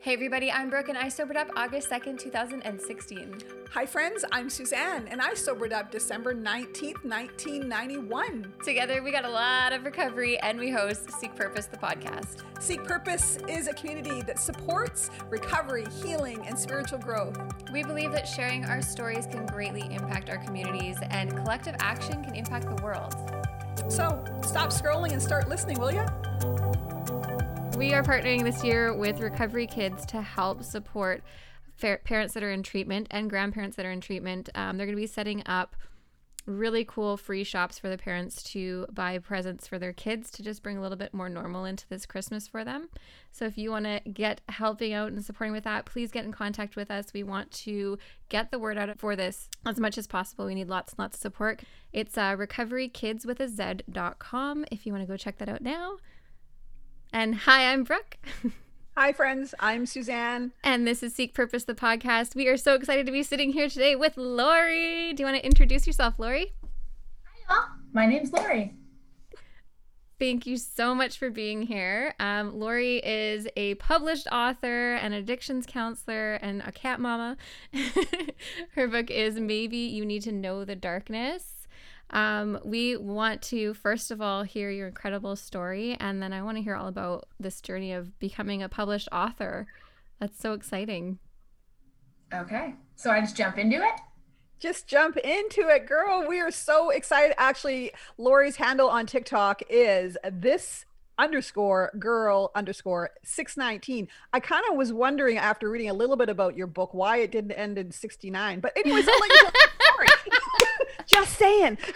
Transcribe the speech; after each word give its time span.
Hey 0.00 0.12
everybody, 0.12 0.50
I'm 0.52 0.70
Brooke 0.70 0.90
and 0.90 0.96
I 0.96 1.08
sobered 1.08 1.36
up 1.36 1.50
August 1.56 1.90
2nd, 1.90 2.20
2016. 2.20 3.34
Hi 3.72 3.84
friends, 3.84 4.24
I'm 4.30 4.48
Suzanne 4.48 5.08
and 5.08 5.20
I 5.20 5.34
sobered 5.34 5.72
up 5.72 5.90
December 5.90 6.32
19th, 6.32 7.04
1991. 7.04 8.54
Together 8.62 9.02
we 9.02 9.10
got 9.10 9.24
a 9.24 9.28
lot 9.28 9.72
of 9.72 9.84
recovery 9.84 10.38
and 10.38 10.56
we 10.56 10.70
host 10.70 11.10
Seek 11.18 11.34
Purpose, 11.34 11.66
the 11.66 11.78
podcast. 11.78 12.44
Seek 12.60 12.84
Purpose 12.84 13.38
is 13.48 13.66
a 13.66 13.72
community 13.72 14.22
that 14.22 14.38
supports 14.38 15.10
recovery, 15.30 15.84
healing, 16.00 16.46
and 16.46 16.56
spiritual 16.56 17.00
growth. 17.00 17.36
We 17.72 17.82
believe 17.82 18.12
that 18.12 18.28
sharing 18.28 18.66
our 18.66 18.80
stories 18.80 19.26
can 19.26 19.46
greatly 19.46 19.92
impact 19.92 20.30
our 20.30 20.38
communities 20.38 20.96
and 21.10 21.36
collective 21.36 21.74
action 21.80 22.22
can 22.22 22.36
impact 22.36 22.68
the 22.68 22.80
world. 22.84 23.16
So 23.88 24.24
stop 24.44 24.70
scrolling 24.70 25.10
and 25.10 25.20
start 25.20 25.48
listening, 25.48 25.80
will 25.80 25.90
you? 25.90 26.06
We 27.78 27.94
are 27.94 28.02
partnering 28.02 28.42
this 28.42 28.64
year 28.64 28.92
with 28.92 29.20
Recovery 29.20 29.68
Kids 29.68 30.04
to 30.06 30.20
help 30.20 30.64
support 30.64 31.22
parents 31.78 32.34
that 32.34 32.42
are 32.42 32.50
in 32.50 32.64
treatment 32.64 33.06
and 33.12 33.30
grandparents 33.30 33.76
that 33.76 33.86
are 33.86 33.92
in 33.92 34.00
treatment. 34.00 34.48
Um, 34.56 34.76
they're 34.76 34.86
going 34.86 34.96
to 34.96 35.00
be 35.00 35.06
setting 35.06 35.44
up 35.46 35.76
really 36.44 36.84
cool 36.84 37.16
free 37.16 37.44
shops 37.44 37.78
for 37.78 37.88
the 37.88 37.96
parents 37.96 38.42
to 38.42 38.84
buy 38.90 39.16
presents 39.18 39.68
for 39.68 39.78
their 39.78 39.92
kids 39.92 40.32
to 40.32 40.42
just 40.42 40.60
bring 40.64 40.76
a 40.76 40.80
little 40.80 40.96
bit 40.96 41.14
more 41.14 41.28
normal 41.28 41.66
into 41.66 41.86
this 41.88 42.04
Christmas 42.04 42.48
for 42.48 42.64
them. 42.64 42.88
So 43.30 43.44
if 43.44 43.56
you 43.56 43.70
want 43.70 43.84
to 43.84 44.00
get 44.10 44.40
helping 44.48 44.92
out 44.92 45.12
and 45.12 45.24
supporting 45.24 45.52
with 45.52 45.62
that, 45.64 45.86
please 45.86 46.10
get 46.10 46.24
in 46.24 46.32
contact 46.32 46.74
with 46.74 46.90
us. 46.90 47.12
We 47.14 47.22
want 47.22 47.52
to 47.52 47.96
get 48.28 48.50
the 48.50 48.58
word 48.58 48.76
out 48.76 48.98
for 48.98 49.14
this 49.14 49.48
as 49.64 49.78
much 49.78 49.98
as 49.98 50.08
possible. 50.08 50.46
We 50.46 50.56
need 50.56 50.68
lots 50.68 50.94
and 50.94 50.98
lots 50.98 51.16
of 51.16 51.20
support. 51.20 51.62
It's 51.92 52.18
uh, 52.18 52.34
if 54.72 54.84
you 54.84 54.92
want 54.92 55.04
to 55.04 55.08
go 55.08 55.16
check 55.16 55.38
that 55.38 55.48
out 55.48 55.62
now. 55.62 55.98
And 57.12 57.34
hi, 57.34 57.72
I'm 57.72 57.84
Brooke. 57.84 58.18
Hi, 58.96 59.12
friends. 59.12 59.54
I'm 59.60 59.86
Suzanne. 59.86 60.52
And 60.64 60.86
this 60.86 61.02
is 61.02 61.14
Seek 61.14 61.32
Purpose, 61.32 61.64
the 61.64 61.74
podcast. 61.74 62.34
We 62.34 62.48
are 62.48 62.56
so 62.56 62.74
excited 62.74 63.06
to 63.06 63.12
be 63.12 63.22
sitting 63.22 63.52
here 63.52 63.68
today 63.68 63.94
with 63.94 64.16
Lori. 64.16 65.12
Do 65.12 65.22
you 65.22 65.24
want 65.24 65.36
to 65.38 65.46
introduce 65.46 65.86
yourself, 65.86 66.18
Lori? 66.18 66.52
Hi, 67.24 67.54
y'all. 67.54 67.68
My 67.92 68.06
name's 68.06 68.32
Lori. 68.32 68.74
Thank 70.18 70.48
you 70.48 70.56
so 70.56 70.96
much 70.96 71.16
for 71.16 71.30
being 71.30 71.62
here. 71.62 72.12
Um, 72.18 72.58
Lori 72.58 72.96
is 72.98 73.46
a 73.56 73.76
published 73.76 74.26
author, 74.32 74.94
an 74.94 75.12
addictions 75.12 75.64
counselor, 75.64 76.34
and 76.34 76.60
a 76.66 76.72
cat 76.72 76.98
mama. 76.98 77.36
Her 78.74 78.88
book 78.88 79.10
is 79.10 79.38
Maybe 79.38 79.76
You 79.76 80.04
Need 80.04 80.22
to 80.22 80.32
Know 80.32 80.64
the 80.64 80.74
Darkness. 80.74 81.57
Um, 82.10 82.58
we 82.64 82.96
want 82.96 83.42
to, 83.42 83.74
first 83.74 84.10
of 84.10 84.20
all, 84.20 84.42
hear 84.42 84.70
your 84.70 84.88
incredible 84.88 85.36
story, 85.36 85.96
and 86.00 86.22
then 86.22 86.32
I 86.32 86.42
want 86.42 86.56
to 86.56 86.62
hear 86.62 86.74
all 86.74 86.88
about 86.88 87.28
this 87.38 87.60
journey 87.60 87.92
of 87.92 88.18
becoming 88.18 88.62
a 88.62 88.68
published 88.68 89.08
author. 89.12 89.66
That's 90.18 90.40
so 90.40 90.52
exciting. 90.52 91.18
Okay. 92.32 92.74
So 92.96 93.10
I 93.10 93.20
just 93.20 93.36
jump 93.36 93.58
into 93.58 93.76
it? 93.76 94.00
Just 94.58 94.88
jump 94.88 95.16
into 95.18 95.68
it, 95.68 95.86
girl. 95.86 96.26
We 96.28 96.40
are 96.40 96.50
so 96.50 96.90
excited. 96.90 97.34
Actually, 97.38 97.92
Lori's 98.16 98.56
handle 98.56 98.88
on 98.88 99.06
TikTok 99.06 99.62
is 99.70 100.16
this 100.30 100.84
underscore 101.18 101.90
girl 101.98 102.52
underscore 102.54 103.10
619 103.24 104.06
i 104.32 104.38
kind 104.38 104.62
of 104.70 104.76
was 104.76 104.92
wondering 104.92 105.36
after 105.36 105.68
reading 105.68 105.90
a 105.90 105.92
little 105.92 106.16
bit 106.16 106.28
about 106.28 106.56
your 106.56 106.68
book 106.68 106.94
why 106.94 107.16
it 107.16 107.32
didn't 107.32 107.50
end 107.52 107.76
in 107.76 107.90
69 107.90 108.60
but 108.60 108.72
anyways 108.76 109.06
i'll 109.08 109.18
let 109.18 109.30
you 109.30 109.48
just 111.08 111.38
saying. 111.38 111.78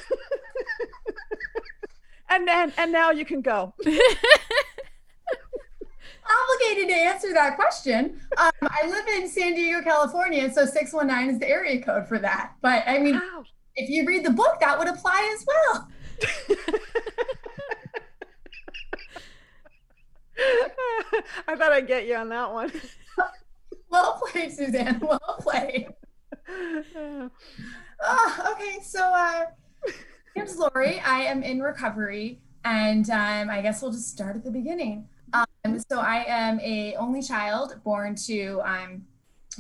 and 2.31 2.49
then 2.49 2.73
and 2.77 2.93
now 2.93 3.11
you 3.11 3.25
can 3.25 3.41
go. 3.41 3.75
Obligated 6.25 6.89
to 6.89 6.95
answer 6.95 7.33
that 7.35 7.57
question. 7.57 8.21
Um, 8.39 8.53
I 8.63 8.89
live 8.89 9.07
in 9.09 9.29
San 9.29 9.55
Diego, 9.55 9.83
California, 9.83 10.51
so 10.53 10.65
619 10.65 11.35
is 11.35 11.41
the 11.41 11.49
area 11.49 11.83
code 11.83 12.07
for 12.09 12.19
that. 12.19 12.53
But 12.63 12.85
I 12.87 12.99
mean, 12.99 13.17
wow. 13.17 13.45
if 13.75 13.91
you 13.91 14.07
read 14.07 14.25
the 14.25 14.31
book, 14.31 14.61
that 14.61 14.79
would 14.79 14.89
apply 14.89 15.37
as 15.37 15.45
well. 15.47 15.89
I 21.49 21.57
thought 21.57 21.73
I'd 21.73 21.87
get 21.87 22.07
you 22.07 22.17
on 22.17 22.29
that 22.31 22.53
one. 22.53 22.73
well 23.91 24.21
played, 24.25 24.53
Suzanne. 24.53 25.01
Well 25.01 25.37
played. 25.41 25.89
Oh, 28.03 28.53
okay. 28.53 28.79
So, 28.83 29.01
uh, 29.01 29.45
name's 30.37 30.57
Lori. 30.57 31.01
I 31.01 31.21
am 31.23 31.43
in 31.43 31.63
recovery, 31.63 32.41
and 32.65 33.09
um, 33.11 33.49
I 33.51 33.63
guess 33.63 33.81
we'll 33.83 33.93
just 33.93 34.09
start 34.09 34.37
at 34.37 34.45
the 34.45 34.51
beginning. 34.51 35.09
Um, 35.33 35.79
so, 35.91 36.01
I 36.01 36.25
am 36.27 36.59
a 36.61 36.95
only 36.97 37.23
child 37.23 37.81
born 37.85 38.17
to 38.27 38.61
um, 38.65 39.07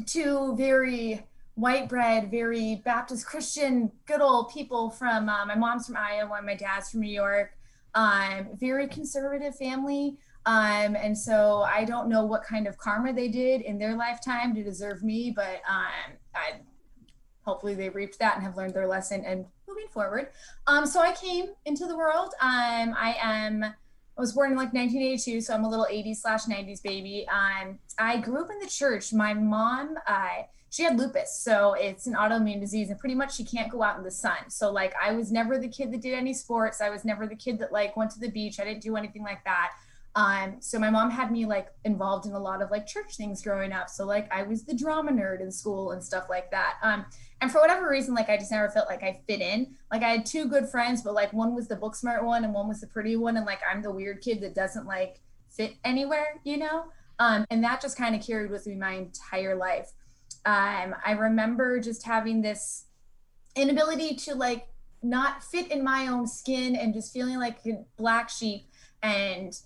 two 0.07 0.55
very 0.57 1.25
white 1.55 1.89
bread, 1.89 2.31
very 2.31 2.83
Baptist 2.85 3.27
Christian, 3.27 3.93
good 4.07 4.21
old 4.21 4.51
people 4.51 4.91
from 4.91 5.29
uh, 5.29 5.47
my 5.47 5.55
mom's 5.55 5.87
from 5.87 5.97
Iowa, 5.97 6.41
my 6.43 6.55
dad's 6.55 6.91
from 6.91 7.01
New 7.01 7.13
York. 7.13 7.57
Um, 7.95 8.49
very 8.55 8.89
conservative 8.89 9.55
family. 9.55 10.17
Um, 10.47 10.97
and 10.97 11.17
so 11.17 11.63
I 11.63 11.85
don't 11.85 12.09
know 12.09 12.25
what 12.25 12.43
kind 12.43 12.67
of 12.67 12.77
karma 12.77 13.13
they 13.13 13.29
did 13.29 13.61
in 13.61 13.79
their 13.79 13.97
lifetime 13.97 14.55
to 14.55 14.65
deserve 14.65 15.05
me, 15.05 15.33
but 15.35 15.61
um, 15.69 16.17
I 16.35 16.55
hopefully 17.45 17.75
they 17.75 17.89
reaped 17.89 18.19
that 18.19 18.37
and 18.37 18.45
have 18.45 18.57
learned 18.57 18.75
their 18.75 18.87
lesson 18.87 19.25
and 19.25 19.45
moving 19.69 19.89
forward. 19.91 20.29
Um, 20.67 20.87
so 20.87 21.01
I 21.01 21.13
came 21.13 21.47
into 21.65 21.87
the 21.87 21.97
world. 21.97 22.35
Um, 22.41 22.95
I 22.97 23.17
am, 23.21 23.65
I 23.65 24.21
was 24.21 24.33
born 24.33 24.53
in 24.53 24.57
like 24.57 24.73
1982, 24.73 25.41
so 25.41 25.55
I'm 25.55 25.65
a 25.65 25.69
little 25.69 25.87
80s 25.91 26.17
slash 26.17 26.45
90s 26.45 26.83
baby. 26.83 27.27
Um, 27.29 27.79
I 27.99 28.19
grew 28.19 28.43
up 28.43 28.51
in 28.51 28.59
the 28.59 28.67
church. 28.67 29.13
My 29.13 29.35
mom, 29.35 29.97
uh, 30.07 30.43
she 30.71 30.85
had 30.85 30.99
lupus, 30.99 31.39
so 31.39 31.75
it's 31.75 32.07
an 32.07 32.15
autoimmune 32.15 32.59
disease, 32.59 32.89
and 32.89 32.99
pretty 32.99 33.15
much 33.15 33.37
she 33.37 33.45
can't 33.45 33.71
go 33.71 33.83
out 33.83 33.99
in 33.99 34.05
the 34.05 34.11
sun. 34.11 34.49
So 34.49 34.73
like, 34.73 34.95
I 35.03 35.13
was 35.13 35.31
never 35.31 35.59
the 35.59 35.69
kid 35.69 35.93
that 35.93 36.01
did 36.01 36.15
any 36.15 36.33
sports. 36.33 36.81
I 36.81 36.89
was 36.89 37.05
never 37.05 37.27
the 37.27 37.37
kid 37.37 37.59
that 37.59 37.73
like 37.73 37.97
went 37.97 38.11
to 38.13 38.21
the 38.21 38.31
beach. 38.31 38.59
I 38.59 38.65
didn't 38.65 38.83
do 38.83 38.97
anything 38.97 39.23
like 39.23 39.45
that. 39.45 39.73
Um, 40.15 40.57
so 40.61 40.79
my 40.79 40.91
mom 40.91 41.11
had 41.11 41.31
me 41.31 41.47
like 41.47 41.69
involved 41.85 42.27
in 42.27 42.33
a 42.33 42.39
lot 42.39 42.61
of 42.61 42.71
like 42.71 42.87
church 42.87 43.17
things 43.17 43.43
growing 43.43 43.73
up. 43.73 43.89
So 43.89 44.05
like 44.05 44.31
I 44.33 44.43
was 44.43 44.65
the 44.65 44.75
drama 44.75 45.11
nerd 45.11 45.41
in 45.41 45.51
school 45.51 45.93
and 45.93 46.03
stuff 46.03 46.27
like 46.29 46.51
that. 46.51 46.77
Um, 46.83 47.07
and 47.43 47.51
for 47.51 47.61
whatever 47.61 47.91
reason, 47.91 48.15
like 48.15 48.31
I 48.31 48.37
just 48.37 48.53
never 48.53 48.71
felt 48.71 48.89
like 48.89 49.03
I 49.03 49.21
fit 49.27 49.41
in. 49.41 49.75
Like 49.91 50.05
I 50.05 50.11
had 50.11 50.25
two 50.25 50.47
good 50.47 50.69
friends, 50.69 51.03
but 51.03 51.13
like 51.13 51.33
one 51.33 51.57
was 51.57 51.67
the 51.67 51.75
book 51.75 51.97
smart 51.97 52.25
one 52.25 52.45
and 52.45 52.55
one 52.55 52.69
was 52.69 52.81
the 52.81 52.87
pretty 52.87 53.17
one, 53.17 53.37
and 53.37 53.45
like 53.45 53.59
I'm 53.69 53.83
the 53.83 53.91
weird 53.91 54.23
kid 54.23 54.41
that 54.43 54.55
doesn't 54.55 54.87
like 54.87 55.21
fit 55.51 55.75
anywhere, 55.85 56.41
you 56.45 56.57
know. 56.57 56.85
Um, 57.19 57.45
and 57.51 57.63
that 57.65 57.83
just 57.83 57.99
kind 57.99 58.15
of 58.15 58.25
carried 58.25 58.53
with 58.53 58.67
me 58.69 58.77
my 58.77 58.93
entire 58.93 59.57
life. 59.57 59.91
Um, 60.47 60.95
I 61.05 61.17
remember 61.19 61.81
just 61.81 62.05
having 62.05 62.43
this 62.43 62.85
inability 63.57 64.15
to 64.15 64.37
like 64.37 64.69
not 65.03 65.43
fit 65.43 65.69
in 65.73 65.83
my 65.83 66.07
own 66.07 66.29
skin 66.29 66.77
and 66.77 66.95
just 66.95 67.13
feeling 67.13 67.41
like 67.41 67.59
a 67.67 67.85
black 67.97 68.29
sheep 68.31 68.69
and 69.03 69.59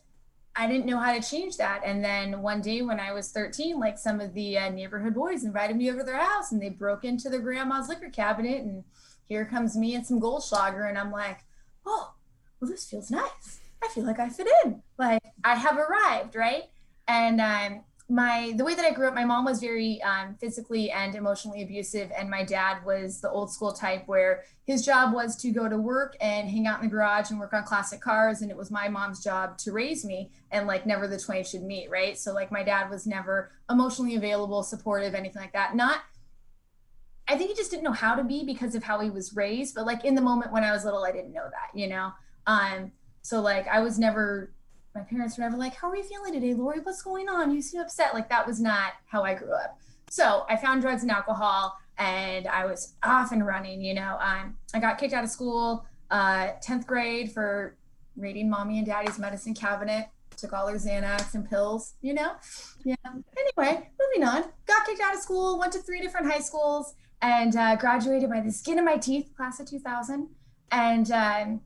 I 0.56 0.67
didn't 0.67 0.87
know 0.87 0.99
how 0.99 1.12
to 1.12 1.21
change 1.21 1.59
that. 1.59 1.83
And 1.84 2.03
then 2.03 2.41
one 2.41 2.62
day 2.62 2.81
when 2.81 2.99
I 2.99 3.12
was 3.12 3.31
13, 3.31 3.78
like 3.78 3.99
some 3.99 4.21
of 4.21 4.33
the 4.33 4.56
uh, 4.56 4.71
neighborhood 4.71 5.15
boys 5.15 5.44
invited 5.44 5.77
me 5.77 5.91
over 5.91 6.03
their 6.03 6.17
house 6.17 6.50
and 6.50 6.62
they 6.62 6.71
broke 6.71 7.05
into 7.05 7.28
their 7.28 7.41
grandma's 7.41 7.89
liquor 7.89 8.09
cabinet. 8.09 8.62
And 8.62 8.83
here 9.28 9.45
comes 9.45 9.77
me 9.77 9.95
and 9.95 10.06
some 10.06 10.19
Goldschlager. 10.19 10.89
And 10.89 10.97
I'm 10.97 11.12
like, 11.12 11.41
oh, 11.84 12.15
well, 12.59 12.71
this 12.71 12.89
feels 12.89 13.11
nice. 13.11 13.61
I 13.84 13.89
feel 13.89 14.05
like 14.05 14.19
I 14.19 14.31
fit 14.31 14.49
in. 14.65 14.83
Like 14.99 15.22
I 15.45 15.56
have 15.56 15.77
arrived, 15.77 16.34
right? 16.34 16.65
And 17.06 17.41
um, 17.41 17.84
my 18.09 18.53
the 18.56 18.65
way 18.65 18.75
that 18.75 18.84
I 18.84 18.93
grew 18.93 19.09
up, 19.09 19.15
my 19.15 19.25
mom 19.25 19.44
was 19.44 19.59
very 19.59 20.00
um, 20.03 20.37
physically 20.41 20.91
and 20.91 21.15
emotionally 21.15 21.62
abusive, 21.62 22.12
and 22.17 22.31
my 22.31 22.44
dad 22.44 22.84
was 22.84 23.21
the 23.21 23.31
old 23.31 23.53
school 23.53 23.72
type 23.72 24.05
where 24.06 24.44
his 24.65 24.84
job 24.84 25.12
was 25.12 25.37
to 25.43 25.50
go 25.50 25.69
to 25.69 25.77
work 25.77 26.16
and 26.21 26.49
hang 26.49 26.66
out 26.66 26.81
in 26.81 26.89
the 26.89 26.91
garage 26.91 27.31
and 27.31 27.41
work 27.41 27.53
on 27.53 27.65
classic 27.65 28.00
cars, 28.00 28.43
and 28.43 28.50
it 28.50 28.56
was 28.56 28.71
my 28.71 28.89
mom's 28.89 29.25
job 29.25 29.59
to 29.59 29.72
raise 29.72 30.05
me, 30.05 30.31
and 30.53 30.69
like 30.69 30.87
never 30.87 31.09
the 31.09 31.19
twain 31.19 31.43
should 31.43 31.62
meet, 31.62 31.91
right? 31.91 32.16
So 32.16 32.33
like 32.33 32.53
my 32.53 32.63
dad 32.63 32.91
was 32.91 33.07
never 33.07 33.51
emotionally 33.69 34.15
available, 34.15 34.63
supportive, 34.63 35.15
anything 35.15 35.42
like 35.42 35.53
that. 35.53 35.75
Not 35.75 36.03
I 37.28 37.36
think 37.36 37.51
he 37.51 37.57
just 37.57 37.71
didn't 37.71 37.84
know 37.84 37.92
how 37.92 38.15
to 38.15 38.25
be 38.25 38.45
because 38.45 38.75
of 38.75 38.84
how 38.84 39.01
he 39.01 39.10
was 39.10 39.34
raised. 39.34 39.75
But 39.75 39.86
like 39.86 40.04
in 40.04 40.15
the 40.15 40.21
moment 40.21 40.53
when 40.53 40.65
I 40.65 40.72
was 40.72 40.84
little, 40.84 41.04
I 41.04 41.13
didn't 41.13 41.33
know 41.33 41.48
that, 41.51 41.78
you 41.78 41.89
know? 41.89 42.13
Um, 42.47 42.92
so 43.22 43.41
like 43.41 43.66
I 43.66 43.81
was 43.81 43.98
never 43.98 44.53
my 44.97 45.03
parents 45.03 45.37
were 45.37 45.45
never 45.45 45.57
like, 45.57 45.75
How 45.75 45.91
are 45.91 45.97
you 45.97 46.03
feeling 46.03 46.33
today, 46.33 46.54
Lori? 46.54 46.81
What's 46.81 47.03
going 47.03 47.28
on? 47.28 47.54
You 47.54 47.60
seem 47.60 47.81
upset. 47.81 48.15
Like 48.15 48.28
that 48.31 48.47
was 48.47 48.60
not 48.60 48.95
how 49.07 49.22
I 49.22 49.34
grew 49.34 49.53
up. 49.53 49.78
So 50.09 50.47
I 50.48 50.57
found 50.57 50.81
drugs 50.81 51.03
and 51.03 51.10
alcohol 51.10 51.77
and 51.98 52.47
I 52.48 52.65
was 52.65 52.95
off 53.03 53.33
and 53.33 53.47
running, 53.47 53.83
you 53.83 53.95
know. 53.95 54.16
Um, 54.21 54.57
I 54.75 54.81
got 54.81 54.98
kicked 54.98 55.13
out 55.13 55.25
of 55.25 55.31
school, 55.31 55.84
uh, 56.10 56.53
10th 56.66 56.87
grade 56.87 57.33
for 57.33 57.77
raiding 58.16 58.48
mommy 58.48 58.78
and 58.78 58.87
daddy's 58.87 59.19
medicine 59.19 59.54
cabinet, 59.54 60.09
took 60.37 60.53
all 60.53 60.66
their 60.66 60.77
Xanax 60.77 61.34
and 61.34 61.48
pills, 61.48 61.95
you 62.01 62.15
know. 62.15 62.33
Yeah. 62.84 62.95
Anyway, 63.04 63.91
moving 64.01 64.28
on. 64.28 64.45
Got 64.66 64.87
kicked 64.87 65.01
out 65.01 65.15
of 65.15 65.21
school, 65.21 65.59
went 65.59 65.72
to 65.72 65.78
three 65.81 66.01
different 66.01 66.31
high 66.31 66.41
schools, 66.41 66.95
and 67.21 67.54
uh, 67.57 67.77
graduated 67.77 68.31
by 68.31 68.41
the 68.41 68.53
skin 68.53 68.78
of 68.78 68.84
my 68.84 68.97
teeth, 68.97 69.31
class 69.37 69.60
of 69.60 69.69
2000. 69.69 70.28
And 70.71 71.10
um, 71.10 71.60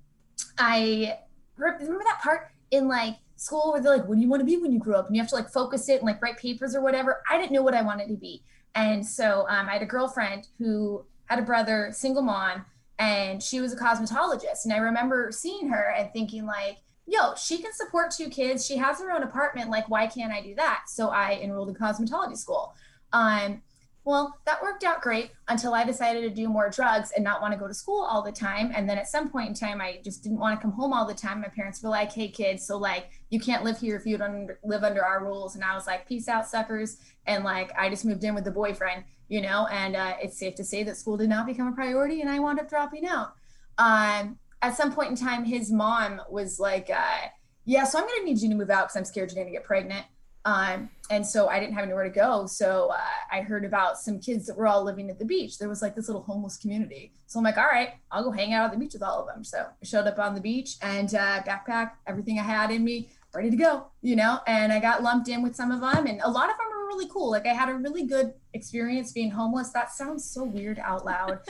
I 0.59 1.19
remember 1.57 2.03
that 2.05 2.21
part 2.23 2.53
in 2.71 2.89
like 2.89 3.17
school 3.37 3.73
where 3.73 3.81
they're 3.81 3.97
like, 3.97 4.07
what 4.07 4.17
do 4.17 4.21
you 4.21 4.29
want 4.29 4.41
to 4.41 4.47
be 4.47 4.57
when 4.57 4.73
you 4.73 4.79
grow 4.79 4.99
up? 4.99 5.07
And 5.07 5.17
you 5.17 5.23
have 5.23 5.31
to 5.31 5.35
like 5.35 5.49
focus 5.49 5.89
it 5.89 5.99
and 5.99 6.07
like 6.07 6.23
write 6.23 6.37
papers 6.39 6.75
or 6.75 6.83
whatever. 6.83 7.23
I 7.31 7.39
didn't 7.39 7.53
know 7.53 7.63
what 7.63 7.75
I 7.75 7.83
wanted 7.83 8.09
to 8.09 8.17
be. 8.17 8.43
And 8.75 9.05
so 9.05 9.47
um, 9.49 9.69
I 9.69 9.73
had 9.73 9.83
a 9.83 9.87
girlfriend 9.87 10.49
who 10.59 11.05
had 11.27 11.39
a 11.39 11.43
brother, 11.43 11.91
single 11.93 12.23
mom, 12.23 12.65
and 12.99 13.43
she 13.43 13.61
was 13.61 13.73
a 13.73 13.77
cosmetologist. 13.77 14.65
And 14.65 14.73
I 14.73 14.79
remember 14.79 15.33
seeing 15.33 15.69
her 15.71 15.95
and 15.97 16.13
thinking 16.13 16.45
like, 16.45 16.79
yo, 17.07 17.35
she 17.35 17.59
can 17.59 17.73
support 17.73 18.11
two 18.11 18.29
kids. 18.29 18.65
She 18.65 18.77
has 18.77 19.01
her 19.01 19.11
own 19.11 19.23
apartment. 19.23 19.71
Like, 19.71 19.89
why 19.89 20.07
can't 20.07 20.33
I 20.33 20.43
do 20.43 20.55
that? 20.57 20.83
So 20.87 21.09
I 21.09 21.41
enrolled 21.43 21.71
in 21.71 21.75
cosmetology 21.75 22.37
school. 22.37 22.75
Um, 23.13 23.63
well, 24.05 24.39
that 24.47 24.63
worked 24.63 24.83
out 24.83 25.03
great 25.03 25.31
until 25.49 25.75
I 25.75 25.85
decided 25.85 26.23
to 26.23 26.31
do 26.31 26.49
more 26.49 26.71
drugs 26.71 27.13
and 27.15 27.23
not 27.23 27.43
want 27.43 27.53
to 27.53 27.59
go 27.59 27.69
to 27.69 27.75
school 27.75 28.03
all 28.03 28.23
the 28.23 28.33
time. 28.33 28.73
And 28.75 28.89
then 28.89 28.97
at 28.97 29.09
some 29.09 29.29
point 29.29 29.49
in 29.49 29.55
time, 29.55 29.81
I 29.81 30.01
just 30.03 30.23
didn't 30.23 30.39
want 30.39 30.59
to 30.59 30.63
come 30.63 30.73
home 30.73 30.93
all 30.93 31.07
the 31.07 31.15
time. 31.15 31.43
My 31.43 31.49
parents 31.49 31.83
were 31.83 31.91
like, 31.91 32.11
hey, 32.11 32.29
kids, 32.29 32.67
so 32.67 32.79
like, 32.79 33.11
you 33.29 33.39
can't 33.39 33.63
live 33.63 33.79
here 33.79 33.97
if 33.97 34.07
you 34.07 34.17
don't 34.17 34.51
live 34.65 34.85
under 34.85 35.05
our 35.05 35.23
rules. 35.23 35.55
And 35.55 35.63
I 35.63 35.75
was 35.75 35.87
like, 35.87 36.09
peace 36.09 36.29
out, 36.29 36.49
suckers. 36.49 36.97
And 37.27 37.45
like, 37.45 37.73
I 37.79 37.91
just 37.91 38.07
moved 38.07 38.25
in 38.25 38.35
with 38.35 38.45
the 38.45 38.51
boyfriend, 38.51 39.05
you 39.29 39.43
know, 39.43 39.67
and 39.71 39.95
uh, 39.95 40.15
it's 40.23 40.39
safe 40.39 40.55
to 40.57 40.65
say 40.65 40.83
that 40.85 40.97
school 40.97 41.19
did 41.19 41.29
not 41.29 41.47
become 41.47 41.69
a 41.69 41.73
priority 41.73 42.23
and 42.23 42.31
I 42.31 42.39
wound 42.39 42.59
up 42.59 42.71
dropping 42.71 43.07
out. 43.07 43.35
Um, 43.77 44.39
at 44.63 44.77
some 44.77 44.93
point 44.93 45.11
in 45.11 45.17
time, 45.17 45.45
his 45.45 45.71
mom 45.71 46.23
was 46.31 46.59
like, 46.59 46.89
uh, 46.91 47.29
yeah, 47.67 47.85
so 47.85 47.99
I'm 47.99 48.07
going 48.07 48.21
to 48.21 48.25
need 48.25 48.41
you 48.41 48.49
to 48.49 48.55
move 48.55 48.71
out 48.71 48.85
because 48.85 48.97
I'm 48.97 49.05
scared 49.05 49.31
you're 49.31 49.43
going 49.43 49.53
to 49.53 49.53
get 49.53 49.65
pregnant. 49.65 50.07
Um, 50.45 50.89
and 51.11 51.27
so 51.27 51.49
I 51.49 51.61
didn't 51.61 51.75
have 51.75 51.85
anywhere 51.85 52.05
to 52.05 52.11
go. 52.11 52.47
So 52.47 52.91
uh, 52.93 52.99
I 53.31 53.43
heard 53.43 53.65
about 53.65 53.99
some 53.99 54.21
kids 54.21 54.47
that 54.47 54.57
were 54.57 54.67
all 54.67 54.83
living 54.85 55.11
at 55.11 55.19
the 55.19 55.25
beach. 55.25 55.59
There 55.59 55.69
was 55.69 55.83
like 55.83 55.95
this 55.95 56.09
little 56.09 56.23
homeless 56.23 56.57
community. 56.57 57.13
So 57.27 57.39
I'm 57.39 57.45
like, 57.45 57.59
all 57.59 57.65
right, 57.65 57.91
I'll 58.11 58.25
go 58.25 58.31
hang 58.31 58.55
out 58.55 58.67
at 58.67 58.73
the 58.73 58.79
beach 58.79 58.95
with 58.95 59.03
all 59.03 59.21
of 59.21 59.27
them. 59.27 59.45
So 59.45 59.59
I 59.59 59.85
showed 59.85 60.07
up 60.07 60.19
on 60.19 60.35
the 60.35 60.41
beach 60.41 60.77
and 60.83 61.15
uh, 61.15 61.43
backpack, 61.43 61.93
everything 62.07 62.39
I 62.39 62.43
had 62.43 62.71
in 62.71 62.85
me, 62.85 63.11
ready 63.35 63.51
to 63.51 63.57
go, 63.57 63.87
you 64.03 64.17
know, 64.17 64.41
and 64.47 64.73
I 64.73 64.81
got 64.81 65.03
lumped 65.03 65.29
in 65.29 65.43
with 65.43 65.55
some 65.55 65.71
of 65.71 65.81
them. 65.81 66.07
And 66.07 66.21
a 66.23 66.31
lot 66.31 66.51
of 66.51 66.57
them 66.57 66.67
were 66.71 66.87
really 66.87 67.09
cool. 67.09 67.31
Like 67.31 67.47
I 67.47 67.53
had 67.53 67.69
a 67.69 67.75
really 67.75 68.07
good 68.07 68.33
experience 68.55 69.13
being 69.13 69.31
homeless. 69.31 69.71
That 69.71 69.93
sounds 69.93 70.25
so 70.25 70.45
weird 70.45 70.79
out 70.79 71.05
loud. 71.05 71.41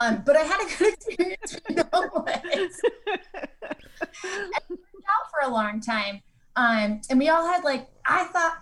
Um, 0.00 0.22
but 0.24 0.36
I 0.36 0.40
had 0.40 0.60
a 0.60 0.78
good 0.78 0.94
experience 1.06 1.60
being 1.66 1.80
homeless. 1.92 2.80
out 5.08 5.30
for 5.30 5.48
a 5.48 5.48
long 5.48 5.80
time. 5.80 6.22
Um, 6.56 7.00
and 7.08 7.18
we 7.18 7.28
all 7.28 7.46
had 7.46 7.62
like, 7.62 7.86
I 8.08 8.24
thought, 8.24 8.58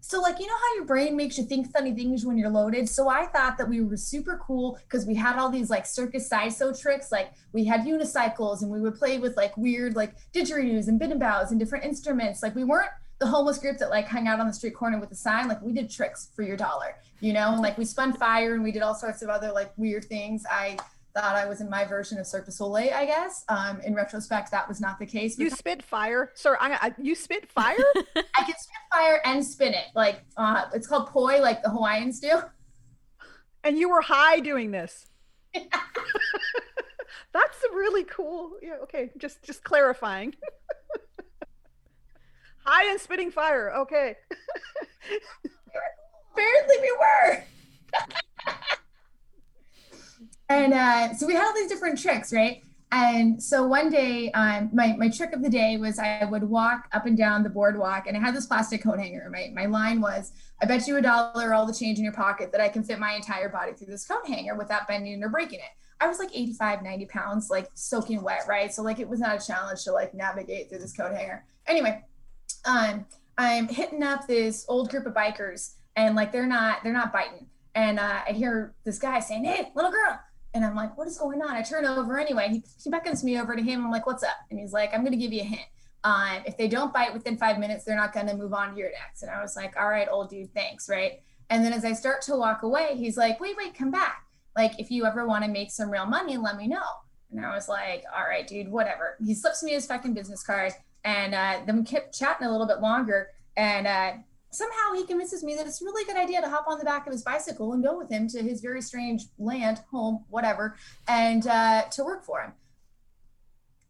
so 0.00 0.22
like, 0.22 0.40
you 0.40 0.46
know 0.46 0.56
how 0.56 0.74
your 0.76 0.84
brain 0.86 1.16
makes 1.16 1.36
you 1.36 1.44
think 1.44 1.70
funny 1.70 1.92
things 1.92 2.24
when 2.24 2.38
you're 2.38 2.48
loaded? 2.48 2.88
So 2.88 3.10
I 3.10 3.26
thought 3.26 3.58
that 3.58 3.68
we 3.68 3.82
were 3.82 3.98
super 3.98 4.40
cool 4.42 4.78
because 4.84 5.04
we 5.04 5.14
had 5.14 5.38
all 5.38 5.50
these 5.50 5.68
like 5.68 5.84
circus 5.84 6.26
sideshow 6.26 6.72
tricks. 6.72 7.12
Like 7.12 7.32
we 7.52 7.66
had 7.66 7.82
unicycles 7.82 8.62
and 8.62 8.70
we 8.70 8.80
would 8.80 8.94
play 8.94 9.18
with 9.18 9.36
like 9.36 9.54
weird 9.58 9.96
like 9.96 10.14
didgeridoos 10.32 10.88
and 10.88 10.98
biddenbows 10.98 11.50
and 11.50 11.60
different 11.60 11.84
instruments. 11.84 12.42
Like 12.42 12.54
we 12.54 12.64
weren't 12.64 12.88
the 13.18 13.26
homeless 13.26 13.58
group 13.58 13.76
that 13.78 13.90
like 13.90 14.08
hung 14.08 14.28
out 14.28 14.40
on 14.40 14.46
the 14.46 14.52
street 14.52 14.74
corner 14.74 14.98
with 14.98 15.12
a 15.12 15.16
sign. 15.16 15.46
Like 15.46 15.60
we 15.60 15.72
did 15.72 15.90
tricks 15.90 16.30
for 16.34 16.42
your 16.42 16.56
dollar, 16.56 16.96
you 17.20 17.34
know, 17.34 17.52
and 17.52 17.60
like 17.60 17.76
we 17.76 17.84
spun 17.84 18.14
fire 18.14 18.54
and 18.54 18.62
we 18.62 18.72
did 18.72 18.80
all 18.80 18.94
sorts 18.94 19.20
of 19.20 19.28
other 19.28 19.52
like 19.52 19.72
weird 19.76 20.06
things. 20.06 20.44
I 20.50 20.78
thought 21.14 21.36
I 21.36 21.46
was 21.46 21.60
in 21.60 21.70
my 21.70 21.84
version 21.84 22.18
of 22.18 22.26
Cirque 22.26 22.46
du 22.46 22.52
Soleil, 22.52 22.92
I 22.94 23.06
guess. 23.06 23.44
Um, 23.48 23.80
in 23.80 23.94
retrospect, 23.94 24.50
that 24.50 24.68
was 24.68 24.80
not 24.80 24.98
the 24.98 25.06
case. 25.06 25.38
You 25.38 25.50
spit 25.50 25.82
fire, 25.82 26.32
sir. 26.34 26.56
I, 26.60 26.72
I, 26.80 26.94
you 27.00 27.14
spit 27.14 27.50
fire. 27.50 27.76
I 27.96 28.42
can 28.44 28.54
spit 28.56 28.82
fire 28.92 29.20
and 29.24 29.44
spin 29.44 29.74
it. 29.74 29.86
Like 29.94 30.22
uh, 30.36 30.66
it's 30.74 30.86
called 30.86 31.08
poi, 31.08 31.40
like 31.40 31.62
the 31.62 31.70
Hawaiians 31.70 32.20
do. 32.20 32.40
And 33.64 33.78
you 33.78 33.88
were 33.88 34.00
high 34.00 34.40
doing 34.40 34.70
this. 34.70 35.06
That's 37.32 37.58
really 37.72 38.04
cool. 38.04 38.52
Yeah. 38.62 38.76
Okay. 38.82 39.10
Just 39.18 39.42
just 39.42 39.64
clarifying. 39.64 40.34
high 42.64 42.90
and 42.90 43.00
spitting 43.00 43.30
fire. 43.30 43.72
Okay. 43.74 44.16
Apparently, 46.32 46.76
we 46.80 46.96
were. 46.98 47.44
And 50.48 50.72
uh, 50.72 51.14
so 51.14 51.26
we 51.26 51.34
had 51.34 51.44
all 51.44 51.54
these 51.54 51.68
different 51.68 52.00
tricks, 52.00 52.32
right? 52.32 52.62
And 52.90 53.42
so 53.42 53.66
one 53.66 53.90
day, 53.90 54.30
um, 54.32 54.70
my, 54.72 54.96
my 54.96 55.10
trick 55.10 55.34
of 55.34 55.42
the 55.42 55.50
day 55.50 55.76
was 55.76 55.98
I 55.98 56.24
would 56.24 56.42
walk 56.42 56.88
up 56.92 57.04
and 57.04 57.18
down 57.18 57.42
the 57.42 57.50
boardwalk 57.50 58.06
and 58.06 58.16
I 58.16 58.20
had 58.20 58.34
this 58.34 58.46
plastic 58.46 58.82
coat 58.82 58.98
hanger. 58.98 59.28
My, 59.30 59.50
my 59.54 59.66
line 59.66 60.00
was, 60.00 60.32
I 60.62 60.66
bet 60.66 60.86
you 60.86 60.96
a 60.96 61.02
dollar 61.02 61.52
all 61.52 61.66
the 61.66 61.74
change 61.74 61.98
in 61.98 62.04
your 62.04 62.14
pocket 62.14 62.50
that 62.52 62.62
I 62.62 62.68
can 62.68 62.82
fit 62.82 62.98
my 62.98 63.12
entire 63.12 63.50
body 63.50 63.72
through 63.72 63.88
this 63.88 64.06
coat 64.06 64.26
hanger 64.26 64.54
without 64.54 64.88
bending 64.88 65.22
or 65.22 65.28
breaking 65.28 65.58
it. 65.58 65.70
I 66.00 66.08
was 66.08 66.18
like 66.18 66.30
85, 66.32 66.82
90 66.82 67.06
pounds, 67.06 67.50
like 67.50 67.68
soaking 67.74 68.22
wet, 68.22 68.44
right? 68.48 68.72
So 68.72 68.82
like 68.82 69.00
it 69.00 69.08
was 69.08 69.20
not 69.20 69.42
a 69.42 69.46
challenge 69.46 69.84
to 69.84 69.92
like 69.92 70.14
navigate 70.14 70.70
through 70.70 70.78
this 70.78 70.96
coat 70.96 71.12
hanger. 71.12 71.44
Anyway, 71.66 72.02
um, 72.64 73.04
I'm 73.36 73.68
hitting 73.68 74.02
up 74.02 74.26
this 74.26 74.64
old 74.66 74.88
group 74.90 75.04
of 75.04 75.12
bikers 75.12 75.74
and 75.96 76.16
like 76.16 76.32
they're 76.32 76.46
not, 76.46 76.82
they're 76.82 76.92
not 76.94 77.12
biting. 77.12 77.48
And 77.74 77.98
uh, 77.98 78.20
I 78.26 78.32
hear 78.32 78.74
this 78.84 78.98
guy 78.98 79.20
saying, 79.20 79.44
Hey, 79.44 79.70
little 79.74 79.90
girl, 79.90 80.18
and 80.54 80.64
I'm 80.64 80.74
like, 80.74 80.96
what 80.96 81.06
is 81.06 81.18
going 81.18 81.42
on? 81.42 81.50
I 81.50 81.62
turn 81.62 81.84
over 81.84 82.18
anyway. 82.18 82.48
He, 82.50 82.62
he 82.82 82.90
beckons 82.90 83.22
me 83.22 83.38
over 83.38 83.54
to 83.54 83.62
him. 83.62 83.84
I'm 83.84 83.90
like, 83.90 84.06
what's 84.06 84.22
up? 84.22 84.36
And 84.50 84.58
he's 84.58 84.72
like, 84.72 84.94
I'm 84.94 85.00
going 85.00 85.12
to 85.12 85.18
give 85.18 85.32
you 85.32 85.42
a 85.42 85.44
hint. 85.44 85.66
Um, 86.04 86.42
if 86.46 86.56
they 86.56 86.68
don't 86.68 86.92
bite 86.92 87.12
within 87.12 87.36
five 87.36 87.58
minutes, 87.58 87.84
they're 87.84 87.96
not 87.96 88.12
going 88.12 88.26
to 88.28 88.36
move 88.36 88.54
on 88.54 88.72
to 88.72 88.78
your 88.78 88.90
next. 88.90 89.22
And 89.22 89.30
I 89.30 89.42
was 89.42 89.56
like, 89.56 89.74
all 89.78 89.88
right, 89.88 90.08
old 90.10 90.30
dude, 90.30 90.52
thanks. 90.54 90.88
Right. 90.88 91.20
And 91.50 91.64
then 91.64 91.72
as 91.72 91.84
I 91.84 91.92
start 91.92 92.22
to 92.22 92.36
walk 92.36 92.62
away, 92.62 92.94
he's 92.96 93.16
like, 93.16 93.40
wait, 93.40 93.56
wait, 93.56 93.74
come 93.74 93.90
back. 93.90 94.24
Like, 94.56 94.78
if 94.78 94.90
you 94.90 95.04
ever 95.06 95.26
want 95.26 95.44
to 95.44 95.50
make 95.50 95.70
some 95.70 95.90
real 95.90 96.06
money, 96.06 96.36
let 96.36 96.56
me 96.56 96.66
know. 96.66 96.82
And 97.30 97.44
I 97.44 97.54
was 97.54 97.68
like, 97.68 98.04
all 98.16 98.24
right, 98.24 98.46
dude, 98.46 98.68
whatever. 98.68 99.16
He 99.24 99.34
slips 99.34 99.62
me 99.62 99.72
his 99.72 99.86
fucking 99.86 100.14
business 100.14 100.42
card. 100.42 100.72
And 101.04 101.34
uh, 101.34 101.60
then 101.66 101.78
we 101.78 101.84
kept 101.84 102.18
chatting 102.18 102.46
a 102.46 102.50
little 102.50 102.66
bit 102.66 102.80
longer. 102.80 103.28
And 103.56 103.86
uh, 103.86 104.12
somehow 104.50 104.94
he 104.94 105.04
convinces 105.06 105.44
me 105.44 105.54
that 105.54 105.66
it's 105.66 105.82
a 105.82 105.84
really 105.84 106.04
good 106.04 106.16
idea 106.16 106.40
to 106.40 106.48
hop 106.48 106.66
on 106.68 106.78
the 106.78 106.84
back 106.84 107.06
of 107.06 107.12
his 107.12 107.22
bicycle 107.22 107.72
and 107.72 107.82
go 107.82 107.98
with 107.98 108.10
him 108.10 108.28
to 108.28 108.42
his 108.42 108.60
very 108.60 108.80
strange 108.80 109.24
land, 109.38 109.82
home, 109.90 110.24
whatever, 110.28 110.76
and 111.06 111.46
uh, 111.46 111.82
to 111.90 112.04
work 112.04 112.24
for 112.24 112.40
him. 112.40 112.52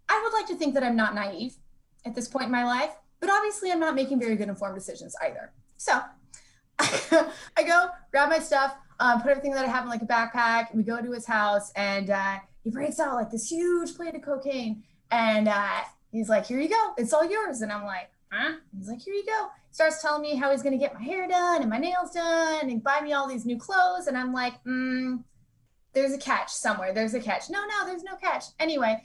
I 0.09 0.21
would 0.23 0.33
like 0.33 0.47
to 0.49 0.57
think 0.57 0.75
that 0.75 0.83
I'm 0.83 0.97
not 0.97 1.15
naive 1.15 1.57
at 2.05 2.15
this 2.15 2.29
point 2.29 2.47
in 2.47 2.53
my 2.53 2.65
life, 2.65 2.91
but 3.21 3.31
obviously 3.31 3.71
I'm 3.71 3.81
not 3.81 3.95
making 3.95 4.19
very 4.19 4.37
good 4.37 4.49
informed 4.49 4.75
decisions 4.75 5.15
either. 5.23 5.53
So 5.77 6.01
I 6.79 7.63
go 7.65 7.89
grab 8.11 8.31
my 8.31 8.39
stuff, 8.39 8.75
um, 9.01 9.21
put 9.21 9.31
everything 9.31 9.53
that 9.53 9.65
I 9.65 9.69
have 9.69 9.85
in 9.85 9.91
like 9.91 10.03
a 10.03 10.07
backpack. 10.07 10.75
We 10.75 10.83
go 10.83 11.01
to 11.01 11.13
his 11.13 11.27
house, 11.27 11.73
and 11.77 12.11
uh, 12.11 12.39
he 12.65 12.71
breaks 12.71 12.99
out 13.01 13.15
like 13.15 13.31
this 13.31 13.51
huge 13.51 13.95
plate 13.95 14.15
of 14.15 14.23
cocaine, 14.23 14.83
and 15.11 15.49
uh, 15.49 15.81
he's 16.13 16.29
like, 16.29 16.47
"Here 16.47 16.61
you 16.61 16.69
go, 16.69 16.93
it's 16.97 17.13
all 17.13 17.29
yours." 17.29 17.63
And 17.63 17.73
I'm 17.73 17.85
like, 17.85 18.11
"Huh?" 18.31 18.55
He's 18.77 18.89
like, 18.89 19.01
"Here 19.01 19.15
you 19.15 19.27
go." 19.27 19.49
Starts 19.79 20.03
telling 20.03 20.23
me 20.23 20.35
how 20.35 20.51
he's 20.51 20.61
going 20.61 20.77
to 20.77 20.85
get 20.85 20.93
my 20.93 21.01
hair 21.01 21.29
done 21.29 21.61
and 21.61 21.71
my 21.71 21.79
nails 21.79 22.11
done 22.11 22.69
and 22.69 22.83
buy 22.83 23.01
me 23.01 23.13
all 23.13 23.29
these 23.29 23.47
new 23.47 23.57
clothes. 23.57 24.09
And 24.09 24.19
I'm 24.19 24.33
like, 24.33 24.55
mm, 24.65 25.23
there's 25.93 26.13
a 26.13 26.19
catch 26.19 26.51
somewhere. 26.51 26.93
There's 26.93 27.15
a 27.15 27.21
catch. 27.21 27.49
No, 27.49 27.61
no, 27.61 27.87
there's 27.87 28.03
no 28.03 28.17
catch. 28.17 28.47
Anyway, 28.59 29.01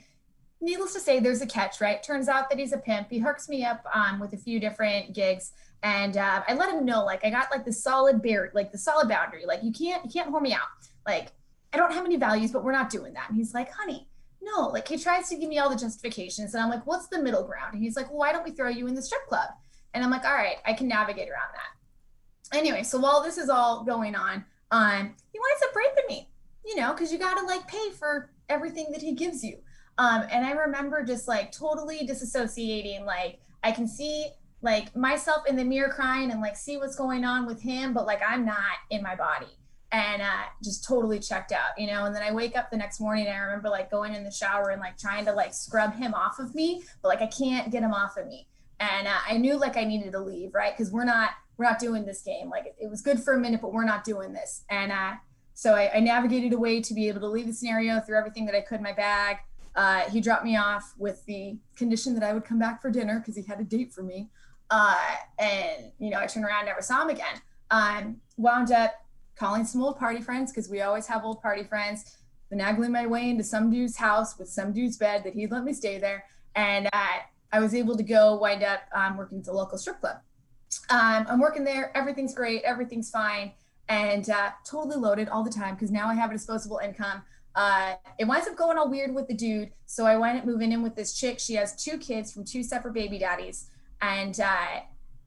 needless 0.60 0.92
to 0.94 0.98
say, 0.98 1.20
there's 1.20 1.42
a 1.42 1.46
catch, 1.46 1.80
right? 1.80 2.02
Turns 2.02 2.28
out 2.28 2.50
that 2.50 2.58
he's 2.58 2.72
a 2.72 2.78
pimp. 2.78 3.06
He 3.08 3.20
hooks 3.20 3.48
me 3.48 3.64
up 3.64 3.86
um, 3.94 4.18
with 4.18 4.32
a 4.32 4.36
few 4.36 4.58
different 4.58 5.14
gigs. 5.14 5.52
And 5.84 6.16
uh, 6.16 6.42
I 6.48 6.54
let 6.54 6.74
him 6.74 6.84
know, 6.84 7.04
like, 7.04 7.24
I 7.24 7.30
got 7.30 7.52
like 7.52 7.64
the 7.64 7.72
solid 7.72 8.20
bear, 8.20 8.50
like 8.52 8.72
the 8.72 8.78
solid 8.78 9.08
boundary. 9.08 9.46
Like, 9.46 9.62
you 9.62 9.70
can't, 9.70 10.04
you 10.04 10.10
can't 10.10 10.32
whore 10.32 10.42
me 10.42 10.54
out. 10.54 10.62
Like, 11.06 11.28
I 11.72 11.76
don't 11.76 11.92
have 11.92 12.04
any 12.04 12.16
values, 12.16 12.50
but 12.50 12.64
we're 12.64 12.72
not 12.72 12.90
doing 12.90 13.12
that. 13.12 13.28
And 13.28 13.38
he's 13.38 13.54
like, 13.54 13.70
honey, 13.70 14.08
no. 14.42 14.70
Like, 14.70 14.88
he 14.88 14.98
tries 14.98 15.28
to 15.28 15.36
give 15.36 15.48
me 15.48 15.60
all 15.60 15.70
the 15.70 15.76
justifications. 15.76 16.52
And 16.52 16.64
I'm 16.64 16.68
like, 16.68 16.84
what's 16.84 17.06
the 17.06 17.22
middle 17.22 17.44
ground? 17.44 17.74
And 17.74 17.82
he's 17.84 17.94
like, 17.94 18.08
well, 18.08 18.18
why 18.18 18.32
don't 18.32 18.44
we 18.44 18.50
throw 18.50 18.70
you 18.70 18.88
in 18.88 18.96
the 18.96 19.02
strip 19.02 19.24
club? 19.28 19.50
And 19.94 20.02
I'm 20.02 20.10
like, 20.10 20.24
all 20.24 20.34
right, 20.34 20.56
I 20.66 20.72
can 20.72 20.88
navigate 20.88 21.28
around 21.28 21.52
that. 21.54 22.58
Anyway, 22.58 22.82
so 22.82 22.98
while 22.98 23.22
this 23.22 23.38
is 23.38 23.48
all 23.48 23.84
going 23.84 24.14
on, 24.14 24.44
um, 24.70 25.14
he 25.32 25.38
winds 25.38 25.62
up 25.64 25.74
raping 25.74 26.04
me, 26.08 26.28
you 26.66 26.76
know, 26.76 26.92
because 26.92 27.12
you 27.12 27.18
got 27.18 27.38
to 27.38 27.46
like 27.46 27.66
pay 27.68 27.90
for 27.90 28.30
everything 28.48 28.88
that 28.92 29.00
he 29.00 29.12
gives 29.12 29.42
you. 29.42 29.58
Um, 29.98 30.24
and 30.30 30.44
I 30.44 30.50
remember 30.50 31.04
just 31.04 31.28
like 31.28 31.52
totally 31.52 32.06
disassociating. 32.06 33.06
Like 33.06 33.38
I 33.62 33.70
can 33.70 33.86
see 33.86 34.26
like 34.62 34.94
myself 34.96 35.46
in 35.46 35.56
the 35.56 35.64
mirror 35.64 35.90
crying 35.90 36.30
and 36.30 36.40
like 36.40 36.56
see 36.56 36.76
what's 36.76 36.96
going 36.96 37.24
on 37.24 37.46
with 37.46 37.62
him, 37.62 37.94
but 37.94 38.06
like 38.06 38.20
I'm 38.26 38.44
not 38.44 38.78
in 38.90 39.02
my 39.02 39.14
body 39.14 39.46
and 39.92 40.22
uh, 40.22 40.44
just 40.62 40.84
totally 40.84 41.20
checked 41.20 41.52
out, 41.52 41.78
you 41.78 41.86
know. 41.86 42.06
And 42.06 42.14
then 42.14 42.22
I 42.22 42.32
wake 42.32 42.56
up 42.56 42.70
the 42.70 42.76
next 42.76 43.00
morning 43.00 43.26
and 43.26 43.36
I 43.36 43.38
remember 43.38 43.68
like 43.68 43.90
going 43.90 44.14
in 44.14 44.24
the 44.24 44.30
shower 44.30 44.70
and 44.70 44.80
like 44.80 44.98
trying 44.98 45.24
to 45.26 45.32
like 45.32 45.54
scrub 45.54 45.94
him 45.94 46.14
off 46.14 46.40
of 46.40 46.54
me, 46.54 46.82
but 47.00 47.08
like 47.08 47.22
I 47.22 47.26
can't 47.26 47.70
get 47.70 47.82
him 47.82 47.94
off 47.94 48.16
of 48.16 48.26
me 48.26 48.48
and 48.80 49.06
uh, 49.06 49.18
I 49.28 49.36
knew 49.36 49.58
like 49.58 49.76
I 49.76 49.84
needed 49.84 50.12
to 50.12 50.20
leave, 50.20 50.54
right? 50.54 50.76
Because 50.76 50.92
we're 50.92 51.04
not 51.04 51.30
we're 51.56 51.66
not 51.66 51.78
doing 51.78 52.04
this 52.04 52.22
game. 52.22 52.50
Like 52.50 52.66
it, 52.66 52.76
it, 52.80 52.90
was 52.90 53.00
good 53.00 53.20
for 53.20 53.34
a 53.34 53.38
minute, 53.38 53.60
but 53.60 53.72
we're 53.72 53.84
not 53.84 54.04
doing 54.04 54.32
this. 54.32 54.64
And 54.70 54.90
uh, 54.90 55.14
so 55.54 55.74
I, 55.74 55.96
I, 55.96 56.00
navigated 56.00 56.52
a 56.52 56.58
way 56.58 56.80
to 56.80 56.94
be 56.94 57.08
able 57.08 57.20
to 57.20 57.28
leave 57.28 57.46
the 57.46 57.52
scenario, 57.52 58.00
through 58.00 58.18
everything 58.18 58.44
that 58.46 58.56
I 58.56 58.60
could 58.60 58.78
in 58.78 58.82
my 58.82 58.92
bag. 58.92 59.38
Uh, 59.76 60.00
he 60.10 60.20
dropped 60.20 60.44
me 60.44 60.56
off 60.56 60.94
with 60.98 61.24
the 61.26 61.56
condition 61.76 62.14
that 62.14 62.22
I 62.22 62.32
would 62.32 62.44
come 62.44 62.58
back 62.58 62.82
for 62.82 62.90
dinner 62.90 63.18
because 63.18 63.36
he 63.36 63.42
had 63.42 63.60
a 63.60 63.64
date 63.64 63.92
for 63.92 64.02
me. 64.02 64.30
Uh, 64.70 64.96
and 65.38 65.92
you 65.98 66.10
know, 66.10 66.18
I 66.18 66.26
turned 66.26 66.44
around, 66.44 66.66
never 66.66 66.82
saw 66.82 67.02
him 67.02 67.10
again. 67.10 67.40
Um, 67.70 68.16
wound 68.36 68.72
up 68.72 68.94
calling 69.36 69.64
some 69.64 69.82
old 69.82 69.98
party 69.98 70.20
friends 70.20 70.52
because 70.52 70.68
we 70.68 70.82
always 70.82 71.06
have 71.06 71.24
old 71.24 71.40
party 71.40 71.64
friends. 71.64 72.16
Finagling 72.52 72.90
my 72.90 73.06
way 73.06 73.30
into 73.30 73.42
some 73.42 73.70
dude's 73.70 73.96
house 73.96 74.38
with 74.38 74.48
some 74.48 74.72
dude's 74.72 74.96
bed 74.96 75.24
that 75.24 75.34
he'd 75.34 75.50
let 75.50 75.64
me 75.64 75.72
stay 75.72 75.98
there. 75.98 76.24
And 76.54 76.88
uh, 76.92 77.18
I 77.54 77.60
was 77.60 77.72
able 77.72 77.96
to 77.96 78.02
go 78.02 78.36
wind 78.36 78.64
up 78.64 78.80
um, 78.92 79.16
working 79.16 79.38
at 79.38 79.44
the 79.44 79.52
local 79.52 79.78
strip 79.78 80.00
club. 80.00 80.16
Um, 80.90 81.24
I'm 81.28 81.38
working 81.38 81.62
there. 81.62 81.96
Everything's 81.96 82.34
great. 82.34 82.64
Everything's 82.64 83.10
fine. 83.10 83.52
And 83.88 84.28
uh, 84.28 84.50
totally 84.68 84.96
loaded 84.96 85.28
all 85.28 85.44
the 85.44 85.52
time 85.52 85.74
because 85.74 85.92
now 85.92 86.08
I 86.08 86.14
have 86.14 86.30
a 86.30 86.32
disposable 86.32 86.80
income. 86.82 87.22
Uh, 87.54 87.94
it 88.18 88.24
winds 88.24 88.48
up 88.48 88.56
going 88.56 88.76
all 88.76 88.90
weird 88.90 89.14
with 89.14 89.28
the 89.28 89.34
dude. 89.34 89.70
So 89.86 90.04
I 90.04 90.16
wind 90.16 90.36
up 90.36 90.44
moving 90.44 90.72
in 90.72 90.82
with 90.82 90.96
this 90.96 91.14
chick. 91.14 91.38
She 91.38 91.54
has 91.54 91.80
two 91.80 91.96
kids 91.96 92.32
from 92.32 92.44
two 92.44 92.64
separate 92.64 92.92
baby 92.92 93.20
daddies. 93.20 93.70
And 94.02 94.40
uh, 94.40 94.80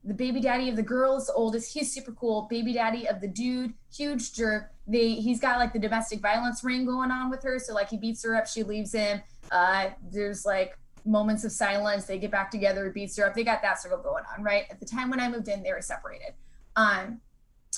the 0.04 0.12
baby 0.12 0.42
daddy 0.42 0.68
of 0.68 0.76
the 0.76 0.82
girl 0.82 1.16
is 1.16 1.28
the 1.28 1.32
oldest. 1.32 1.72
He's 1.72 1.94
super 1.94 2.12
cool. 2.12 2.46
Baby 2.50 2.74
daddy 2.74 3.08
of 3.08 3.22
the 3.22 3.28
dude, 3.28 3.72
huge 3.90 4.34
jerk. 4.34 4.70
They 4.86 5.14
he's 5.14 5.40
got 5.40 5.58
like 5.58 5.72
the 5.72 5.78
domestic 5.78 6.20
violence 6.20 6.62
ring 6.62 6.84
going 6.84 7.10
on 7.10 7.30
with 7.30 7.42
her. 7.44 7.58
So 7.58 7.72
like 7.72 7.88
he 7.88 7.96
beats 7.96 8.22
her 8.24 8.36
up, 8.36 8.46
she 8.46 8.64
leaves 8.64 8.92
him. 8.92 9.22
Uh, 9.50 9.88
there's 10.12 10.44
like 10.44 10.76
moments 11.08 11.44
of 11.44 11.52
silence. 11.52 12.04
They 12.04 12.18
get 12.18 12.30
back 12.30 12.50
together, 12.50 12.90
beats 12.90 13.16
her 13.16 13.26
up. 13.26 13.34
They 13.34 13.44
got 13.44 13.62
that 13.62 13.80
circle 13.80 13.98
going 13.98 14.24
on, 14.36 14.44
right? 14.44 14.64
At 14.70 14.80
the 14.80 14.86
time 14.86 15.10
when 15.10 15.20
I 15.20 15.28
moved 15.28 15.48
in, 15.48 15.62
they 15.62 15.72
were 15.72 15.80
separated. 15.80 16.34
Um, 16.76 17.20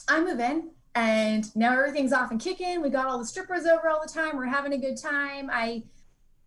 I 0.09 0.21
move 0.21 0.41
in 0.41 0.71
and 0.95 1.55
now 1.57 1.73
everything's 1.73 2.13
off 2.13 2.31
and 2.31 2.41
kicking. 2.41 2.83
We 2.83 2.91
got 2.91 3.07
all 3.07 3.19
the 3.19 3.25
strippers 3.25 3.65
over 3.65 3.89
all 3.89 4.03
the 4.05 4.13
time. 4.13 4.37
We're 4.37 4.47
having 4.47 4.73
a 4.73 4.79
good 4.79 4.97
time. 4.97 5.49
I 5.53 5.85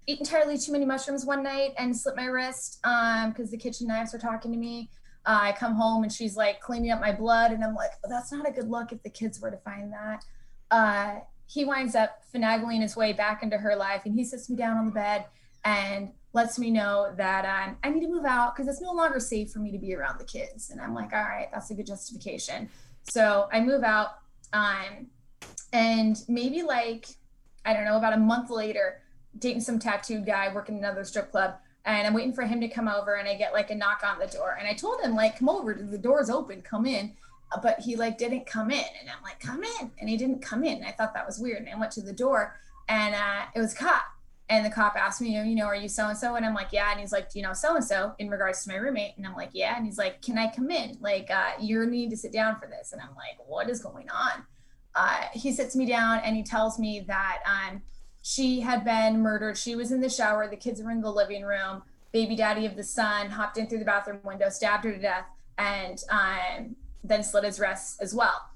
ate 0.07 0.19
entirely 0.19 0.57
too 0.57 0.73
many 0.73 0.85
mushrooms 0.85 1.25
one 1.25 1.43
night 1.43 1.73
and 1.77 1.95
slit 1.95 2.17
my 2.17 2.25
wrist 2.25 2.79
um 2.83 3.29
because 3.29 3.49
the 3.51 3.57
kitchen 3.57 3.87
knives 3.87 4.11
were 4.11 4.19
talking 4.19 4.51
to 4.51 4.57
me. 4.57 4.89
Uh, 5.25 5.39
I 5.41 5.51
come 5.53 5.75
home 5.75 6.03
and 6.03 6.11
she's 6.11 6.35
like 6.35 6.59
cleaning 6.59 6.91
up 6.91 6.99
my 6.99 7.13
blood, 7.13 7.53
and 7.53 7.63
I'm 7.63 7.75
like, 7.75 7.91
oh, 8.03 8.09
that's 8.09 8.33
not 8.33 8.47
a 8.47 8.51
good 8.51 8.69
look 8.69 8.91
if 8.91 9.01
the 9.03 9.09
kids 9.09 9.39
were 9.39 9.51
to 9.51 9.57
find 9.57 9.93
that. 9.93 10.25
Uh, 10.69 11.19
he 11.45 11.63
winds 11.63 11.95
up 11.95 12.23
finagling 12.33 12.81
his 12.81 12.97
way 12.97 13.13
back 13.13 13.41
into 13.41 13.57
her 13.57 13.75
life, 13.75 14.01
and 14.03 14.13
he 14.13 14.25
sits 14.25 14.49
me 14.49 14.57
down 14.57 14.77
on 14.77 14.85
the 14.85 14.91
bed 14.91 15.25
and 15.65 16.11
lets 16.33 16.57
me 16.57 16.71
know 16.71 17.13
that 17.15 17.45
um, 17.45 17.77
I 17.83 17.89
need 17.89 18.01
to 18.01 18.07
move 18.07 18.25
out 18.25 18.55
because 18.55 18.67
it's 18.67 18.81
no 18.81 18.91
longer 18.91 19.19
safe 19.19 19.51
for 19.51 19.59
me 19.59 19.71
to 19.71 19.77
be 19.77 19.95
around 19.95 20.19
the 20.19 20.25
kids. 20.25 20.71
And 20.71 20.81
I'm 20.81 20.95
like, 20.95 21.13
all 21.13 21.21
right, 21.21 21.49
that's 21.53 21.69
a 21.69 21.75
good 21.75 21.85
justification. 21.85 22.69
So 23.03 23.47
I 23.51 23.59
move 23.59 23.83
out, 23.83 24.19
um, 24.53 25.07
and 25.71 26.23
maybe 26.27 26.63
like 26.63 27.07
I 27.65 27.73
don't 27.73 27.85
know, 27.85 27.97
about 27.97 28.13
a 28.13 28.17
month 28.17 28.49
later, 28.49 29.01
dating 29.39 29.61
some 29.61 29.79
tattooed 29.79 30.25
guy 30.25 30.51
working 30.53 30.77
another 30.77 31.03
strip 31.03 31.31
club 31.31 31.55
and 31.85 32.07
I'm 32.07 32.13
waiting 32.13 32.33
for 32.33 32.43
him 32.43 32.61
to 32.61 32.67
come 32.67 32.87
over 32.87 33.15
and 33.15 33.27
I 33.27 33.35
get 33.35 33.53
like 33.53 33.69
a 33.69 33.75
knock 33.75 34.03
on 34.05 34.19
the 34.19 34.27
door. 34.27 34.57
And 34.57 34.67
I 34.67 34.73
told 34.73 35.01
him 35.01 35.15
like 35.15 35.39
come 35.39 35.49
over 35.49 35.73
the 35.73 35.97
door's 35.97 36.29
open 36.29 36.61
come 36.61 36.85
in. 36.85 37.13
But 37.61 37.81
he 37.81 37.95
like 37.95 38.17
didn't 38.17 38.47
come 38.47 38.71
in. 38.71 38.85
And 38.99 39.09
I'm 39.09 39.21
like 39.21 39.39
come 39.39 39.63
in. 39.63 39.91
And 39.99 40.09
he 40.09 40.17
didn't 40.17 40.41
come 40.41 40.63
in. 40.63 40.83
I 40.83 40.91
thought 40.91 41.13
that 41.13 41.25
was 41.25 41.39
weird. 41.39 41.59
And 41.59 41.69
I 41.69 41.77
went 41.77 41.91
to 41.93 42.01
the 42.01 42.13
door 42.13 42.57
and 42.87 43.13
uh, 43.13 43.45
it 43.53 43.59
was 43.59 43.73
a 43.73 43.77
cop 43.77 44.03
and 44.49 44.65
the 44.65 44.69
cop 44.69 44.95
asked 44.95 45.21
me 45.21 45.29
you 45.29 45.55
know 45.55 45.65
are 45.65 45.75
you 45.75 45.87
so 45.87 46.07
and 46.07 46.17
so 46.17 46.35
and 46.35 46.45
I'm 46.45 46.53
like 46.53 46.69
yeah 46.71 46.91
and 46.91 46.99
he's 46.99 47.11
like 47.11 47.31
do 47.31 47.39
you 47.39 47.45
know 47.45 47.53
so 47.53 47.75
and 47.75 47.83
so 47.83 48.13
in 48.19 48.29
regards 48.29 48.63
to 48.63 48.69
my 48.69 48.75
roommate 48.75 49.13
and 49.17 49.25
I'm 49.25 49.35
like 49.35 49.51
yeah 49.53 49.75
and 49.75 49.85
he's 49.85 49.97
like 49.97 50.21
can 50.21 50.37
I 50.37 50.51
come 50.53 50.69
in 50.69 50.97
like 50.99 51.31
uh, 51.31 51.51
you 51.59 51.85
need 51.85 52.09
to 52.09 52.17
sit 52.17 52.33
down 52.33 52.59
for 52.59 52.67
this 52.67 52.91
and 52.91 53.01
I'm 53.01 53.15
like 53.15 53.37
what 53.47 53.69
is 53.69 53.81
going 53.81 54.09
on 54.09 54.45
uh, 54.95 55.25
he 55.33 55.51
sits 55.51 55.75
me 55.75 55.85
down 55.85 56.19
and 56.19 56.35
he 56.35 56.43
tells 56.43 56.77
me 56.77 56.99
that 57.07 57.39
um, 57.45 57.81
she 58.21 58.61
had 58.61 58.85
been 58.85 59.21
murdered. 59.21 59.57
She 59.57 59.75
was 59.75 59.91
in 59.91 60.01
the 60.01 60.09
shower. 60.09 60.47
The 60.47 60.55
kids 60.55 60.81
were 60.81 60.91
in 60.91 61.01
the 61.01 61.11
living 61.11 61.43
room. 61.43 61.83
Baby 62.11 62.35
daddy 62.35 62.65
of 62.65 62.75
the 62.75 62.83
son 62.83 63.29
hopped 63.29 63.57
in 63.57 63.67
through 63.67 63.79
the 63.79 63.85
bathroom 63.85 64.19
window, 64.23 64.49
stabbed 64.49 64.83
her 64.83 64.91
to 64.91 64.99
death, 64.99 65.25
and 65.57 66.01
um, 66.09 66.75
then 67.03 67.23
slit 67.23 67.43
his 67.43 67.59
wrists 67.59 67.99
as 67.99 68.13
well. 68.13 68.49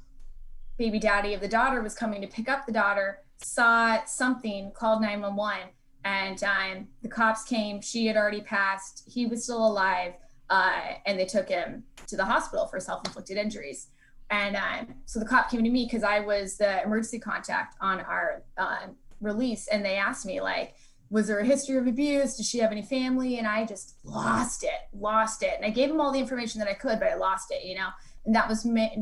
Baby 0.78 1.00
daddy 1.00 1.34
of 1.34 1.42
the 1.42 1.48
daughter 1.48 1.82
was 1.82 1.96
coming 1.96 2.22
to 2.22 2.28
pick 2.28 2.48
up 2.48 2.66
the 2.66 2.72
daughter, 2.72 3.24
saw 3.38 4.04
something, 4.06 4.72
called 4.76 5.02
911, 5.02 5.70
and 6.04 6.44
um, 6.44 6.88
the 7.02 7.10
cops 7.10 7.44
came. 7.44 7.82
She 7.82 8.06
had 8.06 8.18
already 8.18 8.42
passed. 8.42 9.04
He 9.08 9.26
was 9.26 9.44
still 9.44 9.66
alive, 9.66 10.14
uh, 10.50 10.94
and 11.06 11.20
they 11.20 11.26
took 11.26 11.50
him 11.50 11.84
to 12.08 12.16
the 12.16 12.26
hospital 12.26 12.68
for 12.68 12.80
self 12.80 13.06
inflicted 13.06 13.38
injuries. 13.38 13.88
And 14.30 14.56
um, 14.58 14.96
so 15.06 15.20
the 15.20 15.26
cop 15.26 15.50
came 15.50 15.64
to 15.64 15.70
me 15.70 15.86
because 15.86 16.04
I 16.04 16.20
was 16.20 16.58
the 16.58 16.84
emergency 16.84 17.20
contact 17.20 17.76
on 17.80 18.02
our 18.02 18.44
uh, 18.58 18.88
release 19.22 19.68
and 19.68 19.84
they 19.84 19.96
asked 19.96 20.26
me 20.26 20.42
like 20.42 20.76
was 21.10 21.28
there 21.28 21.40
a 21.40 21.46
history 21.46 21.78
of 21.78 21.88
abuse 21.88 22.38
did 22.38 22.46
she 22.46 22.60
have 22.60 22.72
any 22.72 22.84
family 22.84 23.40
and 23.40 23.48
i 23.48 23.66
just 23.66 23.96
lost 24.04 24.64
it 24.64 24.80
lost 24.94 25.42
it 25.42 25.54
and 25.56 25.66
i 25.66 25.70
gave 25.70 25.90
him 25.90 26.00
all 26.00 26.12
the 26.12 26.20
information 26.20 26.60
that 26.60 26.68
i 26.68 26.74
could 26.74 27.00
but 27.00 27.08
i 27.10 27.16
lost 27.16 27.52
it 27.52 27.64
you 27.66 27.76
know 27.76 27.88
and 28.26 28.36
that 28.36 28.48
was 28.48 28.66
may, 28.66 28.96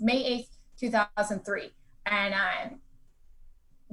may 0.00 0.40
8th 0.40 0.48
2003 0.78 1.70
and 2.06 2.34
um, 2.34 2.80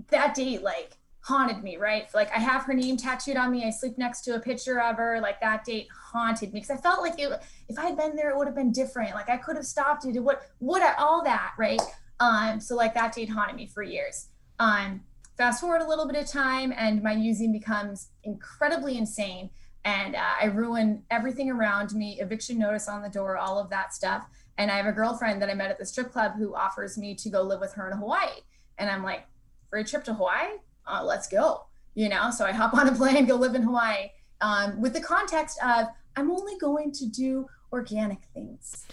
that 0.09 0.33
date 0.33 0.61
like 0.61 0.97
haunted 1.27 1.61
me 1.63 1.75
right 1.77 2.07
like 2.13 2.31
i 2.31 2.39
have 2.39 2.63
her 2.63 2.73
name 2.73 2.95
tattooed 2.95 3.35
on 3.35 3.51
me 3.51 3.65
i 3.65 3.69
sleep 3.69 3.97
next 3.97 4.21
to 4.21 4.35
a 4.35 4.39
picture 4.39 4.79
of 4.79 4.95
her 4.95 5.19
like 5.19 5.41
that 5.41 5.65
date 5.65 5.87
haunted 6.11 6.53
me 6.53 6.59
because 6.61 6.77
i 6.77 6.81
felt 6.81 7.01
like 7.01 7.19
it 7.19 7.29
if 7.67 7.77
i 7.77 7.83
had 7.83 7.97
been 7.97 8.15
there 8.15 8.29
it 8.29 8.37
would 8.37 8.47
have 8.47 8.55
been 8.55 8.71
different 8.71 9.13
like 9.13 9.29
i 9.29 9.35
could 9.35 9.55
have 9.55 9.65
stopped 9.65 10.05
it 10.05 10.17
what 10.19 10.43
what 10.59 10.81
all 10.97 11.23
that 11.23 11.53
right 11.57 11.81
um 12.19 12.59
so 12.61 12.75
like 12.75 12.93
that 12.93 13.13
date 13.13 13.29
haunted 13.29 13.55
me 13.55 13.67
for 13.67 13.83
years 13.83 14.27
um 14.59 15.01
Fast 15.37 15.61
forward 15.61 15.81
a 15.81 15.87
little 15.87 16.07
bit 16.07 16.15
of 16.15 16.27
time, 16.27 16.73
and 16.75 17.03
my 17.03 17.11
using 17.11 17.51
becomes 17.51 18.09
incredibly 18.23 18.97
insane. 18.97 19.51
And 19.85 20.15
uh, 20.15 20.33
I 20.41 20.45
ruin 20.45 21.03
everything 21.11 21.51
around 21.51 21.93
me, 21.93 22.19
eviction 22.19 22.57
notice 22.57 22.89
on 22.89 23.03
the 23.03 23.09
door, 23.09 23.37
all 23.37 23.59
of 23.59 23.69
that 23.69 23.93
stuff. 23.93 24.25
And 24.57 24.71
I 24.71 24.77
have 24.77 24.87
a 24.87 24.91
girlfriend 24.91 25.39
that 25.43 25.49
I 25.49 25.53
met 25.53 25.69
at 25.69 25.77
the 25.77 25.85
strip 25.85 26.11
club 26.11 26.33
who 26.37 26.55
offers 26.55 26.97
me 26.97 27.13
to 27.13 27.29
go 27.29 27.43
live 27.43 27.59
with 27.59 27.73
her 27.73 27.89
in 27.89 27.97
Hawaii. 27.97 28.41
And 28.79 28.89
I'm 28.89 29.03
like, 29.03 29.27
for 29.69 29.77
a 29.77 29.83
trip 29.83 30.03
to 30.05 30.15
Hawaii? 30.15 30.57
Uh, 30.87 31.03
let's 31.03 31.27
go. 31.27 31.65
You 31.95 32.09
know, 32.09 32.31
so 32.31 32.45
I 32.45 32.51
hop 32.51 32.73
on 32.73 32.87
a 32.87 32.91
plane, 32.95 33.25
go 33.25 33.35
live 33.35 33.55
in 33.55 33.63
Hawaii 33.63 34.09
um, 34.41 34.79
with 34.81 34.93
the 34.93 35.01
context 35.01 35.59
of 35.63 35.87
I'm 36.15 36.31
only 36.31 36.57
going 36.57 36.91
to 36.93 37.05
do 37.05 37.47
organic 37.71 38.23
things, 38.33 38.85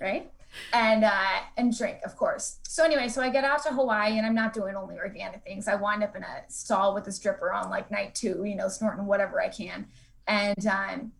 right? 0.00 0.30
and 0.72 1.04
uh, 1.04 1.40
and 1.56 1.76
drink, 1.76 1.98
of 2.04 2.16
course. 2.16 2.58
So 2.64 2.84
anyway, 2.84 3.08
so 3.08 3.22
I 3.22 3.30
get 3.30 3.44
out 3.44 3.62
to 3.64 3.70
Hawaii, 3.70 4.16
and 4.18 4.26
I'm 4.26 4.34
not 4.34 4.52
doing 4.52 4.76
only 4.76 4.96
organic 4.96 5.42
things. 5.44 5.68
I 5.68 5.74
wind 5.74 6.02
up 6.02 6.16
in 6.16 6.22
a 6.22 6.42
stall 6.48 6.94
with 6.94 7.06
a 7.06 7.12
stripper 7.12 7.52
on 7.52 7.70
like 7.70 7.90
night 7.90 8.14
two, 8.14 8.44
you 8.44 8.56
know, 8.56 8.68
snorting 8.68 9.06
whatever 9.06 9.40
I 9.40 9.48
can. 9.48 9.86
And 10.26 10.66
um, 10.66 11.12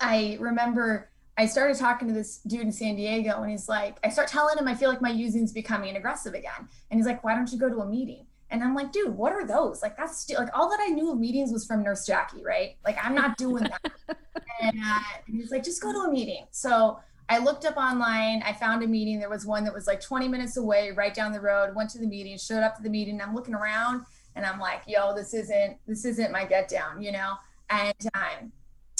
I 0.00 0.36
remember 0.40 1.10
I 1.36 1.46
started 1.46 1.76
talking 1.76 2.08
to 2.08 2.14
this 2.14 2.38
dude 2.46 2.62
in 2.62 2.72
San 2.72 2.96
Diego, 2.96 3.42
and 3.42 3.50
he's 3.50 3.68
like, 3.68 3.96
I 4.04 4.08
start 4.08 4.28
telling 4.28 4.58
him 4.58 4.68
I 4.68 4.74
feel 4.74 4.88
like 4.88 5.02
my 5.02 5.10
using's 5.10 5.52
becoming 5.52 5.96
aggressive 5.96 6.34
again, 6.34 6.68
and 6.90 6.98
he's 6.98 7.06
like, 7.06 7.22
Why 7.24 7.34
don't 7.34 7.50
you 7.52 7.58
go 7.58 7.68
to 7.68 7.80
a 7.80 7.86
meeting? 7.86 8.26
And 8.50 8.62
I'm 8.62 8.74
like, 8.74 8.92
dude, 8.92 9.14
what 9.14 9.32
are 9.32 9.46
those? 9.46 9.82
Like, 9.82 9.96
that's 9.96 10.28
like 10.30 10.48
all 10.56 10.70
that 10.70 10.80
I 10.80 10.88
knew 10.88 11.12
of 11.12 11.18
meetings 11.18 11.52
was 11.52 11.66
from 11.66 11.82
Nurse 11.82 12.06
Jackie, 12.06 12.42
right? 12.42 12.76
Like, 12.84 12.96
I'm 13.02 13.14
not 13.14 13.36
doing 13.36 13.64
that. 13.64 13.92
and, 14.62 14.78
uh, 14.82 15.00
and 15.26 15.36
he's 15.36 15.50
like, 15.50 15.62
just 15.62 15.82
go 15.82 15.92
to 15.92 16.08
a 16.08 16.10
meeting. 16.10 16.46
So 16.50 16.98
I 17.28 17.38
looked 17.38 17.66
up 17.66 17.76
online. 17.76 18.42
I 18.42 18.54
found 18.54 18.82
a 18.82 18.86
meeting. 18.86 19.18
There 19.18 19.28
was 19.28 19.44
one 19.44 19.64
that 19.64 19.74
was 19.74 19.86
like 19.86 20.00
20 20.00 20.28
minutes 20.28 20.56
away, 20.56 20.92
right 20.92 21.12
down 21.12 21.32
the 21.32 21.40
road. 21.40 21.74
Went 21.74 21.90
to 21.90 21.98
the 21.98 22.06
meeting, 22.06 22.38
showed 22.38 22.62
up 22.62 22.76
to 22.76 22.82
the 22.82 22.88
meeting. 22.88 23.20
I'm 23.20 23.34
looking 23.34 23.54
around 23.54 24.06
and 24.38 24.46
I'm 24.46 24.60
like, 24.60 24.82
yo, 24.86 25.14
this 25.14 25.34
isn't 25.34 25.76
this 25.86 26.04
isn't 26.04 26.30
my 26.30 26.44
get 26.44 26.68
down, 26.68 27.02
you 27.02 27.12
know. 27.12 27.34
And 27.70 27.94
um, 28.14 28.52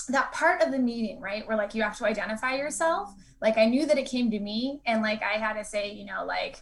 that 0.09 0.33
part 0.33 0.61
of 0.61 0.73
the 0.73 0.79
meeting, 0.79 1.21
right, 1.21 1.47
where 1.47 1.57
like 1.57 1.75
you 1.75 1.83
have 1.83 1.97
to 1.99 2.05
identify 2.05 2.57
yourself. 2.57 3.15
Like 3.41 3.57
I 3.57 3.67
knew 3.67 3.87
that 3.87 3.97
it 3.97 4.07
came 4.07 4.31
to 4.33 4.39
me, 4.41 4.81
and 4.85 5.01
like 5.01 5.23
I 5.23 5.39
had 5.39 5.55
to 5.55 5.65
say, 5.65 5.93
you 5.93 6.05
know, 6.05 6.25
like 6.27 6.61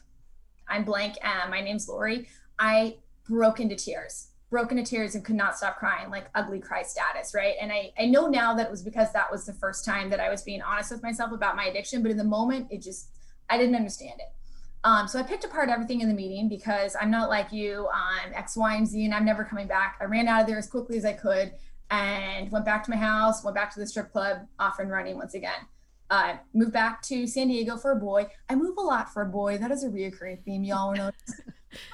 I'm 0.69 0.85
blank. 0.85 1.17
Uh, 1.25 1.49
my 1.49 1.63
name's 1.63 1.89
Lori. 1.89 2.29
I 2.59 2.97
broke 3.29 3.61
into 3.61 3.77
tears 3.77 4.29
broke 4.51 4.71
into 4.71 4.85
tears 4.85 5.15
and 5.15 5.25
could 5.25 5.37
not 5.37 5.57
stop 5.57 5.79
crying, 5.79 6.11
like 6.11 6.27
ugly 6.35 6.61
cry 6.61 6.83
status, 6.83 7.35
right? 7.35 7.55
And 7.61 7.73
I, 7.73 7.93
I 7.99 8.07
know 8.07 8.29
now 8.29 8.55
that 8.55 8.67
it 8.67 8.71
was 8.71 8.83
because 8.83 9.13
that 9.13 9.31
was 9.31 9.45
the 9.45 9.53
first 9.53 9.85
time 9.85 10.09
that 10.11 10.21
I 10.21 10.31
was 10.31 10.43
being 10.43 10.63
honest 10.63 10.93
with 10.93 11.03
myself 11.03 11.33
about 11.33 11.57
my 11.57 11.65
addiction, 11.65 12.03
but 12.03 12.11
in 12.11 12.17
the 12.17 12.25
moment, 12.25 12.69
it 12.71 12.81
just, 12.81 13.09
I 13.51 13.59
didn't 13.59 13.75
understand 13.75 14.21
it. 14.21 14.33
Um, 14.85 15.09
so 15.09 15.19
I 15.19 15.25
picked 15.25 15.45
apart 15.45 15.69
everything 15.69 16.01
in 16.01 16.09
the 16.09 16.15
meeting 16.15 16.49
because 16.49 16.95
I'm 17.01 17.11
not 17.11 17.29
like 17.29 17.53
you 17.53 17.89
on 17.93 18.33
X, 18.35 18.57
Y, 18.57 18.75
and 18.77 18.87
Z, 18.87 19.05
and 19.05 19.13
I'm 19.13 19.25
never 19.25 19.45
coming 19.45 19.67
back. 19.67 19.97
I 20.01 20.05
ran 20.05 20.29
out 20.29 20.43
of 20.43 20.47
there 20.47 20.59
as 20.59 20.69
quickly 20.69 20.97
as 20.97 21.05
I 21.05 21.13
could 21.13 21.53
and 21.91 22.51
went 22.53 22.65
back 22.65 22.85
to 22.85 22.91
my 22.91 22.97
house, 22.97 23.43
went 23.43 23.57
back 23.57 23.73
to 23.75 23.81
the 23.81 23.87
strip 23.87 24.13
club, 24.13 24.47
off 24.61 24.79
and 24.79 24.91
running 24.91 25.17
once 25.17 25.35
again. 25.35 25.67
Uh, 26.09 26.37
moved 26.55 26.73
back 26.73 27.03
to 27.03 27.27
San 27.27 27.49
Diego 27.49 27.77
for 27.77 27.91
a 27.91 27.97
boy. 27.97 28.29
I 28.49 28.55
move 28.55 28.77
a 28.79 28.81
lot 28.81 29.13
for 29.13 29.23
a 29.23 29.27
boy. 29.27 29.59
That 29.59 29.73
is 29.73 29.83
a 29.83 29.89
reoccurring 29.89 30.45
theme. 30.45 30.63
Y'all 30.63 30.95
know. 30.95 31.11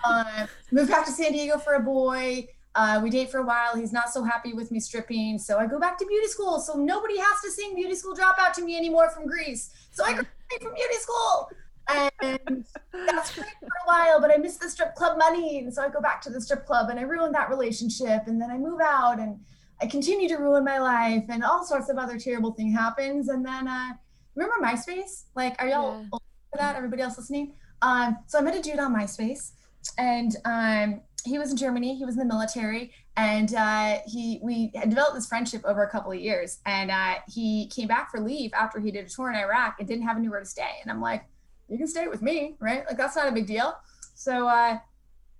Uh, 0.05 0.47
moved 0.71 0.91
back 0.91 1.07
to 1.07 1.13
San 1.13 1.33
Diego 1.33 1.59
for 1.59 1.75
a 1.75 1.81
boy. 1.81 2.49
Uh, 2.75 3.01
we 3.03 3.11
date 3.11 3.31
for 3.31 3.39
a 3.39 3.45
while. 3.45 3.77
He's 3.77 3.93
not 3.93 4.11
so 4.11 4.23
happy 4.23 4.55
with 4.55 4.71
me 4.71 4.81
stripping. 4.81 5.39
So 5.39 5.59
I 5.59 5.67
go 5.67 5.79
back 5.79 5.99
to 5.99 6.07
beauty 6.07 6.27
school. 6.29 6.59
So 6.59 6.75
nobody 6.75 7.19
has 7.19 7.41
to 7.43 7.51
sing 7.51 7.75
beauty 7.75 7.95
school 7.95 8.15
dropout 8.15 8.53
to 8.55 8.65
me 8.65 8.77
anymore 8.77 9.11
from 9.11 9.27
Grease. 9.27 9.71
So 9.93 10.05
I 10.05 10.13
graduate 10.13 10.63
from 10.63 10.75
beauty 10.75 10.95
school. 10.95 11.51
And 11.89 12.65
that's 12.93 13.35
great 13.35 13.51
for 13.61 13.67
a 13.67 13.87
while, 13.87 14.21
but 14.21 14.33
I 14.33 14.39
miss 14.39 14.57
the 14.57 14.71
strip 14.71 14.95
club 14.95 15.19
money. 15.19 15.59
And 15.59 15.75
so 15.75 15.83
I 15.83 15.91
go 15.91 16.01
back 16.01 16.23
to 16.23 16.31
the 16.31 16.41
strip 16.41 16.65
club 16.65 16.89
and 16.89 16.99
I 16.99 17.03
ruin 17.03 17.33
that 17.33 17.51
relationship. 17.51 18.27
And 18.27 18.41
then 18.41 18.51
I 18.51 18.57
move 18.57 18.81
out 18.81 19.19
and 19.19 19.39
I 19.83 19.87
continue 19.87 20.29
to 20.29 20.37
ruin 20.37 20.65
my 20.65 20.79
life 20.79 21.25
and 21.29 21.45
all 21.45 21.65
sorts 21.65 21.91
of 21.91 21.99
other 21.99 22.19
terrible 22.19 22.53
thing 22.53 22.73
happens. 22.73 23.29
And 23.29 23.45
then 23.45 23.69
uh, 23.69 23.91
remember 24.35 24.65
MySpace? 24.65 25.25
Like, 25.35 25.61
are 25.61 25.69
y'all 25.69 26.01
yeah. 26.01 26.09
for 26.11 26.59
that? 26.59 26.77
Everybody 26.77 27.03
else 27.03 27.19
listening? 27.19 27.53
Um, 27.83 28.19
so 28.29 28.39
I 28.39 28.43
met 28.43 28.57
a 28.57 28.63
dude 28.63 28.79
on 28.79 28.95
MySpace 28.95 29.51
and 29.99 30.37
um, 30.45 31.01
he 31.25 31.39
was 31.39 31.51
in 31.51 31.57
Germany. 31.57 31.97
He 31.97 32.05
was 32.05 32.15
in 32.15 32.21
the 32.21 32.35
military, 32.35 32.93
and 33.17 33.55
uh, 33.55 33.99
he 34.07 34.41
we 34.43 34.73
had 34.75 34.91
developed 34.91 35.15
this 35.15 35.27
friendship 35.27 35.63
over 35.65 35.83
a 35.83 35.91
couple 35.91 36.13
of 36.13 36.19
years. 36.19 36.59
And 36.67 36.91
uh, 36.91 37.15
he 37.29 37.69
came 37.69 37.89
back 37.89 38.11
for 38.11 38.21
leave 38.21 38.53
after 38.55 38.81
he 38.81 38.91
did 38.91 39.07
a 39.07 39.09
tour 39.09 39.31
in 39.31 39.37
Iraq 39.37 39.77
and 39.79 39.89
didn't 39.89 40.05
have 40.05 40.17
anywhere 40.17 40.41
to 40.41 40.47
stay. 40.47 40.71
And 40.83 40.91
I'm 40.91 41.01
like, 41.01 41.25
you 41.69 41.79
can 41.79 41.87
stay 41.87 42.09
with 42.09 42.23
me, 42.23 42.57
right? 42.59 42.85
Like 42.87 42.97
that's 42.97 43.17
not 43.17 43.29
a 43.29 43.33
big 43.33 43.47
deal. 43.47 43.75
So 44.15 44.49
uh, 44.49 44.79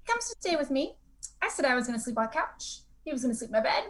he 0.03 0.13
comes 0.13 0.29
to 0.29 0.37
stay 0.41 0.57
with 0.57 0.71
me. 0.71 0.97
I 1.41 1.49
said 1.49 1.65
I 1.65 1.75
was 1.75 1.87
going 1.87 1.99
to 1.99 2.03
sleep 2.03 2.19
on 2.19 2.25
the 2.25 2.33
couch. 2.33 2.81
He 3.05 3.13
was 3.13 3.23
going 3.23 3.33
to 3.33 3.39
sleep 3.39 3.49
in 3.49 3.53
my 3.53 3.61
bed. 3.61 3.85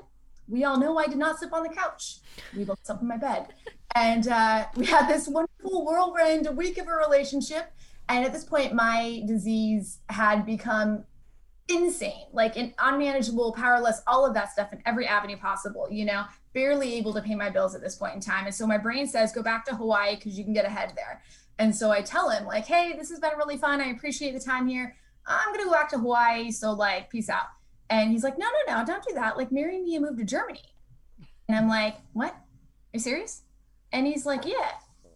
We 0.49 0.64
all 0.64 0.78
know 0.78 0.99
I 0.99 1.06
did 1.06 1.18
not 1.18 1.38
sleep 1.38 1.52
on 1.52 1.62
the 1.62 1.68
couch. 1.68 2.16
We 2.56 2.64
both 2.64 2.80
slept 2.82 3.00
in 3.00 3.09
my 3.09 3.16
bed, 3.16 3.49
and 3.94 4.26
uh, 4.26 4.66
we 4.76 4.87
had 4.87 5.09
this 5.09 5.28
wonderful 5.28 5.85
whirlwind, 5.85 6.49
week 6.56 6.78
of 6.78 6.88
a 6.88 6.92
relationship. 6.92 7.73
And 8.09 8.25
at 8.25 8.32
this 8.32 8.44
point, 8.44 8.75
my 8.75 9.23
disease 9.26 9.99
had 10.09 10.44
become 10.44 11.04
insane, 11.68 12.26
like 12.32 12.56
an 12.56 12.75
unmanageable, 12.78 13.52
powerless, 13.52 14.02
all 14.06 14.26
of 14.26 14.35
that 14.35 14.50
stuff 14.50 14.73
in 14.73 14.82
every 14.85 15.06
avenue 15.06 15.37
possible, 15.37 15.88
you 15.90 16.04
know, 16.04 16.25
barely 16.52 16.94
able 16.94 17.14
to 17.14 17.23
pay 17.23 17.35
my 17.35 17.49
bills 17.49 17.75
at 17.75 17.80
this 17.80 17.97
point 17.97 18.14
in 18.14 18.21
time. 18.21 18.47
And 18.47 18.54
so 18.54 18.66
my 18.66 18.78
brain 18.78 19.06
says, 19.06 19.32
go 19.32 19.42
back 19.42 19.64
to 19.66 19.75
Hawaii 19.75 20.16
because 20.16 20.37
you 20.37 20.44
can 20.44 20.52
get 20.52 20.64
ahead 20.64 20.92
there. 20.97 21.23
And 21.59 21.75
so 21.75 21.90
I 21.90 22.02
tell 22.02 22.28
him, 22.30 22.44
like, 22.44 22.66
hey, 22.66 22.94
this 22.99 23.11
has 23.11 23.21
been 23.21 23.37
really 23.37 23.56
fun. 23.56 23.80
I 23.80 23.90
appreciate 23.90 24.32
the 24.32 24.40
time 24.40 24.66
here. 24.66 24.97
I'm 25.26 25.49
going 25.52 25.61
to 25.61 25.66
go 25.66 25.73
back 25.73 25.90
to 25.90 25.99
Hawaii. 25.99 26.50
So, 26.50 26.73
like, 26.73 27.09
peace 27.11 27.28
out. 27.28 27.47
And 27.88 28.11
he's 28.11 28.25
like, 28.25 28.38
no, 28.38 28.47
no, 28.47 28.75
no, 28.75 28.85
don't 28.85 29.04
do 29.06 29.14
that. 29.14 29.37
Like, 29.37 29.52
marry 29.52 29.80
me 29.80 29.94
and 29.94 30.04
move 30.04 30.16
to 30.16 30.25
Germany. 30.25 30.62
And 31.49 31.56
I'm 31.56 31.68
like, 31.68 31.97
what? 32.12 32.32
Are 32.32 32.94
you 32.94 33.00
serious? 33.00 33.42
And 33.92 34.06
he's 34.06 34.26
like, 34.26 34.44
yeah. 34.44 34.73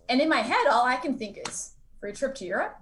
And 0.08 0.20
in 0.20 0.28
my 0.28 0.40
head, 0.40 0.66
all 0.70 0.84
I 0.84 0.96
can 0.96 1.18
think 1.18 1.38
is 1.48 1.72
free 2.00 2.12
trip 2.12 2.34
to 2.36 2.44
Europe. 2.44 2.76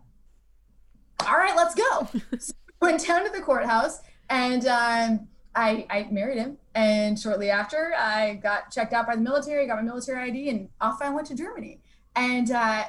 All 1.26 1.36
right, 1.36 1.56
let's 1.56 1.74
go. 1.74 2.08
so 2.38 2.52
went 2.80 3.06
down 3.06 3.24
to 3.24 3.30
the 3.30 3.40
courthouse 3.40 4.00
and 4.28 4.66
um, 4.66 5.28
I, 5.54 5.86
I 5.90 6.08
married 6.10 6.38
him. 6.38 6.58
And 6.74 7.18
shortly 7.18 7.50
after, 7.50 7.94
I 7.96 8.34
got 8.34 8.70
checked 8.70 8.92
out 8.92 9.06
by 9.06 9.16
the 9.16 9.22
military, 9.22 9.66
got 9.66 9.76
my 9.76 9.82
military 9.82 10.28
ID, 10.28 10.50
and 10.50 10.68
off 10.80 11.00
I 11.00 11.10
went 11.10 11.26
to 11.28 11.34
Germany. 11.34 11.80
And 12.16 12.50
uh, 12.50 12.84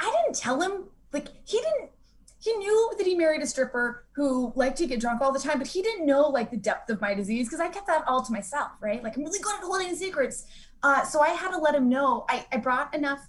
I 0.00 0.16
didn't 0.22 0.36
tell 0.36 0.60
him, 0.60 0.84
like, 1.12 1.28
he 1.44 1.58
didn't, 1.58 1.90
he 2.38 2.52
knew 2.56 2.92
that 2.98 3.06
he 3.06 3.14
married 3.14 3.42
a 3.42 3.46
stripper 3.46 4.04
who 4.12 4.52
liked 4.54 4.78
to 4.78 4.86
get 4.86 5.00
drunk 5.00 5.20
all 5.20 5.32
the 5.32 5.38
time, 5.38 5.58
but 5.58 5.66
he 5.66 5.82
didn't 5.82 6.06
know, 6.06 6.28
like, 6.28 6.50
the 6.50 6.56
depth 6.56 6.90
of 6.90 7.00
my 7.00 7.14
disease 7.14 7.48
because 7.48 7.60
I 7.60 7.68
kept 7.68 7.86
that 7.88 8.04
all 8.06 8.22
to 8.22 8.32
myself, 8.32 8.70
right? 8.80 9.02
Like, 9.02 9.16
I'm 9.16 9.24
really 9.24 9.40
good 9.40 9.56
at 9.56 9.62
holding 9.62 9.94
secrets. 9.96 10.46
Uh, 10.82 11.02
so 11.04 11.20
I 11.20 11.30
had 11.30 11.50
to 11.50 11.58
let 11.58 11.74
him 11.74 11.88
know. 11.88 12.24
I, 12.28 12.46
I 12.52 12.58
brought 12.58 12.94
enough 12.94 13.26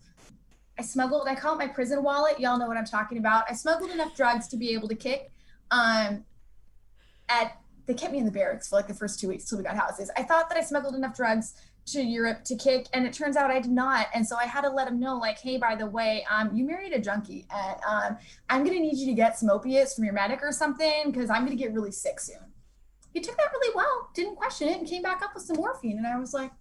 I 0.78 0.82
smuggled, 0.82 1.28
I 1.28 1.36
call 1.36 1.56
it 1.56 1.58
my 1.58 1.68
prison 1.68 2.04
wallet. 2.04 2.40
Y'all 2.40 2.58
know 2.58 2.68
what 2.68 2.78
I'm 2.78 2.86
talking 2.86 3.18
about. 3.18 3.46
I 3.50 3.54
smuggled 3.54 3.92
enough 3.92 4.16
drugs 4.16 4.48
to 4.50 4.58
be 4.58 4.72
able 4.72 4.88
to 4.90 4.96
kick. 4.96 5.32
Um, 5.72 6.26
at 7.30 7.58
they 7.86 7.94
kept 7.94 8.12
me 8.12 8.20
in 8.20 8.26
the 8.26 8.32
barracks 8.32 8.70
for 8.70 8.76
like 8.76 8.88
the 8.88 8.94
first 8.94 9.20
two 9.20 9.28
weeks 9.28 9.46
till 9.46 9.58
we 9.58 9.64
got 9.64 9.76
houses. 9.76 10.10
I 10.18 10.24
thought 10.24 10.50
that 10.50 10.58
I 10.58 10.62
smuggled 10.62 10.96
enough 10.96 11.16
drugs 11.16 11.54
to 11.88 12.02
Europe 12.02 12.44
to 12.46 12.56
kick, 12.56 12.88
and 12.94 13.06
it 13.06 13.14
turns 13.14 13.38
out 13.38 13.52
I 13.52 13.60
did 13.60 13.72
not. 13.72 14.08
And 14.14 14.26
so 14.26 14.36
I 14.36 14.46
had 14.46 14.62
to 14.62 14.70
let 14.70 14.88
him 14.88 15.00
know, 15.00 15.18
like, 15.18 15.38
hey, 15.38 15.58
by 15.58 15.76
the 15.76 15.86
way, 15.86 16.26
um, 16.32 16.50
you 16.56 16.66
married 16.66 16.94
a 16.94 17.00
junkie, 17.00 17.46
and 17.52 17.78
um, 17.88 18.18
I'm 18.50 18.64
gonna 18.64 18.80
need 18.80 18.98
you 18.98 19.06
to 19.06 19.14
get 19.14 19.38
some 19.38 19.50
opiates 19.50 19.94
from 19.94 20.04
your 20.04 20.14
medic 20.14 20.40
or 20.42 20.52
something 20.52 21.12
because 21.12 21.30
I'm 21.30 21.44
gonna 21.44 21.56
get 21.56 21.74
really 21.74 21.92
sick 21.92 22.20
soon. 22.20 22.38
He 23.14 23.22
took 23.22 23.38
that 23.38 23.52
really 23.54 23.74
well, 23.76 24.10
didn't 24.16 24.36
question 24.36 24.68
it, 24.68 24.80
and 24.80 24.88
came 24.88 25.04
back 25.04 25.22
up 25.22 25.36
with 25.36 25.44
some 25.44 25.58
morphine. 25.58 25.98
And 25.98 26.08
I 26.08 26.18
was 26.18 26.34
like, 26.34 26.52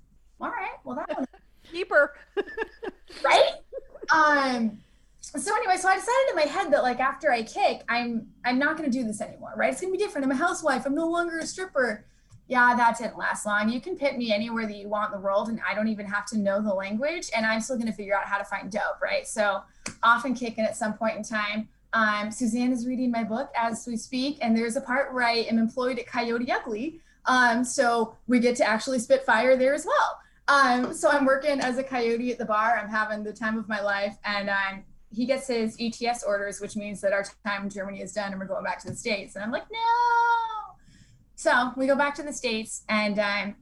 all 0.40 0.50
right, 0.50 0.76
well 0.84 0.96
that 0.96 1.16
one 1.16 1.26
keeper, 1.72 2.14
right? 3.24 3.52
Um 4.12 4.78
so 5.22 5.54
anyway 5.56 5.76
so 5.76 5.88
i 5.88 5.96
decided 5.96 6.30
in 6.30 6.36
my 6.36 6.42
head 6.42 6.72
that 6.72 6.82
like 6.82 7.00
after 7.00 7.30
i 7.30 7.42
kick 7.42 7.82
i'm 7.88 8.26
i'm 8.44 8.58
not 8.58 8.76
going 8.76 8.90
to 8.90 8.98
do 8.98 9.04
this 9.04 9.20
anymore 9.20 9.44
right? 9.56 9.72
It's 9.72 9.80
going 9.80 9.92
to 9.92 9.98
be 9.98 10.02
different. 10.02 10.24
I'm 10.24 10.30
a 10.30 10.36
housewife. 10.36 10.86
I'm 10.86 10.94
no 10.94 11.08
longer 11.08 11.38
a 11.38 11.46
stripper. 11.46 12.04
Yeah 12.46 12.74
that 12.76 12.98
didn't 12.98 13.16
last 13.16 13.46
long. 13.46 13.70
You 13.70 13.80
can 13.80 13.96
pit 13.96 14.18
me 14.18 14.32
anywhere 14.32 14.66
that 14.66 14.76
you 14.76 14.88
want 14.88 15.12
in 15.12 15.18
the 15.18 15.24
world 15.24 15.48
and 15.48 15.60
i 15.68 15.74
don't 15.74 15.88
even 15.88 16.06
have 16.06 16.26
to 16.26 16.38
know 16.38 16.60
the 16.60 16.72
language 16.72 17.30
and 17.34 17.46
i'm 17.46 17.60
still 17.60 17.76
going 17.76 17.86
to 17.86 17.92
figure 17.92 18.16
out 18.16 18.24
how 18.24 18.38
to 18.38 18.44
find 18.44 18.70
dope 18.70 19.00
right? 19.02 19.26
So 19.26 19.62
often 20.02 20.34
kicking 20.34 20.64
at 20.64 20.76
some 20.76 20.94
point 20.94 21.16
in 21.16 21.22
time. 21.22 21.68
Um, 21.92 22.30
suzanne 22.30 22.72
is 22.72 22.86
reading 22.86 23.10
my 23.10 23.22
book 23.22 23.50
as 23.56 23.86
we 23.86 23.96
speak 23.96 24.38
and 24.42 24.56
there's 24.56 24.76
a 24.76 24.80
part 24.80 25.14
where 25.14 25.24
i 25.24 25.32
am 25.32 25.58
employed 25.58 25.98
at 25.98 26.06
coyote 26.06 26.50
ugly. 26.50 27.00
Um, 27.26 27.64
so 27.64 28.16
we 28.26 28.38
get 28.40 28.56
to 28.56 28.64
actually 28.64 28.98
spit 28.98 29.24
fire 29.24 29.56
there 29.56 29.74
as 29.74 29.86
well 29.86 30.18
um, 30.48 30.92
so 30.92 31.08
I'm 31.08 31.24
working 31.24 31.60
as 31.60 31.78
a 31.78 31.82
coyote 31.82 32.32
at 32.32 32.38
the 32.38 32.44
bar. 32.44 32.78
I'm 32.78 32.88
having 32.88 33.24
the 33.24 33.32
time 33.32 33.58
of 33.58 33.68
my 33.68 33.80
life, 33.80 34.16
and 34.24 34.50
um, 34.50 34.84
he 35.10 35.26
gets 35.26 35.46
his 35.46 35.76
ETS 35.80 36.22
orders, 36.24 36.60
which 36.60 36.76
means 36.76 37.00
that 37.00 37.12
our 37.12 37.24
time 37.46 37.64
in 37.64 37.70
Germany 37.70 38.02
is 38.02 38.12
done, 38.12 38.32
and 38.32 38.40
we're 38.40 38.46
going 38.46 38.64
back 38.64 38.80
to 38.80 38.88
the 38.88 38.96
states. 38.96 39.36
And 39.36 39.44
I'm 39.44 39.50
like, 39.50 39.64
no. 39.70 39.78
So 41.36 41.72
we 41.76 41.86
go 41.86 41.96
back 41.96 42.14
to 42.16 42.22
the 42.22 42.32
states, 42.32 42.84
and 42.88 43.18
um, 43.18 43.54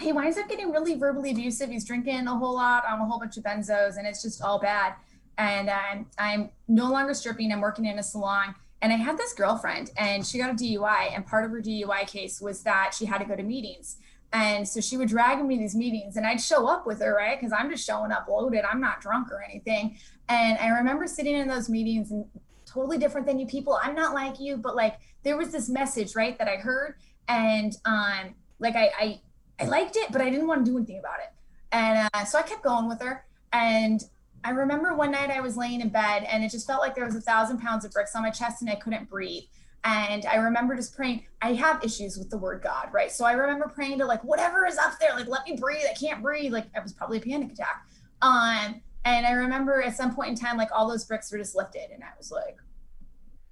he 0.00 0.12
winds 0.12 0.36
up 0.36 0.48
getting 0.48 0.70
really 0.70 0.96
verbally 0.96 1.30
abusive. 1.30 1.70
He's 1.70 1.84
drinking 1.84 2.26
a 2.26 2.36
whole 2.36 2.54
lot 2.54 2.84
on 2.86 3.00
a 3.00 3.06
whole 3.06 3.18
bunch 3.18 3.36
of 3.36 3.44
benzos, 3.44 3.96
and 3.96 4.06
it's 4.06 4.22
just 4.22 4.42
all 4.42 4.58
bad. 4.58 4.94
And 5.38 5.68
um, 5.68 6.06
I'm 6.18 6.50
no 6.66 6.90
longer 6.90 7.14
stripping. 7.14 7.52
I'm 7.52 7.60
working 7.60 7.84
in 7.84 7.98
a 7.98 8.02
salon. 8.02 8.54
And 8.82 8.92
I 8.92 8.96
had 8.96 9.16
this 9.16 9.32
girlfriend, 9.32 9.90
and 9.96 10.26
she 10.26 10.38
got 10.38 10.50
a 10.50 10.54
DUI. 10.54 11.14
And 11.14 11.26
part 11.26 11.44
of 11.44 11.50
her 11.50 11.60
DUI 11.60 12.06
case 12.06 12.40
was 12.40 12.62
that 12.62 12.94
she 12.96 13.06
had 13.06 13.18
to 13.18 13.24
go 13.24 13.36
to 13.36 13.42
meetings. 13.42 13.96
And 14.36 14.68
so 14.68 14.82
she 14.82 14.98
would 14.98 15.08
drag 15.08 15.42
me 15.42 15.56
to 15.56 15.60
these 15.62 15.74
meetings 15.74 16.16
and 16.16 16.26
I'd 16.26 16.42
show 16.42 16.66
up 16.66 16.86
with 16.86 17.00
her, 17.00 17.14
right? 17.14 17.40
Because 17.40 17.54
I'm 17.58 17.70
just 17.70 17.86
showing 17.86 18.12
up 18.12 18.28
loaded. 18.28 18.64
I'm 18.70 18.82
not 18.82 19.00
drunk 19.00 19.32
or 19.32 19.42
anything. 19.42 19.96
And 20.28 20.58
I 20.58 20.68
remember 20.68 21.06
sitting 21.06 21.34
in 21.34 21.48
those 21.48 21.70
meetings 21.70 22.10
and 22.10 22.26
totally 22.66 22.98
different 22.98 23.26
than 23.26 23.38
you 23.38 23.46
people. 23.46 23.78
I'm 23.82 23.94
not 23.94 24.12
like 24.12 24.38
you, 24.38 24.58
but 24.58 24.76
like 24.76 24.96
there 25.22 25.38
was 25.38 25.52
this 25.52 25.70
message, 25.70 26.14
right, 26.14 26.36
that 26.38 26.48
I 26.48 26.56
heard. 26.56 26.96
And 27.28 27.74
um, 27.86 28.34
like 28.58 28.76
I, 28.76 28.90
I 28.98 29.20
I 29.58 29.64
liked 29.64 29.96
it, 29.96 30.12
but 30.12 30.20
I 30.20 30.28
didn't 30.28 30.46
want 30.46 30.66
to 30.66 30.70
do 30.70 30.76
anything 30.76 30.98
about 30.98 31.18
it. 31.20 31.32
And 31.72 32.10
uh, 32.12 32.24
so 32.26 32.38
I 32.38 32.42
kept 32.42 32.62
going 32.62 32.88
with 32.88 33.00
her. 33.00 33.24
And 33.54 34.02
I 34.44 34.50
remember 34.50 34.94
one 34.94 35.12
night 35.12 35.30
I 35.30 35.40
was 35.40 35.56
laying 35.56 35.80
in 35.80 35.88
bed 35.88 36.24
and 36.24 36.44
it 36.44 36.50
just 36.50 36.66
felt 36.66 36.82
like 36.82 36.94
there 36.94 37.06
was 37.06 37.16
a 37.16 37.22
thousand 37.22 37.58
pounds 37.60 37.86
of 37.86 37.92
bricks 37.92 38.14
on 38.14 38.22
my 38.22 38.30
chest 38.30 38.60
and 38.60 38.70
I 38.70 38.74
couldn't 38.74 39.08
breathe. 39.08 39.44
And 39.86 40.26
I 40.26 40.36
remember 40.36 40.74
just 40.74 40.96
praying. 40.96 41.26
I 41.40 41.52
have 41.52 41.84
issues 41.84 42.18
with 42.18 42.28
the 42.28 42.36
word 42.36 42.60
God, 42.60 42.88
right? 42.92 43.12
So 43.12 43.24
I 43.24 43.32
remember 43.32 43.68
praying 43.68 43.98
to 44.00 44.04
like 44.04 44.24
whatever 44.24 44.66
is 44.66 44.78
up 44.78 44.98
there, 44.98 45.14
like 45.14 45.28
let 45.28 45.46
me 45.46 45.56
breathe. 45.56 45.84
I 45.88 45.94
can't 45.94 46.22
breathe. 46.22 46.52
Like 46.52 46.66
it 46.74 46.82
was 46.82 46.92
probably 46.92 47.18
a 47.18 47.20
panic 47.20 47.52
attack. 47.52 47.86
Um, 48.20 48.80
and 49.04 49.24
I 49.24 49.30
remember 49.30 49.80
at 49.82 49.96
some 49.96 50.12
point 50.12 50.30
in 50.30 50.34
time, 50.34 50.56
like 50.56 50.70
all 50.74 50.88
those 50.88 51.04
bricks 51.04 51.30
were 51.30 51.38
just 51.38 51.54
lifted, 51.54 51.90
and 51.94 52.02
I 52.02 52.08
was 52.18 52.32
like, 52.32 52.56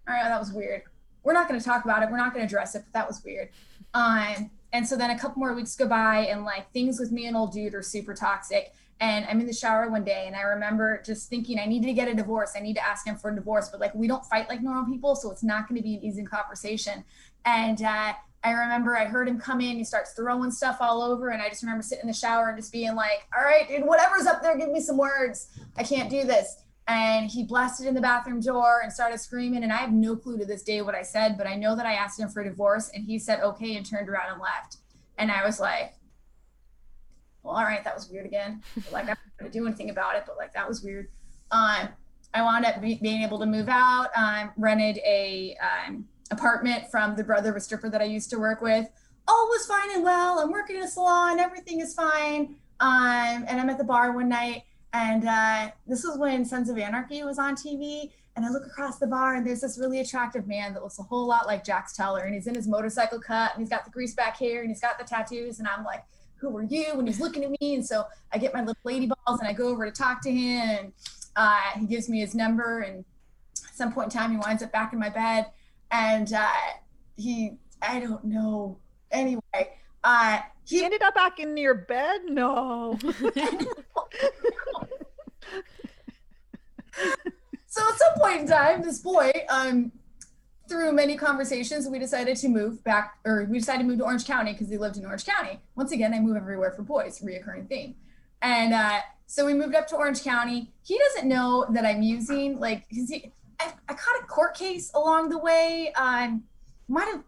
all 0.09 0.14
right, 0.14 0.25
that 0.25 0.40
was 0.40 0.53
weird. 0.53 0.83
We're 1.23 1.35
not 1.35 1.49
going 1.49 1.61
to 1.61 1.64
talk 1.64 1.85
about 1.85 2.03
it. 2.03 2.11
We're 2.11 2.16
not 2.16 2.35
going 2.35 2.47
to 2.47 2.47
address 2.47 2.75
it, 2.75 2.83
but 2.85 2.92
that 2.99 3.07
was 3.07 3.23
weird. 3.25 3.51
Um, 3.94 4.51
and 4.73 4.87
so 4.87 4.97
then 4.97 5.11
a 5.11 5.18
couple 5.18 5.38
more 5.38 5.55
weeks 5.55 5.77
go 5.77 5.87
by, 5.87 6.27
and 6.27 6.44
like 6.44 6.73
things 6.73 6.99
with 6.99 7.12
me 7.12 7.27
and 7.27 7.37
old 7.37 7.53
dude 7.53 7.77
are 7.77 7.83
super 7.83 8.12
toxic. 8.12 8.73
And 9.05 9.27
I'm 9.27 9.38
in 9.38 9.47
the 9.47 9.53
shower 9.53 9.90
one 9.90 10.03
day 10.03 10.25
and 10.27 10.35
I 10.35 10.40
remember 10.40 11.03
just 11.05 11.29
thinking 11.29 11.59
I 11.59 11.67
needed 11.67 11.88
to 11.88 11.93
get 11.93 12.09
a 12.09 12.14
divorce. 12.14 12.53
I 12.57 12.61
need 12.61 12.73
to 12.77 12.87
ask 12.87 13.07
him 13.07 13.17
for 13.17 13.31
a 13.31 13.35
divorce, 13.35 13.69
but 13.69 13.79
like 13.79 13.95
we 13.95 14.09
don't 14.09 14.25
fight 14.25 14.49
like 14.49 14.62
normal 14.62 14.90
people, 14.90 15.14
so 15.14 15.31
it's 15.31 15.43
not 15.43 15.69
going 15.69 15.77
to 15.77 15.83
be 15.83 15.97
an 15.97 16.03
easy 16.03 16.25
conversation. 16.25 17.05
And 17.45 17.83
uh, 17.83 18.14
I 18.43 18.51
remember 18.51 18.97
I 18.97 19.05
heard 19.05 19.29
him 19.29 19.38
come 19.38 19.61
in, 19.61 19.77
he 19.77 19.85
starts 19.85 20.14
throwing 20.14 20.51
stuff 20.51 20.79
all 20.81 21.03
over, 21.03 21.29
and 21.29 21.43
I 21.43 21.51
just 21.51 21.62
remember 21.62 21.83
sitting 21.83 22.05
in 22.05 22.09
the 22.09 22.14
shower 22.14 22.49
and 22.49 22.57
just 22.57 22.73
being 22.73 22.95
like, 22.95 23.29
"All 23.37 23.45
right, 23.45 23.69
dude, 23.69 23.85
whatever's 23.85 24.27
up 24.27 24.40
there, 24.40 24.57
give 24.57 24.71
me 24.71 24.81
some 24.81 24.97
words. 24.97 25.49
I 25.77 25.83
can't 25.83 26.09
do 26.09 26.25
this." 26.25 26.57
And 26.88 27.31
he 27.31 27.45
blasted 27.45 27.87
in 27.87 27.95
the 27.95 28.01
bathroom 28.01 28.40
door 28.40 28.81
and 28.83 28.90
started 28.90 29.21
screaming. 29.21 29.64
And 29.64 29.73
I 29.73 29.77
have 29.77 29.93
no 29.93 30.17
clue 30.17 30.38
to 30.38 30.47
this 30.47 30.62
day 30.62 30.81
what 30.81 30.95
I 30.95 31.03
said, 31.03 31.37
but 31.37 31.47
I 31.47 31.57
know 31.57 31.77
that 31.77 31.85
I 31.85 31.93
asked 31.93 32.19
him 32.19 32.31
for 32.31 32.40
a 32.40 32.49
divorce, 32.49 32.90
and 32.95 33.05
he 33.05 33.19
said 33.19 33.40
okay 33.40 33.77
and 33.77 33.85
turned 33.85 34.09
around 34.09 34.33
and 34.33 34.40
left. 34.40 34.79
And 35.19 35.31
I 35.31 35.45
was 35.45 35.61
like, 35.61 35.95
well, 37.44 37.54
all 37.54 37.62
right, 37.62 37.85
that 37.85 37.94
was 37.94 38.09
weird 38.11 38.26
again. 38.26 38.62
like 38.90 39.02
I'm 39.04 39.09
not 39.09 39.18
gonna 39.38 39.50
do 39.50 39.66
anything 39.66 39.90
about 39.90 40.16
it, 40.16 40.24
but 40.26 40.37
like 40.37 40.52
that 40.54 40.66
was 40.66 40.83
weird. 40.83 41.09
Um, 41.50 41.88
I 42.33 42.42
wound 42.42 42.64
up 42.64 42.80
be- 42.80 42.98
being 43.00 43.22
able 43.22 43.38
to 43.38 43.46
move 43.46 43.68
out. 43.68 44.09
Um, 44.16 44.50
rented 44.57 44.98
a 45.07 45.57
um, 45.62 46.09
apartment 46.30 46.90
from 46.90 47.14
the 47.14 47.22
brother 47.22 47.50
of 47.50 47.57
a 47.57 47.61
stripper 47.61 47.88
that 47.90 48.00
I 48.00 48.04
used 48.04 48.30
to 48.30 48.38
work 48.38 48.61
with. 48.61 48.88
All 49.28 49.46
was 49.48 49.66
fine 49.66 49.94
and 49.94 50.02
well. 50.02 50.40
I'm 50.40 50.50
working 50.50 50.76
in 50.76 50.83
a 50.83 50.88
salon. 50.88 51.38
Everything 51.38 51.80
is 51.80 51.94
fine. 51.94 52.57
Um, 52.80 53.44
and 53.46 53.61
I'm 53.61 53.70
at 53.70 53.78
the 53.78 53.85
bar 53.85 54.12
one 54.12 54.28
night, 54.28 54.64
and 54.92 55.26
uh, 55.26 55.70
this 55.87 56.02
was 56.02 56.18
when 56.18 56.44
Sons 56.44 56.68
of 56.68 56.76
Anarchy 56.76 57.22
was 57.22 57.38
on 57.38 57.54
TV. 57.54 58.11
And 58.37 58.44
I 58.44 58.50
look 58.50 58.66
across 58.66 58.98
the 58.98 59.07
bar, 59.07 59.37
and 59.37 59.46
there's 59.46 59.61
this 59.61 59.78
really 59.78 60.00
attractive 60.00 60.48
man 60.48 60.74
that 60.74 60.83
looks 60.83 60.98
a 60.98 61.04
whole 61.04 61.24
lot 61.24 61.46
like 61.46 61.62
Jax 61.62 61.92
Teller, 61.92 62.22
and 62.22 62.35
he's 62.35 62.48
in 62.48 62.54
his 62.57 62.66
motorcycle 62.66 63.20
cut, 63.20 63.52
and 63.54 63.62
he's 63.62 63.70
got 63.70 63.85
the 63.85 63.92
grease 63.92 64.14
back 64.14 64.37
hair, 64.37 64.62
and 64.62 64.70
he's 64.70 64.80
got 64.80 64.98
the 64.98 65.04
tattoos, 65.04 65.61
and 65.61 65.68
I'm 65.68 65.85
like, 65.85 66.02
who 66.44 66.57
are 66.57 66.62
you? 66.62 66.92
And 66.92 67.09
he's 67.09 67.20
looking 67.20 67.44
at 67.44 67.50
me. 67.61 67.74
And 67.74 67.85
so 67.85 68.04
I 68.33 68.38
get 68.38 68.54
my 68.54 68.61
little 68.61 68.76
lady 68.85 69.07
balls 69.07 69.40
and 69.40 69.48
I 69.48 69.52
go 69.52 69.68
over 69.68 69.85
to 69.85 69.92
talk 69.92 70.22
to 70.22 70.30
him. 70.30 70.68
And 70.68 70.92
uh, 71.37 71.61
he 71.78 71.87
gives 71.87 72.09
me 72.09 72.20
his 72.20 72.35
number. 72.35 72.80
And 72.80 73.04
at 73.64 73.74
some 73.74 73.92
point 73.92 74.12
in 74.12 74.18
time, 74.18 74.33
he 74.33 74.37
winds 74.37 74.62
up 74.62 74.72
back 74.72 74.92
in 74.92 74.98
my 74.98 75.09
bed. 75.09 75.46
And 75.90 76.33
uh, 76.33 76.48
he, 77.16 77.52
I 77.83 78.00
don't 78.00 78.24
know. 78.24 78.78
Anyway, 79.11 79.40
uh, 80.02 80.40
he, 80.64 80.78
he 80.78 80.85
ended 80.85 81.02
up 81.02 81.14
back 81.14 81.38
in 81.38 81.57
your 81.57 81.74
bed? 81.74 82.22
No. 82.26 82.98
so 87.66 87.83
at 87.88 87.98
some 87.98 88.14
point 88.18 88.40
in 88.42 88.46
time, 88.46 88.83
this 88.83 88.98
boy, 88.98 89.33
um, 89.48 89.92
through 90.68 90.92
many 90.92 91.16
conversations, 91.16 91.88
we 91.88 91.98
decided 91.98 92.37
to 92.38 92.48
move 92.48 92.83
back, 92.85 93.18
or 93.24 93.46
we 93.50 93.59
decided 93.59 93.83
to 93.83 93.88
move 93.88 93.98
to 93.98 94.05
Orange 94.05 94.24
County 94.24 94.53
because 94.53 94.68
he 94.68 94.79
lived 94.79 94.96
in 94.96 95.05
Orange 95.05 95.27
County. 95.27 95.61
Once 95.77 95.92
again, 95.92 96.14
I 96.14 96.20
move 96.20 96.37
everywhere 96.37 96.72
for 96.72 96.83
boys, 96.83 97.20
reoccurring 97.20 97.68
theme. 97.68 97.94
And 98.42 98.72
uh, 98.74 99.00
so 99.27 99.44
we 99.46 99.55
moved 99.55 99.74
up 99.74 99.87
to 99.88 99.96
Orange 99.96 100.22
County. 100.22 100.72
He 100.83 100.98
doesn't 100.98 101.29
know 101.29 101.66
that 101.70 101.85
I'm 101.85 102.03
using, 102.03 102.59
like, 102.59 102.85
he, 102.88 103.33
I, 103.61 103.72
I 103.88 103.94
caught 103.94 104.22
a 104.22 104.27
court 104.27 104.55
case 104.55 104.90
along 104.94 105.29
the 105.29 105.38
way. 105.38 105.92
Um, 105.96 106.44
might 106.88 107.07
have 107.07 107.22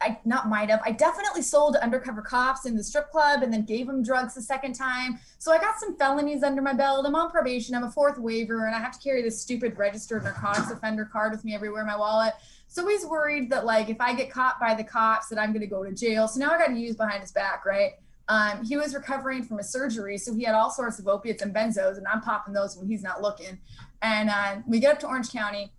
I 0.00 0.18
not 0.24 0.48
might 0.48 0.68
have. 0.68 0.82
I 0.84 0.90
definitely 0.90 1.42
sold 1.42 1.76
undercover 1.76 2.20
cops 2.20 2.66
in 2.66 2.76
the 2.76 2.84
strip 2.84 3.10
club 3.10 3.42
and 3.42 3.52
then 3.52 3.64
gave 3.64 3.86
them 3.86 4.02
drugs 4.02 4.34
the 4.34 4.42
second 4.42 4.74
time. 4.74 5.18
So 5.38 5.52
I 5.52 5.58
got 5.58 5.80
some 5.80 5.96
felonies 5.96 6.42
under 6.42 6.60
my 6.60 6.74
belt. 6.74 7.06
I'm 7.06 7.14
on 7.14 7.30
probation. 7.30 7.74
I'm 7.74 7.84
a 7.84 7.90
fourth 7.90 8.18
waiver, 8.18 8.66
and 8.66 8.74
I 8.74 8.78
have 8.78 8.92
to 8.92 8.98
carry 8.98 9.22
this 9.22 9.40
stupid 9.40 9.78
registered 9.78 10.24
narcotics 10.24 10.70
offender 10.70 11.08
card 11.10 11.32
with 11.32 11.44
me 11.44 11.54
everywhere 11.54 11.80
in 11.80 11.86
my 11.86 11.96
wallet. 11.96 12.34
So 12.68 12.86
he's 12.86 13.06
worried 13.06 13.50
that 13.50 13.64
like 13.64 13.88
if 13.88 14.00
I 14.00 14.14
get 14.14 14.30
caught 14.30 14.60
by 14.60 14.74
the 14.74 14.84
cops 14.84 15.28
that 15.28 15.38
I'm 15.38 15.50
going 15.50 15.60
to 15.60 15.66
go 15.66 15.84
to 15.84 15.92
jail. 15.92 16.28
So 16.28 16.40
now 16.40 16.50
I 16.50 16.58
got 16.58 16.68
to 16.68 16.78
use 16.78 16.96
behind 16.96 17.20
his 17.20 17.32
back, 17.32 17.64
right? 17.64 17.92
Um, 18.28 18.64
he 18.64 18.76
was 18.76 18.94
recovering 18.94 19.44
from 19.44 19.60
a 19.60 19.62
surgery, 19.62 20.18
so 20.18 20.34
he 20.34 20.42
had 20.42 20.54
all 20.54 20.70
sorts 20.70 20.98
of 20.98 21.06
opiates 21.06 21.42
and 21.42 21.54
benzos, 21.54 21.96
and 21.96 22.06
I'm 22.08 22.20
popping 22.20 22.54
those 22.54 22.76
when 22.76 22.88
he's 22.88 23.02
not 23.02 23.22
looking. 23.22 23.58
And 24.02 24.28
uh, 24.28 24.56
we 24.66 24.80
get 24.80 24.92
up 24.92 24.98
to 25.00 25.06
Orange 25.06 25.30
County 25.30 25.72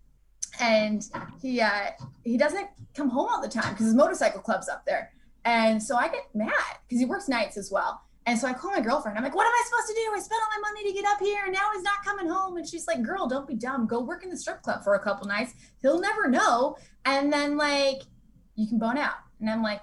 and 0.60 1.04
he 1.42 1.62
uh, 1.62 1.92
he 2.24 2.38
doesn't 2.38 2.68
come 2.96 3.10
home 3.10 3.28
all 3.30 3.42
the 3.42 3.50
time 3.50 3.74
because 3.74 3.88
his 3.88 3.96
motorcycle 3.96 4.42
club's 4.42 4.70
up 4.70 4.86
there. 4.86 5.12
And 5.46 5.82
so 5.82 5.96
I 5.96 6.08
get 6.10 6.24
mad 6.34 6.52
because 6.88 7.00
he 7.00 7.06
works 7.06 7.28
nights 7.30 7.58
as 7.58 7.72
well. 7.72 8.02
And 8.28 8.38
so 8.38 8.46
I 8.46 8.52
call 8.52 8.72
my 8.72 8.82
girlfriend. 8.82 9.18
I'm 9.18 9.24
like, 9.24 9.34
what 9.34 9.48
am 9.48 9.54
I 9.54 9.64
supposed 9.66 9.88
to 9.88 9.94
do? 9.94 10.12
I 10.14 10.20
spent 10.20 10.42
all 10.42 10.62
my 10.62 10.70
money 10.70 10.86
to 10.86 10.94
get 10.94 11.10
up 11.10 11.20
here 11.20 11.46
and 11.46 11.54
now 11.54 11.70
he's 11.74 11.82
not 11.82 12.04
coming 12.04 12.28
home. 12.28 12.58
And 12.58 12.68
she's 12.68 12.86
like, 12.86 13.02
girl, 13.02 13.26
don't 13.26 13.48
be 13.48 13.56
dumb. 13.56 13.88
Go 13.88 14.02
work 14.02 14.22
in 14.26 14.30
the 14.30 14.36
strip 14.36 14.62
club 14.62 14.84
for 14.84 14.96
a 14.96 15.00
couple 15.00 15.26
nights. 15.28 15.54
He'll 15.82 16.02
never 16.02 16.28
know. 16.28 16.76
And 17.06 17.32
then 17.32 17.56
like 17.56 18.02
you 18.56 18.68
can 18.68 18.80
bone 18.80 18.98
out. 18.98 19.16
And 19.40 19.50
I'm 19.50 19.64
like, 19.64 19.82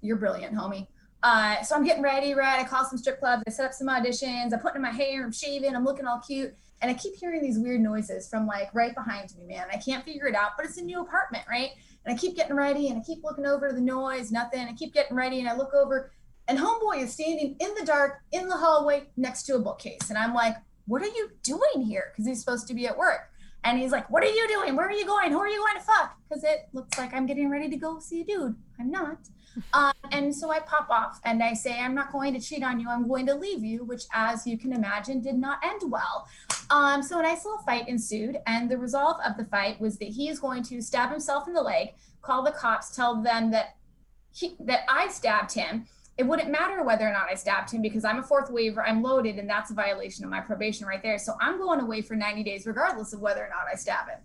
you're 0.00 0.16
brilliant, 0.16 0.54
homie. 0.54 0.86
Uh, 1.22 1.62
so 1.62 1.76
I'm 1.76 1.84
getting 1.84 2.02
ready, 2.02 2.32
right? 2.32 2.60
I 2.60 2.64
call 2.64 2.86
some 2.86 2.96
strip 2.96 3.20
clubs. 3.20 3.42
I 3.46 3.50
set 3.50 3.66
up 3.66 3.72
some 3.74 3.88
auditions. 3.88 4.54
I'm 4.54 4.60
putting 4.60 4.76
in 4.76 4.82
my 4.82 4.90
hair. 4.90 5.22
I'm 5.22 5.30
shaving. 5.30 5.76
I'm 5.76 5.84
looking 5.84 6.06
all 6.06 6.20
cute. 6.26 6.54
And 6.80 6.90
I 6.90 6.94
keep 6.94 7.14
hearing 7.16 7.42
these 7.42 7.58
weird 7.58 7.82
noises 7.82 8.26
from 8.26 8.46
like 8.46 8.74
right 8.74 8.94
behind 8.94 9.32
me, 9.36 9.44
man. 9.44 9.66
I 9.70 9.76
can't 9.76 10.02
figure 10.02 10.26
it 10.26 10.34
out, 10.34 10.52
but 10.56 10.64
it's 10.64 10.78
a 10.78 10.82
new 10.82 11.02
apartment, 11.02 11.44
right? 11.48 11.70
And 12.04 12.14
I 12.14 12.18
keep 12.18 12.36
getting 12.36 12.56
ready 12.56 12.88
and 12.88 12.98
I 12.98 13.04
keep 13.04 13.22
looking 13.22 13.46
over 13.46 13.70
the 13.70 13.80
noise, 13.80 14.32
nothing. 14.32 14.66
I 14.66 14.72
keep 14.72 14.94
getting 14.94 15.16
ready 15.16 15.40
and 15.40 15.48
I 15.48 15.54
look 15.54 15.74
over 15.74 16.10
and 16.52 16.60
homeboy 16.60 17.02
is 17.02 17.14
standing 17.14 17.56
in 17.60 17.74
the 17.78 17.84
dark 17.86 18.20
in 18.30 18.46
the 18.46 18.56
hallway 18.56 19.04
next 19.16 19.44
to 19.44 19.54
a 19.54 19.58
bookcase. 19.58 20.10
And 20.10 20.18
I'm 20.18 20.34
like, 20.34 20.54
what 20.86 21.00
are 21.00 21.06
you 21.06 21.30
doing 21.42 21.80
here? 21.82 22.12
Because 22.12 22.26
he's 22.26 22.40
supposed 22.40 22.68
to 22.68 22.74
be 22.74 22.86
at 22.86 22.98
work. 22.98 23.30
And 23.64 23.78
he's 23.78 23.90
like, 23.90 24.10
what 24.10 24.22
are 24.22 24.30
you 24.30 24.46
doing? 24.48 24.76
Where 24.76 24.86
are 24.86 24.92
you 24.92 25.06
going? 25.06 25.32
Who 25.32 25.38
are 25.38 25.48
you 25.48 25.56
going 25.56 25.76
to 25.76 25.82
fuck? 25.82 26.14
Because 26.28 26.44
it 26.44 26.68
looks 26.74 26.98
like 26.98 27.14
I'm 27.14 27.24
getting 27.24 27.48
ready 27.48 27.70
to 27.70 27.76
go 27.76 27.98
see 28.00 28.20
a 28.20 28.24
dude. 28.24 28.54
I'm 28.78 28.90
not. 28.90 29.18
Um, 29.74 29.92
and 30.12 30.34
so 30.34 30.50
I 30.50 30.60
pop 30.60 30.88
off 30.88 31.20
and 31.26 31.42
I 31.42 31.52
say, 31.52 31.78
I'm 31.78 31.94
not 31.94 32.10
going 32.10 32.32
to 32.32 32.40
cheat 32.40 32.62
on 32.62 32.80
you. 32.80 32.88
I'm 32.88 33.06
going 33.06 33.26
to 33.26 33.34
leave 33.34 33.62
you, 33.62 33.84
which, 33.84 34.04
as 34.14 34.46
you 34.46 34.56
can 34.56 34.72
imagine, 34.72 35.20
did 35.20 35.34
not 35.34 35.58
end 35.62 35.82
well. 35.92 36.26
Um, 36.70 37.02
so 37.02 37.18
a 37.18 37.22
nice 37.22 37.44
little 37.44 37.60
fight 37.60 37.86
ensued. 37.86 38.38
And 38.46 38.70
the 38.70 38.78
result 38.78 39.18
of 39.26 39.36
the 39.36 39.44
fight 39.44 39.78
was 39.78 39.98
that 39.98 40.08
he 40.08 40.30
is 40.30 40.40
going 40.40 40.62
to 40.62 40.80
stab 40.80 41.10
himself 41.10 41.48
in 41.48 41.52
the 41.52 41.60
leg, 41.60 41.88
call 42.22 42.42
the 42.42 42.52
cops, 42.52 42.96
tell 42.96 43.22
them 43.22 43.50
that 43.50 43.76
he, 44.32 44.56
that 44.60 44.84
I 44.88 45.08
stabbed 45.08 45.52
him. 45.52 45.84
It 46.22 46.28
wouldn't 46.28 46.52
matter 46.52 46.84
whether 46.84 47.04
or 47.04 47.12
not 47.12 47.28
I 47.28 47.34
stabbed 47.34 47.72
him 47.72 47.82
because 47.82 48.04
I'm 48.04 48.20
a 48.20 48.22
fourth 48.22 48.48
waiver, 48.48 48.80
I'm 48.80 49.02
loaded, 49.02 49.40
and 49.40 49.50
that's 49.50 49.72
a 49.72 49.74
violation 49.74 50.24
of 50.24 50.30
my 50.30 50.38
probation 50.38 50.86
right 50.86 51.02
there. 51.02 51.18
So 51.18 51.34
I'm 51.40 51.58
going 51.58 51.80
away 51.80 52.00
for 52.00 52.14
90 52.14 52.44
days, 52.44 52.64
regardless 52.64 53.12
of 53.12 53.18
whether 53.18 53.40
or 53.40 53.48
not 53.48 53.64
I 53.70 53.74
stab 53.74 54.06
him. 54.06 54.20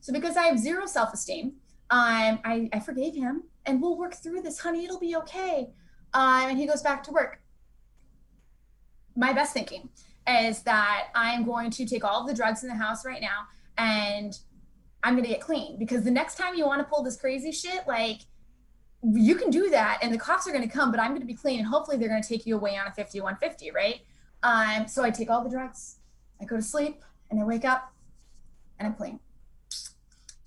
So 0.00 0.10
because 0.10 0.38
I 0.38 0.44
have 0.44 0.58
zero 0.58 0.86
self 0.86 1.12
esteem, 1.12 1.56
um, 1.90 2.40
I, 2.46 2.70
I 2.72 2.80
forgave 2.80 3.14
him 3.14 3.42
and 3.66 3.82
we'll 3.82 3.98
work 3.98 4.14
through 4.14 4.40
this, 4.40 4.58
honey. 4.58 4.86
It'll 4.86 4.98
be 4.98 5.16
okay. 5.16 5.68
Um, 6.14 6.48
and 6.48 6.58
he 6.58 6.66
goes 6.66 6.80
back 6.80 7.02
to 7.02 7.12
work. 7.12 7.42
My 9.16 9.34
best 9.34 9.52
thinking 9.52 9.90
is 10.26 10.62
that 10.62 11.08
I'm 11.14 11.44
going 11.44 11.70
to 11.72 11.84
take 11.84 12.04
all 12.04 12.26
the 12.26 12.32
drugs 12.32 12.62
in 12.62 12.70
the 12.70 12.74
house 12.74 13.04
right 13.04 13.20
now 13.20 13.48
and 13.76 14.32
I'm 15.02 15.12
going 15.12 15.24
to 15.24 15.30
get 15.30 15.42
clean 15.42 15.78
because 15.78 16.04
the 16.04 16.10
next 16.10 16.36
time 16.36 16.54
you 16.54 16.64
want 16.64 16.80
to 16.80 16.84
pull 16.84 17.02
this 17.02 17.18
crazy 17.18 17.52
shit, 17.52 17.86
like 17.86 18.22
you 19.02 19.36
can 19.36 19.50
do 19.50 19.70
that 19.70 19.98
and 20.02 20.12
the 20.12 20.18
cops 20.18 20.46
are 20.48 20.52
going 20.52 20.68
to 20.68 20.74
come, 20.74 20.90
but 20.90 21.00
I'm 21.00 21.10
going 21.10 21.20
to 21.20 21.26
be 21.26 21.34
clean 21.34 21.58
and 21.58 21.68
hopefully 21.68 21.96
they're 21.96 22.08
going 22.08 22.22
to 22.22 22.28
take 22.28 22.46
you 22.46 22.56
away 22.56 22.76
on 22.76 22.86
a 22.86 22.92
5150, 22.92 23.70
right? 23.70 24.00
Um, 24.42 24.88
so 24.88 25.04
I 25.04 25.10
take 25.10 25.30
all 25.30 25.42
the 25.42 25.50
drugs, 25.50 25.96
I 26.40 26.44
go 26.44 26.56
to 26.56 26.62
sleep, 26.62 27.02
and 27.30 27.40
I 27.40 27.44
wake 27.44 27.64
up 27.64 27.92
and 28.78 28.88
I'm 28.88 28.94
clean 28.94 29.20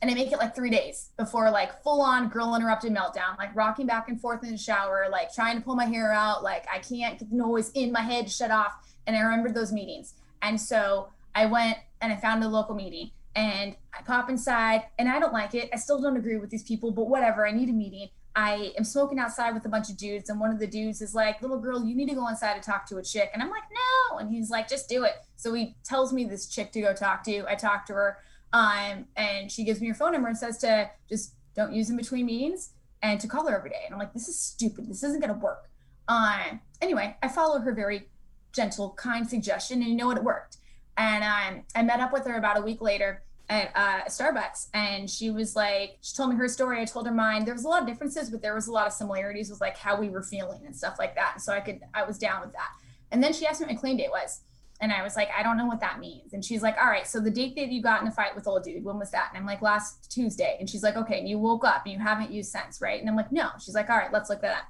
and 0.02 0.10
I 0.10 0.16
make 0.16 0.32
it 0.32 0.38
like 0.38 0.56
three 0.56 0.72
days 0.72 1.10
before 1.16 1.52
like 1.52 1.84
full 1.84 2.02
on 2.02 2.30
girl 2.30 2.56
interrupted 2.56 2.92
meltdown, 2.92 3.38
like 3.38 3.56
rocking 3.56 3.86
back 3.86 4.10
and 4.10 4.20
forth 4.20 4.44
in 4.44 4.52
the 4.52 4.58
shower, 4.58 5.08
like 5.12 5.34
trying 5.34 5.58
to 5.58 5.62
pull 5.62 5.76
my 5.76 5.86
hair 5.86 6.12
out, 6.12 6.44
like 6.44 6.66
I 6.74 6.80
can't 6.80 7.20
get 7.20 7.30
the 7.30 7.36
noise 7.36 7.72
in 7.76 7.92
my 7.92 8.02
head 8.02 8.30
shut 8.30 8.50
off. 8.50 8.74
And 9.06 9.16
I 9.16 9.22
remembered 9.22 9.54
those 9.54 9.72
meetings. 9.72 10.16
And 10.42 10.60
so 10.60 11.10
I 11.36 11.46
went 11.46 11.78
and 12.02 12.12
I 12.12 12.16
found 12.16 12.44
a 12.44 12.48
local 12.48 12.74
meeting 12.74 13.12
and 13.36 13.76
I 13.98 14.02
pop 14.02 14.30
inside 14.30 14.84
and 14.98 15.08
I 15.08 15.20
don't 15.20 15.34
like 15.34 15.54
it. 15.54 15.70
I 15.72 15.78
still 15.78 16.02
don't 16.02 16.18
agree 16.18 16.38
with 16.38 16.50
these 16.50 16.64
people, 16.64 16.92
but 16.92 17.08
whatever. 17.08 17.48
I 17.48 17.52
need 17.52 17.70
a 17.70 17.74
meeting. 17.74 18.10
I 18.36 18.74
am 18.78 18.84
smoking 18.84 19.20
outside 19.20 19.54
with 19.54 19.66
a 19.66 19.70
bunch 19.70 19.90
of 19.90 19.98
dudes, 19.98 20.30
and 20.30 20.40
one 20.40 20.52
of 20.52 20.60
the 20.60 20.68
dudes 20.68 21.02
is 21.02 21.14
like, 21.14 21.42
Little 21.42 21.60
girl, 21.60 21.84
you 21.84 21.96
need 21.96 22.10
to 22.10 22.16
go 22.16 22.28
inside 22.28 22.54
to 22.56 22.62
talk 22.62 22.86
to 22.88 22.98
a 22.98 23.04
chick. 23.04 23.30
And 23.34 23.42
I'm 23.42 23.50
like, 23.50 23.64
No. 24.10 24.18
And 24.18 24.30
he's 24.30 24.50
like, 24.50 24.70
Just 24.70 24.88
do 24.88 25.04
it. 25.04 25.16
So 25.36 25.54
he 25.54 25.76
tells 25.84 26.14
me 26.14 26.26
this 26.26 26.48
chick 26.48 26.72
to 26.74 26.82
go 26.82 26.94
talk 26.94 27.24
to. 27.26 27.46
I 27.48 27.56
talk 27.56 27.86
to 27.88 27.94
her. 27.94 28.18
Um, 28.54 29.06
and 29.16 29.52
she 29.52 29.64
gives 29.64 29.82
me 29.82 29.88
her 29.88 29.94
phone 29.94 30.12
number 30.12 30.28
and 30.28 30.38
says 30.38 30.58
to 30.60 30.90
just 31.08 31.36
don't 31.56 31.74
use 31.74 31.90
in 31.90 31.98
between 31.98 32.26
meetings 32.26 32.74
and 33.02 33.20
to 33.20 33.28
call 33.28 33.48
her 33.48 33.56
every 33.56 33.70
day. 33.70 33.84
And 33.86 33.94
I'm 33.94 34.00
like, 34.00 34.14
this 34.14 34.28
is 34.28 34.40
stupid. 34.40 34.90
This 34.90 35.04
isn't 35.04 35.22
going 35.22 35.34
to 35.34 35.40
work. 35.40 35.70
Um, 36.08 36.60
anyway, 36.82 37.16
I 37.24 37.28
follow 37.28 37.60
her 37.60 37.74
very 37.74 38.10
gentle, 38.54 38.92
kind 38.92 39.28
suggestion, 39.28 39.82
and 39.82 39.90
you 39.90 39.96
know 39.96 40.08
what? 40.08 40.18
It 40.18 40.24
worked. 40.24 40.58
And 40.98 41.24
um, 41.24 41.64
I 41.76 41.84
met 41.84 42.02
up 42.02 42.12
with 42.12 42.26
her 42.26 42.38
about 42.38 42.58
a 42.58 42.62
week 42.62 42.82
later 42.82 43.24
at 43.52 43.72
uh, 43.76 44.06
Starbucks, 44.06 44.70
and 44.74 45.10
she 45.10 45.30
was 45.30 45.58
like, 45.58 45.98
she 46.00 46.16
told 46.16 46.30
me 46.30 46.38
her 46.38 46.48
story. 46.48 46.80
I 46.80 46.86
told 46.86 47.06
her 47.06 47.14
mine. 47.14 47.44
There 47.44 47.54
was 47.54 47.66
a 47.66 47.68
lot 47.68 47.82
of 47.82 47.88
differences, 47.88 48.30
but 48.30 48.42
there 48.42 48.56
was 48.56 48.68
a 48.68 48.72
lot 48.72 48.88
of 48.88 48.94
similarities 48.94 49.50
with 49.50 49.60
like 49.60 49.78
how 49.78 50.00
we 50.00 50.08
were 50.08 50.24
feeling 50.24 50.62
and 50.66 50.74
stuff 50.74 50.96
like 50.98 51.16
that. 51.16 51.32
And 51.34 51.44
so 51.44 51.52
I 51.52 51.60
could, 51.60 51.82
I 51.94 52.06
was 52.06 52.18
down 52.18 52.40
with 52.40 52.54
that. 52.54 52.70
And 53.12 53.22
then 53.22 53.34
she 53.34 53.46
asked 53.46 53.60
me 53.60 53.66
what 53.66 53.76
my 53.76 53.80
clean 53.80 53.98
date 53.98 54.10
was. 54.10 54.40
And 54.80 54.94
I 54.94 55.04
was 55.04 55.18
like, 55.18 55.30
I 55.38 55.44
don't 55.44 55.58
know 55.58 55.66
what 55.66 55.82
that 55.82 56.00
means. 56.00 56.32
And 56.32 56.44
she's 56.44 56.64
like, 56.64 56.78
All 56.78 56.88
right, 56.88 57.06
so 57.06 57.20
the 57.20 57.30
date 57.30 57.56
that 57.58 57.68
you 57.68 57.84
got 57.84 58.02
in 58.02 58.08
a 58.08 58.12
fight 58.12 58.34
with 58.34 58.48
old 58.48 58.64
dude, 58.64 58.86
when 58.86 58.98
was 58.98 59.12
that? 59.12 59.28
And 59.30 59.38
I'm 59.38 59.46
like, 59.46 59.62
Last 59.62 60.10
Tuesday. 60.10 60.56
And 60.58 60.70
she's 60.70 60.82
like, 60.82 60.96
Okay, 60.96 61.20
and 61.20 61.28
you 61.28 61.38
woke 61.38 61.66
up 61.66 61.84
and 61.84 61.94
you 61.94 62.00
haven't 62.00 62.32
used 62.32 62.54
since, 62.54 62.80
right? 62.82 63.02
And 63.02 63.10
I'm 63.10 63.18
like, 63.18 63.34
No. 63.34 63.50
She's 63.60 63.76
like, 63.76 63.90
All 63.90 63.98
right, 63.98 64.14
let's 64.14 64.30
look 64.30 64.42
that 64.42 64.60
up. 64.60 64.64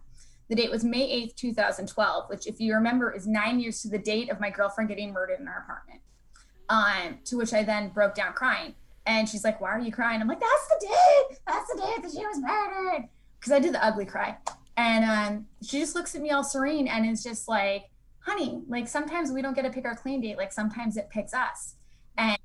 The 0.50 0.56
date 0.56 0.72
was 0.72 0.84
May 0.84 1.08
8th, 1.28 1.36
2012, 1.36 2.30
which, 2.30 2.48
if 2.48 2.60
you 2.60 2.74
remember, 2.74 3.14
is 3.14 3.28
nine 3.28 3.60
years 3.60 3.84
to 3.84 3.90
the 3.90 4.00
date 4.00 4.32
of 4.32 4.40
my 4.40 4.50
girlfriend 4.50 4.90
getting 4.90 5.14
murdered 5.14 5.40
in 5.40 5.48
our 5.48 5.60
apartment. 5.60 6.02
Um, 6.72 7.20
to 7.26 7.38
which 7.38 7.54
I 7.54 7.64
then 7.64 7.90
broke 7.90 8.16
down 8.16 8.32
crying. 8.32 8.76
And 9.06 9.28
she's 9.28 9.44
like, 9.44 9.60
Why 9.60 9.72
are 9.72 9.80
you 9.80 9.92
crying? 9.92 10.22
I'm 10.22 10.28
like, 10.28 10.40
That's 10.40 10.68
the 10.70 10.88
date. 10.88 11.38
That's 11.46 11.72
the 11.74 11.82
date 11.82 12.02
that 12.02 12.12
she 12.12 12.26
was 12.26 12.40
murdered. 12.40 13.10
Because 13.40 13.52
I 13.52 13.60
did 13.60 13.74
the 13.74 13.84
ugly 13.84 14.06
cry. 14.06 14.38
And 14.78 15.06
um, 15.06 15.48
she 15.62 15.80
just 15.80 15.96
looks 15.96 16.16
at 16.16 16.22
me 16.22 16.32
all 16.32 16.44
serene 16.44 16.88
and 16.88 17.06
is 17.06 17.24
just 17.24 17.48
like, 17.50 17.90
honey, 18.20 18.62
like 18.68 18.88
sometimes 18.88 19.32
we 19.32 19.42
don't 19.42 19.54
get 19.54 19.64
to 19.64 19.70
pick 19.70 19.86
our 19.86 19.96
clean 19.96 20.22
date, 20.22 20.38
like 20.38 20.54
sometimes 20.54 20.96
it 20.96 21.10
picks 21.10 21.34
us. 21.34 21.76
And 22.18 22.38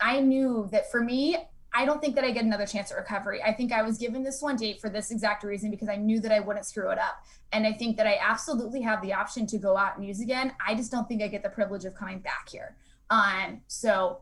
I 0.00 0.20
knew 0.20 0.68
that 0.72 0.90
for 0.90 1.02
me, 1.02 1.36
I 1.72 1.84
don't 1.84 2.00
think 2.00 2.16
that 2.16 2.24
I 2.24 2.32
get 2.32 2.44
another 2.44 2.66
chance 2.66 2.90
at 2.90 2.96
recovery. 2.96 3.40
I 3.42 3.52
think 3.52 3.70
I 3.70 3.82
was 3.82 3.96
given 3.96 4.24
this 4.24 4.42
one 4.42 4.56
date 4.56 4.80
for 4.80 4.90
this 4.90 5.12
exact 5.12 5.44
reason 5.44 5.70
because 5.70 5.88
I 5.88 5.96
knew 5.96 6.18
that 6.20 6.32
I 6.32 6.40
wouldn't 6.40 6.66
screw 6.66 6.90
it 6.90 6.98
up. 6.98 7.22
And 7.52 7.66
I 7.66 7.72
think 7.72 7.96
that 7.98 8.06
I 8.06 8.18
absolutely 8.20 8.80
have 8.80 9.00
the 9.02 9.12
option 9.12 9.46
to 9.46 9.58
go 9.58 9.76
out 9.76 9.96
and 9.96 10.04
use 10.04 10.20
again. 10.20 10.52
I 10.66 10.74
just 10.74 10.90
don't 10.90 11.06
think 11.06 11.22
I 11.22 11.28
get 11.28 11.42
the 11.44 11.48
privilege 11.48 11.84
of 11.84 11.94
coming 11.94 12.18
back 12.18 12.48
here. 12.50 12.76
Um, 13.10 13.60
so 13.66 14.20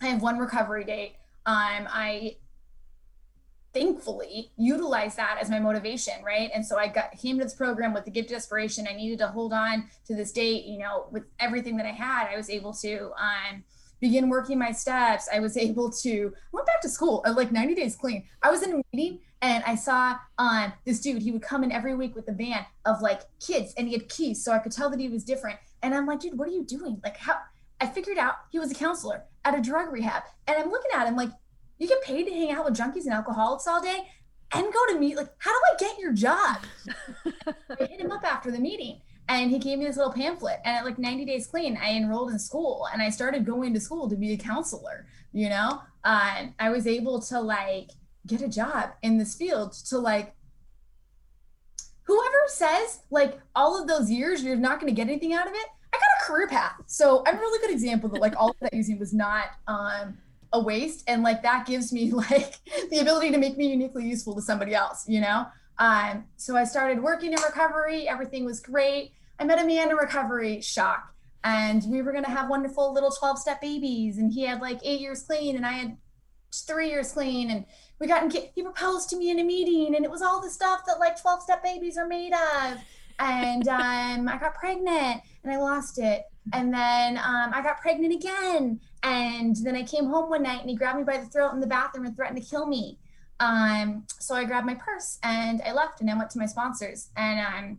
I 0.00 0.06
have 0.06 0.22
one 0.22 0.38
recovery 0.38 0.84
date. 0.84 1.16
Um, 1.46 1.88
I 1.90 2.36
thankfully 3.74 4.50
utilize 4.56 5.16
that 5.16 5.38
as 5.40 5.50
my 5.50 5.58
motivation, 5.58 6.14
right? 6.24 6.50
And 6.54 6.64
so 6.64 6.78
I 6.78 6.88
got 6.88 7.12
came 7.12 7.38
to 7.38 7.44
this 7.44 7.54
program 7.54 7.92
with 7.92 8.04
the 8.04 8.10
gift 8.10 8.30
of 8.30 8.36
desperation. 8.36 8.86
I 8.88 8.94
needed 8.94 9.18
to 9.20 9.28
hold 9.28 9.52
on 9.52 9.88
to 10.06 10.14
this 10.14 10.32
date, 10.32 10.64
you 10.64 10.78
know, 10.78 11.06
with 11.10 11.24
everything 11.38 11.76
that 11.78 11.86
I 11.86 11.90
had. 11.90 12.28
I 12.28 12.36
was 12.36 12.50
able 12.50 12.72
to 12.74 13.12
um, 13.18 13.64
begin 14.00 14.28
working 14.28 14.58
my 14.58 14.72
steps. 14.72 15.28
I 15.32 15.40
was 15.40 15.56
able 15.56 15.90
to 15.90 16.32
went 16.52 16.66
back 16.66 16.80
to 16.82 16.88
school 16.88 17.22
at 17.26 17.34
like 17.34 17.52
90 17.52 17.74
days 17.74 17.96
clean. 17.96 18.24
I 18.42 18.50
was 18.50 18.62
in 18.62 18.74
a 18.74 18.82
meeting 18.92 19.20
and 19.42 19.62
I 19.64 19.74
saw 19.74 20.16
um, 20.38 20.72
this 20.84 21.00
dude. 21.00 21.22
He 21.22 21.30
would 21.30 21.42
come 21.42 21.62
in 21.62 21.70
every 21.70 21.94
week 21.94 22.14
with 22.16 22.28
a 22.28 22.32
van 22.32 22.66
of 22.84 23.00
like 23.00 23.22
kids, 23.40 23.72
and 23.76 23.86
he 23.86 23.92
had 23.94 24.08
keys, 24.08 24.44
so 24.44 24.52
I 24.52 24.58
could 24.58 24.72
tell 24.72 24.90
that 24.90 24.98
he 24.98 25.08
was 25.08 25.24
different. 25.24 25.58
And 25.82 25.94
I'm 25.94 26.06
like, 26.06 26.20
dude, 26.20 26.36
what 26.36 26.48
are 26.48 26.52
you 26.52 26.64
doing? 26.64 27.00
Like, 27.04 27.16
how? 27.16 27.36
I 27.80 27.86
figured 27.86 28.18
out 28.18 28.34
he 28.50 28.58
was 28.58 28.70
a 28.70 28.74
counselor 28.74 29.24
at 29.44 29.58
a 29.58 29.62
drug 29.62 29.92
rehab, 29.92 30.22
and 30.46 30.56
I'm 30.56 30.70
looking 30.70 30.90
at 30.94 31.06
him 31.06 31.16
like 31.16 31.30
you 31.78 31.86
get 31.86 32.02
paid 32.02 32.24
to 32.24 32.32
hang 32.32 32.50
out 32.50 32.64
with 32.64 32.76
junkies 32.76 33.04
and 33.04 33.14
alcoholics 33.14 33.66
all 33.66 33.80
day 33.80 34.08
and 34.52 34.72
go 34.72 34.92
to 34.92 34.98
meet. 34.98 35.16
Like, 35.16 35.30
how 35.38 35.52
do 35.52 35.60
I 35.72 35.76
get 35.78 35.98
your 35.98 36.12
job? 36.12 36.58
I 37.46 37.84
hit 37.84 38.00
him 38.00 38.10
up 38.10 38.24
after 38.24 38.50
the 38.50 38.58
meeting 38.58 39.00
and 39.28 39.50
he 39.50 39.58
gave 39.58 39.78
me 39.78 39.84
this 39.84 39.96
little 39.96 40.12
pamphlet 40.12 40.58
and 40.64 40.76
at 40.76 40.84
like 40.84 40.98
90 40.98 41.24
days 41.24 41.46
clean 41.46 41.78
i 41.80 41.92
enrolled 41.92 42.30
in 42.30 42.38
school 42.38 42.86
and 42.92 43.02
i 43.02 43.10
started 43.10 43.44
going 43.44 43.74
to 43.74 43.80
school 43.80 44.08
to 44.08 44.16
be 44.16 44.32
a 44.32 44.36
counselor 44.36 45.06
you 45.32 45.48
know 45.48 45.80
uh, 46.04 46.46
i 46.58 46.70
was 46.70 46.86
able 46.86 47.20
to 47.20 47.40
like 47.40 47.90
get 48.26 48.42
a 48.42 48.48
job 48.48 48.90
in 49.02 49.18
this 49.18 49.34
field 49.34 49.72
to 49.72 49.98
like 49.98 50.34
whoever 52.04 52.42
says 52.48 53.00
like 53.10 53.38
all 53.54 53.80
of 53.80 53.86
those 53.86 54.10
years 54.10 54.42
you're 54.42 54.56
not 54.56 54.80
going 54.80 54.92
to 54.92 54.96
get 54.96 55.08
anything 55.08 55.34
out 55.34 55.46
of 55.46 55.52
it 55.52 55.58
i 55.58 55.62
got 55.62 55.76
a 55.76 55.77
career 56.28 56.46
path 56.46 56.74
so 56.86 57.22
i'm 57.26 57.36
a 57.36 57.40
really 57.40 57.58
good 57.66 57.72
example 57.72 58.08
that 58.08 58.20
like 58.20 58.34
all 58.36 58.50
of 58.50 58.56
that 58.60 58.72
using 58.72 58.98
was 58.98 59.12
not 59.12 59.46
um 59.66 60.16
a 60.52 60.60
waste 60.60 61.04
and 61.08 61.22
like 61.22 61.42
that 61.42 61.66
gives 61.66 61.92
me 61.92 62.10
like 62.30 62.56
the 62.90 62.98
ability 63.00 63.30
to 63.30 63.38
make 63.38 63.56
me 63.56 63.68
uniquely 63.68 64.06
useful 64.06 64.34
to 64.34 64.42
somebody 64.42 64.74
else 64.74 65.08
you 65.08 65.20
know 65.20 65.46
um 65.78 66.24
so 66.36 66.56
i 66.56 66.64
started 66.64 67.02
working 67.02 67.32
in 67.32 67.38
recovery 67.42 68.08
everything 68.08 68.44
was 68.44 68.60
great 68.60 69.12
I 69.38 69.44
met 69.44 69.60
a 69.60 69.66
man 69.66 69.90
in 69.90 69.96
recovery, 69.96 70.60
shock. 70.60 71.14
And 71.44 71.84
we 71.88 72.02
were 72.02 72.12
going 72.12 72.24
to 72.24 72.30
have 72.30 72.50
wonderful 72.50 72.92
little 72.92 73.10
12 73.10 73.38
step 73.38 73.60
babies. 73.60 74.18
And 74.18 74.32
he 74.32 74.44
had 74.44 74.60
like 74.60 74.80
eight 74.82 75.00
years 75.00 75.22
clean, 75.22 75.56
and 75.56 75.64
I 75.64 75.72
had 75.72 75.96
three 76.52 76.88
years 76.88 77.12
clean. 77.12 77.50
And 77.50 77.64
we 78.00 78.06
got 78.06 78.24
in, 78.24 78.30
he 78.54 78.62
proposed 78.62 79.08
to 79.10 79.16
me 79.16 79.30
in 79.30 79.38
a 79.38 79.44
meeting, 79.44 79.94
and 79.94 80.04
it 80.04 80.10
was 80.10 80.22
all 80.22 80.40
the 80.40 80.50
stuff 80.50 80.80
that 80.86 80.98
like 80.98 81.20
12 81.20 81.42
step 81.42 81.62
babies 81.62 81.96
are 81.96 82.08
made 82.08 82.32
of. 82.32 82.78
And 83.20 83.66
um, 83.68 84.28
I 84.28 84.38
got 84.38 84.54
pregnant 84.54 85.22
and 85.48 85.56
I 85.56 85.60
lost 85.60 85.98
it. 85.98 86.24
And 86.52 86.72
then 86.72 87.18
um, 87.18 87.52
I 87.52 87.62
got 87.62 87.80
pregnant 87.80 88.14
again. 88.14 88.80
And 89.02 89.56
then 89.56 89.76
I 89.76 89.82
came 89.82 90.06
home 90.06 90.28
one 90.30 90.42
night 90.42 90.60
and 90.60 90.70
he 90.70 90.76
grabbed 90.76 90.98
me 90.98 91.04
by 91.04 91.18
the 91.18 91.26
throat 91.26 91.52
in 91.52 91.60
the 91.60 91.66
bathroom 91.66 92.06
and 92.06 92.16
threatened 92.16 92.42
to 92.42 92.48
kill 92.48 92.66
me. 92.66 92.98
Um, 93.40 94.04
so 94.18 94.34
I 94.34 94.44
grabbed 94.44 94.66
my 94.66 94.74
purse 94.74 95.18
and 95.22 95.62
I 95.64 95.72
left 95.72 96.00
and 96.00 96.10
I 96.10 96.16
went 96.16 96.30
to 96.30 96.38
my 96.38 96.46
sponsors. 96.46 97.10
And 97.16 97.40
um, 97.40 97.78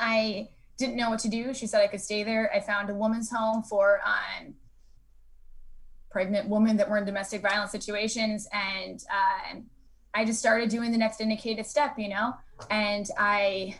I 0.00 0.48
didn't 0.78 0.96
know 0.96 1.10
what 1.10 1.20
to 1.20 1.28
do. 1.28 1.54
She 1.54 1.66
said 1.66 1.82
I 1.82 1.86
could 1.86 2.00
stay 2.00 2.22
there. 2.22 2.50
I 2.54 2.60
found 2.60 2.90
a 2.90 2.94
woman's 2.94 3.30
home 3.30 3.62
for 3.62 4.00
um, 4.04 4.54
pregnant 6.10 6.48
women 6.48 6.76
that 6.78 6.88
were 6.88 6.98
in 6.98 7.04
domestic 7.04 7.42
violence 7.42 7.72
situations. 7.72 8.48
And 8.52 9.02
uh, 9.10 9.60
I 10.14 10.24
just 10.24 10.38
started 10.38 10.70
doing 10.70 10.92
the 10.92 10.98
next 10.98 11.20
indicated 11.20 11.66
step, 11.66 11.98
you 11.98 12.08
know? 12.08 12.34
And 12.70 13.06
I 13.18 13.78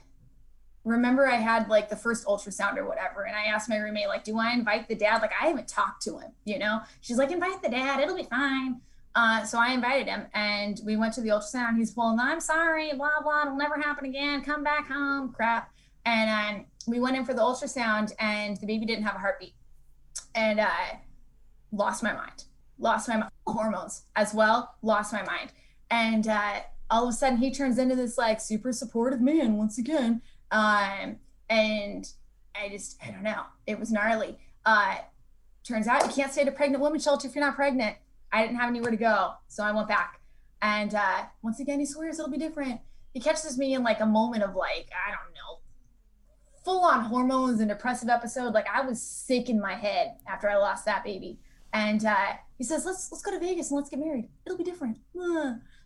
remember 0.86 1.26
I 1.26 1.36
had 1.36 1.68
like 1.68 1.88
the 1.88 1.96
first 1.96 2.24
ultrasound 2.26 2.76
or 2.76 2.86
whatever. 2.86 3.24
And 3.24 3.36
I 3.36 3.44
asked 3.46 3.68
my 3.68 3.76
roommate, 3.76 4.06
like, 4.06 4.24
do 4.24 4.38
I 4.38 4.52
invite 4.52 4.88
the 4.88 4.94
dad? 4.94 5.20
Like, 5.20 5.32
I 5.40 5.48
haven't 5.48 5.68
talked 5.68 6.02
to 6.02 6.18
him, 6.18 6.30
you 6.44 6.58
know? 6.58 6.80
She's 7.00 7.18
like, 7.18 7.32
invite 7.32 7.60
the 7.62 7.68
dad, 7.68 8.00
it'll 8.00 8.16
be 8.16 8.22
fine. 8.22 8.80
Uh, 9.14 9.44
so 9.44 9.58
I 9.58 9.72
invited 9.72 10.06
him 10.06 10.26
and 10.34 10.80
we 10.84 10.96
went 10.96 11.14
to 11.14 11.20
the 11.20 11.30
ultrasound. 11.30 11.76
He's, 11.76 11.96
well, 11.96 12.14
no, 12.14 12.22
I'm 12.22 12.40
sorry, 12.40 12.92
blah, 12.92 13.20
blah, 13.22 13.42
it'll 13.42 13.56
never 13.56 13.76
happen 13.76 14.04
again. 14.04 14.42
Come 14.42 14.62
back 14.62 14.88
home, 14.88 15.32
crap. 15.32 15.72
And 16.04 16.58
um, 16.58 16.66
we 16.86 17.00
went 17.00 17.16
in 17.16 17.24
for 17.24 17.34
the 17.34 17.42
ultrasound 17.42 18.12
and 18.20 18.56
the 18.58 18.66
baby 18.66 18.86
didn't 18.86 19.04
have 19.04 19.16
a 19.16 19.18
heartbeat. 19.18 19.54
And 20.34 20.60
I 20.60 21.00
lost 21.72 22.02
my 22.02 22.12
mind, 22.12 22.44
lost 22.78 23.08
my 23.08 23.28
hormones 23.46 24.02
as 24.14 24.32
well, 24.32 24.76
lost 24.82 25.12
my 25.12 25.22
mind. 25.22 25.50
And 25.90 26.28
uh, 26.28 26.60
all 26.90 27.04
of 27.04 27.10
a 27.10 27.12
sudden 27.12 27.38
he 27.38 27.50
turns 27.50 27.78
into 27.78 27.96
this 27.96 28.16
like 28.16 28.40
super 28.40 28.72
supportive 28.72 29.20
man 29.20 29.56
once 29.56 29.78
again. 29.78 30.22
Um, 30.50 31.16
and 31.48 32.08
I 32.54 32.68
just, 32.70 32.98
I 33.04 33.10
don't 33.10 33.22
know, 33.22 33.42
it 33.66 33.78
was 33.78 33.90
gnarly. 33.90 34.38
Uh, 34.64 34.96
turns 35.64 35.86
out 35.86 36.06
you 36.06 36.12
can't 36.12 36.32
stay 36.32 36.42
at 36.42 36.48
a 36.48 36.52
pregnant 36.52 36.82
woman 36.82 37.00
shelter 37.00 37.28
if 37.28 37.34
you're 37.34 37.44
not 37.44 37.56
pregnant. 37.56 37.96
I 38.32 38.42
didn't 38.42 38.56
have 38.56 38.68
anywhere 38.68 38.90
to 38.90 38.96
go. 38.96 39.34
So 39.48 39.62
I 39.62 39.72
went 39.72 39.88
back. 39.88 40.20
And 40.62 40.94
uh, 40.94 41.24
once 41.42 41.60
again, 41.60 41.78
he 41.78 41.86
swears 41.86 42.18
it'll 42.18 42.30
be 42.30 42.38
different. 42.38 42.80
He 43.12 43.20
catches 43.20 43.56
me 43.56 43.74
in 43.74 43.82
like 43.82 44.00
a 44.00 44.06
moment 44.06 44.42
of 44.42 44.54
like, 44.54 44.88
I 45.06 45.10
don't 45.10 45.34
know, 45.34 45.60
full 46.64 46.84
on 46.84 47.04
hormones 47.04 47.60
and 47.60 47.68
depressive 47.68 48.08
episode. 48.08 48.52
Like 48.52 48.66
I 48.72 48.82
was 48.82 49.00
sick 49.00 49.48
in 49.48 49.60
my 49.60 49.74
head 49.74 50.16
after 50.26 50.50
I 50.50 50.56
lost 50.56 50.84
that 50.84 51.04
baby. 51.04 51.38
And 51.72 52.04
uh, 52.04 52.34
he 52.56 52.64
says, 52.64 52.86
"Let's 52.86 53.10
let's 53.12 53.22
go 53.22 53.32
to 53.32 53.38
Vegas 53.38 53.70
and 53.70 53.76
let's 53.76 53.90
get 53.90 53.98
married. 53.98 54.28
It'll 54.44 54.56
be 54.56 54.64
different." 54.64 54.98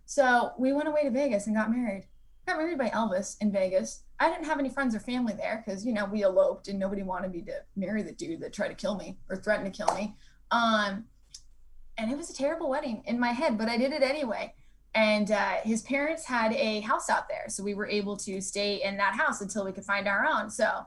So 0.06 0.52
we 0.58 0.72
went 0.72 0.88
away 0.88 1.04
to 1.04 1.10
Vegas 1.10 1.46
and 1.46 1.54
got 1.54 1.70
married. 1.70 2.06
Got 2.46 2.58
married 2.58 2.78
by 2.78 2.88
Elvis 2.90 3.36
in 3.40 3.52
Vegas. 3.52 4.02
I 4.18 4.28
didn't 4.30 4.46
have 4.46 4.58
any 4.58 4.68
friends 4.68 4.94
or 4.94 5.00
family 5.00 5.34
there 5.34 5.62
because 5.64 5.84
you 5.84 5.92
know 5.92 6.04
we 6.06 6.22
eloped 6.22 6.68
and 6.68 6.78
nobody 6.78 7.02
wanted 7.02 7.30
me 7.30 7.42
to 7.42 7.62
marry 7.76 8.02
the 8.02 8.12
dude 8.12 8.40
that 8.40 8.52
tried 8.52 8.68
to 8.68 8.74
kill 8.74 8.96
me 8.96 9.18
or 9.28 9.36
threatened 9.36 9.72
to 9.72 9.84
kill 9.84 9.94
me. 9.94 10.16
Um, 10.50 11.04
and 11.96 12.10
it 12.10 12.16
was 12.16 12.30
a 12.30 12.34
terrible 12.34 12.70
wedding 12.70 13.02
in 13.06 13.20
my 13.20 13.32
head, 13.32 13.58
but 13.58 13.68
I 13.68 13.76
did 13.76 13.92
it 13.92 14.02
anyway 14.02 14.54
and 14.94 15.30
uh, 15.30 15.56
his 15.62 15.82
parents 15.82 16.24
had 16.24 16.52
a 16.52 16.80
house 16.80 17.08
out 17.08 17.28
there 17.28 17.44
so 17.48 17.62
we 17.62 17.74
were 17.74 17.86
able 17.86 18.16
to 18.16 18.40
stay 18.40 18.82
in 18.82 18.96
that 18.96 19.14
house 19.14 19.40
until 19.40 19.64
we 19.64 19.72
could 19.72 19.84
find 19.84 20.08
our 20.08 20.26
own 20.26 20.50
so 20.50 20.86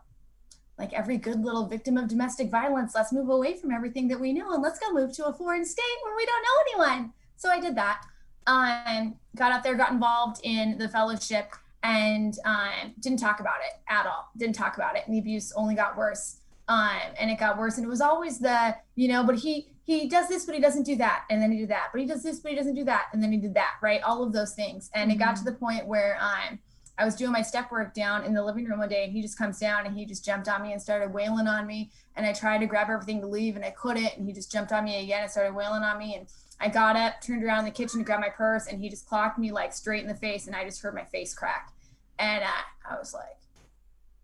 like 0.78 0.92
every 0.94 1.18
good 1.18 1.44
little 1.44 1.68
victim 1.68 1.98
of 1.98 2.08
domestic 2.08 2.50
violence 2.50 2.94
let's 2.96 3.14
move 3.14 3.30
away 3.30 3.56
from 3.56 3.72
everything 3.72 4.08
that 4.08 4.20
we 4.20 4.34
know 4.34 4.54
and 4.54 4.62
let's 4.62 4.80
go 4.80 4.92
move 4.92 5.14
to 5.14 5.26
a 5.26 5.34
foreign 5.34 5.66
state 5.66 5.84
where 6.04 6.16
we 6.16 6.26
don't 6.26 6.44
know 6.44 6.84
anyone 6.84 7.14
so 7.38 7.50
i 7.50 7.60
did 7.60 7.76
that 7.76 8.02
um, 8.48 9.16
got 9.36 9.52
out 9.52 9.64
there 9.64 9.76
got 9.76 9.92
involved 9.92 10.40
in 10.44 10.78
the 10.78 10.90
fellowship 10.90 11.54
and 11.84 12.38
um, 12.46 12.94
didn't 13.00 13.20
talk 13.20 13.40
about 13.40 13.60
it 13.68 13.80
at 13.90 14.06
all 14.06 14.30
didn't 14.38 14.56
talk 14.56 14.78
about 14.78 14.96
it 14.96 15.04
and 15.06 15.16
the 15.16 15.20
abuse 15.20 15.52
only 15.56 15.76
got 15.76 15.98
worse 15.98 16.38
um, 16.70 16.90
and 17.20 17.30
it 17.30 17.38
got 17.38 17.58
worse 17.58 17.78
and 17.78 17.86
it 17.86 17.90
was 17.90 18.02
always 18.02 18.40
the 18.40 18.76
you 18.96 19.08
know 19.08 19.24
but 19.24 19.36
he 19.36 19.68
he 19.86 20.08
does 20.08 20.30
this, 20.30 20.46
but 20.46 20.56
he 20.56 20.62
doesn't 20.62 20.84
do 20.84 20.96
that. 20.98 21.26
And 21.30 21.42
then 21.42 21.52
he 21.52 21.60
did 21.60 21.70
that, 21.70 21.90
but 21.92 22.00
he 22.00 22.08
does 22.08 22.24
this, 22.24 22.40
but 22.40 22.52
he 22.52 22.58
doesn't 22.58 22.76
do 22.76 22.86
that. 22.86 23.08
And 23.12 23.22
then 23.22 23.32
he 23.32 23.38
did 23.38 23.54
that, 23.56 23.76
right? 23.82 24.02
All 24.02 24.24
of 24.24 24.32
those 24.32 24.54
things. 24.54 24.90
And 24.94 25.12
mm-hmm. 25.12 25.20
it 25.20 25.24
got 25.24 25.36
to 25.36 25.42
mm-hmm. 25.42 25.50
the 25.50 25.56
point 25.56 25.86
where 25.86 26.18
um, 26.22 26.60
I 26.98 27.06
was 27.06 27.16
doing 27.16 27.32
my 27.32 27.42
step 27.42 27.70
work 27.70 27.94
down 27.94 28.24
in 28.24 28.34
the 28.34 28.44
living 28.44 28.66
room 28.66 28.80
one 28.80 28.88
day 28.88 29.04
and 29.04 29.12
he 29.12 29.22
just 29.22 29.38
comes 29.38 29.60
down 29.60 29.86
and 29.86 29.98
he 29.98 30.06
just 30.06 30.24
jumped 30.24 30.48
on 30.48 30.62
me 30.62 30.72
and 30.72 30.82
started 30.82 31.14
wailing 31.14 31.48
on 31.48 31.68
me. 31.68 31.92
And 32.16 32.26
I 32.26 32.32
tried 32.32 32.60
to 32.60 32.66
grab 32.66 32.90
everything 32.90 33.20
to 33.22 33.28
leave 33.28 33.58
and 33.58 33.66
I 33.66 33.72
couldn't. 33.72 34.16
And 34.16 34.26
he 34.26 34.32
just 34.32 34.52
jumped 34.52 34.72
on 34.72 34.86
me 34.86 35.04
again 35.04 35.24
and 35.24 35.32
started 35.32 35.54
wailing 35.54 35.84
on 35.84 35.98
me. 35.98 36.16
And 36.16 36.28
I 36.60 36.70
got 36.70 36.96
up, 36.96 37.22
turned 37.22 37.44
around 37.44 37.60
in 37.60 37.66
the 37.66 37.72
kitchen 37.72 38.00
to 38.00 38.06
grab 38.06 38.20
my 38.20 38.30
purse 38.30 38.68
and 38.68 38.80
he 38.82 38.90
just 38.90 39.08
clocked 39.08 39.38
me 39.38 39.52
like 39.52 39.74
straight 39.74 40.02
in 40.02 40.08
the 40.08 40.16
face. 40.16 40.48
And 40.48 40.56
I 40.56 40.64
just 40.64 40.82
heard 40.82 40.96
my 40.96 41.06
face 41.06 41.34
crack. 41.34 41.72
And 42.20 42.44
uh, 42.44 42.90
I 42.90 42.98
was 42.98 43.14
like, 43.14 43.38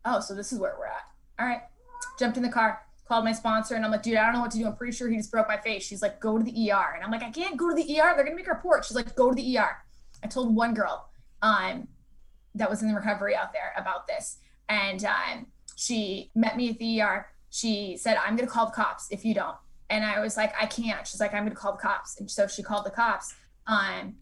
oh, 0.06 0.20
so 0.20 0.36
this 0.36 0.54
is 0.54 0.60
where 0.60 0.76
we're 0.78 0.88
at. 0.88 1.04
All 1.40 1.46
right. 1.46 1.62
Jumped 2.18 2.38
in 2.38 2.44
the 2.44 2.50
car, 2.50 2.82
called 3.08 3.26
my 3.26 3.34
sponsor 3.34 3.76
and 3.76 3.84
I'm 3.84 3.92
like, 3.92 4.04
dude, 4.04 4.18
I 4.18 4.24
don't 4.24 4.34
know 4.34 4.42
what 4.42 4.52
to 4.52 4.58
do. 4.58 4.66
I'm 4.66 4.76
pretty 4.76 4.96
sure 4.96 5.10
he 5.10 5.18
just 5.18 5.32
broke 5.32 5.48
my 5.48 5.58
face. 5.58 5.84
She's 5.84 6.02
like, 6.02 6.20
go 6.20 6.38
to 6.38 6.44
the 6.44 6.72
ER. 6.72 6.94
And 6.96 7.04
I'm 7.04 7.12
like, 7.12 7.24
I 7.24 7.32
can't 7.32 7.58
go 7.58 7.70
to 7.70 7.76
the 7.76 8.00
ER. 8.00 8.14
They're 8.16 8.24
gonna 8.24 8.36
make 8.36 8.48
a 8.48 8.52
report. 8.52 8.86
She's 8.86 8.96
like, 8.96 9.16
go 9.16 9.30
to 9.30 9.36
the 9.36 9.58
ER. 9.58 9.78
I 10.24 10.28
told 10.28 10.56
one 10.56 10.74
girl 10.74 11.10
um, 11.42 11.88
that 12.56 12.70
was 12.70 12.82
in 12.82 12.90
the 12.90 12.96
recovery 12.96 13.36
out 13.36 13.52
there 13.54 13.74
about 13.78 14.08
this. 14.08 14.38
And 14.68 15.04
um, 15.06 15.48
she 15.76 16.32
met 16.36 16.56
me 16.56 16.70
at 16.70 16.78
the 16.78 17.02
ER. 17.02 17.28
She 17.50 17.98
said, 17.98 18.18
I'm 18.18 18.36
gonna 18.36 18.50
call 18.50 18.68
the 18.68 18.72
cops 18.72 19.08
if 19.12 19.26
you 19.26 19.34
don't. 19.34 19.56
And 19.90 20.06
I 20.06 20.20
was 20.20 20.38
like, 20.38 20.54
I 20.60 20.66
can't. 20.66 21.06
She's 21.08 21.20
like, 21.20 21.34
I'm 21.34 21.44
gonna 21.44 21.56
call 21.56 21.74
the 21.74 21.80
cops. 21.80 22.20
And 22.20 22.30
so 22.30 22.48
she 22.48 22.64
called 22.64 22.86
the 22.86 22.92
cops. 22.92 23.36
Um, 23.68 24.16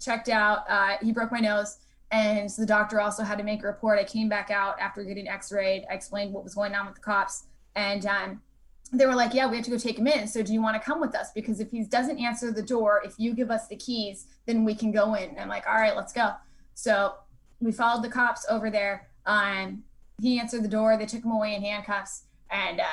checked 0.00 0.28
out. 0.28 0.64
Uh, 0.68 0.96
he 1.02 1.12
broke 1.12 1.32
my 1.32 1.40
nose. 1.40 1.78
And 2.10 2.50
so 2.50 2.62
the 2.62 2.66
doctor 2.66 3.00
also 3.00 3.22
had 3.22 3.38
to 3.38 3.44
make 3.44 3.62
a 3.62 3.66
report. 3.66 3.98
I 3.98 4.04
came 4.04 4.28
back 4.28 4.50
out 4.50 4.78
after 4.78 5.02
getting 5.02 5.26
x-rayed. 5.26 5.84
I 5.90 5.94
explained 5.94 6.32
what 6.32 6.44
was 6.44 6.54
going 6.54 6.74
on 6.74 6.86
with 6.86 6.96
the 6.96 7.00
cops 7.00 7.44
and 7.76 8.06
um, 8.06 8.40
they 8.92 9.06
were 9.06 9.14
like, 9.14 9.34
yeah, 9.34 9.48
we 9.48 9.56
have 9.56 9.64
to 9.64 9.70
go 9.70 9.78
take 9.78 9.98
him 9.98 10.06
in. 10.06 10.26
So 10.28 10.42
do 10.42 10.52
you 10.52 10.62
want 10.62 10.80
to 10.80 10.84
come 10.84 11.00
with 11.00 11.14
us? 11.14 11.30
Because 11.34 11.60
if 11.60 11.70
he 11.70 11.84
doesn't 11.84 12.18
answer 12.18 12.52
the 12.52 12.62
door, 12.62 13.02
if 13.04 13.14
you 13.18 13.34
give 13.34 13.50
us 13.50 13.66
the 13.66 13.76
keys, 13.76 14.26
then 14.46 14.64
we 14.64 14.74
can 14.74 14.92
go 14.92 15.14
in. 15.14 15.30
And 15.30 15.40
I'm 15.40 15.48
like, 15.48 15.66
all 15.66 15.74
right, 15.74 15.96
let's 15.96 16.12
go. 16.12 16.32
So 16.74 17.14
we 17.60 17.72
followed 17.72 18.04
the 18.04 18.10
cops 18.10 18.46
over 18.48 18.70
there. 18.70 19.08
Um, 19.26 19.82
he 20.20 20.38
answered 20.38 20.62
the 20.62 20.68
door. 20.68 20.96
They 20.96 21.06
took 21.06 21.24
him 21.24 21.32
away 21.32 21.54
in 21.54 21.62
handcuffs. 21.62 22.24
And 22.50 22.80
uh, 22.80 22.84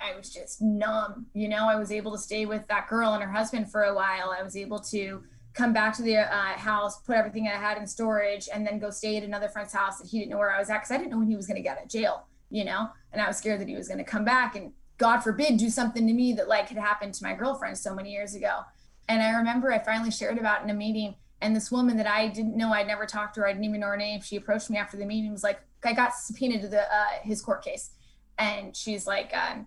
I 0.00 0.16
was 0.16 0.30
just 0.30 0.62
numb. 0.62 1.26
You 1.34 1.48
know, 1.48 1.68
I 1.68 1.76
was 1.76 1.90
able 1.90 2.12
to 2.12 2.18
stay 2.18 2.46
with 2.46 2.66
that 2.68 2.88
girl 2.88 3.14
and 3.14 3.22
her 3.22 3.32
husband 3.32 3.70
for 3.70 3.84
a 3.84 3.94
while. 3.94 4.34
I 4.36 4.42
was 4.42 4.56
able 4.56 4.78
to 4.80 5.22
come 5.54 5.72
back 5.72 5.96
to 5.96 6.02
the 6.02 6.18
uh, 6.18 6.56
house, 6.56 7.00
put 7.02 7.16
everything 7.16 7.48
I 7.48 7.56
had 7.56 7.78
in 7.78 7.86
storage, 7.86 8.48
and 8.52 8.66
then 8.66 8.78
go 8.78 8.90
stay 8.90 9.16
at 9.16 9.24
another 9.24 9.48
friend's 9.48 9.72
house 9.72 9.98
that 9.98 10.06
he 10.06 10.18
didn't 10.18 10.30
know 10.30 10.38
where 10.38 10.54
I 10.54 10.58
was 10.58 10.70
at 10.70 10.78
because 10.78 10.92
I 10.92 10.98
didn't 10.98 11.10
know 11.10 11.18
when 11.18 11.28
he 11.28 11.36
was 11.36 11.46
going 11.46 11.56
to 11.56 11.62
get 11.62 11.78
out 11.78 11.84
of 11.84 11.90
jail 11.90 12.28
you 12.50 12.64
know, 12.64 12.88
and 13.12 13.20
I 13.20 13.26
was 13.26 13.36
scared 13.36 13.60
that 13.60 13.68
he 13.68 13.76
was 13.76 13.88
going 13.88 13.98
to 13.98 14.04
come 14.04 14.24
back 14.24 14.56
and 14.56 14.72
God 14.96 15.20
forbid 15.20 15.58
do 15.58 15.70
something 15.70 16.06
to 16.06 16.12
me 16.12 16.32
that 16.34 16.48
like 16.48 16.68
had 16.68 16.78
happened 16.78 17.14
to 17.14 17.24
my 17.24 17.34
girlfriend 17.34 17.78
so 17.78 17.94
many 17.94 18.10
years 18.10 18.34
ago. 18.34 18.60
And 19.08 19.22
I 19.22 19.30
remember 19.30 19.72
I 19.72 19.78
finally 19.78 20.10
shared 20.10 20.38
about 20.38 20.62
in 20.62 20.70
a 20.70 20.74
meeting 20.74 21.14
and 21.40 21.54
this 21.54 21.70
woman 21.70 21.96
that 21.98 22.06
I 22.06 22.28
didn't 22.28 22.56
know, 22.56 22.72
I'd 22.72 22.86
never 22.86 23.06
talked 23.06 23.34
to 23.34 23.40
her, 23.40 23.46
I 23.46 23.52
didn't 23.52 23.64
even 23.64 23.80
know 23.80 23.86
her 23.86 23.96
name. 23.96 24.20
She 24.20 24.36
approached 24.36 24.70
me 24.70 24.76
after 24.76 24.96
the 24.96 25.06
meeting, 25.06 25.30
was 25.30 25.44
like, 25.44 25.60
I 25.84 25.92
got 25.92 26.14
subpoenaed 26.14 26.62
to 26.62 26.68
the 26.68 26.82
uh, 26.82 27.06
his 27.22 27.40
court 27.40 27.62
case, 27.62 27.90
and 28.36 28.76
she's 28.76 29.06
like, 29.06 29.32
um, 29.32 29.66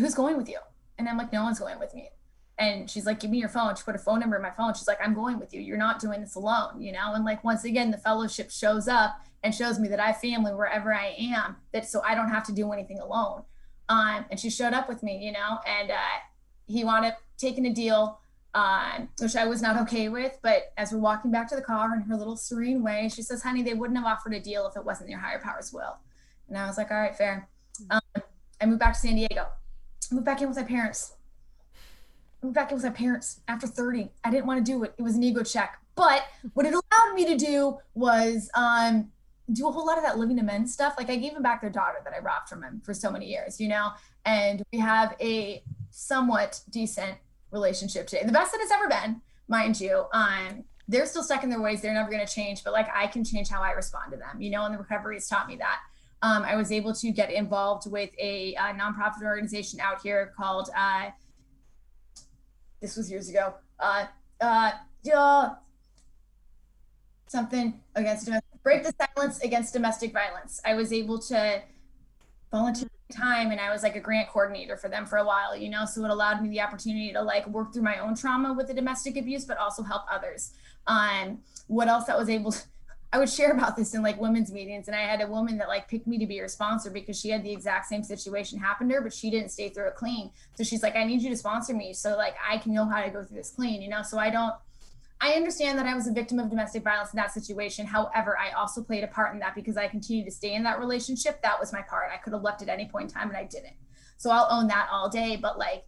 "Who's 0.00 0.14
going 0.14 0.36
with 0.36 0.48
you?" 0.48 0.58
And 0.98 1.08
I'm 1.08 1.16
like, 1.16 1.32
"No 1.32 1.42
one's 1.42 1.58
going 1.58 1.78
with 1.78 1.94
me." 1.94 2.10
And 2.58 2.90
she's 2.90 3.06
like, 3.06 3.20
"Give 3.20 3.30
me 3.30 3.38
your 3.38 3.48
phone." 3.48 3.74
She 3.76 3.82
put 3.82 3.94
a 3.94 3.98
phone 3.98 4.20
number 4.20 4.36
in 4.36 4.42
my 4.42 4.50
phone. 4.50 4.74
She's 4.74 4.88
like, 4.88 4.98
"I'm 5.02 5.14
going 5.14 5.38
with 5.38 5.54
you. 5.54 5.60
You're 5.60 5.78
not 5.78 6.00
doing 6.00 6.20
this 6.20 6.34
alone," 6.34 6.80
you 6.80 6.92
know. 6.92 7.14
And 7.14 7.24
like 7.24 7.44
once 7.44 7.64
again, 7.64 7.90
the 7.90 7.98
fellowship 7.98 8.50
shows 8.50 8.88
up 8.88 9.20
and 9.42 9.54
shows 9.54 9.78
me 9.78 9.88
that 9.88 10.00
I 10.00 10.08
have 10.08 10.20
family 10.20 10.52
wherever 10.52 10.94
I 10.94 11.14
am, 11.18 11.56
that 11.72 11.86
so 11.88 12.02
I 12.02 12.14
don't 12.14 12.28
have 12.28 12.44
to 12.46 12.52
do 12.52 12.72
anything 12.72 12.98
alone. 12.98 13.44
Um, 13.88 14.24
and 14.30 14.38
she 14.38 14.50
showed 14.50 14.72
up 14.72 14.88
with 14.88 15.02
me, 15.02 15.18
you 15.24 15.32
know, 15.32 15.58
and 15.66 15.90
uh, 15.90 16.18
he 16.66 16.84
wound 16.84 17.04
up 17.04 17.18
taking 17.38 17.66
a 17.66 17.72
deal, 17.72 18.20
um, 18.54 19.08
which 19.18 19.34
I 19.34 19.46
was 19.46 19.62
not 19.62 19.80
okay 19.82 20.08
with. 20.08 20.38
But 20.42 20.72
as 20.76 20.92
we're 20.92 20.98
walking 20.98 21.30
back 21.30 21.48
to 21.48 21.56
the 21.56 21.62
car 21.62 21.94
in 21.94 22.02
her 22.02 22.16
little 22.16 22.36
serene 22.36 22.82
way, 22.82 23.08
she 23.12 23.22
says, 23.22 23.42
honey, 23.42 23.62
they 23.62 23.74
wouldn't 23.74 23.98
have 23.98 24.06
offered 24.06 24.34
a 24.34 24.40
deal 24.40 24.66
if 24.68 24.76
it 24.76 24.84
wasn't 24.84 25.10
your 25.10 25.18
higher 25.18 25.40
power's 25.40 25.72
will. 25.72 25.96
And 26.48 26.56
I 26.58 26.66
was 26.66 26.76
like, 26.76 26.90
all 26.90 26.98
right, 26.98 27.16
fair. 27.16 27.48
Um, 27.90 28.00
I 28.60 28.66
moved 28.66 28.80
back 28.80 28.92
to 28.92 29.00
San 29.00 29.16
Diego. 29.16 29.46
Moved 30.10 30.24
back 30.24 30.40
in 30.40 30.48
with 30.48 30.56
my 30.56 30.64
parents. 30.64 31.14
Moved 32.42 32.54
back 32.54 32.70
in 32.70 32.76
with 32.76 32.84
my 32.84 32.90
parents 32.90 33.40
after 33.48 33.66
30. 33.66 34.10
I 34.24 34.30
didn't 34.30 34.46
want 34.46 34.64
to 34.64 34.72
do 34.72 34.82
it. 34.84 34.94
It 34.98 35.02
was 35.02 35.14
an 35.14 35.22
ego 35.22 35.42
check. 35.42 35.78
But 35.94 36.24
what 36.54 36.66
it 36.66 36.72
allowed 36.72 37.14
me 37.14 37.26
to 37.26 37.36
do 37.36 37.78
was 37.94 38.50
um, 38.54 39.10
do 39.52 39.68
a 39.68 39.72
whole 39.72 39.86
lot 39.86 39.98
of 39.98 40.04
that 40.04 40.18
living 40.18 40.36
to 40.36 40.42
amends 40.42 40.72
stuff. 40.72 40.94
Like 40.96 41.10
I 41.10 41.16
gave 41.16 41.32
him 41.32 41.42
back 41.42 41.60
their 41.60 41.70
daughter 41.70 41.98
that 42.04 42.12
I 42.14 42.18
robbed 42.20 42.48
from 42.48 42.62
him 42.62 42.80
for 42.84 42.94
so 42.94 43.10
many 43.10 43.26
years, 43.26 43.60
you 43.60 43.68
know? 43.68 43.90
And 44.24 44.62
we 44.72 44.78
have 44.78 45.14
a 45.20 45.62
somewhat 45.90 46.60
decent 46.70 47.18
relationship 47.50 48.06
today. 48.06 48.24
The 48.24 48.32
best 48.32 48.52
that 48.52 48.60
it's 48.60 48.72
ever 48.72 48.88
been, 48.88 49.20
mind 49.48 49.80
you. 49.80 50.04
Um, 50.12 50.64
they're 50.88 51.06
still 51.06 51.22
stuck 51.22 51.44
in 51.44 51.50
their 51.50 51.60
ways. 51.60 51.82
They're 51.82 51.94
never 51.94 52.10
going 52.10 52.24
to 52.26 52.32
change, 52.32 52.64
but 52.64 52.72
like 52.72 52.88
I 52.94 53.06
can 53.06 53.24
change 53.24 53.48
how 53.48 53.62
I 53.62 53.70
respond 53.72 54.10
to 54.12 54.16
them, 54.16 54.40
you 54.40 54.50
know, 54.50 54.64
and 54.64 54.74
the 54.74 54.78
recovery 54.78 55.16
has 55.16 55.28
taught 55.28 55.46
me 55.46 55.56
that. 55.56 55.78
Um, 56.22 56.42
I 56.42 56.56
was 56.56 56.70
able 56.70 56.92
to 56.94 57.10
get 57.12 57.32
involved 57.32 57.90
with 57.90 58.10
a, 58.18 58.54
a 58.54 58.74
nonprofit 58.74 59.22
organization 59.24 59.80
out 59.80 60.02
here 60.02 60.32
called, 60.36 60.68
uh, 60.76 61.10
this 62.80 62.96
was 62.96 63.10
years 63.10 63.28
ago, 63.30 63.54
uh, 63.78 64.06
uh, 64.40 64.72
something 67.26 67.80
against 67.94 68.28
break 68.62 68.82
the 68.82 68.92
silence 69.16 69.40
against 69.40 69.72
domestic 69.72 70.12
violence. 70.12 70.60
I 70.64 70.74
was 70.74 70.92
able 70.92 71.18
to 71.20 71.62
volunteer 72.50 72.88
time 73.10 73.50
and 73.50 73.60
I 73.60 73.70
was 73.70 73.82
like 73.82 73.96
a 73.96 74.00
grant 74.00 74.28
coordinator 74.28 74.76
for 74.76 74.88
them 74.88 75.06
for 75.06 75.18
a 75.18 75.24
while, 75.24 75.56
you 75.56 75.68
know, 75.68 75.84
so 75.84 76.04
it 76.04 76.10
allowed 76.10 76.42
me 76.42 76.48
the 76.48 76.60
opportunity 76.60 77.12
to 77.12 77.22
like 77.22 77.46
work 77.48 77.72
through 77.72 77.82
my 77.82 77.98
own 77.98 78.14
trauma 78.14 78.52
with 78.52 78.66
the 78.68 78.74
domestic 78.74 79.16
abuse, 79.16 79.44
but 79.44 79.58
also 79.58 79.82
help 79.82 80.02
others. 80.10 80.52
Um, 80.86 81.38
what 81.66 81.88
else 81.88 82.08
I 82.08 82.16
was 82.16 82.28
able 82.28 82.52
to, 82.52 82.62
I 83.12 83.18
would 83.18 83.28
share 83.28 83.50
about 83.50 83.76
this 83.76 83.94
in 83.94 84.02
like 84.02 84.20
women's 84.20 84.52
meetings. 84.52 84.86
And 84.86 84.96
I 84.96 85.00
had 85.00 85.20
a 85.20 85.26
woman 85.26 85.58
that 85.58 85.68
like 85.68 85.88
picked 85.88 86.06
me 86.06 86.16
to 86.18 86.26
be 86.26 86.38
her 86.38 86.46
sponsor 86.46 86.90
because 86.90 87.18
she 87.18 87.30
had 87.30 87.42
the 87.42 87.52
exact 87.52 87.86
same 87.86 88.04
situation 88.04 88.58
happen 88.58 88.88
to 88.88 88.94
her, 88.96 89.00
but 89.00 89.12
she 89.12 89.30
didn't 89.30 89.50
stay 89.50 89.68
through 89.68 89.88
it 89.88 89.96
clean. 89.96 90.30
So 90.54 90.62
she's 90.62 90.82
like, 90.82 90.94
I 90.94 91.04
need 91.04 91.20
you 91.20 91.30
to 91.30 91.36
sponsor 91.36 91.74
me 91.74 91.92
so 91.92 92.16
like 92.16 92.36
I 92.48 92.58
can 92.58 92.72
know 92.72 92.88
how 92.88 93.02
to 93.02 93.10
go 93.10 93.24
through 93.24 93.36
this 93.36 93.50
clean, 93.50 93.82
you 93.82 93.88
know? 93.88 94.02
So 94.02 94.18
I 94.18 94.30
don't, 94.30 94.54
I 95.20 95.32
understand 95.32 95.76
that 95.78 95.86
I 95.86 95.94
was 95.94 96.06
a 96.06 96.12
victim 96.12 96.38
of 96.38 96.48
domestic 96.50 96.84
violence 96.84 97.12
in 97.12 97.16
that 97.16 97.32
situation. 97.32 97.84
However, 97.84 98.38
I 98.38 98.52
also 98.52 98.82
played 98.82 99.02
a 99.02 99.08
part 99.08 99.34
in 99.34 99.40
that 99.40 99.56
because 99.56 99.76
I 99.76 99.88
continued 99.88 100.26
to 100.26 100.30
stay 100.30 100.54
in 100.54 100.62
that 100.62 100.78
relationship. 100.78 101.42
That 101.42 101.58
was 101.58 101.72
my 101.72 101.82
part. 101.82 102.10
I 102.14 102.16
could 102.16 102.32
have 102.32 102.42
left 102.42 102.62
at 102.62 102.68
any 102.68 102.88
point 102.88 103.10
in 103.10 103.14
time 103.14 103.28
and 103.28 103.36
I 103.36 103.44
didn't. 103.44 103.74
So 104.18 104.30
I'll 104.30 104.48
own 104.50 104.68
that 104.68 104.88
all 104.90 105.10
day. 105.10 105.36
But 105.36 105.58
like, 105.58 105.84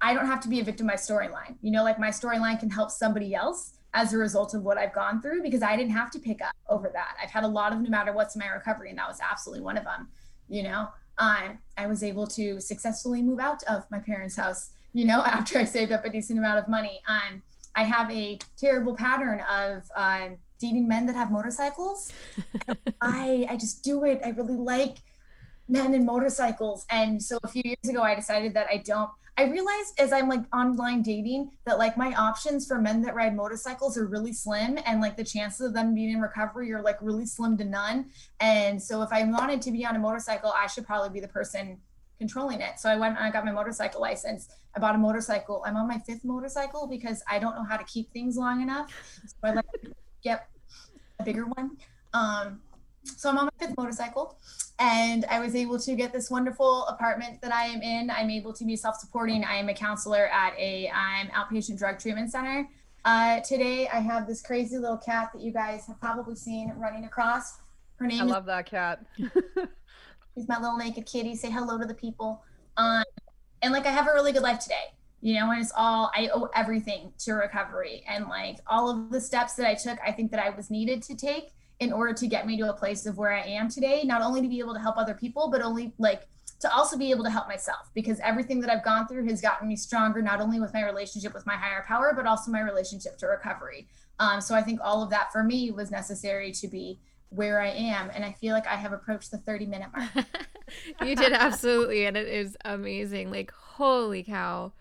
I 0.00 0.12
don't 0.12 0.26
have 0.26 0.40
to 0.40 0.48
be 0.48 0.60
a 0.60 0.64
victim 0.64 0.88
of 0.88 0.94
my 0.94 0.96
storyline. 0.96 1.56
You 1.62 1.70
know, 1.70 1.84
like 1.84 1.98
my 1.98 2.08
storyline 2.08 2.58
can 2.58 2.68
help 2.68 2.90
somebody 2.90 3.34
else 3.34 3.78
as 3.94 4.12
a 4.12 4.18
result 4.18 4.54
of 4.54 4.62
what 4.62 4.76
I've 4.76 4.92
gone 4.92 5.22
through 5.22 5.42
because 5.42 5.62
I 5.62 5.76
didn't 5.76 5.92
have 5.92 6.10
to 6.10 6.18
pick 6.18 6.42
up 6.42 6.54
over 6.68 6.90
that. 6.92 7.16
I've 7.22 7.30
had 7.30 7.44
a 7.44 7.48
lot 7.48 7.72
of 7.72 7.80
no 7.80 7.88
matter 7.88 8.12
what's 8.12 8.34
in 8.34 8.40
my 8.40 8.48
recovery, 8.48 8.90
and 8.90 8.98
that 8.98 9.08
was 9.08 9.20
absolutely 9.20 9.64
one 9.64 9.78
of 9.78 9.84
them. 9.84 10.08
You 10.48 10.64
know, 10.64 10.88
um, 11.18 11.58
I 11.78 11.86
was 11.86 12.02
able 12.02 12.26
to 12.28 12.60
successfully 12.60 13.22
move 13.22 13.38
out 13.38 13.62
of 13.64 13.84
my 13.90 14.00
parents' 14.00 14.36
house, 14.36 14.70
you 14.92 15.04
know, 15.04 15.22
after 15.24 15.58
I 15.58 15.64
saved 15.64 15.92
up 15.92 16.04
a 16.04 16.10
decent 16.10 16.38
amount 16.38 16.58
of 16.58 16.68
money. 16.68 17.00
Um, 17.08 17.42
I 17.76 17.84
have 17.84 18.10
a 18.10 18.38
terrible 18.56 18.94
pattern 18.94 19.40
of 19.50 19.84
uh, 19.96 20.28
dating 20.58 20.88
men 20.88 21.06
that 21.06 21.14
have 21.14 21.30
motorcycles. 21.30 22.12
I 23.00 23.46
I 23.48 23.56
just 23.56 23.84
do 23.84 24.04
it. 24.04 24.20
I 24.24 24.30
really 24.30 24.56
like 24.56 24.98
men 25.68 25.94
and 25.94 26.04
motorcycles. 26.04 26.84
And 26.90 27.22
so 27.22 27.38
a 27.42 27.48
few 27.48 27.62
years 27.64 27.88
ago, 27.88 28.02
I 28.02 28.14
decided 28.14 28.54
that 28.54 28.66
I 28.70 28.78
don't. 28.78 29.10
I 29.36 29.44
realized 29.44 29.98
as 29.98 30.12
I'm 30.12 30.28
like 30.28 30.42
online 30.54 31.02
dating 31.02 31.50
that 31.66 31.78
like 31.78 31.96
my 31.96 32.14
options 32.14 32.66
for 32.66 32.80
men 32.80 33.02
that 33.02 33.16
ride 33.16 33.34
motorcycles 33.34 33.98
are 33.98 34.06
really 34.06 34.32
slim 34.32 34.78
and 34.86 35.00
like 35.00 35.16
the 35.16 35.24
chances 35.24 35.60
of 35.66 35.74
them 35.74 35.92
being 35.92 36.10
in 36.10 36.20
recovery 36.20 36.72
are 36.72 36.82
like 36.82 36.98
really 37.00 37.26
slim 37.26 37.56
to 37.58 37.64
none. 37.64 38.06
And 38.38 38.80
so 38.80 39.02
if 39.02 39.12
I 39.12 39.24
wanted 39.24 39.60
to 39.62 39.72
be 39.72 39.84
on 39.84 39.96
a 39.96 39.98
motorcycle, 39.98 40.52
I 40.56 40.68
should 40.68 40.86
probably 40.86 41.10
be 41.10 41.18
the 41.18 41.28
person 41.28 41.78
controlling 42.18 42.60
it. 42.60 42.78
So 42.78 42.88
I 42.88 42.96
went 42.96 43.16
and 43.16 43.26
I 43.26 43.30
got 43.30 43.44
my 43.44 43.50
motorcycle 43.50 44.00
license. 44.00 44.48
I 44.76 44.78
bought 44.78 44.94
a 44.94 44.98
motorcycle. 44.98 45.64
I'm 45.66 45.76
on 45.76 45.88
my 45.88 45.98
fifth 45.98 46.24
motorcycle 46.24 46.86
because 46.86 47.20
I 47.28 47.40
don't 47.40 47.56
know 47.56 47.64
how 47.64 47.76
to 47.76 47.84
keep 47.84 48.12
things 48.12 48.36
long 48.36 48.62
enough. 48.62 48.92
So 49.26 49.34
I 49.42 49.52
like 49.52 49.64
get 50.22 50.48
a 51.18 51.24
bigger 51.24 51.46
one. 51.46 51.76
Um, 52.12 52.60
so 53.02 53.30
I'm 53.30 53.38
on 53.38 53.46
my 53.46 53.66
fifth 53.66 53.76
motorcycle 53.76 54.38
and 54.78 55.24
I 55.26 55.38
was 55.40 55.54
able 55.54 55.78
to 55.78 55.94
get 55.94 56.12
this 56.12 56.30
wonderful 56.30 56.86
apartment 56.86 57.40
that 57.42 57.54
I 57.54 57.66
am 57.66 57.80
in. 57.80 58.10
I'm 58.10 58.30
able 58.30 58.52
to 58.54 58.64
be 58.64 58.76
self-supporting. 58.76 59.44
I 59.44 59.56
am 59.56 59.68
a 59.68 59.74
counselor 59.74 60.26
at 60.28 60.58
a 60.58 60.88
um, 60.88 61.28
outpatient 61.28 61.78
drug 61.78 61.98
treatment 61.98 62.32
center. 62.32 62.68
Uh, 63.04 63.40
today 63.40 63.86
I 63.88 64.00
have 64.00 64.26
this 64.26 64.42
crazy 64.42 64.78
little 64.78 64.96
cat 64.96 65.30
that 65.32 65.42
you 65.42 65.52
guys 65.52 65.86
have 65.86 66.00
probably 66.00 66.34
seen 66.34 66.72
running 66.76 67.04
across. 67.04 67.58
Her 67.96 68.06
name 68.06 68.22
I 68.22 68.24
love 68.24 68.46
that 68.46 68.66
cat. 68.66 69.04
He's 70.34 70.48
my 70.48 70.58
little 70.58 70.76
naked 70.76 71.06
kitty. 71.06 71.36
Say 71.36 71.50
hello 71.50 71.78
to 71.78 71.84
the 71.84 71.94
people. 71.94 72.42
Um, 72.76 73.04
and 73.62 73.72
like 73.72 73.86
I 73.86 73.90
have 73.90 74.08
a 74.08 74.12
really 74.12 74.32
good 74.32 74.42
life 74.42 74.58
today, 74.58 74.92
you 75.20 75.34
know, 75.38 75.52
and 75.52 75.60
it's 75.60 75.72
all 75.76 76.10
I 76.16 76.30
owe 76.34 76.48
everything 76.56 77.12
to 77.20 77.34
recovery 77.34 78.04
and 78.08 78.26
like 78.26 78.58
all 78.66 78.90
of 78.90 79.10
the 79.10 79.20
steps 79.20 79.54
that 79.54 79.66
I 79.66 79.74
took, 79.74 79.98
I 80.04 80.10
think 80.10 80.32
that 80.32 80.40
I 80.44 80.50
was 80.50 80.70
needed 80.70 81.02
to 81.04 81.14
take 81.14 81.52
in 81.80 81.92
order 81.92 82.12
to 82.12 82.26
get 82.26 82.46
me 82.46 82.56
to 82.58 82.70
a 82.70 82.72
place 82.72 83.06
of 83.06 83.18
where 83.18 83.32
I 83.32 83.42
am 83.42 83.68
today, 83.68 84.02
not 84.04 84.22
only 84.22 84.40
to 84.40 84.48
be 84.48 84.58
able 84.60 84.74
to 84.74 84.80
help 84.80 84.96
other 84.96 85.14
people, 85.14 85.50
but 85.50 85.60
only 85.60 85.92
like 85.98 86.28
to 86.60 86.72
also 86.72 86.96
be 86.96 87.10
able 87.10 87.24
to 87.24 87.30
help 87.30 87.48
myself 87.48 87.90
because 87.94 88.18
everything 88.20 88.60
that 88.60 88.70
I've 88.70 88.84
gone 88.84 89.06
through 89.06 89.26
has 89.28 89.40
gotten 89.40 89.68
me 89.68 89.76
stronger, 89.76 90.22
not 90.22 90.40
only 90.40 90.60
with 90.60 90.72
my 90.72 90.84
relationship 90.84 91.34
with 91.34 91.46
my 91.46 91.56
higher 91.56 91.84
power, 91.86 92.12
but 92.14 92.26
also 92.26 92.50
my 92.50 92.60
relationship 92.60 93.18
to 93.18 93.26
recovery. 93.26 93.88
Um, 94.18 94.40
so 94.40 94.54
I 94.54 94.62
think 94.62 94.80
all 94.82 95.02
of 95.02 95.10
that 95.10 95.32
for 95.32 95.42
me 95.42 95.70
was 95.72 95.90
necessary 95.90 96.52
to 96.52 96.68
be 96.68 97.00
where 97.28 97.60
I 97.60 97.68
am. 97.68 98.10
And 98.14 98.24
I 98.24 98.32
feel 98.32 98.54
like 98.54 98.66
I 98.66 98.76
have 98.76 98.92
approached 98.92 99.30
the 99.30 99.38
30 99.38 99.66
minute 99.66 99.88
mark. 99.94 100.26
you 101.02 101.16
did 101.16 101.32
absolutely. 101.32 102.06
And 102.06 102.16
it 102.16 102.28
is 102.28 102.56
amazing. 102.64 103.30
Like, 103.30 103.50
holy 103.50 104.22
cow. 104.22 104.72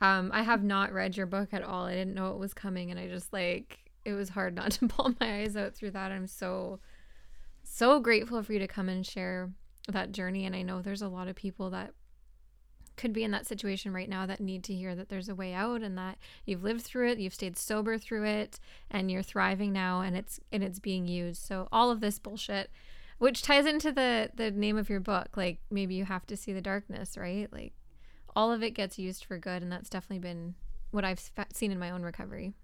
Um, 0.00 0.30
I 0.32 0.42
have 0.42 0.62
not 0.62 0.92
read 0.92 1.16
your 1.16 1.26
book 1.26 1.48
at 1.52 1.62
all. 1.62 1.84
I 1.84 1.94
didn't 1.94 2.14
know 2.14 2.30
it 2.30 2.38
was 2.38 2.54
coming. 2.54 2.90
And 2.90 3.00
I 3.00 3.08
just 3.08 3.32
like, 3.32 3.87
it 4.08 4.14
was 4.14 4.30
hard 4.30 4.54
not 4.54 4.72
to 4.72 4.88
pull 4.88 5.14
my 5.20 5.40
eyes 5.40 5.56
out 5.56 5.74
through 5.74 5.92
that. 5.92 6.12
I'm 6.12 6.26
so, 6.26 6.80
so 7.62 8.00
grateful 8.00 8.42
for 8.42 8.52
you 8.52 8.58
to 8.58 8.68
come 8.68 8.88
and 8.88 9.06
share 9.06 9.50
that 9.88 10.12
journey. 10.12 10.44
And 10.44 10.54
I 10.54 10.62
know 10.62 10.82
there's 10.82 11.02
a 11.02 11.08
lot 11.08 11.28
of 11.28 11.36
people 11.36 11.70
that 11.70 11.92
could 12.96 13.12
be 13.12 13.22
in 13.22 13.30
that 13.30 13.46
situation 13.46 13.92
right 13.92 14.08
now 14.08 14.26
that 14.26 14.40
need 14.40 14.64
to 14.64 14.74
hear 14.74 14.94
that 14.96 15.08
there's 15.08 15.28
a 15.28 15.34
way 15.34 15.54
out 15.54 15.82
and 15.82 15.96
that 15.96 16.18
you've 16.44 16.64
lived 16.64 16.82
through 16.82 17.08
it, 17.10 17.18
you've 17.18 17.34
stayed 17.34 17.56
sober 17.56 17.96
through 17.96 18.24
it, 18.24 18.58
and 18.90 19.08
you're 19.08 19.22
thriving 19.22 19.72
now 19.72 20.00
and 20.00 20.16
it's 20.16 20.40
and 20.50 20.64
it's 20.64 20.80
being 20.80 21.06
used. 21.06 21.40
So 21.40 21.68
all 21.70 21.90
of 21.90 22.00
this 22.00 22.18
bullshit 22.18 22.70
which 23.18 23.42
ties 23.42 23.66
into 23.66 23.92
the 23.92 24.30
the 24.34 24.50
name 24.50 24.76
of 24.76 24.88
your 24.88 25.00
book, 25.00 25.36
like 25.36 25.58
maybe 25.70 25.94
you 25.94 26.04
have 26.04 26.26
to 26.26 26.36
see 26.36 26.52
the 26.52 26.60
darkness, 26.60 27.16
right? 27.16 27.52
Like 27.52 27.72
all 28.34 28.52
of 28.52 28.62
it 28.62 28.70
gets 28.70 28.98
used 28.98 29.24
for 29.24 29.38
good 29.38 29.62
and 29.62 29.70
that's 29.70 29.90
definitely 29.90 30.20
been 30.20 30.54
what 30.90 31.04
I've 31.04 31.20
seen 31.52 31.70
in 31.70 31.78
my 31.78 31.90
own 31.90 32.02
recovery. 32.02 32.54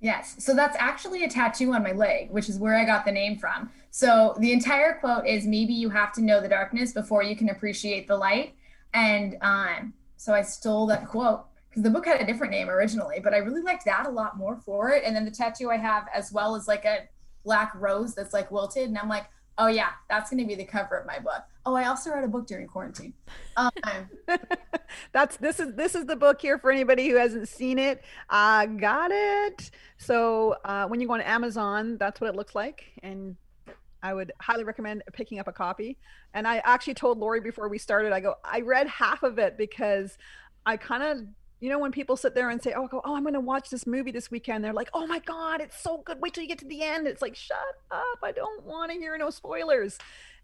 Yes. 0.00 0.36
So 0.38 0.54
that's 0.54 0.76
actually 0.78 1.24
a 1.24 1.28
tattoo 1.28 1.72
on 1.72 1.82
my 1.82 1.92
leg, 1.92 2.30
which 2.30 2.48
is 2.48 2.58
where 2.58 2.76
I 2.76 2.84
got 2.84 3.04
the 3.04 3.12
name 3.12 3.38
from. 3.38 3.70
So 3.90 4.36
the 4.38 4.52
entire 4.52 4.94
quote 4.94 5.26
is 5.26 5.46
maybe 5.46 5.72
you 5.72 5.88
have 5.88 6.12
to 6.14 6.22
know 6.22 6.40
the 6.40 6.48
darkness 6.48 6.92
before 6.92 7.22
you 7.22 7.34
can 7.34 7.48
appreciate 7.48 8.06
the 8.06 8.16
light. 8.16 8.54
And 8.92 9.36
um, 9.40 9.94
so 10.16 10.34
I 10.34 10.42
stole 10.42 10.86
that 10.88 11.08
quote 11.08 11.44
because 11.68 11.82
the 11.82 11.90
book 11.90 12.06
had 12.06 12.20
a 12.20 12.26
different 12.26 12.52
name 12.52 12.68
originally, 12.68 13.20
but 13.20 13.32
I 13.32 13.38
really 13.38 13.62
liked 13.62 13.86
that 13.86 14.06
a 14.06 14.10
lot 14.10 14.36
more 14.36 14.56
for 14.56 14.90
it. 14.90 15.02
And 15.04 15.16
then 15.16 15.24
the 15.24 15.30
tattoo 15.30 15.70
I 15.70 15.76
have 15.78 16.06
as 16.14 16.30
well 16.30 16.56
is 16.56 16.68
like 16.68 16.84
a 16.84 17.08
black 17.44 17.72
rose 17.74 18.14
that's 18.14 18.34
like 18.34 18.50
wilted. 18.50 18.88
And 18.88 18.98
I'm 18.98 19.08
like, 19.08 19.26
oh 19.58 19.66
yeah, 19.66 19.90
that's 20.08 20.30
going 20.30 20.42
to 20.42 20.46
be 20.46 20.54
the 20.54 20.64
cover 20.64 20.96
of 20.96 21.06
my 21.06 21.18
book. 21.18 21.42
Oh, 21.64 21.74
I 21.74 21.86
also 21.86 22.10
wrote 22.10 22.24
a 22.24 22.28
book 22.28 22.46
during 22.46 22.66
quarantine. 22.66 23.12
Um, 23.56 23.70
that's 25.12 25.36
this 25.38 25.58
is 25.58 25.74
this 25.74 25.94
is 25.94 26.04
the 26.04 26.16
book 26.16 26.40
here 26.40 26.58
for 26.58 26.70
anybody 26.70 27.08
who 27.08 27.16
hasn't 27.16 27.48
seen 27.48 27.78
it. 27.78 28.02
Uh, 28.30 28.66
got 28.66 29.10
it. 29.12 29.70
So 29.98 30.56
uh, 30.64 30.86
when 30.86 31.00
you 31.00 31.06
go 31.06 31.14
on 31.14 31.20
Amazon, 31.22 31.96
that's 31.98 32.20
what 32.20 32.30
it 32.30 32.36
looks 32.36 32.54
like, 32.54 32.84
and 33.02 33.36
I 34.06 34.14
would 34.14 34.32
highly 34.40 34.62
recommend 34.62 35.02
picking 35.12 35.40
up 35.40 35.48
a 35.48 35.52
copy. 35.52 35.98
And 36.32 36.46
I 36.46 36.58
actually 36.58 36.94
told 36.94 37.18
Lori 37.18 37.40
before 37.40 37.68
we 37.68 37.78
started, 37.78 38.12
I 38.12 38.20
go, 38.20 38.34
I 38.44 38.60
read 38.60 38.86
half 38.86 39.24
of 39.24 39.38
it 39.38 39.58
because 39.58 40.16
I 40.64 40.76
kind 40.76 41.02
of, 41.02 41.26
you 41.60 41.70
know, 41.70 41.78
when 41.78 41.92
people 41.92 42.16
sit 42.16 42.34
there 42.34 42.50
and 42.50 42.62
say, 42.62 42.74
oh, 42.76 42.86
go, 42.86 43.00
oh, 43.04 43.16
I'm 43.16 43.22
going 43.22 43.34
to 43.34 43.40
watch 43.40 43.70
this 43.70 43.86
movie 43.86 44.10
this 44.10 44.30
weekend. 44.30 44.62
They're 44.62 44.74
like, 44.74 44.90
oh 44.92 45.06
my 45.06 45.20
God, 45.20 45.60
it's 45.60 45.80
so 45.80 46.02
good. 46.04 46.20
Wait 46.20 46.34
till 46.34 46.42
you 46.42 46.48
get 46.48 46.58
to 46.58 46.66
the 46.66 46.82
end. 46.82 47.06
It's 47.06 47.22
like, 47.22 47.34
shut 47.34 47.58
up. 47.90 48.18
I 48.22 48.32
don't 48.32 48.64
want 48.64 48.92
to 48.92 48.98
hear 48.98 49.16
no 49.16 49.30
spoilers. 49.30 49.98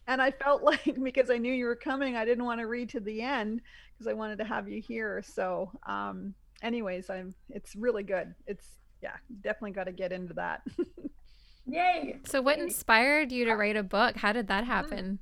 And 0.06 0.22
I 0.22 0.30
felt 0.30 0.62
like 0.62 0.96
because 1.02 1.30
I 1.30 1.38
knew 1.38 1.52
you 1.52 1.66
were 1.66 1.76
coming, 1.76 2.16
I 2.16 2.24
didn't 2.24 2.44
want 2.44 2.60
to 2.60 2.66
read 2.66 2.88
to 2.90 3.00
the 3.00 3.20
end 3.20 3.60
because 3.92 4.10
I 4.10 4.14
wanted 4.14 4.38
to 4.38 4.44
have 4.44 4.68
you 4.68 4.80
here. 4.80 5.22
So, 5.22 5.70
um, 5.86 6.34
anyways, 6.62 7.10
I'm, 7.10 7.34
it's 7.50 7.76
really 7.76 8.02
good. 8.02 8.34
It's, 8.46 8.66
yeah, 9.02 9.16
definitely 9.42 9.72
got 9.72 9.84
to 9.84 9.92
get 9.92 10.12
into 10.12 10.34
that. 10.34 10.62
Yay. 11.66 12.20
So, 12.24 12.40
what 12.40 12.58
inspired 12.58 13.30
you 13.30 13.44
to 13.44 13.54
write 13.54 13.76
a 13.76 13.82
book? 13.82 14.16
How 14.16 14.32
did 14.32 14.48
that 14.48 14.64
happen? 14.64 15.18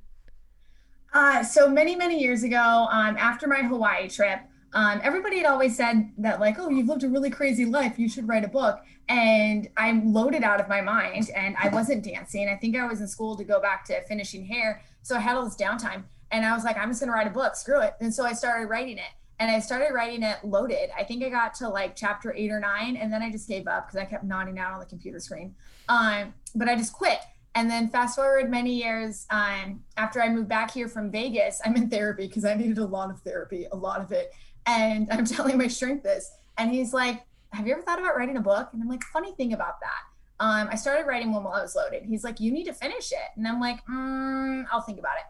Uh, 1.13 1.43
so, 1.43 1.67
many, 1.69 1.95
many 1.95 2.19
years 2.19 2.43
ago, 2.43 2.87
um, 2.91 3.17
after 3.17 3.47
my 3.47 3.57
Hawaii 3.57 4.07
trip, 4.07 4.39
um, 4.73 5.01
everybody 5.03 5.37
had 5.37 5.45
always 5.45 5.75
said 5.75 6.11
that 6.17 6.39
like 6.39 6.57
oh 6.57 6.69
you've 6.69 6.87
lived 6.87 7.03
a 7.03 7.09
really 7.09 7.29
crazy 7.29 7.65
life. 7.65 7.99
You 7.99 8.07
should 8.07 8.27
write 8.27 8.43
a 8.43 8.47
book. 8.47 8.81
And 9.09 9.67
i'm 9.75 10.13
loaded 10.13 10.43
out 10.43 10.61
of 10.61 10.69
my 10.69 10.79
mind 10.79 11.29
and 11.35 11.55
i 11.61 11.67
wasn't 11.69 12.03
dancing. 12.03 12.47
I 12.47 12.55
think 12.55 12.77
i 12.77 12.85
was 12.87 13.01
in 13.01 13.07
school 13.07 13.35
to 13.35 13.43
go 13.43 13.59
back 13.59 13.83
to 13.85 14.01
finishing 14.05 14.45
hair 14.45 14.81
so 15.01 15.15
i 15.15 15.19
had 15.19 15.35
all 15.35 15.43
this 15.43 15.55
downtime 15.55 16.03
and 16.31 16.45
i 16.45 16.53
was 16.53 16.63
like 16.63 16.77
i'm 16.77 16.89
just 16.89 17.01
going 17.01 17.09
to 17.09 17.13
write 17.13 17.27
a 17.27 17.31
book. 17.31 17.55
Screw 17.55 17.81
it. 17.81 17.95
And 17.99 18.13
so 18.13 18.23
i 18.23 18.33
started 18.33 18.67
writing 18.67 18.97
it 18.97 19.11
and 19.39 19.51
i 19.51 19.59
started 19.59 19.93
writing 19.93 20.23
it 20.23 20.37
loaded. 20.43 20.89
I 20.97 21.03
think 21.03 21.23
i 21.23 21.29
got 21.29 21.53
to 21.55 21.67
like 21.67 21.95
chapter 21.95 22.33
eight 22.33 22.51
or 22.51 22.59
nine 22.59 22.95
and 22.95 23.11
then 23.11 23.21
i 23.21 23.29
just 23.29 23.47
gave 23.47 23.67
up 23.67 23.87
because 23.87 23.99
i 23.99 24.05
kept 24.05 24.23
nodding 24.23 24.57
out 24.59 24.73
on 24.73 24.79
the 24.79 24.85
computer 24.85 25.19
screen. 25.19 25.55
Um, 25.89 26.33
but 26.55 26.69
i 26.69 26.75
just 26.75 26.93
quit 26.93 27.19
and 27.55 27.69
then 27.69 27.89
fast 27.89 28.15
forward 28.15 28.49
many 28.49 28.73
years 28.73 29.25
um, 29.29 29.83
after 29.97 30.21
i 30.21 30.29
moved 30.29 30.47
back 30.47 30.71
here 30.71 30.87
from 30.87 31.11
vegas 31.11 31.61
i'm 31.65 31.75
in 31.75 31.89
therapy 31.89 32.27
because 32.27 32.45
i 32.45 32.53
needed 32.53 32.77
a 32.77 32.85
lot 32.85 33.09
of 33.09 33.19
therapy 33.21 33.67
a 33.71 33.75
lot 33.75 34.01
of 34.01 34.11
it 34.11 34.31
and 34.65 35.07
I'm 35.11 35.25
telling 35.25 35.57
my 35.57 35.67
shrink 35.67 36.03
this, 36.03 36.31
and 36.57 36.71
he's 36.71 36.93
like, 36.93 37.23
"Have 37.51 37.67
you 37.67 37.73
ever 37.73 37.81
thought 37.81 37.99
about 37.99 38.15
writing 38.15 38.37
a 38.37 38.41
book?" 38.41 38.69
And 38.73 38.81
I'm 38.81 38.89
like, 38.89 39.03
"Funny 39.03 39.33
thing 39.33 39.53
about 39.53 39.79
that." 39.81 40.43
Um, 40.43 40.69
I 40.71 40.75
started 40.75 41.05
writing 41.05 41.31
one 41.31 41.43
while 41.43 41.53
I 41.53 41.61
was 41.61 41.75
loaded. 41.75 42.03
He's 42.03 42.23
like, 42.23 42.39
"You 42.39 42.51
need 42.51 42.65
to 42.65 42.73
finish 42.73 43.11
it," 43.11 43.29
and 43.35 43.47
I'm 43.47 43.59
like, 43.59 43.85
mm, 43.85 44.65
"I'll 44.71 44.81
think 44.81 44.99
about 44.99 45.17
it." 45.17 45.25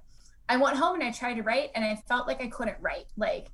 I 0.50 0.58
went 0.58 0.78
home 0.78 0.96
and 0.96 1.04
I 1.04 1.12
tried 1.12 1.36
to 1.36 1.44
write, 1.44 1.72
and 1.76 1.86
I 1.86 1.96
felt 2.08 2.28
like 2.28 2.42
I 2.42 2.48
couldn't 2.48 2.78
write. 2.82 3.06
Like, 3.18 3.52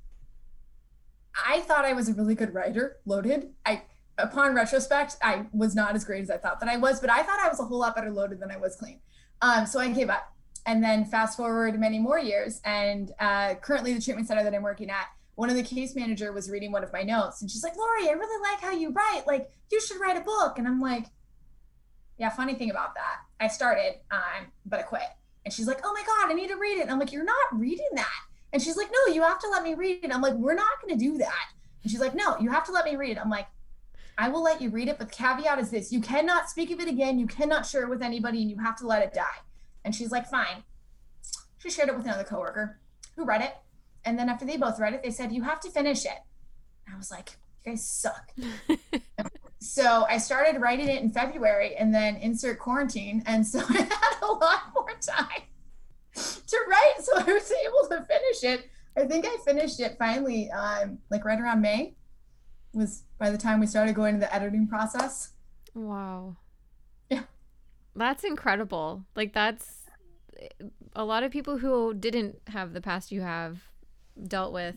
I 1.46 1.60
thought 1.60 1.84
I 1.84 1.92
was 1.92 2.08
a 2.08 2.14
really 2.14 2.34
good 2.34 2.54
writer, 2.54 2.96
loaded. 3.06 3.50
I, 3.64 3.82
upon 4.18 4.54
retrospect, 4.54 5.16
I 5.22 5.46
was 5.52 5.74
not 5.74 5.94
as 5.94 6.04
great 6.04 6.22
as 6.22 6.30
I 6.30 6.36
thought 6.36 6.60
that 6.60 6.68
I 6.68 6.76
was, 6.76 7.00
but 7.00 7.10
I 7.10 7.22
thought 7.22 7.40
I 7.40 7.48
was 7.48 7.60
a 7.60 7.64
whole 7.64 7.78
lot 7.78 7.94
better 7.94 8.10
loaded 8.10 8.40
than 8.40 8.50
I 8.50 8.56
was 8.56 8.76
clean. 8.76 9.00
Um, 9.40 9.66
so 9.66 9.78
I 9.78 9.88
gave 9.90 10.10
up. 10.10 10.34
And 10.66 10.84
then 10.84 11.06
fast 11.06 11.36
forward 11.36 11.80
many 11.80 11.98
more 11.98 12.18
years, 12.18 12.60
and 12.62 13.10
uh, 13.20 13.54
currently 13.54 13.94
the 13.94 14.02
treatment 14.02 14.28
center 14.28 14.44
that 14.44 14.54
I'm 14.54 14.62
working 14.62 14.90
at 14.90 15.06
one 15.38 15.48
of 15.48 15.54
the 15.54 15.62
case 15.62 15.94
manager 15.94 16.32
was 16.32 16.50
reading 16.50 16.72
one 16.72 16.82
of 16.82 16.92
my 16.92 17.04
notes 17.04 17.42
and 17.42 17.48
she's 17.48 17.62
like, 17.62 17.76
Lori, 17.76 18.08
I 18.08 18.12
really 18.12 18.42
like 18.42 18.60
how 18.60 18.72
you 18.72 18.90
write. 18.90 19.22
Like, 19.24 19.48
you 19.70 19.80
should 19.80 20.00
write 20.00 20.16
a 20.16 20.20
book. 20.20 20.58
And 20.58 20.66
I'm 20.66 20.80
like, 20.80 21.06
yeah, 22.18 22.28
funny 22.30 22.56
thing 22.56 22.72
about 22.72 22.96
that. 22.96 23.18
I 23.38 23.46
started, 23.46 24.00
um, 24.10 24.48
but 24.66 24.80
I 24.80 24.82
quit. 24.82 25.02
And 25.44 25.54
she's 25.54 25.68
like, 25.68 25.78
oh 25.84 25.92
my 25.92 26.02
God, 26.04 26.32
I 26.32 26.34
need 26.34 26.48
to 26.48 26.56
read 26.56 26.78
it. 26.78 26.82
And 26.82 26.90
I'm 26.90 26.98
like, 26.98 27.12
you're 27.12 27.22
not 27.22 27.36
reading 27.52 27.86
that. 27.94 28.20
And 28.52 28.60
she's 28.60 28.76
like, 28.76 28.90
no, 28.90 29.14
you 29.14 29.22
have 29.22 29.38
to 29.38 29.48
let 29.48 29.62
me 29.62 29.74
read 29.74 30.00
it. 30.02 30.12
I'm 30.12 30.22
like, 30.22 30.34
we're 30.34 30.54
not 30.54 30.82
going 30.82 30.98
to 30.98 31.04
do 31.04 31.18
that. 31.18 31.46
And 31.84 31.90
she's 31.92 32.00
like, 32.00 32.16
no, 32.16 32.36
you 32.40 32.50
have 32.50 32.64
to 32.64 32.72
let 32.72 32.84
me 32.84 32.96
read 32.96 33.12
it. 33.12 33.20
I'm 33.20 33.30
like, 33.30 33.46
I 34.20 34.28
will 34.28 34.42
let 34.42 34.60
you 34.60 34.68
read 34.70 34.88
it, 34.88 34.98
but 34.98 35.08
the 35.08 35.14
caveat 35.14 35.60
is 35.60 35.70
this 35.70 35.92
you 35.92 36.00
cannot 36.00 36.50
speak 36.50 36.72
of 36.72 36.80
it 36.80 36.88
again. 36.88 37.18
You 37.20 37.28
cannot 37.28 37.64
share 37.64 37.84
it 37.84 37.88
with 37.88 38.02
anybody, 38.02 38.42
and 38.42 38.50
you 38.50 38.58
have 38.58 38.76
to 38.78 38.86
let 38.86 39.02
it 39.02 39.14
die. 39.14 39.38
And 39.84 39.94
she's 39.94 40.10
like, 40.10 40.26
fine. 40.26 40.64
She 41.58 41.70
shared 41.70 41.88
it 41.88 41.96
with 41.96 42.04
another 42.04 42.24
coworker 42.24 42.80
who 43.16 43.24
read 43.24 43.42
it. 43.42 43.54
And 44.04 44.18
then 44.18 44.28
after 44.28 44.44
they 44.44 44.56
both 44.56 44.78
read 44.78 44.94
it, 44.94 45.02
they 45.02 45.10
said, 45.10 45.32
You 45.32 45.42
have 45.42 45.60
to 45.60 45.70
finish 45.70 46.04
it. 46.04 46.18
And 46.86 46.94
I 46.94 46.98
was 46.98 47.10
like, 47.10 47.36
You 47.64 47.72
guys 47.72 47.88
suck. 47.88 48.32
so 49.60 50.06
I 50.08 50.18
started 50.18 50.60
writing 50.60 50.88
it 50.88 51.02
in 51.02 51.10
February 51.10 51.76
and 51.76 51.94
then 51.94 52.16
insert 52.16 52.58
quarantine. 52.58 53.22
And 53.26 53.46
so 53.46 53.60
I 53.68 53.82
had 53.82 54.14
a 54.22 54.26
lot 54.26 54.60
more 54.74 54.94
time 55.00 55.42
to 56.14 56.58
write. 56.68 57.04
So 57.04 57.12
I 57.16 57.32
was 57.32 57.52
able 57.52 57.88
to 57.88 58.06
finish 58.06 58.44
it. 58.44 58.70
I 58.96 59.06
think 59.06 59.26
I 59.26 59.36
finished 59.44 59.78
it 59.80 59.96
finally, 59.98 60.50
um, 60.50 60.98
like 61.10 61.24
right 61.24 61.40
around 61.40 61.60
May, 61.60 61.94
was 62.78 63.02
by 63.18 63.30
the 63.30 63.38
time 63.38 63.60
we 63.60 63.66
started 63.66 63.94
going 63.94 64.14
to 64.14 64.20
the 64.20 64.34
editing 64.34 64.66
process. 64.66 65.30
Wow. 65.74 66.36
Yeah. 67.10 67.24
That's 67.94 68.24
incredible. 68.24 69.04
Like, 69.14 69.32
that's 69.32 69.84
a 70.94 71.04
lot 71.04 71.22
of 71.22 71.30
people 71.30 71.58
who 71.58 71.94
didn't 71.94 72.40
have 72.48 72.72
the 72.72 72.80
past 72.80 73.12
you 73.12 73.20
have 73.20 73.58
dealt 74.26 74.52
with 74.52 74.76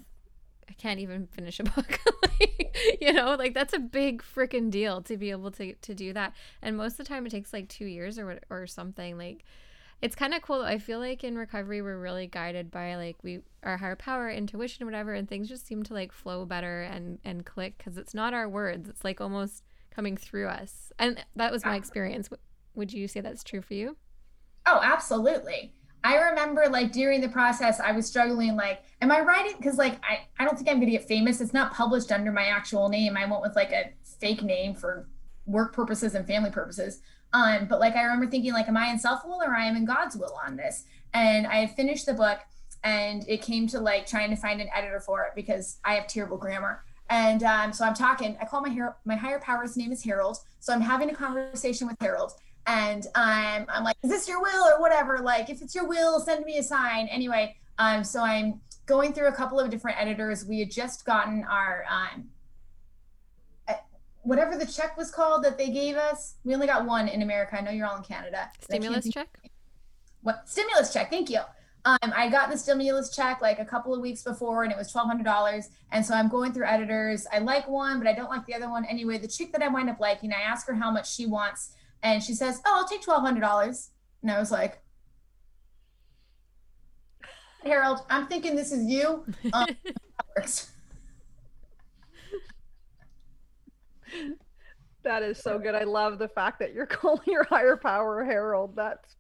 I 0.72 0.74
can't 0.74 1.02
even 1.02 1.28
finish 1.28 1.60
a 1.60 1.64
book. 1.76 2.00
like, 2.40 2.98
you 3.02 3.12
know, 3.12 3.36
like 3.36 3.54
that's 3.54 3.74
a 3.74 3.80
big 3.80 4.24
freaking 4.24 4.72
deal 4.72 5.02
to 5.02 5.18
be 5.18 5.32
able 5.32 5.52
to 5.52 5.74
to 5.74 5.94
do 5.94 6.14
that. 6.14 6.34
And 6.62 6.78
most 6.78 6.94
of 6.94 6.98
the 7.00 7.04
time 7.04 7.26
it 7.26 7.32
takes 7.32 7.52
like 7.52 7.68
2 7.68 7.86
years 7.86 8.18
or 8.18 8.40
or 8.50 8.68
something 8.68 9.18
like 9.18 9.44
it's 10.02 10.16
kind 10.16 10.34
of 10.34 10.42
cool. 10.42 10.62
I 10.62 10.80
feel 10.80 11.00
like 11.00 11.24
in 11.24 11.38
recovery 11.38 11.82
we're 11.82 12.00
really 12.00 12.28
guided 12.28 12.72
by 12.72 12.96
like 12.96 13.18
we 13.24 13.42
our 13.64 13.78
higher 13.78 13.96
power, 13.96 14.30
intuition, 14.30 14.86
whatever, 14.86 15.14
and 15.14 15.30
things 15.30 15.48
just 15.48 15.68
seem 15.68 15.84
to 15.84 15.94
like 15.94 16.12
flow 16.12 16.46
better 16.46 16.82
and 16.82 17.20
and 17.24 17.46
click 17.46 17.78
because 17.78 17.98
it's 17.98 18.14
not 18.14 18.34
our 18.34 18.50
words. 18.50 18.90
It's 18.90 19.04
like 19.04 19.22
almost 19.22 19.64
coming 19.92 20.18
through 20.18 20.48
us. 20.48 20.92
And 20.98 21.24
that 21.36 21.52
was 21.52 21.64
my 21.64 21.74
ah. 21.74 21.78
experience. 21.78 22.30
Would 22.74 22.94
you 22.94 23.08
say 23.08 23.22
that's 23.22 23.44
true 23.44 23.62
for 23.62 23.74
you? 23.74 23.98
Oh, 24.66 24.80
absolutely. 24.82 25.74
I 26.04 26.16
remember 26.16 26.66
like 26.68 26.92
during 26.92 27.22
the 27.22 27.30
process, 27.30 27.80
I 27.80 27.92
was 27.92 28.08
struggling, 28.08 28.56
like, 28.56 28.82
am 29.02 29.12
I 29.12 29.22
writing? 29.22 29.54
Because 29.58 29.78
like 29.78 30.00
I, 30.04 30.22
I 30.40 30.46
don't 30.46 30.58
think 30.58 30.70
I'm 30.70 30.80
gonna 30.80 30.92
get 30.92 31.08
famous. 31.08 31.42
It's 31.42 31.54
not 31.54 31.74
published 31.74 32.12
under 32.12 32.32
my 32.32 32.46
actual 32.46 32.90
name. 32.90 33.16
I 33.16 33.26
went 33.30 33.44
with 33.44 33.56
like 33.56 33.72
a 33.72 33.92
fake 34.20 34.42
name 34.42 34.74
for 34.74 35.08
work 35.46 35.74
purposes 35.74 36.16
and 36.16 36.26
family 36.26 36.50
purposes. 36.50 37.02
Um, 37.34 37.66
but 37.66 37.80
like 37.80 37.96
I 37.96 38.04
remember 38.04 38.28
thinking, 38.28 38.54
like, 38.54 38.68
am 38.68 38.78
I 38.78 38.88
in 38.88 39.00
self 39.00 39.24
will 39.26 39.42
or 39.42 39.56
am 39.56 39.62
I 39.62 39.66
am 39.66 39.76
in 39.76 39.86
God's 39.86 40.18
will 40.18 40.38
on 40.46 40.56
this? 40.56 40.86
And 41.14 41.48
I 41.48 41.68
finished 41.68 42.06
the 42.06 42.14
book 42.14 42.40
and 42.84 43.24
it 43.28 43.42
came 43.42 43.68
to 43.68 43.80
like 43.80 44.08
trying 44.08 44.30
to 44.32 44.36
find 44.36 44.62
an 44.62 44.70
editor 44.76 45.00
for 45.00 45.24
it 45.24 45.34
because 45.36 45.80
I 45.86 45.96
have 45.96 46.08
terrible 46.08 46.38
grammar. 46.38 46.84
And 47.10 47.44
um, 47.44 47.74
so 47.74 47.86
I'm 47.86 47.94
talking, 47.94 48.38
I 48.42 48.46
call 48.46 48.62
my 48.62 48.70
hero, 48.70 48.96
my 49.06 49.16
higher 49.16 49.40
power's 49.40 49.76
name 49.76 49.92
is 49.92 50.04
Harold. 50.04 50.38
So 50.60 50.74
I'm 50.74 50.82
having 50.82 51.10
a 51.10 51.16
conversation 51.16 51.88
with 51.88 51.98
Harold 52.00 52.34
and 52.68 53.08
I'm 53.16 53.66
I'm 53.70 53.84
like, 53.84 53.98
is 54.04 54.10
this 54.10 54.28
your 54.28 54.42
will 54.42 54.66
or 54.66 54.80
whatever? 54.80 55.20
Like, 55.20 55.50
if 55.50 55.62
it's 55.62 55.76
your 55.76 55.88
will, 55.88 56.20
send 56.20 56.46
me 56.46 56.58
a 56.58 56.64
sign. 56.64 57.08
Anyway, 57.08 57.56
um, 57.80 58.04
so 58.04 58.22
I'm 58.22 58.62
going 58.86 59.14
through 59.14 59.28
a 59.28 59.32
couple 59.32 59.60
of 59.60 59.70
different 59.70 60.00
editors. 60.00 60.46
We 60.46 60.60
had 60.60 60.72
just 60.72 61.06
gotten 61.06 61.44
our 61.44 61.86
um, 61.90 62.30
whatever 64.24 64.58
the 64.58 64.66
check 64.66 64.98
was 64.98 65.12
called 65.12 65.44
that 65.44 65.58
they 65.58 65.70
gave 65.70 65.96
us. 65.96 66.36
We 66.44 66.54
only 66.54 66.68
got 66.68 66.86
one 66.86 67.08
in 67.08 67.22
America. 67.22 67.58
I 67.58 67.62
know 67.62 67.72
you're 67.72 67.88
all 67.88 67.98
in 67.98 68.04
Canada. 68.04 68.50
Stimulus 68.62 69.10
check. 69.10 69.30
What 70.22 70.48
stimulus 70.48 70.94
check? 70.94 71.10
Thank 71.10 71.30
you. 71.30 71.42
Um, 71.84 71.98
I 72.16 72.30
got 72.30 72.52
the 72.52 72.58
stimulus 72.58 73.16
check 73.16 73.42
like 73.42 73.58
a 73.58 73.66
couple 73.66 73.96
of 73.96 74.02
weeks 74.02 74.22
before, 74.22 74.64
and 74.64 74.72
it 74.72 74.78
was 74.78 74.92
twelve 74.92 75.08
hundred 75.08 75.26
dollars. 75.26 75.70
And 75.92 76.06
so 76.06 76.14
I'm 76.14 76.30
going 76.30 76.54
through 76.54 76.68
editors. 76.68 77.26
I 77.34 77.40
like 77.40 77.68
one, 77.68 77.98
but 77.98 78.08
I 78.08 78.14
don't 78.14 78.30
like 78.30 78.46
the 78.46 78.54
other 78.54 78.70
one. 78.70 78.86
Anyway, 78.86 79.18
the 79.18 79.28
chick 79.28 79.52
that 79.54 79.64
I 79.64 79.68
wind 79.68 79.90
up 79.90 80.00
liking, 80.00 80.32
I 80.32 80.42
ask 80.42 80.68
her 80.68 80.76
how 80.76 80.92
much 80.92 81.12
she 81.12 81.26
wants 81.26 81.74
and 82.04 82.22
she 82.22 82.34
says, 82.34 82.62
"Oh, 82.66 82.80
I'll 82.80 82.88
take 82.88 83.02
twelve 83.02 83.24
hundred 83.24 83.42
dollars." 83.42 83.92
And 84.22 84.32
I 84.32 84.40
was 84.40 84.52
like, 84.52 84.82
"Harold, 87.64 88.00
I'm 88.10 88.28
thinking 88.28 88.56
this 88.56 88.72
is 88.72 88.86
you." 88.86 89.26
Um, 89.54 89.68
that 90.36 90.71
is 95.06 95.40
so 95.40 95.58
good. 95.60 95.76
I 95.76 95.84
love 95.84 96.20
the 96.20 96.28
fact 96.28 96.60
that 96.60 96.74
you're 96.74 96.86
calling 96.88 97.22
your 97.28 97.44
higher 97.44 97.78
power 97.78 98.24
Harold. 98.24 98.76
That's 98.76 99.16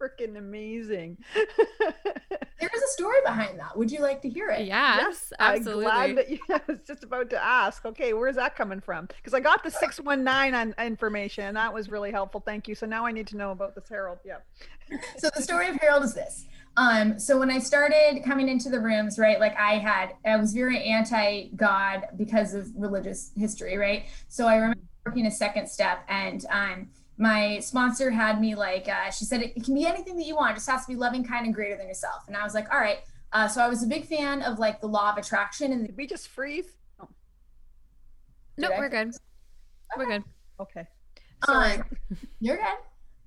freaking 0.00 0.36
amazing. 0.38 1.18
there 1.34 2.70
is 2.74 2.82
a 2.82 2.88
story 2.88 3.18
behind 3.24 3.58
that. 3.58 3.76
Would 3.76 3.90
you 3.90 4.00
like 4.00 4.22
to 4.22 4.28
hear 4.28 4.48
it? 4.50 4.66
Yes, 4.66 5.00
yes 5.00 5.32
absolutely. 5.38 5.86
I'm 5.86 6.14
glad 6.14 6.18
that 6.18 6.30
you, 6.30 6.38
I 6.50 6.60
was 6.66 6.78
just 6.86 7.04
about 7.04 7.30
to 7.30 7.42
ask. 7.42 7.84
Okay, 7.84 8.12
where's 8.12 8.36
that 8.36 8.56
coming 8.56 8.80
from? 8.80 9.06
Because 9.06 9.34
I 9.34 9.40
got 9.40 9.62
the 9.62 9.70
uh. 9.70 9.78
six 9.78 9.98
one 9.98 10.22
nine 10.24 10.54
on 10.54 10.74
information, 10.78 11.44
and 11.44 11.56
that 11.56 11.72
was 11.72 11.90
really 11.90 12.10
helpful. 12.10 12.42
Thank 12.44 12.68
you. 12.68 12.74
So 12.74 12.86
now 12.86 13.04
I 13.04 13.12
need 13.12 13.26
to 13.28 13.36
know 13.36 13.50
about 13.50 13.74
this 13.74 13.88
Harold. 13.88 14.18
Yeah. 14.24 14.38
so 15.18 15.30
the 15.34 15.42
story 15.42 15.68
of 15.68 15.76
Harold 15.76 16.04
is 16.04 16.14
this. 16.14 16.46
Um, 16.78 17.18
so 17.18 17.36
when 17.36 17.50
I 17.50 17.58
started 17.58 18.22
coming 18.24 18.48
into 18.48 18.70
the 18.70 18.78
rooms, 18.78 19.18
right, 19.18 19.40
like 19.40 19.56
I 19.58 19.78
had, 19.78 20.14
I 20.24 20.36
was 20.36 20.52
very 20.52 20.84
anti-God 20.84 22.10
because 22.16 22.54
of 22.54 22.68
religious 22.76 23.32
history, 23.36 23.76
right? 23.76 24.06
So 24.28 24.46
I 24.46 24.54
remember 24.54 24.78
working 25.04 25.26
a 25.26 25.30
second 25.30 25.68
step, 25.68 26.04
and 26.08 26.46
um, 26.50 26.90
my 27.16 27.58
sponsor 27.58 28.12
had 28.12 28.40
me 28.40 28.54
like 28.54 28.88
uh, 28.88 29.10
she 29.10 29.24
said 29.24 29.42
it, 29.42 29.54
it, 29.56 29.64
can 29.64 29.74
be 29.74 29.86
anything 29.86 30.16
that 30.18 30.24
you 30.24 30.36
want. 30.36 30.52
It 30.52 30.54
just 30.54 30.70
has 30.70 30.86
to 30.86 30.92
be 30.92 30.94
loving 30.94 31.24
kind 31.24 31.46
and 31.46 31.52
greater 31.52 31.76
than 31.76 31.88
yourself. 31.88 32.22
And 32.28 32.36
i 32.36 32.44
was 32.44 32.54
like 32.54 32.72
all 32.72 32.78
right. 32.78 32.98
Uh, 33.32 33.48
so 33.48 33.60
i 33.60 33.68
was 33.68 33.82
a 33.82 33.86
big 33.86 34.06
fan 34.06 34.42
of 34.42 34.60
like 34.60 34.80
the 34.80 34.86
law 34.86 35.10
of 35.10 35.18
attraction 35.18 35.72
and 35.72 35.84
did 35.84 35.96
we 35.96 36.06
just 36.06 36.28
freeze? 36.28 36.76
Oh. 37.00 37.08
no 38.56 38.70
we're 38.78 38.88
good. 38.88 39.08
Okay. 39.08 39.16
we're 39.96 40.06
good. 40.06 40.24
Okay. 40.60 40.86
Sorry. 41.44 41.72
um, 41.72 41.84
you're 42.40 42.56
good 42.56 42.78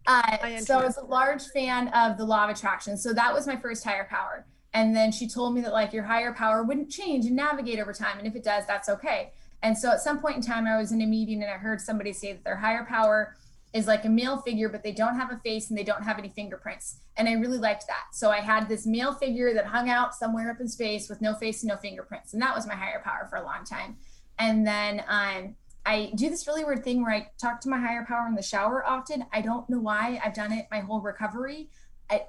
uh, 0.08 0.60
so 0.60 0.80
i 0.80 0.86
was 0.86 0.98
a 0.98 1.06
large 1.06 1.46
fan 1.48 1.88
of 1.90 2.18
the 2.18 2.26
law 2.26 2.46
of 2.46 2.50
attraction 2.50 2.98
so 2.98 3.14
that 3.14 3.34
was 3.34 3.48
my 3.48 3.56
first 3.56 3.84
higher 3.84 4.08
power 4.10 4.46
and 4.74 4.96
then 4.96 5.12
she 5.12 5.28
told 5.28 5.54
me 5.54 5.62
that 5.62 5.74
like 5.74 5.94
your 5.94 6.04
higher 6.04 6.34
power 6.34 6.64
wouldn't 6.64 6.90
change 6.90 7.26
and 7.26 7.36
navigate 7.36 7.80
over 7.80 7.94
time 7.94 8.18
and 8.18 8.28
if 8.28 8.36
it 8.36 8.44
does 8.44 8.66
that's 8.66 8.90
okay 8.90 9.32
and 9.64 9.78
so 9.78 9.92
at 9.92 10.02
some 10.02 10.20
point 10.20 10.36
in 10.36 10.42
time 10.42 10.66
i 10.66 10.78
was 10.78 10.92
in 10.92 11.02
a 11.02 11.06
meeting 11.06 11.44
and 11.44 11.52
i 11.52 11.58
heard 11.58 11.80
somebody 11.80 12.14
say 12.14 12.34
that 12.34 12.44
their 12.44 12.58
higher 12.58 12.86
power 12.86 13.36
is 13.74 13.88
like 13.88 14.06
a 14.06 14.10
male 14.10 14.38
figure, 14.38 14.68
but 14.68 14.84
they 14.84 14.92
don't 14.92 15.16
have 15.16 15.32
a 15.32 15.38
face 15.38 15.70
and 15.70 15.78
they 15.78 15.84
don't 15.84 16.04
have 16.04 16.20
any 16.20 16.30
fingerprints. 16.30 16.98
And 17.16 17.28
I 17.30 17.34
really 17.34 17.58
liked 17.58 17.88
that. 17.88 18.08
So 18.14 18.30
I 18.30 18.40
had 18.40 18.68
this 18.68 18.86
male 18.86 19.14
figure 19.14 19.54
that 19.54 19.66
hung 19.66 19.90
out 19.90 20.14
somewhere 20.14 20.52
up 20.52 20.60
in 20.60 20.68
space 20.68 21.10
with 21.10 21.22
no 21.22 21.36
face 21.36 21.64
and 21.64 21.70
no 21.70 21.78
fingerprints. 21.78 22.34
And 22.34 22.42
that 22.42 22.54
was 22.54 22.68
my 22.68 22.76
higher 22.76 23.02
power 23.04 23.28
for 23.30 23.38
a 23.38 23.44
long 23.44 23.64
time. 23.64 23.96
And 24.40 24.68
then 24.68 25.04
um, 25.08 25.56
I 25.86 26.12
do 26.16 26.30
this 26.30 26.48
really 26.48 26.64
weird 26.64 26.84
thing 26.84 27.02
where 27.02 27.12
I 27.12 27.30
talk 27.40 27.60
to 27.62 27.70
my 27.70 27.80
higher 27.80 28.06
power 28.06 28.28
in 28.28 28.36
the 28.36 28.44
shower 28.44 28.86
often. 28.86 29.26
I 29.34 29.42
don't 29.42 29.70
know 29.70 29.80
why 29.80 30.22
I've 30.24 30.34
done 30.34 30.52
it 30.52 30.68
my 30.70 30.80
whole 30.80 31.02
recovery. 31.02 31.70
I, 32.10 32.26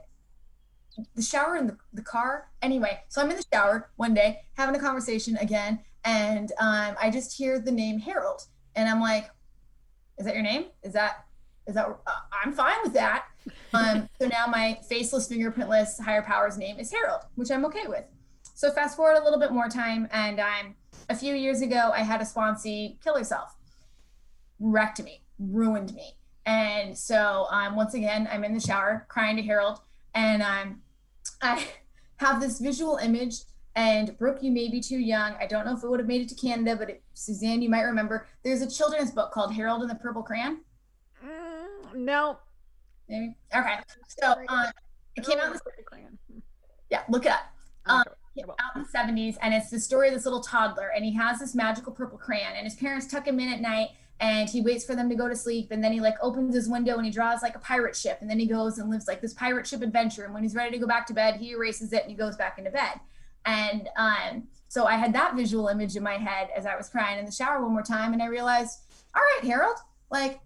the 1.15 1.23
shower 1.23 1.57
in 1.57 1.67
the, 1.67 1.77
the 1.93 2.03
car. 2.03 2.49
Anyway, 2.63 3.01
so 3.09 3.21
I'm 3.21 3.31
in 3.31 3.37
the 3.37 3.45
shower 3.53 3.91
one 3.97 4.15
day 4.15 4.41
having 4.55 4.75
a 4.75 4.79
conversation 4.79 5.37
again, 5.37 5.81
and 6.05 6.53
um, 6.59 6.97
I 7.01 7.11
just 7.11 7.37
hear 7.37 7.59
the 7.59 7.73
name 7.73 7.99
Harold, 7.99 8.43
and 8.75 8.89
I'm 8.89 9.01
like, 9.01 9.31
"Is 10.19 10.27
that 10.27 10.35
your 10.35 10.43
name? 10.43 10.67
Is 10.83 10.93
that 10.95 11.27
is 11.67 11.75
that? 11.75 11.87
Uh, 11.87 12.11
I'm 12.45 12.53
fine 12.53 12.79
with 12.83 12.95
that." 12.95 13.27
Um, 13.75 14.09
so 14.21 14.29
now 14.29 14.47
my 14.47 14.79
faceless, 14.87 15.29
fingerprintless 15.29 15.99
higher 15.99 16.21
power's 16.21 16.59
name 16.59 16.79
is 16.79 16.93
Harold, 16.93 17.23
which 17.37 17.51
I'm 17.51 17.65
okay 17.65 17.87
with. 17.87 18.05
So 18.55 18.71
fast 18.71 18.97
forward 18.97 19.17
a 19.17 19.25
little 19.25 19.39
bit 19.41 19.51
more 19.51 19.69
time, 19.69 20.09
and 20.13 20.39
um, 20.39 20.75
a 21.09 21.17
few 21.17 21.35
years 21.35 21.61
ago, 21.63 21.91
I 21.95 22.01
had 22.01 22.21
a 22.21 22.25
sponsee 22.25 23.01
kill 23.03 23.17
herself, 23.17 23.55
wrecked 24.61 25.03
me, 25.03 25.23
ruined 25.39 25.95
me. 25.95 26.15
And 26.47 26.97
so 26.97 27.47
um, 27.51 27.77
once 27.77 27.95
again, 27.95 28.29
I'm 28.31 28.45
in 28.45 28.55
the 28.55 28.61
shower 28.61 29.07
crying 29.09 29.37
to 29.37 29.43
Harold, 29.43 29.81
and 30.15 30.43
um, 30.43 30.83
I 31.43 31.65
have 32.17 32.41
this 32.41 32.61
visual 32.61 32.97
image. 32.97 33.37
And 33.75 34.17
Brooke, 34.19 34.43
you 34.43 34.51
may 34.51 34.69
be 34.69 34.81
too 34.81 34.99
young. 34.99 35.35
I 35.41 35.47
don't 35.47 35.65
know 35.65 35.75
if 35.75 35.83
it 35.83 35.89
would 35.89 36.01
have 36.01 36.09
made 36.09 36.21
it 36.21 36.29
to 36.29 36.35
Canada, 36.35 36.77
but 36.77 36.91
it, 36.91 37.03
Suzanne, 37.15 37.63
you 37.63 37.71
might 37.71 37.83
remember. 37.83 38.27
There's 38.43 38.61
a 38.61 38.71
children's 38.71 39.13
book 39.13 39.33
called 39.33 39.55
Harold 39.55 39.81
and 39.81 39.91
the 39.91 39.95
Purple 39.95 40.23
Crayon. 40.23 40.61
Mm, 41.25 41.95
no. 41.95 42.39
Maybe. 43.09 43.35
Okay. 43.57 43.77
So 44.09 44.35
uh, 44.49 44.67
it 45.17 45.25
came 45.25 45.39
out. 45.39 45.57
Yeah, 46.91 47.03
look 47.09 47.25
it 47.25 47.33
up. 47.33 47.41
Um, 47.87 48.05
out 48.41 48.77
in 48.77 48.83
the 48.83 48.89
70s, 48.89 49.37
and 49.43 49.55
it's 49.55 49.71
the 49.71 49.81
story 49.81 50.09
of 50.09 50.15
this 50.15 50.25
little 50.25 50.41
toddler, 50.41 50.89
and 50.95 51.05
he 51.05 51.15
has 51.15 51.39
this 51.39 51.55
magical 51.55 51.93
purple 51.93 52.19
crayon, 52.19 52.53
and 52.57 52.65
his 52.65 52.75
parents 52.75 53.07
tuck 53.07 53.27
him 53.27 53.39
in 53.41 53.49
at 53.49 53.61
night, 53.61 53.91
and 54.23 54.49
he 54.49 54.61
waits 54.61 54.85
for 54.85 54.95
them 54.95 55.09
to 55.09 55.17
go 55.17 55.29
to 55.29 55.35
sleep 55.35 55.73
and 55.73 55.83
then 55.83 55.93
he 55.93 56.01
like 56.01 56.15
opens 56.23 56.55
his 56.55 56.69
window 56.69 56.97
and 56.97 57.05
he 57.05 57.11
draws 57.11 57.43
like 57.43 57.57
a 57.57 57.59
pirate 57.59 57.97
ship 57.97 58.19
and 58.21 58.31
then 58.31 58.39
he 58.39 58.47
goes 58.47 58.79
and 58.79 58.89
lives 58.89 59.09
like 59.09 59.21
this 59.21 59.35
pirate 59.35 59.67
ship 59.67 59.83
adventure 59.83 60.25
and 60.25 60.33
when 60.33 60.45
he's 60.45 60.55
ready 60.55 60.71
to 60.71 60.79
go 60.79 60.87
back 60.87 61.07
to 61.07 61.13
bed 61.13 61.37
he 61.37 61.51
erases 61.51 61.93
it 61.93 62.03
and 62.03 62.11
he 62.11 62.17
goes 62.17 62.37
back 62.37 62.57
into 62.57 62.71
bed. 62.71 63.01
And 63.45 63.89
um 63.97 64.45
so 64.69 64.87
i 64.87 64.97
had 64.97 65.13
that 65.13 65.35
visual 65.35 65.67
image 65.67 65.97
in 65.97 66.03
my 66.03 66.17
head 66.17 66.49
as 66.57 66.65
i 66.65 66.77
was 66.77 66.89
crying 66.89 67.19
in 67.19 67.27
the 67.27 67.33
shower 67.33 67.61
one 67.61 67.73
more 67.73 67.83
time 67.83 68.13
and 68.13 68.23
i 68.23 68.27
realized 68.27 68.79
all 69.15 69.21
right 69.21 69.45
harold 69.45 69.77
like 70.11 70.41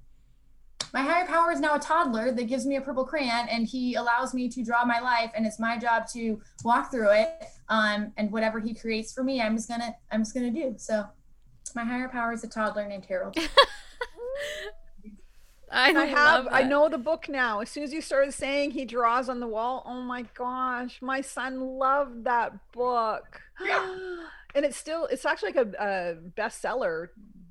my 0.94 1.02
higher 1.02 1.26
power 1.26 1.52
is 1.52 1.60
now 1.60 1.74
a 1.74 1.78
toddler 1.78 2.32
that 2.32 2.44
gives 2.44 2.64
me 2.64 2.76
a 2.76 2.80
purple 2.80 3.04
crayon 3.04 3.46
and 3.48 3.66
he 3.66 3.94
allows 3.94 4.32
me 4.32 4.48
to 4.48 4.64
draw 4.64 4.84
my 4.84 4.98
life 4.98 5.30
and 5.36 5.44
it's 5.46 5.58
my 5.58 5.76
job 5.76 6.06
to 6.08 6.40
walk 6.64 6.90
through 6.90 7.10
it 7.10 7.28
um 7.68 8.12
and 8.16 8.30
whatever 8.30 8.60
he 8.60 8.74
creates 8.74 9.12
for 9.12 9.24
me 9.24 9.40
i'm 9.40 9.56
just 9.56 9.68
gonna 9.68 9.94
i'm 10.12 10.20
just 10.20 10.34
gonna 10.34 10.50
do 10.50 10.74
so 10.76 11.04
my 11.76 11.84
higher 11.84 12.08
power 12.08 12.32
is 12.32 12.42
a 12.42 12.48
toddler 12.48 12.88
named 12.88 13.04
Harold. 13.04 13.36
I, 15.70 15.90
I 15.90 16.04
have 16.06 16.46
I 16.50 16.62
know 16.62 16.88
the 16.88 16.96
book 16.98 17.28
now. 17.28 17.60
As 17.60 17.68
soon 17.68 17.82
as 17.82 17.92
you 17.92 18.00
started 18.00 18.32
saying 18.32 18.70
he 18.70 18.84
draws 18.84 19.28
on 19.28 19.40
the 19.40 19.48
wall, 19.48 19.82
oh 19.84 20.00
my 20.00 20.24
gosh, 20.34 20.98
my 21.02 21.20
son 21.20 21.60
loved 21.60 22.24
that 22.24 22.52
book. 22.72 23.42
Yeah. 23.62 23.96
and 24.54 24.64
it's 24.64 24.76
still 24.76 25.06
it's 25.06 25.24
actually 25.24 25.52
like 25.52 25.66
a, 25.66 25.70
a 25.78 26.14
bestseller. 26.40 27.08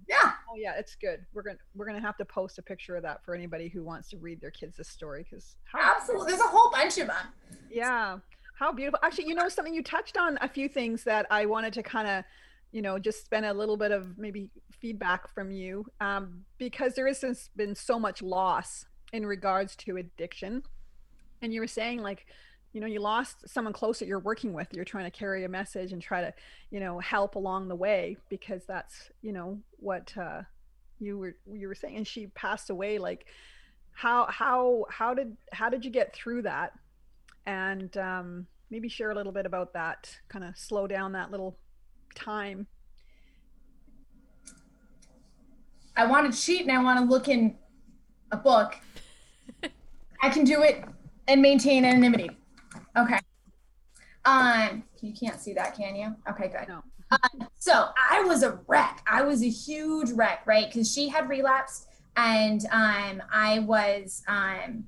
Yeah. 0.07 0.31
Oh 0.49 0.55
yeah, 0.55 0.75
it's 0.77 0.95
good. 0.95 1.25
We're 1.33 1.43
gonna 1.43 1.57
we're 1.75 1.85
gonna 1.85 1.99
have 1.99 2.17
to 2.17 2.25
post 2.25 2.57
a 2.57 2.61
picture 2.61 2.95
of 2.95 3.03
that 3.03 3.23
for 3.25 3.35
anybody 3.35 3.67
who 3.67 3.83
wants 3.83 4.09
to 4.09 4.17
read 4.17 4.39
their 4.39 4.51
kids 4.51 4.77
this 4.77 4.87
story 4.87 5.25
because 5.29 5.57
absolutely 5.73 6.31
there's 6.31 6.41
a 6.41 6.47
whole 6.47 6.71
bunch 6.71 6.97
of 6.97 7.07
them. 7.07 7.27
Yeah. 7.69 8.19
How 8.55 8.71
beautiful. 8.71 8.99
Actually, 9.03 9.27
you 9.27 9.35
know 9.35 9.49
something? 9.49 9.73
You 9.73 9.83
touched 9.83 10.17
on 10.17 10.37
a 10.41 10.47
few 10.47 10.69
things 10.69 11.03
that 11.03 11.25
I 11.29 11.45
wanted 11.45 11.73
to 11.73 11.83
kind 11.83 12.07
of 12.07 12.23
you 12.71 12.81
know 12.81 12.97
just 12.97 13.23
spend 13.23 13.45
a 13.45 13.53
little 13.53 13.77
bit 13.77 13.91
of 13.91 14.17
maybe 14.17 14.49
feedback 14.71 15.33
from 15.33 15.51
you 15.51 15.85
um, 15.99 16.45
because 16.57 16.95
there 16.95 17.07
has 17.07 17.49
been 17.55 17.75
so 17.75 17.99
much 17.99 18.21
loss 18.21 18.85
in 19.13 19.25
regards 19.25 19.75
to 19.77 19.97
addiction. 19.97 20.63
And 21.41 21.53
you 21.53 21.59
were 21.59 21.67
saying 21.67 22.01
like 22.01 22.27
you 22.71 22.79
know 22.79 22.87
you 22.87 23.01
lost 23.01 23.47
someone 23.47 23.73
close 23.73 23.99
that 23.99 24.07
you're 24.07 24.19
working 24.19 24.53
with. 24.53 24.73
You're 24.73 24.85
trying 24.85 25.05
to 25.05 25.17
carry 25.17 25.43
a 25.43 25.49
message 25.49 25.91
and 25.91 26.01
try 26.01 26.21
to 26.21 26.33
you 26.71 26.79
know 26.79 26.99
help 26.99 27.35
along 27.35 27.67
the 27.67 27.75
way 27.75 28.15
because 28.29 28.63
that's 28.65 29.11
you 29.21 29.33
know 29.33 29.59
what 29.79 30.13
uh, 30.17 30.43
you 30.99 31.17
were 31.17 31.35
you 31.45 31.67
were 31.67 31.75
saying. 31.75 31.97
And 31.97 32.07
she 32.07 32.27
passed 32.27 32.69
away. 32.69 32.99
Like 32.99 33.25
how 33.91 34.27
how 34.29 34.85
how 34.89 35.13
did 35.13 35.35
how 35.51 35.67
did 35.69 35.83
you 35.83 35.91
get 35.91 36.15
through 36.15 36.43
that 36.43 36.71
and 37.45 37.95
um, 37.97 38.47
maybe 38.69 38.89
share 38.89 39.11
a 39.11 39.15
little 39.15 39.31
bit 39.31 39.45
about 39.45 39.73
that 39.73 40.09
kind 40.27 40.43
of 40.43 40.57
slow 40.57 40.87
down 40.87 41.11
that 41.13 41.31
little 41.31 41.57
time. 42.13 42.67
I 45.97 46.05
want 46.05 46.31
to 46.31 46.39
cheat 46.39 46.61
and 46.61 46.71
I 46.71 46.83
want 46.83 46.99
to 46.99 47.05
look 47.05 47.27
in 47.27 47.55
a 48.31 48.37
book. 48.37 48.75
I 50.21 50.29
can 50.29 50.43
do 50.43 50.61
it 50.61 50.83
and 51.27 51.41
maintain 51.41 51.85
anonymity. 51.85 52.31
Okay. 52.97 53.19
Um, 54.25 54.83
you 55.01 55.13
can't 55.13 55.39
see 55.39 55.53
that, 55.53 55.75
can 55.75 55.95
you? 55.95 56.15
Okay, 56.29 56.47
good. 56.47 56.67
No. 56.67 56.81
Um, 57.11 57.47
so 57.57 57.89
I 58.09 58.21
was 58.21 58.43
a 58.43 58.59
wreck. 58.67 59.03
I 59.07 59.21
was 59.21 59.43
a 59.43 59.49
huge 59.49 60.11
wreck, 60.11 60.41
right? 60.45 60.67
Because 60.67 60.91
she 60.91 61.07
had 61.07 61.29
relapsed, 61.29 61.87
and 62.15 62.65
um, 62.71 63.21
I 63.31 63.59
was 63.59 64.23
um, 64.27 64.85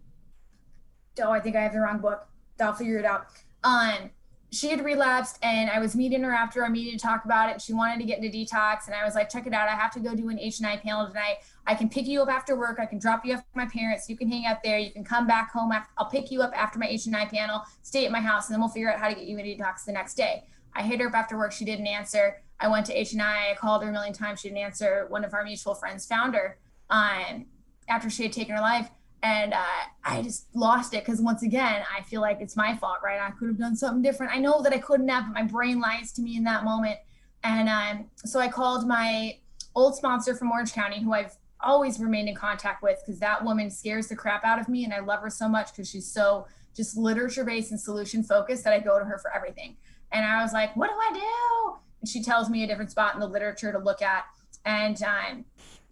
oh, 1.22 1.32
I 1.32 1.40
think 1.40 1.56
I 1.56 1.62
have 1.62 1.74
the 1.74 1.80
wrong 1.80 2.00
book. 2.00 2.28
I'll 2.62 2.74
figure 2.74 2.98
it 2.98 3.06
out. 3.06 3.28
Um, 3.64 4.12
she 4.52 4.70
had 4.70 4.84
relapsed 4.84 5.40
and 5.44 5.70
I 5.70 5.80
was 5.80 5.96
meeting 5.96 6.24
her 6.24 6.32
after 6.32 6.64
our 6.64 6.70
meeting 6.70 6.98
to 6.98 7.04
talk 7.04 7.26
about 7.26 7.50
it. 7.50 7.62
She 7.62 7.74
wanted 7.74 8.00
to 8.00 8.06
get 8.06 8.24
into 8.24 8.36
detox 8.36 8.86
and 8.86 8.96
I 8.96 9.04
was 9.04 9.14
like, 9.14 9.30
check 9.30 9.46
it 9.46 9.54
out. 9.54 9.68
I 9.68 9.76
have 9.76 9.92
to 9.92 10.00
go 10.00 10.16
do 10.16 10.30
an 10.30 10.40
H&I 10.40 10.78
panel 10.78 11.06
tonight. 11.06 11.38
I 11.66 11.76
can 11.76 11.90
pick 11.90 12.08
you 12.08 12.22
up 12.22 12.30
after 12.30 12.56
work. 12.56 12.80
I 12.80 12.86
can 12.86 12.98
drop 12.98 13.26
you 13.26 13.36
off 13.36 13.44
my 13.56 13.66
parents. 13.66 14.10
You 14.10 14.16
can 14.16 14.30
hang 14.30 14.46
out 14.46 14.64
there. 14.64 14.78
You 14.78 14.92
can 14.92 15.04
come 15.04 15.28
back 15.28 15.52
home. 15.52 15.72
I'll 15.98 16.10
pick 16.10 16.32
you 16.32 16.42
up 16.42 16.58
after 16.58 16.80
my 16.80 16.88
H&I 16.88 17.26
panel, 17.26 17.62
stay 17.84 18.06
at 18.06 18.12
my 18.12 18.22
house, 18.22 18.48
and 18.48 18.54
then 18.54 18.62
we'll 18.62 18.70
figure 18.70 18.92
out 18.92 19.00
how 19.00 19.10
to 19.10 19.16
get 19.16 19.26
you 19.26 19.38
into 19.38 19.52
detox 19.52 19.84
the 19.86 19.92
next 19.92 20.16
day. 20.16 20.46
I 20.74 20.82
hit 20.82 21.02
her 21.02 21.08
up 21.08 21.14
after 21.14 21.38
work. 21.38 21.52
She 21.52 21.66
didn't 21.66 21.88
answer. 21.88 22.42
I 22.60 22.70
went 22.70 22.86
to 22.86 22.98
H&I. 22.98 23.52
I 23.52 23.56
called 23.56 23.84
her 23.84 23.90
a 23.90 23.92
million 23.92 24.14
times. 24.14 24.40
She 24.40 24.48
didn't 24.48 24.64
answer. 24.64 25.08
One 25.10 25.26
of 25.26 25.34
our 25.34 25.44
mutual 25.44 25.76
friends 25.76 26.06
found 26.06 26.36
her 26.36 26.58
um, 26.90 27.46
after 27.90 28.10
she 28.10 28.24
had 28.24 28.32
taken 28.32 28.56
her 28.56 28.62
life 28.62 28.90
and 29.24 29.54
uh, 29.54 29.84
I 30.04 30.22
just 30.22 30.48
lost 30.54 30.94
it 30.94 31.04
because 31.04 31.22
once 31.22 31.44
again, 31.44 31.84
I 31.96 32.04
feel 32.04 32.22
like 32.22 32.40
it's 32.40 32.56
my 32.56 32.76
fault, 32.76 32.98
right? 33.04 33.20
I 33.20 33.32
could 33.32 33.48
have 33.48 33.58
done 33.58 33.76
something 33.76 34.02
different. 34.02 34.34
I 34.34 34.40
know 34.40 34.62
that 34.62 34.74
I 34.74 34.78
couldn't 34.78 35.08
have, 35.10 35.26
but 35.26 35.34
my 35.34 35.44
brain 35.44 35.80
lies 35.80 36.12
to 36.14 36.22
me 36.22 36.38
in 36.38 36.44
that 36.44 36.64
moment. 36.64 36.98
And 37.44 37.68
um, 37.68 38.06
so 38.18 38.40
I 38.40 38.48
called 38.48 38.88
my 38.88 39.38
old 39.76 39.96
sponsor 39.96 40.36
from 40.36 40.52
Orange 40.52 40.74
County, 40.74 41.02
who 41.02 41.14
I've 41.14 41.36
always 41.62 42.00
remained 42.00 42.30
in 42.30 42.36
contact 42.36 42.84
with 42.84 43.00
because 43.06 43.20
that 43.20 43.44
woman 43.44 43.70
scares 43.70 44.08
the 44.08 44.16
crap 44.16 44.44
out 44.46 44.60
of 44.60 44.70
me, 44.70 44.84
and 44.84 44.94
I 44.94 45.00
love 45.00 45.22
her 45.22 45.30
so 45.30 45.50
much 45.50 45.72
because 45.72 45.90
she's 45.90 46.12
so 46.12 46.48
just 46.76 46.98
literature 46.98 47.44
based 47.44 47.72
and 47.72 47.80
solution 47.80 48.24
focused 48.24 48.64
that 48.64 48.74
I 48.74 48.80
go 48.80 49.00
to 49.00 49.06
her 49.06 49.18
for 49.18 49.34
everything. 49.34 49.78
And 50.12 50.26
I 50.26 50.42
was 50.42 50.54
like, 50.54 50.76
"What 50.76 50.90
do 50.90 50.96
I 50.96 51.14
do?" 51.14 51.78
And 52.02 52.10
she 52.10 52.22
tells 52.24 52.50
me 52.50 52.64
a 52.64 52.68
different 52.68 52.92
spot 52.92 53.16
in 53.16 53.20
the 53.20 53.28
literature 53.28 53.72
to 53.72 53.80
look 53.80 54.02
at, 54.02 54.26
and 54.66 55.02
um, 55.04 55.46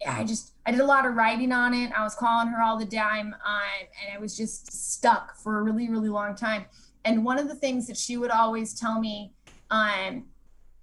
I 0.06 0.24
just 0.24 0.52
I 0.66 0.72
did 0.72 0.80
a 0.80 0.84
lot 0.84 1.06
of 1.06 1.14
writing 1.14 1.52
on 1.52 1.72
it. 1.72 1.92
I 1.96 2.02
was 2.02 2.14
calling 2.14 2.48
her 2.48 2.62
all 2.62 2.76
the 2.76 2.86
time, 2.86 3.34
um, 3.46 3.86
and 4.02 4.14
I 4.14 4.18
was 4.18 4.36
just 4.36 4.70
stuck 4.72 5.36
for 5.36 5.58
a 5.58 5.62
really 5.62 5.88
really 5.88 6.08
long 6.08 6.34
time. 6.34 6.66
And 7.04 7.24
one 7.24 7.38
of 7.38 7.48
the 7.48 7.54
things 7.54 7.86
that 7.86 7.96
she 7.96 8.16
would 8.16 8.30
always 8.30 8.78
tell 8.78 9.00
me, 9.00 9.32
um, 9.70 10.24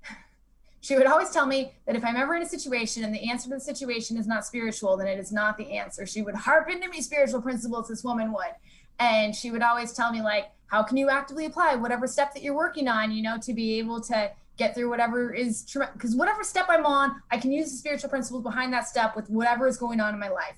she 0.82 0.96
would 0.96 1.06
always 1.06 1.30
tell 1.30 1.46
me 1.46 1.74
that 1.86 1.96
if 1.96 2.04
I'm 2.04 2.16
ever 2.16 2.36
in 2.36 2.42
a 2.42 2.48
situation 2.48 3.04
and 3.04 3.14
the 3.14 3.30
answer 3.30 3.50
to 3.50 3.56
the 3.56 3.62
situation 3.62 4.18
is 4.18 4.26
not 4.26 4.46
spiritual, 4.46 4.96
then 4.98 5.08
it 5.08 5.20
is 5.20 5.32
not 5.32 5.58
the 5.58 5.72
answer. 5.72 6.06
She 6.06 6.22
would 6.22 6.36
harp 6.36 6.70
into 6.70 6.88
me 6.88 7.02
spiritual 7.02 7.42
principles. 7.42 7.90
This 7.90 8.04
woman 8.04 8.32
would, 8.32 8.54
and 9.00 9.36
she 9.36 9.52
would 9.52 9.62
always 9.62 9.94
tell 9.94 10.12
me 10.12 10.22
like, 10.22 10.46
how 10.68 10.82
can 10.82 10.98
you 10.98 11.10
actively 11.10 11.46
apply 11.46 11.76
whatever 11.76 12.08
step 12.08 12.34
that 12.34 12.42
you're 12.42 12.56
working 12.56 12.88
on, 12.88 13.12
you 13.12 13.22
know, 13.22 13.38
to 13.38 13.54
be 13.54 13.78
able 13.78 14.02
to 14.02 14.32
get 14.58 14.76
through 14.76 14.90
whatever 14.90 15.34
is 15.34 15.64
because 15.94 16.16
whatever 16.16 16.44
step 16.44 16.66
I'm 16.70 16.86
on, 16.86 17.22
I 17.32 17.38
can 17.38 17.52
use 17.52 17.72
the 17.72 17.78
spiritual 17.78 18.10
principles 18.10 18.44
behind 18.44 18.74
that 18.74 18.88
step 18.88 19.16
with 19.16 19.30
whatever 19.30 19.68
is 19.68 19.78
going 19.78 20.00
on 20.00 20.14
in 20.14 20.20
my 20.20 20.30
life. 20.30 20.56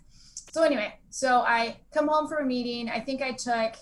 So 0.52 0.64
anyway, 0.64 0.94
so 1.10 1.40
I 1.40 1.78
come 1.94 2.08
home 2.08 2.28
from 2.28 2.44
a 2.44 2.46
meeting. 2.46 2.90
I 2.90 3.00
think 3.00 3.22
I 3.22 3.32
took 3.32 3.76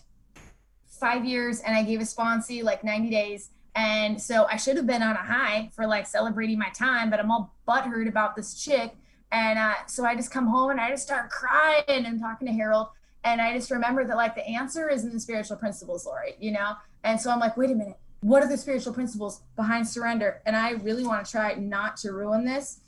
five 0.99 1.25
years 1.25 1.59
and 1.61 1.75
I 1.75 1.83
gave 1.83 1.99
a 1.99 2.03
sponsee 2.03 2.63
like 2.63 2.83
90 2.83 3.09
days. 3.09 3.49
And 3.75 4.21
so 4.21 4.45
I 4.45 4.57
should 4.57 4.77
have 4.77 4.85
been 4.85 5.01
on 5.01 5.15
a 5.15 5.23
high 5.23 5.69
for 5.75 5.87
like 5.87 6.07
celebrating 6.07 6.59
my 6.59 6.69
time, 6.69 7.09
but 7.09 7.19
I'm 7.19 7.31
all 7.31 7.55
butthurt 7.67 8.07
about 8.07 8.35
this 8.35 8.63
chick. 8.63 8.95
And 9.31 9.57
uh, 9.57 9.73
so 9.87 10.05
I 10.05 10.15
just 10.15 10.31
come 10.31 10.47
home 10.47 10.69
and 10.69 10.79
I 10.79 10.91
just 10.91 11.03
start 11.03 11.31
crying 11.31 11.83
and 11.87 12.19
talking 12.19 12.47
to 12.47 12.53
Harold. 12.53 12.87
And 13.23 13.41
I 13.41 13.53
just 13.53 13.71
remember 13.71 14.05
that 14.05 14.15
like 14.15 14.35
the 14.35 14.47
answer 14.47 14.89
is 14.89 15.03
in 15.05 15.11
the 15.11 15.19
spiritual 15.19 15.57
principles, 15.57 16.05
Lori, 16.05 16.35
you 16.39 16.51
know? 16.51 16.73
And 17.03 17.19
so 17.19 17.31
I'm 17.31 17.39
like, 17.39 17.57
wait 17.57 17.71
a 17.71 17.75
minute, 17.75 17.97
what 18.23 18.41
are 18.41 18.47
the 18.47 18.57
spiritual 18.57 18.93
principles 18.93 19.41
behind 19.55 19.87
surrender? 19.87 20.41
And 20.45 20.55
I 20.55 20.71
really 20.71 21.05
want 21.05 21.25
to 21.25 21.31
try 21.31 21.53
not 21.55 21.97
to 21.97 22.13
ruin 22.13 22.45
this. 22.45 22.79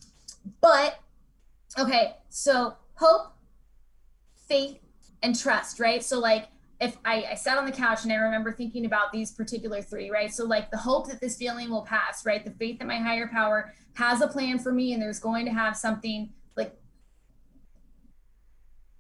But 0.62 1.00
okay, 1.78 2.16
so 2.30 2.76
hope, 2.94 3.34
faith, 4.48 4.80
and 5.22 5.38
trust, 5.38 5.80
right? 5.80 6.04
So 6.04 6.20
like 6.20 6.48
if 6.80 6.98
I, 7.04 7.26
I 7.32 7.36
sat 7.36 7.58
on 7.58 7.66
the 7.66 7.72
couch 7.72 8.04
and 8.04 8.14
I 8.14 8.16
remember 8.16 8.52
thinking 8.52 8.86
about 8.86 9.12
these 9.12 9.32
particular 9.32 9.82
three, 9.82 10.10
right? 10.10 10.34
So 10.34 10.46
like 10.46 10.72
the 10.72 10.78
hope 10.78 11.10
that 11.10 11.20
this 11.20 11.38
feeling 11.38 11.70
will 11.70 11.84
pass, 11.84 12.26
right? 12.26 12.44
The 12.44 12.52
faith 12.52 12.80
that 12.80 12.88
my 12.88 12.98
higher 12.98 13.28
power 13.28 13.74
has 13.94 14.22
a 14.22 14.28
plan 14.28 14.60
for 14.60 14.72
me 14.72 14.94
and 14.94 15.02
there's 15.02 15.20
going 15.20 15.46
to 15.46 15.52
have 15.52 15.76
something 15.76 16.32
like 16.56 16.76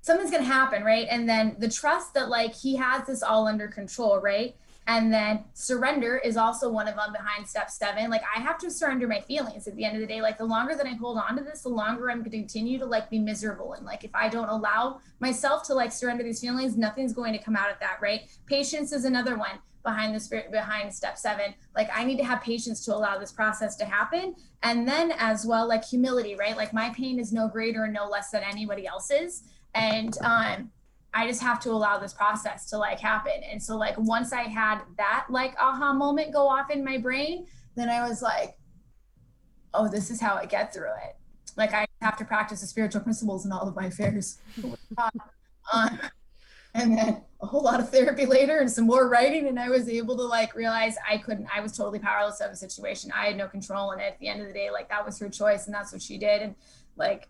something's 0.01 0.31
going 0.31 0.43
to 0.43 0.49
happen, 0.49 0.83
right? 0.83 1.07
And 1.09 1.27
then 1.27 1.55
the 1.59 1.69
trust 1.69 2.13
that 2.13 2.29
like 2.29 2.53
he 2.53 2.75
has 2.75 3.07
this 3.07 3.23
all 3.23 3.47
under 3.47 3.67
control, 3.67 4.19
right? 4.19 4.55
And 4.87 5.11
then 5.11 5.45
surrender 5.53 6.17
is 6.17 6.37
also 6.37 6.69
one 6.69 6.87
of 6.87 6.95
them 6.95 7.11
behind 7.11 7.47
step 7.47 7.71
seven. 7.71 8.09
Like 8.09 8.21
I 8.35 8.39
have 8.39 8.59
to 8.59 8.69
surrender 8.69 9.07
my 9.07 9.19
feelings 9.21 9.67
at 9.67 9.75
the 9.75 9.83
end 9.83 9.95
of 9.95 10.01
the 10.01 10.07
day. 10.07 10.21
Like 10.21 10.37
the 10.37 10.45
longer 10.45 10.75
that 10.75 10.85
I 10.85 10.91
hold 10.91 11.17
on 11.17 11.35
to 11.37 11.43
this, 11.43 11.63
the 11.63 11.69
longer 11.69 12.11
I'm 12.11 12.19
going 12.19 12.29
to 12.31 12.37
continue 12.37 12.77
to 12.79 12.85
like 12.85 13.09
be 13.09 13.17
miserable. 13.17 13.73
And 13.73 13.85
like 13.85 14.03
if 14.03 14.11
I 14.13 14.29
don't 14.29 14.49
allow 14.49 14.99
myself 15.19 15.63
to 15.63 15.73
like 15.73 15.91
surrender 15.91 16.23
these 16.23 16.39
feelings, 16.39 16.77
nothing's 16.77 17.13
going 17.13 17.33
to 17.33 17.39
come 17.39 17.55
out 17.55 17.71
of 17.71 17.79
that, 17.79 17.97
right? 17.99 18.21
Patience 18.45 18.91
is 18.91 19.05
another 19.05 19.37
one 19.37 19.59
behind 19.85 20.15
the 20.15 20.19
spirit 20.19 20.51
behind 20.51 20.91
step 20.91 21.15
seven 21.15 21.53
like 21.75 21.87
i 21.93 22.03
need 22.03 22.17
to 22.17 22.23
have 22.23 22.41
patience 22.41 22.83
to 22.83 22.93
allow 22.93 23.19
this 23.19 23.31
process 23.31 23.75
to 23.75 23.85
happen 23.85 24.35
and 24.63 24.87
then 24.87 25.13
as 25.19 25.45
well 25.45 25.67
like 25.67 25.85
humility 25.85 26.35
right 26.35 26.57
like 26.57 26.73
my 26.73 26.89
pain 26.89 27.19
is 27.19 27.31
no 27.31 27.47
greater 27.47 27.83
and 27.83 27.93
no 27.93 28.07
less 28.07 28.31
than 28.31 28.41
anybody 28.41 28.87
else's 28.87 29.43
and 29.75 30.17
um 30.23 30.71
I 31.15 31.25
just 31.25 31.41
have 31.41 31.61
to 31.61 31.71
allow 31.71 31.97
this 31.97 32.13
process 32.13 32.69
to 32.71 32.77
like 32.77 32.99
happen. 32.99 33.41
And 33.49 33.63
so 33.63 33.77
like 33.77 33.97
once 33.97 34.33
I 34.33 34.43
had 34.43 34.81
that 34.97 35.27
like 35.29 35.55
aha 35.59 35.93
moment 35.93 36.33
go 36.33 36.45
off 36.47 36.69
in 36.69 36.83
my 36.83 36.97
brain, 36.97 37.47
then 37.75 37.87
I 37.87 38.07
was 38.07 38.21
like, 38.21 38.57
oh, 39.73 39.87
this 39.87 40.11
is 40.11 40.19
how 40.19 40.35
I 40.35 40.45
get 40.45 40.73
through 40.73 40.91
it. 41.05 41.15
Like 41.55 41.73
I 41.73 41.85
have 42.01 42.17
to 42.17 42.25
practice 42.25 42.59
the 42.59 42.67
spiritual 42.67 43.01
principles 43.01 43.45
in 43.45 43.53
all 43.53 43.65
of 43.65 43.75
my 43.77 43.85
affairs. 43.85 44.39
uh, 44.97 45.89
and 46.73 46.97
then 46.97 47.21
a 47.41 47.45
whole 47.45 47.63
lot 47.63 47.79
of 47.79 47.89
therapy 47.89 48.25
later 48.25 48.59
and 48.59 48.69
some 48.69 48.85
more 48.85 49.07
writing 49.07 49.47
and 49.47 49.57
i 49.57 49.69
was 49.69 49.87
able 49.87 50.17
to 50.17 50.23
like 50.23 50.53
realize 50.55 50.95
i 51.09 51.17
couldn't 51.17 51.47
i 51.55 51.61
was 51.61 51.75
totally 51.75 51.99
powerless 51.99 52.41
of 52.41 52.51
the 52.51 52.57
situation 52.57 53.11
i 53.15 53.27
had 53.27 53.37
no 53.37 53.47
control 53.47 53.91
it 53.91 54.01
at 54.01 54.19
the 54.19 54.27
end 54.27 54.41
of 54.41 54.47
the 54.47 54.53
day 54.53 54.69
like 54.69 54.89
that 54.89 55.05
was 55.05 55.17
her 55.17 55.29
choice 55.29 55.67
and 55.67 55.73
that's 55.73 55.93
what 55.93 56.01
she 56.01 56.17
did 56.17 56.41
and 56.41 56.55
like 56.97 57.29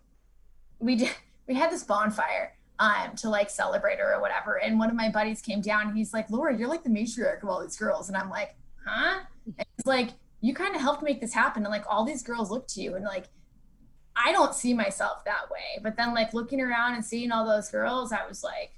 we 0.80 0.96
did 0.96 1.10
we 1.46 1.54
had 1.54 1.70
this 1.70 1.84
bonfire 1.84 2.56
um, 2.78 3.16
to 3.16 3.28
like 3.28 3.50
celebrate 3.50 3.98
her 3.98 4.14
or 4.14 4.20
whatever. 4.20 4.60
And 4.60 4.78
one 4.78 4.90
of 4.90 4.96
my 4.96 5.08
buddies 5.08 5.40
came 5.40 5.60
down 5.60 5.88
and 5.88 5.96
he's 5.96 6.12
like, 6.12 6.30
Laura, 6.30 6.56
you're 6.56 6.68
like 6.68 6.84
the 6.84 6.90
matriarch 6.90 7.42
of 7.42 7.48
all 7.48 7.62
these 7.62 7.76
girls. 7.76 8.08
And 8.08 8.16
I'm 8.16 8.30
like, 8.30 8.56
huh? 8.86 9.20
And 9.46 9.66
he's 9.76 9.86
like, 9.86 10.10
you 10.40 10.54
kind 10.54 10.74
of 10.74 10.80
helped 10.80 11.02
make 11.02 11.20
this 11.20 11.32
happen. 11.32 11.64
And 11.64 11.72
like 11.72 11.84
all 11.88 12.04
these 12.04 12.22
girls 12.22 12.50
look 12.50 12.68
to 12.68 12.80
you 12.80 12.94
and 12.94 13.04
like, 13.04 13.26
I 14.14 14.32
don't 14.32 14.54
see 14.54 14.74
myself 14.74 15.24
that 15.24 15.50
way. 15.50 15.80
But 15.82 15.96
then 15.96 16.14
like 16.14 16.34
looking 16.34 16.60
around 16.60 16.94
and 16.94 17.04
seeing 17.04 17.32
all 17.32 17.46
those 17.46 17.70
girls, 17.70 18.12
I 18.12 18.26
was 18.26 18.42
like, 18.42 18.72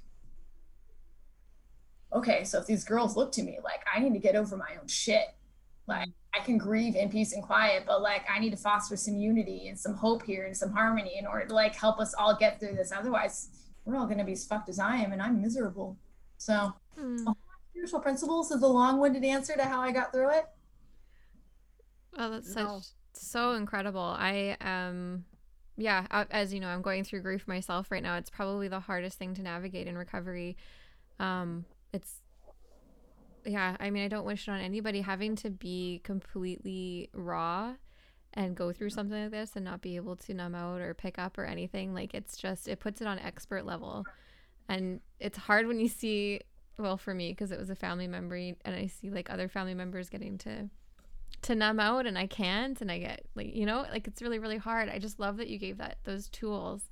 okay, 2.13 2.43
so 2.43 2.59
if 2.59 2.65
these 2.65 2.83
girls 2.83 3.15
look 3.15 3.31
to 3.33 3.43
me, 3.43 3.59
like 3.63 3.81
I 3.93 3.99
need 3.99 4.13
to 4.13 4.19
get 4.19 4.35
over 4.35 4.57
my 4.57 4.71
own 4.79 4.87
shit. 4.87 5.27
Like 5.87 6.09
I 6.33 6.39
can 6.39 6.57
grieve 6.57 6.95
in 6.95 7.09
peace 7.09 7.33
and 7.33 7.43
quiet, 7.43 7.83
but 7.87 8.01
like 8.01 8.23
I 8.29 8.39
need 8.39 8.51
to 8.51 8.57
foster 8.57 8.95
some 8.95 9.17
unity 9.17 9.67
and 9.67 9.79
some 9.79 9.95
hope 9.95 10.23
here 10.23 10.45
and 10.45 10.55
some 10.55 10.71
harmony 10.71 11.17
in 11.17 11.25
order 11.25 11.45
to 11.45 11.53
like 11.53 11.75
help 11.75 11.99
us 11.99 12.13
all 12.13 12.35
get 12.35 12.59
through 12.59 12.75
this. 12.75 12.91
Otherwise, 12.91 13.49
we're 13.89 13.97
all 13.97 14.05
going 14.05 14.19
to 14.19 14.23
be 14.23 14.33
as 14.33 14.45
fucked 14.45 14.69
as 14.69 14.79
I 14.79 14.97
am, 14.97 15.11
and 15.11 15.21
I'm 15.21 15.41
miserable. 15.41 15.97
So, 16.37 16.73
mm. 16.97 17.35
spiritual 17.71 17.99
principles 17.99 18.51
is 18.51 18.61
a 18.61 18.67
long-winded 18.67 19.23
answer 19.23 19.55
to 19.55 19.63
how 19.63 19.81
I 19.81 19.91
got 19.91 20.11
through 20.11 20.29
it. 20.29 20.45
Oh, 22.17 22.29
that's 22.31 22.55
no. 22.55 22.79
such 22.79 22.89
so 23.13 23.53
incredible. 23.53 24.15
I 24.17 24.57
um, 24.61 25.25
yeah, 25.77 26.05
as 26.31 26.53
you 26.53 26.59
know, 26.59 26.67
I'm 26.67 26.81
going 26.81 27.03
through 27.03 27.21
grief 27.21 27.47
myself 27.47 27.91
right 27.91 28.03
now. 28.03 28.15
It's 28.15 28.29
probably 28.29 28.67
the 28.67 28.79
hardest 28.79 29.17
thing 29.17 29.33
to 29.35 29.41
navigate 29.41 29.87
in 29.87 29.97
recovery. 29.97 30.57
Um, 31.19 31.65
it's 31.93 32.21
yeah, 33.45 33.77
I 33.79 33.89
mean, 33.89 34.03
I 34.03 34.07
don't 34.07 34.25
wish 34.25 34.47
it 34.47 34.51
on 34.51 34.59
anybody 34.59 35.01
having 35.01 35.35
to 35.37 35.49
be 35.49 36.01
completely 36.03 37.09
raw 37.13 37.75
and 38.39 38.55
go 38.55 38.71
through 38.71 38.89
something 38.89 39.21
like 39.23 39.31
this 39.31 39.51
and 39.57 39.65
not 39.65 39.81
be 39.81 39.97
able 39.97 40.15
to 40.15 40.33
numb 40.33 40.55
out 40.55 40.79
or 40.79 40.93
pick 40.93 41.19
up 41.19 41.37
or 41.37 41.43
anything 41.43 41.93
like 41.93 42.13
it's 42.13 42.37
just 42.37 42.69
it 42.69 42.79
puts 42.79 43.01
it 43.01 43.07
on 43.07 43.19
expert 43.19 43.65
level. 43.65 44.05
And 44.69 45.01
it's 45.19 45.37
hard 45.37 45.67
when 45.67 45.79
you 45.79 45.89
see 45.89 46.39
well 46.77 46.95
for 46.95 47.13
me 47.13 47.31
because 47.31 47.51
it 47.51 47.59
was 47.59 47.69
a 47.69 47.75
family 47.75 48.07
member 48.07 48.35
and 48.37 48.55
i 48.65 48.87
see 48.87 49.09
like 49.09 49.29
other 49.29 49.49
family 49.49 49.73
members 49.73 50.07
getting 50.09 50.37
to 50.37 50.69
to 51.41 51.53
numb 51.53 51.77
out 51.77 52.05
and 52.05 52.17
i 52.17 52.25
can't 52.25 52.79
and 52.79 52.89
i 52.89 52.97
get 52.97 53.25
like 53.35 53.53
you 53.53 53.65
know 53.65 53.85
like 53.91 54.07
it's 54.07 54.21
really 54.21 54.39
really 54.39 54.57
hard. 54.57 54.87
I 54.87 54.97
just 54.99 55.19
love 55.19 55.35
that 55.37 55.49
you 55.49 55.59
gave 55.59 55.77
that 55.79 55.97
those 56.05 56.29
tools. 56.29 56.83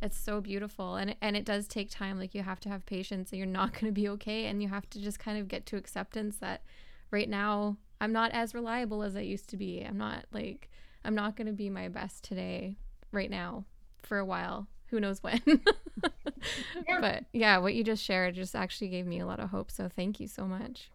It's 0.00 0.16
so 0.16 0.40
beautiful 0.40 0.94
and 0.94 1.16
and 1.20 1.36
it 1.36 1.44
does 1.44 1.66
take 1.66 1.90
time. 1.90 2.20
Like 2.20 2.36
you 2.36 2.44
have 2.44 2.60
to 2.60 2.68
have 2.68 2.86
patience 2.86 3.32
and 3.32 3.38
you're 3.38 3.48
not 3.48 3.72
going 3.72 3.86
to 3.86 3.92
be 3.92 4.08
okay 4.10 4.46
and 4.46 4.62
you 4.62 4.68
have 4.68 4.88
to 4.90 5.00
just 5.00 5.18
kind 5.18 5.38
of 5.38 5.48
get 5.48 5.66
to 5.66 5.76
acceptance 5.76 6.36
that 6.36 6.62
right 7.10 7.28
now 7.28 7.78
I'm 8.00 8.12
not 8.12 8.30
as 8.32 8.54
reliable 8.54 9.02
as 9.02 9.16
I 9.16 9.20
used 9.20 9.48
to 9.50 9.56
be. 9.56 9.80
I'm 9.80 9.98
not 9.98 10.26
like 10.32 10.70
I'm 11.04 11.14
not 11.14 11.36
going 11.36 11.46
to 11.46 11.52
be 11.52 11.70
my 11.70 11.88
best 11.88 12.24
today 12.24 12.76
right 13.12 13.30
now 13.30 13.64
for 14.02 14.18
a 14.18 14.24
while. 14.24 14.66
Who 14.88 15.00
knows 15.00 15.22
when. 15.22 15.40
yeah. 15.46 17.00
But 17.00 17.24
yeah, 17.32 17.58
what 17.58 17.74
you 17.74 17.84
just 17.84 18.02
shared 18.04 18.34
just 18.34 18.54
actually 18.54 18.88
gave 18.88 19.06
me 19.06 19.20
a 19.20 19.26
lot 19.26 19.40
of 19.40 19.50
hope. 19.50 19.70
So 19.70 19.88
thank 19.88 20.20
you 20.20 20.28
so 20.28 20.46
much. 20.46 20.90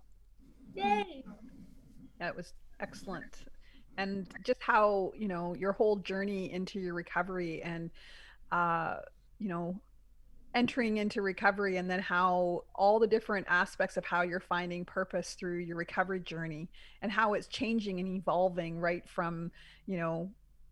Yay. 0.73 1.23
That 2.19 2.35
was 2.35 2.53
excellent. 2.79 3.43
And 3.97 4.27
just 4.45 4.61
how, 4.61 5.11
you 5.15 5.27
know, 5.27 5.55
your 5.55 5.73
whole 5.73 5.97
journey 5.97 6.51
into 6.51 6.79
your 6.79 6.93
recovery 6.93 7.61
and 7.61 7.89
uh, 8.51 8.97
you 9.39 9.47
know, 9.47 9.79
entering 10.55 10.97
into 10.97 11.21
recovery 11.21 11.77
and 11.77 11.89
then 11.89 11.99
how 11.99 12.63
all 12.73 12.99
the 12.99 13.07
different 13.07 13.45
aspects 13.49 13.97
of 13.97 14.05
how 14.05 14.23
you're 14.23 14.39
finding 14.39 14.83
purpose 14.83 15.35
through 15.39 15.57
your 15.57 15.77
recovery 15.77 16.19
journey 16.19 16.67
and 17.01 17.11
how 17.11 17.33
it's 17.33 17.47
changing 17.47 17.99
and 17.99 18.07
evolving 18.07 18.79
right 18.79 19.07
from 19.07 19.51
you 19.85 19.97
know 19.97 20.29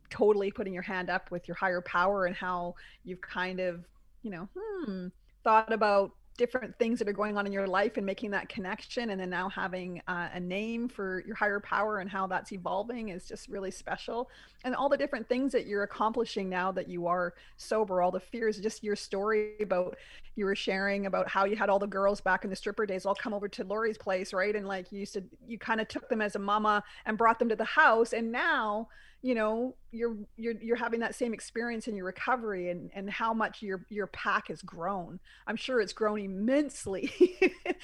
totally 0.09 0.51
putting 0.51 0.73
your 0.73 0.83
hand 0.83 1.09
up 1.09 1.29
with 1.29 1.47
your 1.47 1.55
higher 1.55 1.81
power 1.81 2.25
and 2.25 2.35
how 2.35 2.73
you've 3.03 3.21
kind 3.21 3.59
of 3.59 3.83
you 4.23 4.31
know 4.31 4.49
hmm 4.57 5.07
thought 5.43 5.71
about 5.71 6.11
different 6.37 6.77
things 6.77 6.99
that 6.99 7.07
are 7.07 7.13
going 7.13 7.37
on 7.37 7.45
in 7.45 7.51
your 7.51 7.67
life 7.67 7.97
and 7.97 8.05
making 8.05 8.31
that 8.31 8.47
connection 8.47 9.09
and 9.09 9.19
then 9.19 9.29
now 9.29 9.49
having 9.49 10.01
uh, 10.07 10.29
a 10.33 10.39
name 10.39 10.87
for 10.87 11.23
your 11.25 11.35
higher 11.35 11.59
power 11.59 11.99
and 11.99 12.09
how 12.09 12.27
that's 12.27 12.51
evolving 12.51 13.09
is 13.09 13.27
just 13.27 13.47
really 13.47 13.71
special. 13.71 14.29
And 14.63 14.75
all 14.75 14.87
the 14.87 14.97
different 14.97 15.27
things 15.27 15.51
that 15.51 15.65
you're 15.65 15.83
accomplishing 15.83 16.47
now 16.47 16.71
that 16.73 16.87
you 16.87 17.07
are 17.07 17.33
sober 17.57 18.01
all 18.01 18.11
the 18.11 18.19
fears 18.19 18.59
just 18.59 18.83
your 18.83 18.95
story 18.95 19.55
about 19.61 19.97
you 20.35 20.45
were 20.45 20.55
sharing 20.55 21.07
about 21.07 21.27
how 21.27 21.45
you 21.45 21.55
had 21.55 21.69
all 21.69 21.79
the 21.79 21.87
girls 21.87 22.21
back 22.21 22.43
in 22.43 22.49
the 22.49 22.55
stripper 22.55 22.85
days 22.85 23.05
all 23.05 23.15
come 23.15 23.33
over 23.33 23.47
to 23.47 23.63
Lori's 23.63 23.97
place 23.97 24.33
right? 24.33 24.55
And 24.55 24.67
like 24.67 24.91
you 24.91 25.05
said 25.05 25.27
you 25.47 25.57
kind 25.57 25.81
of 25.81 25.87
took 25.87 26.07
them 26.09 26.21
as 26.21 26.35
a 26.35 26.39
mama 26.39 26.83
and 27.05 27.17
brought 27.17 27.39
them 27.39 27.49
to 27.49 27.55
the 27.55 27.65
house. 27.65 28.13
And 28.13 28.31
now 28.31 28.89
you 29.21 29.35
know 29.35 29.75
you're 29.91 30.15
you're 30.35 30.53
you're 30.61 30.75
having 30.77 30.99
that 30.99 31.15
same 31.15 31.33
experience 31.33 31.87
in 31.87 31.95
your 31.95 32.05
recovery 32.05 32.69
and 32.69 32.91
and 32.93 33.09
how 33.09 33.33
much 33.33 33.61
your 33.61 33.85
your 33.89 34.07
pack 34.07 34.47
has 34.49 34.61
grown. 34.61 35.19
I'm 35.47 35.55
sure 35.55 35.81
it's 35.81 35.93
grown 35.93 36.19
immensely 36.19 37.11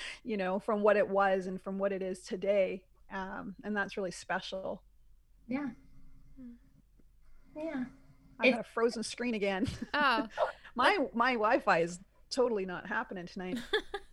you 0.24 0.38
know 0.38 0.60
from 0.60 0.82
what 0.82 0.98
it 0.98 1.08
was 1.08 1.48
and 1.48 1.62
from 1.62 1.80
what 1.80 1.92
it 1.92 2.02
is 2.02 2.20
today 2.22 2.84
um, 3.14 3.56
and 3.64 3.78
that's 3.78 3.96
really 3.96 4.12
special. 4.12 4.82
Yeah. 5.48 5.68
Yeah. 7.56 7.84
I 8.40 8.50
got 8.50 8.62
a 8.62 8.64
frozen 8.74 9.04
screen 9.04 9.36
again. 9.36 9.68
Oh. 9.94 10.28
My 10.76 10.98
my 11.14 11.34
wi-fi 11.34 11.82
is 11.82 12.00
totally 12.32 12.66
not 12.66 12.88
happening 12.88 13.28
tonight 13.28 13.60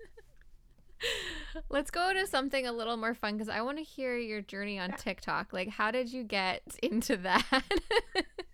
Let's 1.68 1.90
go 1.90 2.12
to 2.12 2.26
something 2.26 2.66
a 2.66 2.72
little 2.72 2.96
more 2.96 3.14
fun 3.14 3.34
because 3.34 3.48
I 3.48 3.60
want 3.62 3.78
to 3.78 3.84
hear 3.84 4.16
your 4.16 4.40
journey 4.40 4.78
on 4.78 4.92
TikTok. 4.92 5.52
Like, 5.52 5.68
how 5.68 5.90
did 5.90 6.12
you 6.12 6.24
get 6.24 6.62
into 6.82 7.16
that? 7.18 7.44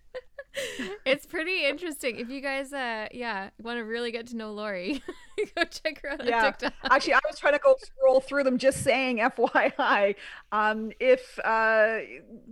it's 1.05 1.25
pretty 1.25 1.65
interesting. 1.65 2.17
If 2.17 2.29
you 2.29 2.41
guys, 2.41 2.73
uh, 2.73 3.07
yeah, 3.11 3.49
want 3.61 3.77
to 3.77 3.83
really 3.83 4.11
get 4.11 4.27
to 4.27 4.35
know 4.35 4.51
Lori, 4.51 5.01
go 5.55 5.63
check 5.63 6.01
her 6.01 6.11
out 6.11 6.25
yeah. 6.25 6.37
on 6.37 6.43
TikTok. 6.45 6.73
Actually, 6.89 7.13
I 7.13 7.19
was 7.29 7.39
trying 7.39 7.53
to 7.53 7.59
go 7.59 7.75
scroll 7.81 8.19
through 8.19 8.43
them, 8.43 8.57
just 8.57 8.83
saying, 8.83 9.17
FYI. 9.17 10.15
Um, 10.51 10.91
if 10.99 11.39
uh, 11.43 11.99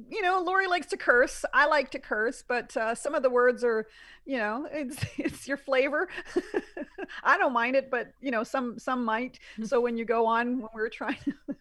you 0.09 0.21
know, 0.21 0.41
Lori 0.41 0.67
likes 0.67 0.87
to 0.87 0.97
curse. 0.97 1.45
I 1.53 1.67
like 1.67 1.91
to 1.91 1.99
curse, 1.99 2.43
but 2.47 2.75
uh, 2.77 2.95
some 2.95 3.15
of 3.15 3.23
the 3.23 3.29
words 3.29 3.63
are, 3.63 3.87
you 4.25 4.37
know, 4.37 4.67
it's 4.71 5.03
it's 5.17 5.47
your 5.47 5.57
flavor. 5.57 6.07
I 7.23 7.37
don't 7.37 7.53
mind 7.53 7.75
it, 7.75 7.89
but 7.89 8.11
you 8.21 8.31
know, 8.31 8.43
some 8.43 8.77
some 8.79 9.05
might. 9.05 9.39
So 9.63 9.81
when 9.81 9.97
you 9.97 10.05
go 10.05 10.25
on, 10.25 10.59
when 10.59 10.69
we're 10.73 10.89
trying, 10.89 11.17
to, 11.25 11.55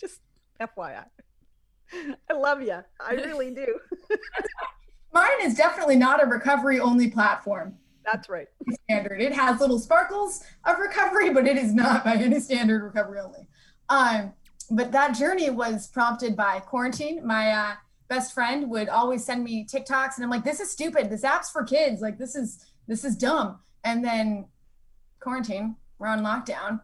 just 0.00 0.20
FYI. 0.60 1.04
I 2.28 2.34
love 2.34 2.62
you. 2.62 2.78
I 3.00 3.12
really 3.12 3.52
do. 3.52 3.78
Mine 5.16 5.40
is 5.44 5.54
definitely 5.54 5.96
not 5.96 6.22
a 6.22 6.26
recovery 6.26 6.78
only 6.78 7.10
platform. 7.10 7.74
That's 8.04 8.28
right. 8.28 8.48
Standard. 8.84 9.22
It 9.22 9.32
has 9.32 9.60
little 9.60 9.78
sparkles 9.78 10.44
of 10.66 10.78
recovery, 10.78 11.30
but 11.30 11.46
it 11.46 11.56
is 11.56 11.72
not 11.72 12.04
by 12.04 12.16
any 12.16 12.38
standard 12.38 12.82
recovery 12.82 13.20
only. 13.20 13.48
Um, 13.88 14.34
but 14.70 14.92
that 14.92 15.16
journey 15.16 15.48
was 15.48 15.86
prompted 15.88 16.36
by 16.36 16.60
quarantine. 16.60 17.26
My 17.26 17.48
uh, 17.48 17.74
best 18.08 18.34
friend 18.34 18.68
would 18.68 18.90
always 18.90 19.24
send 19.24 19.42
me 19.42 19.64
TikToks, 19.64 20.16
and 20.16 20.24
I'm 20.24 20.28
like, 20.28 20.44
"This 20.44 20.60
is 20.60 20.70
stupid. 20.70 21.08
This 21.08 21.24
app's 21.24 21.50
for 21.50 21.64
kids. 21.64 22.02
Like, 22.02 22.18
this 22.18 22.36
is 22.36 22.66
this 22.86 23.02
is 23.02 23.16
dumb." 23.16 23.60
And 23.84 24.04
then 24.04 24.44
quarantine, 25.20 25.76
we're 25.98 26.08
on 26.08 26.22
lockdown, 26.22 26.82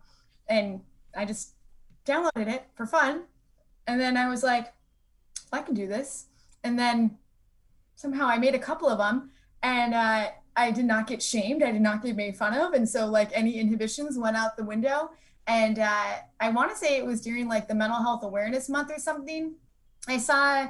and 0.48 0.80
I 1.14 1.26
just 1.26 1.52
downloaded 2.06 2.48
it 2.48 2.64
for 2.76 2.86
fun, 2.86 3.24
and 3.86 4.00
then 4.00 4.16
I 4.16 4.30
was 4.30 4.42
like, 4.42 4.72
"I 5.52 5.60
can 5.60 5.74
do 5.74 5.86
this." 5.86 6.28
And 6.64 6.78
then 6.78 7.18
somehow 8.02 8.26
I 8.26 8.36
made 8.36 8.56
a 8.56 8.58
couple 8.58 8.88
of 8.88 8.98
them 8.98 9.30
and 9.62 9.94
uh, 9.94 10.30
I 10.56 10.72
did 10.72 10.84
not 10.84 11.06
get 11.06 11.22
shamed. 11.22 11.62
I 11.62 11.70
did 11.70 11.80
not 11.80 12.02
get 12.02 12.16
made 12.16 12.36
fun 12.36 12.52
of. 12.52 12.72
And 12.72 12.86
so 12.86 13.06
like 13.06 13.30
any 13.32 13.58
inhibitions 13.58 14.18
went 14.18 14.36
out 14.36 14.56
the 14.56 14.64
window. 14.64 15.10
And 15.46 15.78
uh, 15.78 16.16
I 16.40 16.50
want 16.50 16.72
to 16.72 16.76
say 16.76 16.96
it 16.96 17.06
was 17.06 17.20
during 17.20 17.48
like 17.48 17.68
the 17.68 17.74
mental 17.74 18.02
health 18.02 18.24
awareness 18.24 18.68
month 18.68 18.90
or 18.90 18.98
something. 18.98 19.54
I 20.08 20.18
saw 20.18 20.66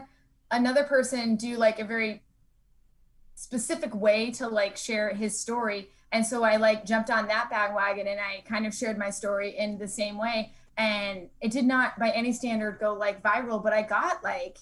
another 0.51 0.85
person 0.85 1.37
do 1.37 1.57
like 1.57 1.81
a 1.81 1.85
very 1.85 2.23
specific 3.35 3.95
way 3.95 4.31
to 4.33 4.47
like 4.47 4.77
share 4.77 5.15
his 5.15 5.39
story. 5.39 5.89
And 6.13 6.25
so 6.25 6.45
I 6.45 6.57
like 6.57 6.85
jumped 6.85 7.11
on 7.11 7.27
that 7.29 7.49
bandwagon 7.49 8.07
and 8.07 8.21
I 8.21 8.43
kind 8.47 8.67
of 8.67 8.75
shared 8.75 8.99
my 8.99 9.09
story 9.09 9.57
in 9.57 9.79
the 9.79 9.89
same 9.89 10.19
way. 10.19 10.53
And 10.77 11.31
it 11.41 11.51
did 11.51 11.65
not 11.65 11.99
by 11.99 12.11
any 12.11 12.35
standard 12.35 12.79
go 12.79 12.93
like 12.93 13.23
viral, 13.23 13.63
but 13.63 13.73
I 13.73 13.83
got 13.83 14.23
like, 14.23 14.59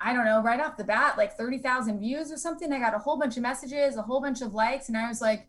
I 0.00 0.12
don't 0.12 0.24
know, 0.24 0.42
right 0.42 0.60
off 0.60 0.76
the 0.76 0.84
bat, 0.84 1.16
like 1.16 1.36
30,000 1.36 1.98
views 1.98 2.30
or 2.30 2.36
something. 2.36 2.72
I 2.72 2.78
got 2.78 2.94
a 2.94 2.98
whole 2.98 3.18
bunch 3.18 3.36
of 3.36 3.42
messages, 3.42 3.96
a 3.96 4.02
whole 4.02 4.20
bunch 4.20 4.42
of 4.42 4.54
likes. 4.54 4.88
And 4.88 4.96
I 4.96 5.08
was 5.08 5.20
like, 5.20 5.48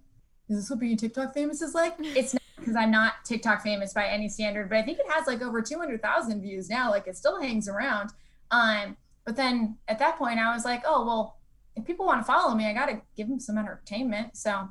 is 0.49 0.57
this 0.57 0.69
what 0.69 0.79
being 0.79 0.97
TikTok 0.97 1.33
famous 1.33 1.61
is 1.61 1.73
like? 1.73 1.95
It's 1.99 2.33
not 2.33 2.41
because 2.57 2.75
I'm 2.75 2.91
not 2.91 3.25
TikTok 3.25 3.61
famous 3.61 3.93
by 3.93 4.07
any 4.07 4.29
standard, 4.29 4.69
but 4.69 4.77
I 4.77 4.81
think 4.81 4.99
it 4.99 5.05
has 5.09 5.27
like 5.27 5.41
over 5.41 5.61
200,000 5.61 6.41
views 6.41 6.69
now. 6.69 6.89
Like 6.89 7.07
it 7.07 7.17
still 7.17 7.41
hangs 7.41 7.67
around. 7.67 8.11
Um, 8.51 8.97
but 9.25 9.35
then 9.35 9.77
at 9.87 9.99
that 9.99 10.17
point, 10.17 10.39
I 10.39 10.53
was 10.53 10.65
like, 10.65 10.83
oh, 10.85 11.05
well, 11.05 11.37
if 11.75 11.85
people 11.85 12.05
want 12.05 12.21
to 12.21 12.25
follow 12.25 12.55
me, 12.55 12.65
I 12.65 12.73
got 12.73 12.87
to 12.87 13.01
give 13.15 13.27
them 13.27 13.39
some 13.39 13.57
entertainment. 13.57 14.37
So 14.37 14.69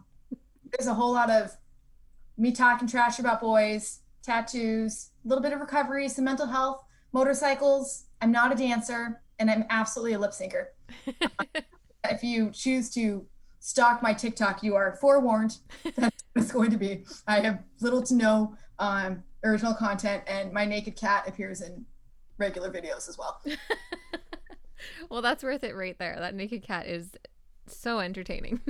there's 0.72 0.88
a 0.88 0.94
whole 0.94 1.12
lot 1.12 1.30
of 1.30 1.56
me 2.36 2.52
talking 2.52 2.88
trash 2.88 3.18
about 3.18 3.40
boys, 3.40 4.00
tattoos, 4.22 5.10
a 5.24 5.28
little 5.28 5.42
bit 5.42 5.52
of 5.52 5.60
recovery, 5.60 6.08
some 6.08 6.24
mental 6.24 6.46
health, 6.46 6.82
motorcycles. 7.12 8.04
I'm 8.20 8.32
not 8.32 8.52
a 8.52 8.56
dancer, 8.56 9.22
and 9.38 9.50
I'm 9.50 9.64
absolutely 9.70 10.14
a 10.14 10.18
lip 10.18 10.32
syncer. 10.32 10.66
if 12.04 12.22
you 12.22 12.50
choose 12.50 12.90
to 12.90 13.26
stalk 13.60 14.02
my 14.02 14.12
TikTok, 14.12 14.62
you 14.62 14.76
are 14.76 14.96
forewarned. 15.00 15.58
That's 15.82 15.96
what 16.32 16.42
it's 16.42 16.52
going 16.52 16.70
to 16.70 16.76
be. 16.76 17.04
I 17.26 17.40
have 17.40 17.62
little 17.80 18.02
to 18.02 18.14
no 18.14 18.56
um, 18.78 19.22
original 19.44 19.74
content, 19.74 20.22
and 20.26 20.52
my 20.52 20.64
naked 20.64 20.96
cat 20.96 21.26
appears 21.26 21.60
in 21.60 21.84
regular 22.38 22.70
videos 22.70 23.08
as 23.08 23.18
well. 23.18 23.42
well, 25.10 25.22
that's 25.22 25.42
worth 25.42 25.64
it 25.64 25.74
right 25.74 25.98
there. 25.98 26.16
That 26.18 26.34
naked 26.34 26.62
cat 26.62 26.86
is 26.86 27.10
so 27.66 28.00
entertaining. 28.00 28.60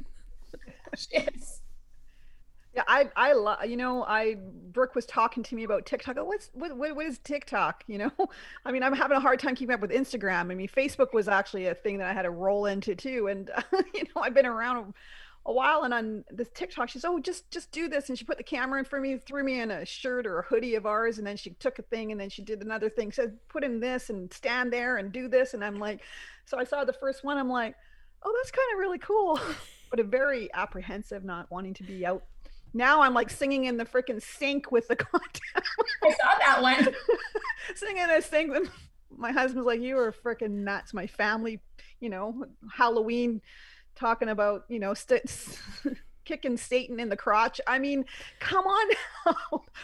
she 0.97 1.17
is. 1.19 1.61
Yeah, 2.77 2.83
I 2.87 3.09
I 3.17 3.33
love 3.33 3.65
you 3.65 3.79
know 3.79 4.05
I 4.05 4.37
Brooke 4.73 4.95
was 4.95 5.07
talking 5.07 5.43
to 5.45 5.55
me 5.55 5.65
about 5.65 5.87
TikTok. 5.87 6.19
Oh, 6.19 6.25
what's 6.25 6.51
what, 6.53 6.77
what 6.77 7.07
is 7.07 7.19
TikTok? 7.21 7.83
You 7.89 7.99
know, 7.99 8.13
I 8.67 8.73
mean 8.73 8.83
I'm 8.83 8.93
having 8.93 9.17
a 9.17 9.21
hard 9.21 9.41
time 9.41 9.55
keeping 9.55 9.73
up 9.73 9.81
with 9.81 9.91
Instagram. 9.91 10.51
I 10.51 10.55
mean 10.55 10.69
Facebook 10.69 11.15
was 11.15 11.27
actually 11.27 11.67
a 11.69 11.75
thing 11.75 11.97
that 11.99 12.07
I 12.07 12.13
had 12.13 12.23
to 12.23 12.31
roll 12.31 12.67
into 12.67 12.95
too, 12.95 13.29
and 13.29 13.49
uh, 13.49 13.63
you 13.95 14.03
know 14.03 14.21
I've 14.21 14.35
been 14.35 14.45
around 14.45 14.77
a, 14.77 15.51
a 15.51 15.53
while. 15.55 15.85
And 15.85 15.95
on 15.95 16.25
this 16.31 16.51
TikTok, 16.53 16.91
she's 16.91 17.07
oh 17.07 17.19
just 17.19 17.51
just 17.51 17.73
do 17.73 17.89
this, 17.89 18.11
and 18.11 18.19
she 18.19 18.27
put 18.27 18.37
the 18.37 18.45
camera 18.45 18.79
in 18.79 18.85
for 18.85 19.01
me, 19.01 19.17
threw 19.17 19.43
me 19.43 19.59
in 19.61 19.71
a 19.71 19.87
shirt 19.87 20.27
or 20.27 20.41
a 20.41 20.43
hoodie 20.43 20.75
of 20.75 20.85
ours, 20.85 21.17
and 21.17 21.27
then 21.27 21.39
she 21.39 21.51
took 21.53 21.79
a 21.79 21.83
thing, 21.83 22.13
and 22.13 22.21
then 22.21 22.29
she 22.29 22.43
did 22.43 22.61
another 22.61 22.91
thing, 22.91 23.11
said 23.11 23.39
put 23.49 23.65
in 23.65 23.81
this 23.81 24.11
and 24.11 24.31
stand 24.35 24.71
there 24.71 24.99
and 24.99 25.13
do 25.13 25.29
this, 25.29 25.55
and 25.55 25.65
I'm 25.65 25.77
like, 25.77 26.03
so 26.45 26.59
I 26.59 26.65
saw 26.65 26.85
the 26.85 26.93
first 26.93 27.25
one, 27.25 27.39
I'm 27.39 27.49
like, 27.49 27.75
oh 28.23 28.35
that's 28.39 28.51
kind 28.51 28.69
of 28.75 28.79
really 28.81 28.99
cool, 28.99 29.41
but 29.91 29.99
a 29.99 30.05
very 30.05 30.53
apprehensive, 30.53 31.25
not 31.25 31.51
wanting 31.51 31.73
to 31.75 31.83
be 31.83 32.05
out 32.05 32.23
now 32.75 33.01
I'm 33.03 33.15
like 33.15 33.31
singing 33.31 33.65
in 33.65 33.77
the 33.77 33.85
freaking 33.85 34.23
sink 34.23 34.71
with 34.71 34.89
the 34.89 34.97
content. 34.97 35.43
I 36.05 36.11
saw 36.11 36.39
that 36.39 36.63
one. 36.63 36.95
singing 37.75 38.03
in 38.03 38.11
a 38.11 38.23
sink. 38.23 38.53
My 39.17 39.33
husband's 39.33 39.67
like, 39.67 39.81
"You 39.81 39.99
are 39.99 40.13
freaking 40.13 40.65
nuts." 40.65 40.93
My 40.93 41.07
family, 41.07 41.61
you 42.01 42.11
know, 42.11 42.45
Halloween, 42.71 43.41
talking 43.95 44.29
about 44.29 44.65
you 44.69 44.79
know, 44.79 44.93
st- 44.95 45.59
kicking 46.25 46.57
Satan 46.57 47.01
in 47.01 47.09
the 47.09 47.17
crotch. 47.17 47.61
I 47.67 47.79
mean, 47.79 48.05
come 48.41 48.67
on 48.67 48.91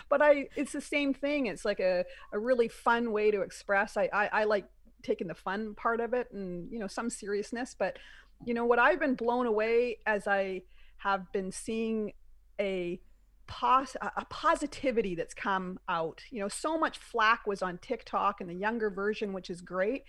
but 0.08 0.20
I, 0.20 0.48
it's 0.56 0.72
the 0.72 0.80
same 0.80 1.14
thing. 1.14 1.46
It's 1.46 1.64
like 1.64 1.80
a 1.80 2.04
a 2.32 2.38
really 2.38 2.68
fun 2.68 3.12
way 3.12 3.30
to 3.30 3.40
express. 3.40 3.96
I 3.96 4.10
I, 4.12 4.28
I 4.32 4.44
like 4.44 4.66
taking 5.02 5.26
the 5.26 5.34
fun 5.34 5.74
part 5.74 6.00
of 6.00 6.14
it 6.14 6.28
and 6.32 6.70
you 6.70 6.78
know 6.78 6.86
some 6.86 7.10
seriousness 7.10 7.74
but 7.78 7.98
you 8.44 8.54
know 8.54 8.64
what 8.64 8.78
i've 8.78 9.00
been 9.00 9.14
blown 9.14 9.46
away 9.46 9.98
as 10.06 10.26
i 10.26 10.62
have 10.98 11.30
been 11.32 11.50
seeing 11.50 12.12
a 12.60 13.00
pos- 13.46 13.96
a 14.00 14.24
positivity 14.26 15.14
that's 15.14 15.34
come 15.34 15.78
out. 15.88 16.22
You 16.30 16.40
know, 16.40 16.48
so 16.48 16.78
much 16.78 16.98
flack 16.98 17.46
was 17.46 17.62
on 17.62 17.78
TikTok 17.78 18.40
and 18.40 18.48
the 18.48 18.54
younger 18.54 18.90
version, 18.90 19.32
which 19.32 19.50
is 19.50 19.60
great, 19.60 20.04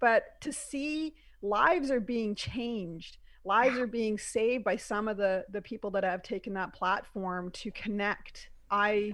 but 0.00 0.40
to 0.42 0.52
see 0.52 1.14
lives 1.40 1.90
are 1.90 2.00
being 2.00 2.34
changed. 2.34 3.18
Lives 3.44 3.76
are 3.76 3.88
being 3.88 4.18
saved 4.18 4.62
by 4.64 4.76
some 4.76 5.08
of 5.08 5.16
the 5.16 5.44
the 5.50 5.62
people 5.62 5.90
that 5.92 6.04
have 6.04 6.22
taken 6.22 6.54
that 6.54 6.72
platform 6.72 7.50
to 7.52 7.70
connect. 7.70 8.50
I 8.70 9.12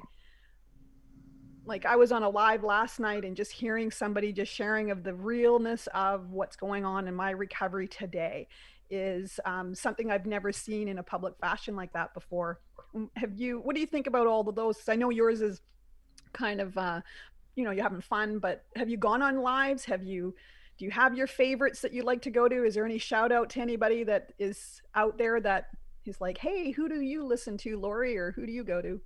like 1.69 1.85
i 1.85 1.95
was 1.95 2.11
on 2.11 2.23
a 2.23 2.29
live 2.29 2.65
last 2.65 2.99
night 2.99 3.25
and 3.25 3.37
just 3.37 3.53
hearing 3.53 3.91
somebody 3.91 4.33
just 4.33 4.53
sharing 4.53 4.91
of 4.91 5.05
the 5.05 5.15
realness 5.15 5.87
of 5.95 6.31
what's 6.31 6.57
going 6.57 6.85
on 6.85 7.07
in 7.07 7.15
my 7.15 7.31
recovery 7.31 7.87
today 7.87 8.49
is 8.91 9.39
um, 9.45 9.75
something 9.75 10.11
i've 10.11 10.25
never 10.25 10.51
seen 10.51 10.89
in 10.89 10.99
a 10.99 11.03
public 11.03 11.35
fashion 11.39 11.77
like 11.77 11.93
that 11.93 12.15
before 12.15 12.59
have 13.17 13.35
you 13.37 13.61
what 13.61 13.75
do 13.75 13.81
you 13.81 13.87
think 13.87 14.07
about 14.07 14.27
all 14.27 14.49
of 14.49 14.55
those? 14.55 14.89
I 14.89 14.97
know 14.97 15.11
yours 15.11 15.41
is 15.41 15.61
kind 16.33 16.61
of 16.61 16.77
uh 16.77 17.01
you 17.55 17.65
know 17.65 17.71
you're 17.71 17.83
having 17.83 18.01
fun 18.01 18.39
but 18.39 18.65
have 18.77 18.89
you 18.89 18.97
gone 18.97 19.23
on 19.23 19.43
lives? 19.43 19.85
Have 19.85 20.03
you 20.03 20.35
do 20.79 20.85
you 20.85 20.91
have 20.91 21.17
your 21.17 21.27
favorites 21.27 21.81
that 21.83 21.93
you 21.93 22.03
like 22.03 22.23
to 22.23 22.31
go 22.31 22.49
to? 22.49 22.65
Is 22.65 22.75
there 22.75 22.85
any 22.85 22.99
shout 22.99 23.33
out 23.33 23.51
to 23.51 23.61
anybody 23.61 24.05
that 24.05 24.33
is 24.39 24.81
out 24.95 25.19
there 25.19 25.41
that 25.41 25.69
is 26.05 26.21
like 26.21 26.39
hey 26.39 26.71
who 26.71 26.89
do 26.89 27.01
you 27.01 27.25
listen 27.25 27.59
to 27.59 27.79
lori 27.79 28.17
or 28.17 28.33
who 28.33 28.47
do 28.47 28.53
you 28.53 28.65
go 28.65 28.81
to? 28.81 29.01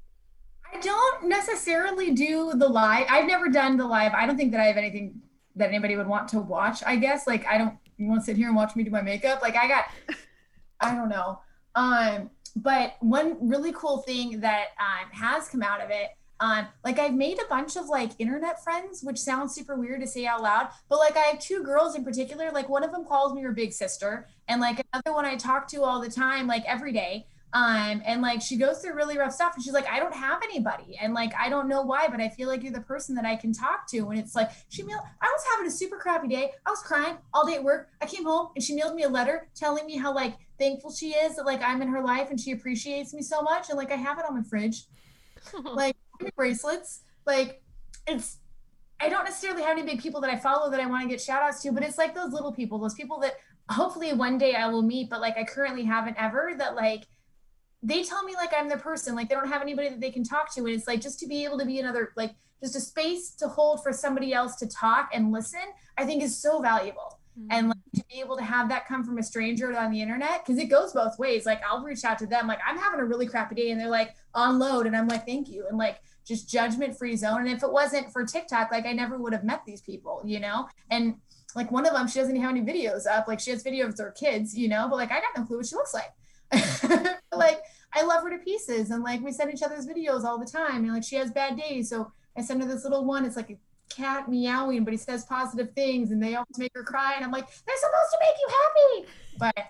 I 0.72 0.80
don't 0.80 1.28
necessarily 1.28 2.12
do 2.12 2.52
the 2.54 2.68
live 2.68 3.06
i've 3.10 3.26
never 3.26 3.48
done 3.48 3.76
the 3.76 3.84
live 3.84 4.12
i 4.14 4.24
don't 4.24 4.38
think 4.38 4.52
that 4.52 4.60
i 4.60 4.64
have 4.64 4.78
anything 4.78 5.20
that 5.54 5.68
anybody 5.68 5.96
would 5.96 6.06
want 6.06 6.28
to 6.28 6.40
watch 6.40 6.82
i 6.86 6.96
guess 6.96 7.26
like 7.26 7.44
i 7.46 7.58
don't 7.58 7.76
you 8.02 8.08
want 8.08 8.20
to 8.20 8.24
sit 8.24 8.36
here 8.36 8.48
and 8.48 8.56
watch 8.56 8.74
me 8.74 8.82
do 8.82 8.90
my 8.90 9.02
makeup? 9.02 9.40
Like 9.42 9.56
i 9.56 9.68
got 9.68 9.84
i 10.80 10.94
don't 10.94 11.08
know 11.08 11.40
um 11.74 12.30
but 12.57 12.94
one 13.00 13.36
really 13.48 13.72
cool 13.72 13.98
thing 13.98 14.40
that 14.40 14.66
um, 14.78 15.11
has 15.12 15.48
come 15.48 15.62
out 15.62 15.80
of 15.80 15.90
it 15.90 16.11
um, 16.42 16.66
like 16.84 16.98
I've 16.98 17.14
made 17.14 17.40
a 17.40 17.46
bunch 17.48 17.76
of 17.76 17.86
like 17.86 18.11
internet 18.18 18.64
friends, 18.64 19.00
which 19.05 19.18
sounds 19.18 19.55
super 19.55 19.76
weird 19.76 20.00
to 20.00 20.09
say 20.09 20.26
out 20.26 20.42
loud, 20.42 20.70
but 20.88 20.98
like 20.98 21.16
I 21.16 21.20
have 21.20 21.38
two 21.38 21.62
girls 21.62 21.94
in 21.94 22.03
particular. 22.03 22.50
Like 22.50 22.68
one 22.68 22.82
of 22.82 22.90
them 22.90 23.05
calls 23.05 23.32
me 23.32 23.42
her 23.42 23.53
big 23.53 23.72
sister, 23.72 24.26
and 24.48 24.61
like 24.61 24.84
another 24.92 25.14
one 25.14 25.24
I 25.24 25.36
talk 25.36 25.68
to 25.68 25.84
all 25.84 26.00
the 26.00 26.11
time, 26.11 26.48
like 26.48 26.64
every 26.66 26.92
day. 26.92 27.26
Um, 27.55 28.03
and 28.05 28.22
like 28.22 28.40
she 28.40 28.57
goes 28.57 28.80
through 28.80 28.94
really 28.94 29.18
rough 29.18 29.32
stuff 29.32 29.55
and 29.55 29.62
she's 29.62 29.74
like, 29.74 29.86
I 29.86 29.98
don't 29.98 30.14
have 30.14 30.42
anybody. 30.42 30.98
And 31.00 31.12
like, 31.12 31.32
I 31.38 31.50
don't 31.50 31.68
know 31.68 31.82
why, 31.82 32.09
but 32.09 32.18
I 32.18 32.30
feel 32.30 32.48
like 32.48 32.62
you're 32.62 32.72
the 32.72 32.80
person 32.80 33.14
that 33.16 33.26
I 33.26 33.36
can 33.36 33.53
talk 33.53 33.86
to. 33.90 34.09
And 34.09 34.18
it's 34.18 34.34
like, 34.34 34.50
she 34.70 34.82
mailed, 34.82 35.03
I 35.20 35.26
was 35.26 35.44
having 35.53 35.66
a 35.66 35.70
super 35.70 35.98
crappy 35.98 36.28
day. 36.28 36.53
I 36.64 36.70
was 36.70 36.80
crying 36.80 37.18
all 37.34 37.46
day 37.46 37.57
at 37.57 37.62
work. 37.62 37.90
I 38.00 38.07
came 38.07 38.24
home 38.24 38.48
and 38.57 38.64
she 38.64 38.74
mailed 38.74 38.94
me 38.94 39.03
a 39.03 39.09
letter 39.09 39.48
telling 39.55 39.84
me 39.84 39.98
how 39.98 40.14
like 40.14 40.38
thankful 40.62 40.92
she 40.92 41.10
is 41.10 41.36
that 41.36 41.44
like 41.44 41.60
I'm 41.60 41.82
in 41.82 41.88
her 41.88 42.02
life 42.02 42.30
and 42.30 42.40
she 42.40 42.52
appreciates 42.52 43.12
me 43.12 43.22
so 43.22 43.42
much. 43.42 43.68
And 43.68 43.76
like, 43.76 43.90
I 43.90 43.96
have 43.96 44.18
it 44.18 44.24
on 44.24 44.36
my 44.36 44.42
fridge, 44.44 44.84
like 45.64 45.96
bracelets, 46.36 47.00
like 47.26 47.62
it's, 48.06 48.38
I 49.00 49.08
don't 49.08 49.24
necessarily 49.24 49.62
have 49.62 49.76
any 49.76 49.84
big 49.84 50.00
people 50.00 50.20
that 50.20 50.30
I 50.30 50.38
follow 50.38 50.70
that 50.70 50.78
I 50.78 50.86
want 50.86 51.02
to 51.02 51.08
get 51.08 51.20
shout 51.20 51.42
outs 51.42 51.60
to, 51.62 51.72
but 51.72 51.82
it's 51.82 51.98
like 51.98 52.14
those 52.14 52.32
little 52.32 52.52
people, 52.52 52.78
those 52.78 52.94
people 52.94 53.18
that 53.20 53.34
hopefully 53.68 54.12
one 54.12 54.38
day 54.38 54.54
I 54.54 54.68
will 54.68 54.82
meet, 54.82 55.10
but 55.10 55.20
like 55.20 55.36
I 55.36 55.42
currently 55.42 55.82
haven't 55.82 56.16
ever 56.18 56.52
that 56.58 56.76
like, 56.76 57.08
they 57.82 58.04
tell 58.04 58.22
me 58.22 58.34
like 58.36 58.52
I'm 58.56 58.68
their 58.68 58.78
person, 58.78 59.16
like 59.16 59.28
they 59.28 59.34
don't 59.34 59.48
have 59.48 59.62
anybody 59.62 59.88
that 59.88 60.00
they 60.00 60.12
can 60.12 60.22
talk 60.22 60.54
to. 60.54 60.60
And 60.60 60.68
it's 60.68 60.86
like 60.86 61.00
just 61.00 61.18
to 61.18 61.26
be 61.26 61.44
able 61.44 61.58
to 61.58 61.66
be 61.66 61.80
another, 61.80 62.12
like 62.16 62.36
just 62.62 62.76
a 62.76 62.80
space 62.80 63.30
to 63.30 63.48
hold 63.48 63.82
for 63.82 63.92
somebody 63.92 64.32
else 64.32 64.54
to 64.56 64.68
talk 64.68 65.10
and 65.12 65.32
listen, 65.32 65.64
I 65.98 66.04
think 66.04 66.22
is 66.22 66.40
so 66.40 66.62
valuable. 66.62 67.18
Mm-hmm. 67.38 67.48
And 67.50 67.68
like 67.68 67.78
to 67.96 68.04
be 68.10 68.20
able 68.20 68.36
to 68.36 68.42
have 68.42 68.68
that 68.68 68.86
come 68.86 69.04
from 69.04 69.18
a 69.18 69.22
stranger 69.22 69.76
on 69.76 69.90
the 69.90 70.02
internet, 70.02 70.44
because 70.44 70.60
it 70.60 70.66
goes 70.66 70.92
both 70.92 71.18
ways. 71.18 71.46
Like 71.46 71.62
I'll 71.68 71.82
reach 71.82 72.04
out 72.04 72.18
to 72.18 72.26
them, 72.26 72.46
like 72.46 72.60
I'm 72.66 72.78
having 72.78 73.00
a 73.00 73.04
really 73.04 73.26
crappy 73.26 73.54
day, 73.54 73.70
and 73.70 73.80
they're 73.80 73.88
like 73.88 74.14
on 74.34 74.58
load, 74.58 74.86
and 74.86 74.96
I'm 74.96 75.08
like, 75.08 75.26
thank 75.26 75.48
you. 75.48 75.66
And 75.68 75.78
like 75.78 75.98
just 76.24 76.48
judgment 76.48 76.96
free 76.96 77.16
zone. 77.16 77.40
And 77.40 77.50
if 77.50 77.62
it 77.62 77.72
wasn't 77.72 78.12
for 78.12 78.24
TikTok, 78.24 78.70
like 78.70 78.86
I 78.86 78.92
never 78.92 79.18
would 79.18 79.32
have 79.32 79.44
met 79.44 79.62
these 79.66 79.80
people, 79.80 80.22
you 80.24 80.40
know? 80.40 80.68
And 80.90 81.16
like 81.54 81.70
one 81.70 81.86
of 81.86 81.92
them, 81.92 82.08
she 82.08 82.18
doesn't 82.18 82.36
have 82.36 82.50
any 82.50 82.62
videos 82.62 83.06
up. 83.06 83.28
Like 83.28 83.40
she 83.40 83.50
has 83.50 83.62
videos 83.62 83.90
of 83.90 83.98
her 83.98 84.12
kids, 84.12 84.56
you 84.56 84.68
know, 84.68 84.86
but 84.88 84.96
like 84.96 85.10
I 85.10 85.20
got 85.20 85.36
no 85.36 85.44
clue 85.44 85.58
what 85.58 85.66
she 85.66 85.74
looks 85.74 85.94
like. 85.94 86.12
like 87.34 87.62
I 87.94 88.02
love 88.02 88.22
her 88.22 88.30
to 88.30 88.38
pieces, 88.38 88.90
and 88.90 89.02
like 89.02 89.22
we 89.22 89.32
send 89.32 89.52
each 89.52 89.62
other's 89.62 89.86
videos 89.86 90.24
all 90.24 90.38
the 90.38 90.46
time. 90.46 90.84
And 90.84 90.92
like 90.92 91.04
she 91.04 91.16
has 91.16 91.30
bad 91.30 91.58
days, 91.58 91.90
so 91.90 92.12
I 92.36 92.42
send 92.42 92.62
her 92.62 92.68
this 92.68 92.84
little 92.84 93.04
one. 93.04 93.24
It's 93.24 93.36
like 93.36 93.50
a 93.50 93.58
cat 93.95 94.28
meowing, 94.28 94.84
but 94.84 94.93
he 94.93 94.97
says 94.97 95.24
positive 95.24 95.72
things, 95.74 96.11
and 96.11 96.22
they 96.22 96.34
always 96.34 96.59
make 96.59 96.72
her 96.74 96.82
cry. 96.82 97.14
And 97.16 97.24
I'm 97.24 97.30
like, 97.30 97.47
they're 97.47 97.76
supposed 97.76 98.11
to 98.12 98.18
make 98.20 98.36
you 98.40 98.49
happy, 98.49 99.12
but 99.38 99.66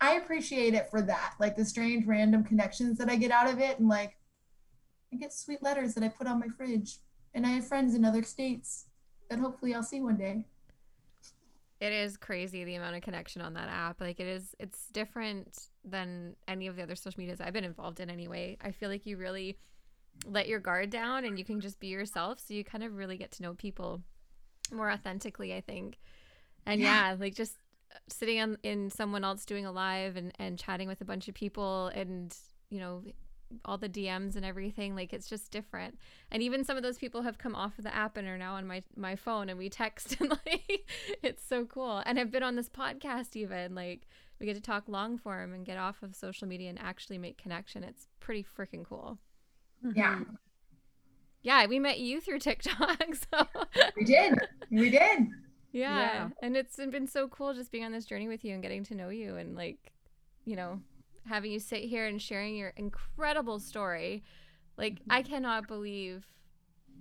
I 0.00 0.14
appreciate 0.14 0.74
it 0.74 0.88
for 0.90 1.02
that, 1.02 1.34
like 1.40 1.56
the 1.56 1.64
strange 1.64 2.06
random 2.06 2.44
connections 2.44 2.98
that 2.98 3.08
I 3.08 3.16
get 3.16 3.30
out 3.30 3.48
of 3.48 3.60
it, 3.60 3.78
and 3.78 3.88
like 3.88 4.18
I 5.12 5.16
get 5.16 5.32
sweet 5.32 5.62
letters 5.62 5.94
that 5.94 6.04
I 6.04 6.08
put 6.08 6.26
on 6.26 6.40
my 6.40 6.48
fridge, 6.48 6.98
and 7.34 7.46
I 7.46 7.50
have 7.50 7.66
friends 7.66 7.94
in 7.94 8.04
other 8.04 8.22
states 8.22 8.86
that 9.30 9.38
hopefully 9.38 9.74
I'll 9.74 9.82
see 9.82 10.00
one 10.00 10.16
day. 10.16 10.44
It 11.78 11.92
is 11.92 12.16
crazy 12.16 12.64
the 12.64 12.76
amount 12.76 12.96
of 12.96 13.02
connection 13.02 13.42
on 13.42 13.54
that 13.54 13.68
app. 13.68 14.00
Like 14.00 14.18
it 14.18 14.26
is 14.26 14.54
it's 14.58 14.86
different 14.92 15.68
than 15.84 16.34
any 16.48 16.66
of 16.68 16.76
the 16.76 16.82
other 16.82 16.96
social 16.96 17.20
medias 17.20 17.40
I've 17.40 17.52
been 17.52 17.64
involved 17.64 18.00
in 18.00 18.08
anyway. 18.08 18.56
I 18.62 18.70
feel 18.70 18.88
like 18.88 19.04
you 19.04 19.18
really 19.18 19.58
let 20.24 20.48
your 20.48 20.60
guard 20.60 20.90
down 20.90 21.24
and 21.24 21.38
you 21.38 21.44
can 21.44 21.60
just 21.60 21.78
be 21.80 21.88
yourself. 21.88 22.40
So 22.40 22.54
you 22.54 22.64
kind 22.64 22.84
of 22.84 22.96
really 22.96 23.16
get 23.16 23.32
to 23.32 23.42
know 23.42 23.54
people 23.54 24.02
more 24.72 24.90
authentically, 24.90 25.54
I 25.54 25.60
think. 25.60 25.98
And 26.64 26.80
yeah, 26.80 27.10
yeah 27.10 27.16
like 27.18 27.34
just 27.34 27.56
sitting 28.08 28.40
on, 28.40 28.58
in 28.62 28.90
someone 28.90 29.24
else 29.24 29.44
doing 29.44 29.66
a 29.66 29.72
live 29.72 30.16
and, 30.16 30.32
and 30.38 30.58
chatting 30.58 30.88
with 30.88 31.00
a 31.00 31.04
bunch 31.04 31.28
of 31.28 31.34
people 31.34 31.88
and, 31.88 32.34
you 32.70 32.80
know, 32.80 33.02
all 33.64 33.78
the 33.78 33.88
DMs 33.88 34.36
and 34.36 34.44
everything. 34.44 34.94
Like 34.94 35.12
it's 35.12 35.28
just 35.28 35.50
different. 35.50 35.98
And 36.30 36.42
even 36.42 36.64
some 36.64 36.76
of 36.76 36.82
those 36.82 36.98
people 36.98 37.22
have 37.22 37.38
come 37.38 37.54
off 37.54 37.78
of 37.78 37.84
the 37.84 37.94
app 37.94 38.16
and 38.16 38.26
are 38.26 38.38
now 38.38 38.54
on 38.54 38.66
my 38.66 38.82
my 38.96 39.16
phone 39.16 39.48
and 39.48 39.58
we 39.58 39.68
text 39.68 40.16
and 40.20 40.30
like 40.30 40.90
it's 41.22 41.46
so 41.46 41.64
cool. 41.64 42.02
And 42.04 42.18
I've 42.18 42.32
been 42.32 42.42
on 42.42 42.56
this 42.56 42.68
podcast 42.68 43.36
even. 43.36 43.74
Like 43.74 44.06
we 44.40 44.46
get 44.46 44.56
to 44.56 44.62
talk 44.62 44.84
long 44.88 45.18
form 45.18 45.54
and 45.54 45.64
get 45.64 45.78
off 45.78 46.02
of 46.02 46.14
social 46.14 46.46
media 46.48 46.70
and 46.70 46.78
actually 46.78 47.18
make 47.18 47.38
connection. 47.38 47.84
It's 47.84 48.08
pretty 48.20 48.44
freaking 48.44 48.84
cool. 48.84 49.18
Yeah. 49.94 50.20
Yeah, 51.42 51.66
we 51.66 51.78
met 51.78 52.00
you 52.00 52.20
through 52.20 52.40
TikTok. 52.40 53.02
So 53.32 53.46
we 53.96 54.04
did. 54.04 54.34
We 54.70 54.90
did. 54.90 55.28
Yeah. 55.72 55.98
yeah. 55.98 56.28
And 56.42 56.56
it's 56.56 56.76
been 56.76 57.06
so 57.06 57.28
cool 57.28 57.54
just 57.54 57.70
being 57.70 57.84
on 57.84 57.92
this 57.92 58.04
journey 58.04 58.28
with 58.28 58.44
you 58.44 58.54
and 58.54 58.62
getting 58.62 58.82
to 58.84 58.94
know 58.94 59.10
you 59.10 59.36
and 59.36 59.54
like, 59.54 59.92
you 60.44 60.56
know, 60.56 60.80
having 61.26 61.52
you 61.52 61.60
sit 61.60 61.82
here 61.82 62.06
and 62.06 62.20
sharing 62.20 62.56
your 62.56 62.72
incredible 62.76 63.60
story. 63.60 64.24
Like 64.76 65.00
I 65.08 65.22
cannot 65.22 65.68
believe 65.68 66.24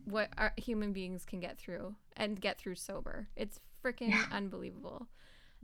what 0.05 0.29
our 0.37 0.53
human 0.57 0.93
beings 0.93 1.25
can 1.25 1.39
get 1.39 1.57
through 1.57 1.95
and 2.15 2.39
get 2.39 2.59
through 2.59 2.75
sober. 2.75 3.27
It's 3.35 3.59
freaking 3.83 4.09
yeah. 4.09 4.25
unbelievable. 4.31 5.07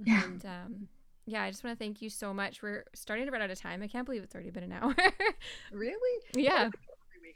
Yeah. 0.04 0.24
And 0.24 0.46
um 0.46 0.88
yeah, 1.28 1.44
I 1.44 1.52
just 1.52 1.64
want 1.64 1.78
to 1.78 1.84
thank 1.84 2.02
you 2.02 2.10
so 2.10 2.34
much. 2.34 2.64
We're 2.64 2.86
starting 2.94 3.26
to 3.26 3.32
run 3.32 3.42
out 3.42 3.52
of 3.52 3.60
time. 3.60 3.84
I 3.84 3.88
can't 3.88 4.06
believe 4.06 4.24
it's 4.24 4.34
already 4.34 4.50
been 4.50 4.64
an 4.64 4.72
hour. 4.72 4.96
really? 5.72 6.24
Yeah. 6.36 6.70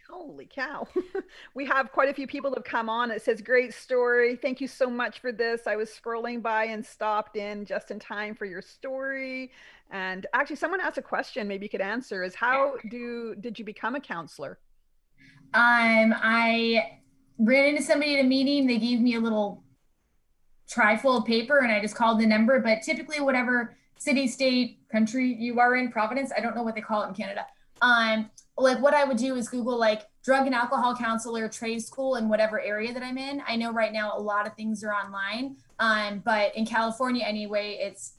Holy 0.10 0.46
cow. 0.46 0.88
we 1.56 1.66
have 1.66 1.92
quite 1.92 2.10
a 2.10 2.14
few 2.14 2.28
people 2.28 2.52
that 2.52 2.60
have 2.60 2.66
come 2.66 2.90
on. 2.90 3.10
It 3.10 3.24
says, 3.24 3.42
Great 3.42 3.74
story. 3.74 4.36
Thank 4.36 4.62
you 4.62 4.68
so 4.68 4.88
much 4.88 5.20
for 5.20 5.32
this. 5.32 5.62
I 5.66 5.76
was 5.76 5.90
scrolling 5.90 6.42
by 6.42 6.66
and 6.66 6.86
stopped 6.86 7.36
in 7.36 7.66
just 7.66 7.90
in 7.90 8.00
time 8.00 8.36
for 8.36 8.46
your 8.46 8.62
story. 8.62 9.52
And 9.92 10.28
actually, 10.34 10.58
someone 10.58 10.80
asked 10.80 10.98
a 10.98 11.02
question 11.02 11.48
maybe 11.48 11.66
you 11.66 11.70
could 11.70 11.82
answer 11.82 12.24
is 12.24 12.36
how 12.36 12.76
do 12.90 13.36
did 13.40 13.58
you 13.58 13.66
become 13.66 13.96
a 13.96 14.00
counselor? 14.00 14.60
Um, 15.54 16.14
I 16.18 17.00
ran 17.40 17.66
into 17.66 17.82
somebody 17.82 18.18
at 18.18 18.26
a 18.26 18.28
meeting. 18.28 18.68
They 18.68 18.78
gave 18.78 19.02
me 19.02 19.16
a 19.16 19.20
little 19.20 19.64
trifle 20.68 21.18
of 21.18 21.26
paper 21.26 21.60
and 21.60 21.72
I 21.72 21.80
just 21.82 21.96
called 21.96 22.20
the 22.20 22.28
number. 22.28 22.60
But 22.60 22.84
typically, 22.84 23.22
whatever 23.22 23.76
city, 23.98 24.28
state, 24.28 24.80
country 24.92 25.34
you 25.34 25.60
are 25.60 25.76
in, 25.76 25.92
Providence, 25.92 26.32
I 26.36 26.42
don't 26.42 26.56
know 26.56 26.64
what 26.64 26.76
they 26.76 26.82
call 26.82 27.04
it 27.04 27.08
in 27.08 27.16
Canada. 27.16 27.46
Um, 27.86 28.32
like 28.58 28.82
what 28.82 28.96
I 28.96 29.04
would 29.04 29.18
do 29.18 29.36
is 29.36 29.48
Google 29.48 29.78
like 29.78 30.08
drug 30.24 30.48
and 30.48 30.56
alcohol 30.56 30.96
counselor 30.96 31.48
trade 31.48 31.84
school 31.84 32.16
in 32.16 32.28
whatever 32.28 32.60
area 32.60 32.92
that 32.92 33.04
I'm 33.04 33.18
in. 33.18 33.44
I 33.48 33.56
know 33.56 33.72
right 33.72 33.94
now 33.94 34.18
a 34.18 34.20
lot 34.20 34.48
of 34.48 34.56
things 34.56 34.84
are 34.84 34.92
online, 34.92 35.58
um, 35.78 36.24
but 36.26 36.56
in 36.56 36.66
California 36.66 37.24
anyway, 37.24 37.78
it's 37.80 38.14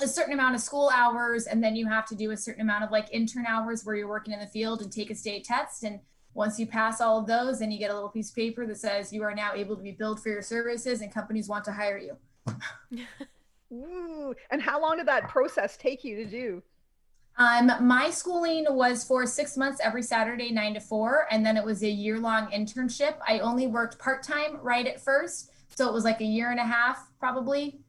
a 0.00 0.08
certain 0.08 0.32
amount 0.32 0.54
of 0.54 0.62
school 0.62 0.90
hours, 0.94 1.46
and 1.46 1.62
then 1.62 1.76
you 1.76 1.86
have 1.86 2.06
to 2.06 2.14
do 2.14 2.30
a 2.30 2.36
certain 2.36 2.62
amount 2.62 2.84
of 2.84 2.90
like 2.90 3.12
intern 3.12 3.44
hours 3.44 3.84
where 3.84 3.94
you're 3.94 4.08
working 4.08 4.32
in 4.32 4.40
the 4.40 4.46
field 4.46 4.80
and 4.80 4.90
take 4.90 5.10
a 5.10 5.14
state 5.14 5.44
test. 5.44 5.84
And 5.84 6.00
once 6.32 6.58
you 6.58 6.66
pass 6.66 7.02
all 7.02 7.18
of 7.18 7.26
those, 7.26 7.58
then 7.58 7.70
you 7.70 7.78
get 7.78 7.90
a 7.90 7.94
little 7.94 8.08
piece 8.08 8.30
of 8.30 8.36
paper 8.36 8.66
that 8.66 8.78
says 8.78 9.12
you 9.12 9.22
are 9.22 9.34
now 9.34 9.52
able 9.54 9.76
to 9.76 9.82
be 9.82 9.92
billed 9.92 10.22
for 10.22 10.30
your 10.30 10.40
services, 10.40 11.02
and 11.02 11.12
companies 11.12 11.50
want 11.50 11.66
to 11.66 11.72
hire 11.72 11.98
you. 11.98 12.16
Ooh, 13.74 14.34
and 14.50 14.62
how 14.62 14.80
long 14.80 14.96
did 14.96 15.08
that 15.08 15.28
process 15.28 15.76
take 15.76 16.02
you 16.02 16.16
to 16.16 16.24
do? 16.24 16.62
Um, 17.38 17.72
my 17.80 18.10
schooling 18.10 18.66
was 18.68 19.04
for 19.04 19.26
six 19.26 19.56
months 19.56 19.80
every 19.82 20.02
Saturday, 20.02 20.50
nine 20.50 20.74
to 20.74 20.80
four, 20.80 21.26
and 21.30 21.44
then 21.44 21.56
it 21.56 21.64
was 21.64 21.82
a 21.82 21.88
year 21.88 22.18
long 22.18 22.50
internship. 22.50 23.16
I 23.26 23.38
only 23.38 23.66
worked 23.66 23.98
part 23.98 24.22
time 24.22 24.58
right 24.60 24.86
at 24.86 25.00
first. 25.00 25.50
So 25.74 25.88
it 25.88 25.94
was 25.94 26.04
like 26.04 26.20
a 26.20 26.24
year 26.24 26.50
and 26.50 26.60
a 26.60 26.64
half, 26.64 27.10
probably 27.18 27.80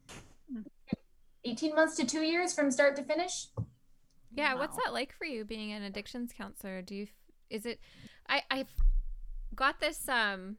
18 1.44 1.74
months 1.74 1.96
to 1.96 2.06
two 2.06 2.22
years 2.22 2.54
from 2.54 2.70
start 2.70 2.96
to 2.96 3.02
finish. 3.02 3.48
Yeah. 4.34 4.54
Wow. 4.54 4.60
What's 4.60 4.76
that 4.84 4.94
like 4.94 5.12
for 5.12 5.26
you 5.26 5.44
being 5.44 5.72
an 5.72 5.82
addictions 5.82 6.32
counselor? 6.36 6.80
Do 6.80 6.94
you, 6.94 7.06
is 7.50 7.66
it, 7.66 7.78
I, 8.28 8.42
I've 8.50 8.72
got 9.54 9.80
this, 9.80 10.08
um, 10.08 10.56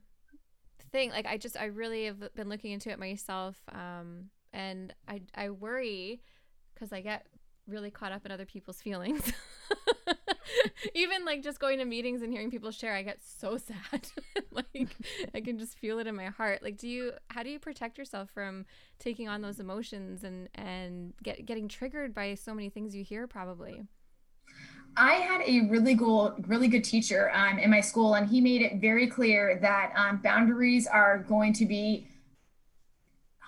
thing 0.91 1.09
like 1.09 1.25
i 1.25 1.36
just 1.36 1.57
i 1.59 1.65
really 1.65 2.05
have 2.05 2.33
been 2.36 2.47
looking 2.47 2.71
into 2.71 2.89
it 2.89 2.97
myself 2.97 3.57
um 3.73 4.29
and 4.53 4.93
i 5.09 5.19
i 5.36 5.49
worry 5.49 6.21
because 6.73 6.93
i 6.93 7.01
get 7.01 7.25
really 7.68 7.91
caught 7.91 8.11
up 8.11 8.26
in 8.26 8.32
other 8.32 8.45
people's 8.45 8.82
feelings. 8.82 9.32
Even 10.93 11.26
like 11.26 11.43
just 11.43 11.59
going 11.59 11.80
to 11.80 11.86
meetings 11.86 12.22
and 12.22 12.32
hearing 12.32 12.51
people 12.51 12.72
share, 12.72 12.93
I 12.93 13.01
get 13.01 13.20
so 13.24 13.57
sad. 13.91 14.07
like 14.51 14.95
I 15.34 15.41
can 15.41 15.57
just 15.57 15.78
feel 15.78 15.99
it 15.99 16.07
in 16.07 16.16
my 16.16 16.28
heart. 16.28 16.61
Like 16.63 16.78
do 16.78 16.88
you 16.88 17.13
how 17.30 17.43
do 17.43 17.49
you 17.49 17.59
protect 17.59 17.97
yourself 17.97 18.30
from 18.34 18.66
taking 18.99 19.28
on 19.28 19.41
those 19.41 19.59
emotions 19.59 20.24
and 20.24 20.49
and 20.55 21.13
get 21.24 21.45
getting 21.45 21.68
triggered 21.68 22.13
by 22.13 22.36
so 22.36 22.53
many 22.53 22.70
things 22.70 22.95
you 22.95 23.03
hear 23.03 23.28
probably? 23.28 23.84
I 24.97 25.16
had 25.16 25.41
a 25.41 25.68
really 25.68 25.97
cool, 25.97 26.36
really 26.47 26.70
good 26.70 26.84
teacher 26.84 27.30
um, 27.34 27.59
in 27.59 27.70
my 27.70 27.82
school, 27.82 28.13
and 28.13 28.30
he 28.30 28.39
made 28.39 28.61
it 28.61 28.80
very 28.80 29.07
clear 29.07 29.59
that 29.61 29.91
um, 29.95 30.22
boundaries 30.24 30.88
are 30.88 31.20
going 31.28 31.51
to 31.53 31.66
be 31.66 32.07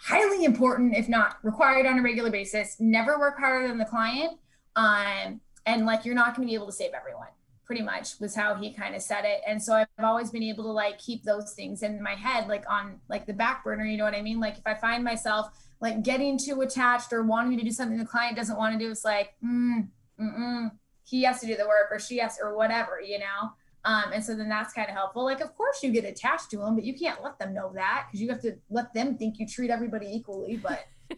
highly 0.02 0.46
important, 0.46 0.96
if 0.96 1.10
not 1.10 1.38
required 1.44 1.86
on 1.86 2.00
a 2.00 2.02
regular 2.02 2.30
basis. 2.30 2.78
Never 2.80 3.20
work 3.20 3.38
harder 3.38 3.68
than 3.68 3.78
the 3.78 3.86
client. 3.86 4.40
Um, 4.76 5.42
and 5.66 5.86
like 5.86 6.06
you're 6.06 6.16
not 6.16 6.36
going 6.36 6.48
to 6.48 6.52
be 6.52 6.56
able 6.56 6.68
to 6.68 6.72
save 6.72 6.94
everyone 6.94 7.28
pretty 7.68 7.82
much 7.82 8.18
was 8.22 8.34
how 8.34 8.56
he 8.56 8.72
kind 8.72 8.96
of 8.96 9.02
said 9.02 9.26
it 9.26 9.42
and 9.46 9.62
so 9.62 9.74
i've 9.74 9.88
always 10.02 10.32
been 10.32 10.42
able 10.42 10.64
to 10.64 10.72
like 10.72 10.98
keep 10.98 11.24
those 11.24 11.52
things 11.52 11.84
in 11.84 12.02
my 12.02 12.16
head 12.16 12.48
like 12.48 12.64
on 12.70 12.98
like 13.10 13.26
the 13.26 13.34
back 13.34 13.62
burner 13.62 13.84
you 13.84 13.98
know 13.98 14.06
what 14.06 14.16
i 14.16 14.22
mean 14.22 14.40
like 14.40 14.58
if 14.58 14.66
i 14.66 14.74
find 14.74 15.04
myself 15.04 15.50
like 15.82 16.02
getting 16.02 16.38
too 16.38 16.62
attached 16.62 17.12
or 17.12 17.24
wanting 17.24 17.58
to 17.58 17.64
do 17.64 17.70
something 17.70 17.98
the 17.98 18.06
client 18.06 18.38
doesn't 18.38 18.58
want 18.58 18.74
to 18.74 18.80
do 18.80 18.90
it's 18.90 19.04
like 19.04 19.36
mm, 19.44 19.86
mm-mm, 20.20 20.72
he 21.04 21.24
has 21.24 21.42
to 21.42 21.46
do 21.46 21.58
the 21.58 21.68
work 21.68 21.90
or 21.92 22.00
she 22.00 22.18
has 22.20 22.40
or 22.42 22.56
whatever 22.56 23.02
you 23.02 23.20
know 23.20 23.52
um, 23.86 24.06
and 24.14 24.24
so 24.24 24.36
then 24.36 24.50
that's 24.50 24.74
kind 24.74 24.90
of 24.90 24.96
helpful. 24.96 25.24
Like, 25.24 25.42
of 25.42 25.56
course, 25.56 25.82
you 25.84 25.92
get 25.92 26.06
attached 26.06 26.50
to 26.52 26.58
them, 26.58 26.76
but 26.76 26.84
you 26.84 26.94
can't 26.94 27.24
let 27.24 27.40
them 27.40 27.54
know 27.54 27.72
that 27.76 28.08
because 28.08 28.22
you 28.22 28.30
have 28.30 28.42
to 28.42 28.58
let 28.70 28.94
them 28.94 29.18
think 29.18 29.40
you 29.40 29.48
treat 29.48 29.70
everybody 29.70 30.08
equally. 30.08 30.58
But 30.58 30.86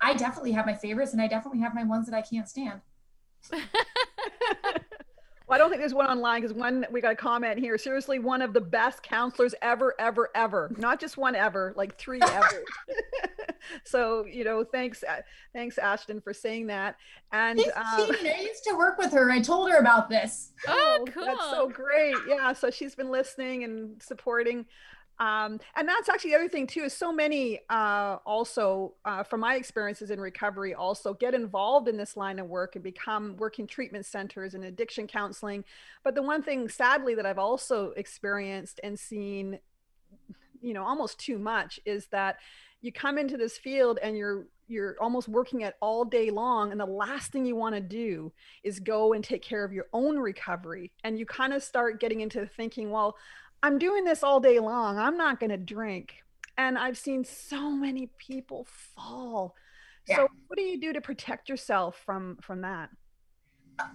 I 0.00 0.14
definitely 0.14 0.52
have 0.52 0.66
my 0.66 0.74
favorites, 0.74 1.12
and 1.12 1.20
I 1.20 1.28
definitely 1.28 1.60
have 1.60 1.74
my 1.74 1.84
ones 1.84 2.06
that 2.06 2.16
I 2.16 2.22
can't 2.22 2.48
stand. 2.48 2.80
Well, 5.52 5.56
I 5.56 5.58
don't 5.58 5.68
think 5.68 5.82
there's 5.82 5.92
one 5.92 6.06
online 6.06 6.40
because 6.40 6.56
one 6.56 6.86
we 6.90 7.02
got 7.02 7.12
a 7.12 7.16
comment 7.16 7.58
here. 7.58 7.76
Seriously, 7.76 8.18
one 8.18 8.40
of 8.40 8.54
the 8.54 8.60
best 8.62 9.02
counselors 9.02 9.54
ever, 9.60 9.94
ever, 9.98 10.30
ever. 10.34 10.72
Not 10.78 10.98
just 10.98 11.18
one 11.18 11.34
ever, 11.34 11.74
like 11.76 11.98
three 11.98 12.20
ever. 12.22 12.64
so 13.84 14.24
you 14.26 14.44
know, 14.44 14.64
thanks, 14.64 15.02
uh, 15.02 15.22
thanks 15.52 15.78
Ashton 15.78 16.20
for 16.20 16.32
saying 16.32 16.66
that. 16.68 16.96
And 17.32 17.60
um, 17.60 17.66
I 17.76 18.46
used 18.46 18.64
to 18.64 18.76
work 18.76 18.98
with 18.98 19.12
her. 19.12 19.30
I 19.30 19.40
told 19.40 19.70
her 19.70 19.78
about 19.78 20.08
this. 20.08 20.52
Oh, 20.68 21.04
cool. 21.12 21.24
That's 21.24 21.50
so 21.50 21.68
great. 21.68 22.16
Yeah, 22.28 22.52
so 22.52 22.70
she's 22.70 22.94
been 22.94 23.10
listening 23.10 23.64
and 23.64 24.02
supporting. 24.02 24.66
Um, 25.18 25.60
and 25.76 25.86
that's 25.86 26.08
actually 26.08 26.30
the 26.30 26.36
other 26.36 26.48
thing 26.48 26.66
too 26.66 26.82
is 26.82 26.92
so 26.92 27.12
many 27.12 27.60
uh, 27.70 28.16
also 28.26 28.94
uh, 29.04 29.22
from 29.22 29.40
my 29.40 29.54
experiences 29.54 30.10
in 30.10 30.20
recovery 30.20 30.74
also 30.74 31.14
get 31.14 31.34
involved 31.34 31.86
in 31.86 31.96
this 31.96 32.16
line 32.16 32.38
of 32.38 32.48
work 32.48 32.74
and 32.74 32.82
become 32.82 33.36
working 33.36 33.66
treatment 33.66 34.04
centers 34.04 34.54
and 34.54 34.64
addiction 34.64 35.06
counseling 35.06 35.64
but 36.02 36.16
the 36.16 36.22
one 36.22 36.42
thing 36.42 36.68
sadly 36.68 37.14
that 37.14 37.26
i've 37.26 37.38
also 37.38 37.90
experienced 37.90 38.80
and 38.82 38.98
seen 38.98 39.60
you 40.60 40.72
know 40.72 40.84
almost 40.84 41.20
too 41.20 41.38
much 41.38 41.78
is 41.84 42.06
that 42.06 42.38
you 42.82 42.92
come 42.92 43.16
into 43.16 43.36
this 43.36 43.56
field 43.56 43.98
and 44.02 44.16
you're 44.16 44.46
you're 44.68 44.96
almost 45.00 45.28
working 45.28 45.62
it 45.62 45.74
all 45.80 46.04
day 46.04 46.30
long 46.30 46.70
and 46.70 46.80
the 46.80 46.86
last 46.86 47.32
thing 47.32 47.44
you 47.44 47.56
want 47.56 47.74
to 47.74 47.80
do 47.80 48.32
is 48.62 48.78
go 48.78 49.12
and 49.12 49.22
take 49.22 49.42
care 49.42 49.64
of 49.64 49.72
your 49.72 49.86
own 49.92 50.18
recovery 50.18 50.90
and 51.04 51.18
you 51.18 51.26
kind 51.26 51.52
of 51.52 51.62
start 51.62 52.00
getting 52.00 52.20
into 52.20 52.46
thinking 52.46 52.90
well 52.90 53.16
I'm 53.62 53.78
doing 53.78 54.04
this 54.04 54.22
all 54.22 54.40
day 54.40 54.58
long. 54.58 54.98
I'm 54.98 55.16
not 55.16 55.38
going 55.38 55.50
to 55.50 55.56
drink. 55.56 56.14
And 56.58 56.76
I've 56.76 56.98
seen 56.98 57.24
so 57.24 57.70
many 57.70 58.10
people 58.18 58.66
fall. 58.96 59.54
Yeah. 60.08 60.16
So 60.16 60.28
what 60.48 60.56
do 60.56 60.62
you 60.62 60.80
do 60.80 60.92
to 60.92 61.00
protect 61.00 61.48
yourself 61.48 62.00
from 62.04 62.36
from 62.42 62.60
that? 62.62 62.90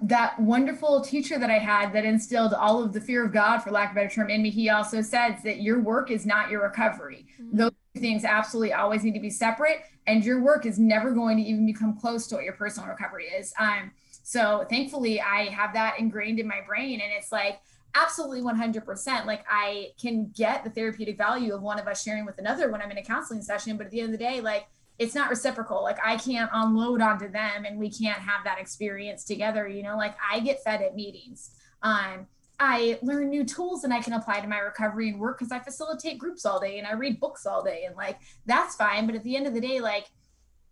That 0.02 0.40
wonderful 0.40 1.02
teacher 1.02 1.38
that 1.38 1.52
I 1.52 1.60
had 1.60 1.94
that 1.94 2.04
instilled 2.04 2.54
all 2.54 2.84
of 2.84 2.94
the 2.94 3.02
fear 3.02 3.24
of 3.24 3.32
God, 3.32 3.60
for 3.60 3.72
lack 3.72 3.92
of 3.92 3.98
a 3.98 4.02
better 4.02 4.16
term, 4.16 4.30
in 4.30 4.42
me, 4.42 4.50
he 4.50 4.70
also 4.70 5.02
said 5.02 5.38
that 5.44 5.62
your 5.62 5.82
work 5.82 6.10
is 6.10 6.26
not 6.26 6.50
your 6.50 6.64
recovery. 6.64 7.28
Mm-hmm. 7.40 7.58
Those 7.58 7.72
things 7.98 8.24
absolutely 8.24 8.74
always 8.74 9.04
need 9.04 9.14
to 9.14 9.20
be 9.20 9.30
separate, 9.30 9.82
and 10.06 10.24
your 10.24 10.42
work 10.42 10.66
is 10.66 10.80
never 10.80 11.12
going 11.12 11.38
to 11.38 11.44
even 11.44 11.66
become 11.66 11.98
close 11.98 12.28
to 12.28 12.36
what 12.36 12.44
your 12.44 12.54
personal 12.54 12.90
recovery 12.90 13.26
is. 13.26 13.54
Um, 13.60 13.92
so 14.24 14.66
thankfully, 14.70 15.22
I 15.22 15.46
have 15.46 15.74
that 15.74 16.00
ingrained 16.00 16.40
in 16.40 16.48
my 16.48 16.62
brain, 16.66 17.02
and 17.02 17.12
it's 17.18 17.32
like 17.32 17.60
absolutely 17.96 18.42
100% 18.42 19.26
like 19.26 19.44
i 19.50 19.88
can 20.00 20.32
get 20.36 20.64
the 20.64 20.70
therapeutic 20.70 21.18
value 21.18 21.54
of 21.54 21.62
one 21.62 21.80
of 21.80 21.88
us 21.88 22.04
sharing 22.04 22.26
with 22.26 22.38
another 22.38 22.70
when 22.70 22.82
i'm 22.82 22.92
in 22.92 22.98
a 22.98 23.04
counseling 23.04 23.42
session 23.42 23.76
but 23.76 23.86
at 23.86 23.92
the 23.92 24.00
end 24.00 24.14
of 24.14 24.20
the 24.20 24.24
day 24.24 24.40
like 24.42 24.68
it's 25.00 25.14
not 25.14 25.30
reciprocal. 25.30 25.84
Like 25.84 26.00
i 26.04 26.18
can't 26.18 26.50
unload 26.54 27.02
onto 27.02 27.32
them 27.32 27.66
and 27.66 27.78
we 27.78 27.90
can't 27.90 28.20
have 28.20 28.44
that 28.44 28.60
experience 28.60 29.24
together 29.24 29.68
you 29.68 29.84
know? 29.84 29.98
Like 29.98 30.16
i 30.32 30.40
get 30.40 30.64
fed 30.64 30.82
at 30.82 30.96
meetings. 30.96 31.52
Um 31.82 32.28
I 32.60 32.98
learn 33.04 33.30
new 33.30 33.44
tools 33.44 33.84
and 33.84 33.94
I 33.94 34.02
can 34.02 34.14
apply 34.14 34.40
to 34.40 34.48
my 34.48 34.58
recovery 34.58 35.10
and 35.10 35.20
work 35.20 35.38
because 35.38 35.52
I 35.52 35.60
facilitate 35.60 36.18
groups 36.18 36.46
all 36.46 36.60
day 36.60 36.80
and 36.80 36.88
I 36.88 36.94
read 36.94 37.20
books 37.20 37.46
all 37.46 37.64
day 37.64 37.84
and 37.86 37.96
like 37.96 38.18
that's 38.46 38.76
fine. 38.76 39.06
But 39.06 39.16
at 39.16 39.24
the 39.24 39.36
end 39.36 39.46
of 39.46 39.54
the 39.54 39.62
day, 39.62 39.80
like 39.80 40.08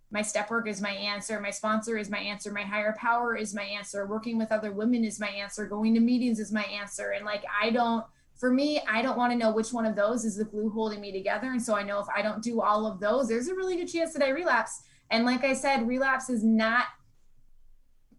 my 0.10 0.24
step 0.24 0.50
work 0.50 0.68
is 0.68 0.82
my 0.82 0.92
answer, 0.92 1.40
my 1.40 1.52
sponsor 1.52 1.98
is 1.98 2.10
my 2.10 2.18
answer, 2.18 2.52
my 2.52 2.64
higher 2.64 2.96
power 2.98 3.36
is 3.36 3.54
my 3.54 3.64
answer, 3.64 4.08
working 4.08 4.38
with 4.38 4.52
other 4.52 4.72
women 4.72 5.04
is 5.04 5.20
my 5.20 5.28
answer, 5.28 5.68
going 5.68 5.94
to 5.94 6.00
meetings 6.00 6.40
is 6.40 6.52
my 6.52 6.64
answer. 6.64 7.12
And 7.12 7.24
like 7.24 7.44
I 7.62 7.70
don't 7.70 8.06
for 8.36 8.52
me, 8.52 8.82
I 8.90 9.02
don't 9.02 9.18
want 9.18 9.32
to 9.32 9.38
know 9.38 9.52
which 9.52 9.72
one 9.72 9.86
of 9.86 9.96
those 9.96 10.26
is 10.26 10.36
the 10.36 10.44
glue 10.44 10.70
holding 10.70 11.00
me 11.00 11.12
together. 11.12 11.52
And 11.52 11.62
so 11.62 11.76
I 11.76 11.84
know 11.84 12.00
if 12.00 12.08
I 12.14 12.22
don't 12.22 12.44
do 12.44 12.62
all 12.62 12.86
of 12.86 13.00
those, 13.00 13.30
there's 13.30 13.48
a 13.48 13.56
really 13.56 13.78
good 13.78 13.88
chance 13.88 14.12
that 14.14 14.24
I 14.24 14.30
relapse. 14.30 14.82
And 15.12 15.24
like 15.24 15.44
I 15.44 15.54
said, 15.54 15.88
relapse 15.88 16.30
is 16.30 16.44
not 16.44 16.86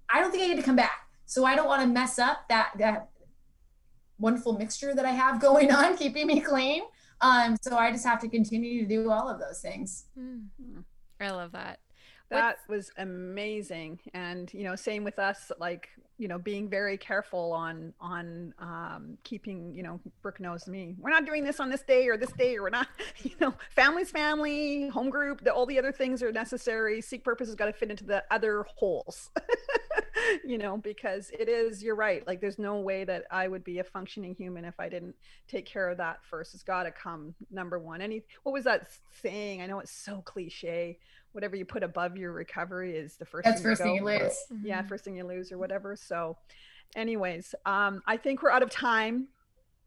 I 0.09 0.21
don't 0.21 0.31
think 0.31 0.45
I 0.45 0.47
get 0.47 0.57
to 0.57 0.63
come 0.63 0.77
back. 0.77 1.09
So 1.25 1.45
I 1.45 1.57
don't 1.57 1.67
want 1.67 1.83
to 1.83 1.89
mess 1.89 2.19
up 2.21 2.49
that 2.49 2.71
that 2.79 3.09
wonderful 4.19 4.59
mixture 4.59 4.95
that 4.95 5.05
I 5.05 5.11
have 5.13 5.41
going 5.49 5.73
on, 5.73 5.97
keeping 5.97 6.27
me 6.27 6.41
clean. 6.41 6.83
Um, 7.21 7.57
so 7.61 7.77
I 7.77 7.91
just 7.91 8.05
have 8.05 8.21
to 8.21 8.29
continue 8.29 8.83
to 8.83 8.89
do 8.89 9.11
all 9.11 9.29
of 9.29 9.41
those 9.41 9.61
things. 9.61 10.05
Mm. 10.19 10.49
I 11.21 11.31
love 11.31 11.53
that. 11.53 11.81
That 12.29 12.59
was 12.69 12.91
amazing. 12.99 14.01
And, 14.13 14.53
you 14.53 14.65
know, 14.65 14.75
same 14.75 15.05
with 15.05 15.19
us, 15.19 15.53
like, 15.61 15.89
you 16.19 16.27
know, 16.27 16.39
being 16.39 16.69
very 16.69 16.97
careful 16.97 17.53
on, 17.53 17.93
on 18.01 18.53
um, 18.59 19.17
keeping, 19.23 19.73
you 19.75 19.85
know, 19.85 20.01
Brooke 20.23 20.41
knows 20.41 20.67
me. 20.67 20.97
We're 20.99 21.11
not 21.11 21.25
doing 21.25 21.45
this 21.45 21.61
on 21.61 21.71
this 21.71 21.83
day 21.83 22.09
or 22.09 22.17
this 22.17 22.33
day, 22.33 22.57
or 22.57 22.63
we're 22.63 22.71
not, 22.71 22.89
you 23.23 23.37
know, 23.41 23.55
family's 23.71 24.11
family, 24.11 24.89
home 24.89 25.09
group, 25.09 25.45
the, 25.45 25.53
all 25.53 25.67
the 25.67 25.79
other 25.79 25.93
things 25.93 26.23
are 26.23 26.33
necessary. 26.33 27.01
Seek 27.01 27.23
purpose 27.23 27.47
has 27.47 27.55
got 27.55 27.67
to 27.67 27.73
fit 27.73 27.91
into 27.91 28.05
the 28.05 28.25
other 28.31 28.67
holes. 28.75 29.31
you 30.45 30.59
know, 30.59 30.77
because 30.77 31.31
it 31.39 31.49
is, 31.49 31.83
you're 31.83 31.95
right. 31.95 32.27
Like, 32.27 32.41
there's 32.41 32.59
no 32.59 32.81
way 32.81 33.05
that 33.05 33.25
I 33.31 33.49
would 33.49 33.65
be 33.65 33.79
a 33.79 33.85
functioning 33.85 34.35
human 34.35 34.65
if 34.65 34.79
I 34.79 34.89
didn't 34.89 35.15
take 35.49 35.67
care 35.67 35.89
of 35.89 35.99
that 35.99 36.25
first. 36.25 36.55
It's 36.55 36.63
got 36.63 36.85
to 36.85 36.91
come 36.91 37.35
number 37.51 37.79
one. 37.79 38.01
Any, 38.01 38.23
what 38.43 38.53
was 38.53 38.65
that 38.65 38.89
saying? 39.23 39.63
I 39.63 39.67
know 39.67 39.79
it's 39.81 39.91
so 39.91 40.23
cliche. 40.25 40.99
Whatever 41.33 41.57
you 41.57 41.65
put 41.65 41.83
above 41.83 42.17
your 42.17 42.33
recovery 42.33 42.97
is 42.97 43.17
the 43.17 43.27
first. 43.27 43.45
That's 43.45 43.61
thing 43.61 43.71
first 43.73 43.83
thing 43.83 43.97
you 43.97 44.05
lose. 44.05 44.37
Yeah, 44.63 44.83
Mhm. 44.83 44.89
first 44.89 45.05
thing 45.05 45.17
you 45.17 45.25
lose 45.25 45.53
or 45.53 45.59
whatever. 45.59 45.95
So, 45.97 46.39
anyways, 46.95 47.55
um, 47.67 48.03
I 48.07 48.17
think 48.17 48.43
we're 48.43 48.51
out 48.51 48.63
of 48.63 48.71
time. 48.71 49.29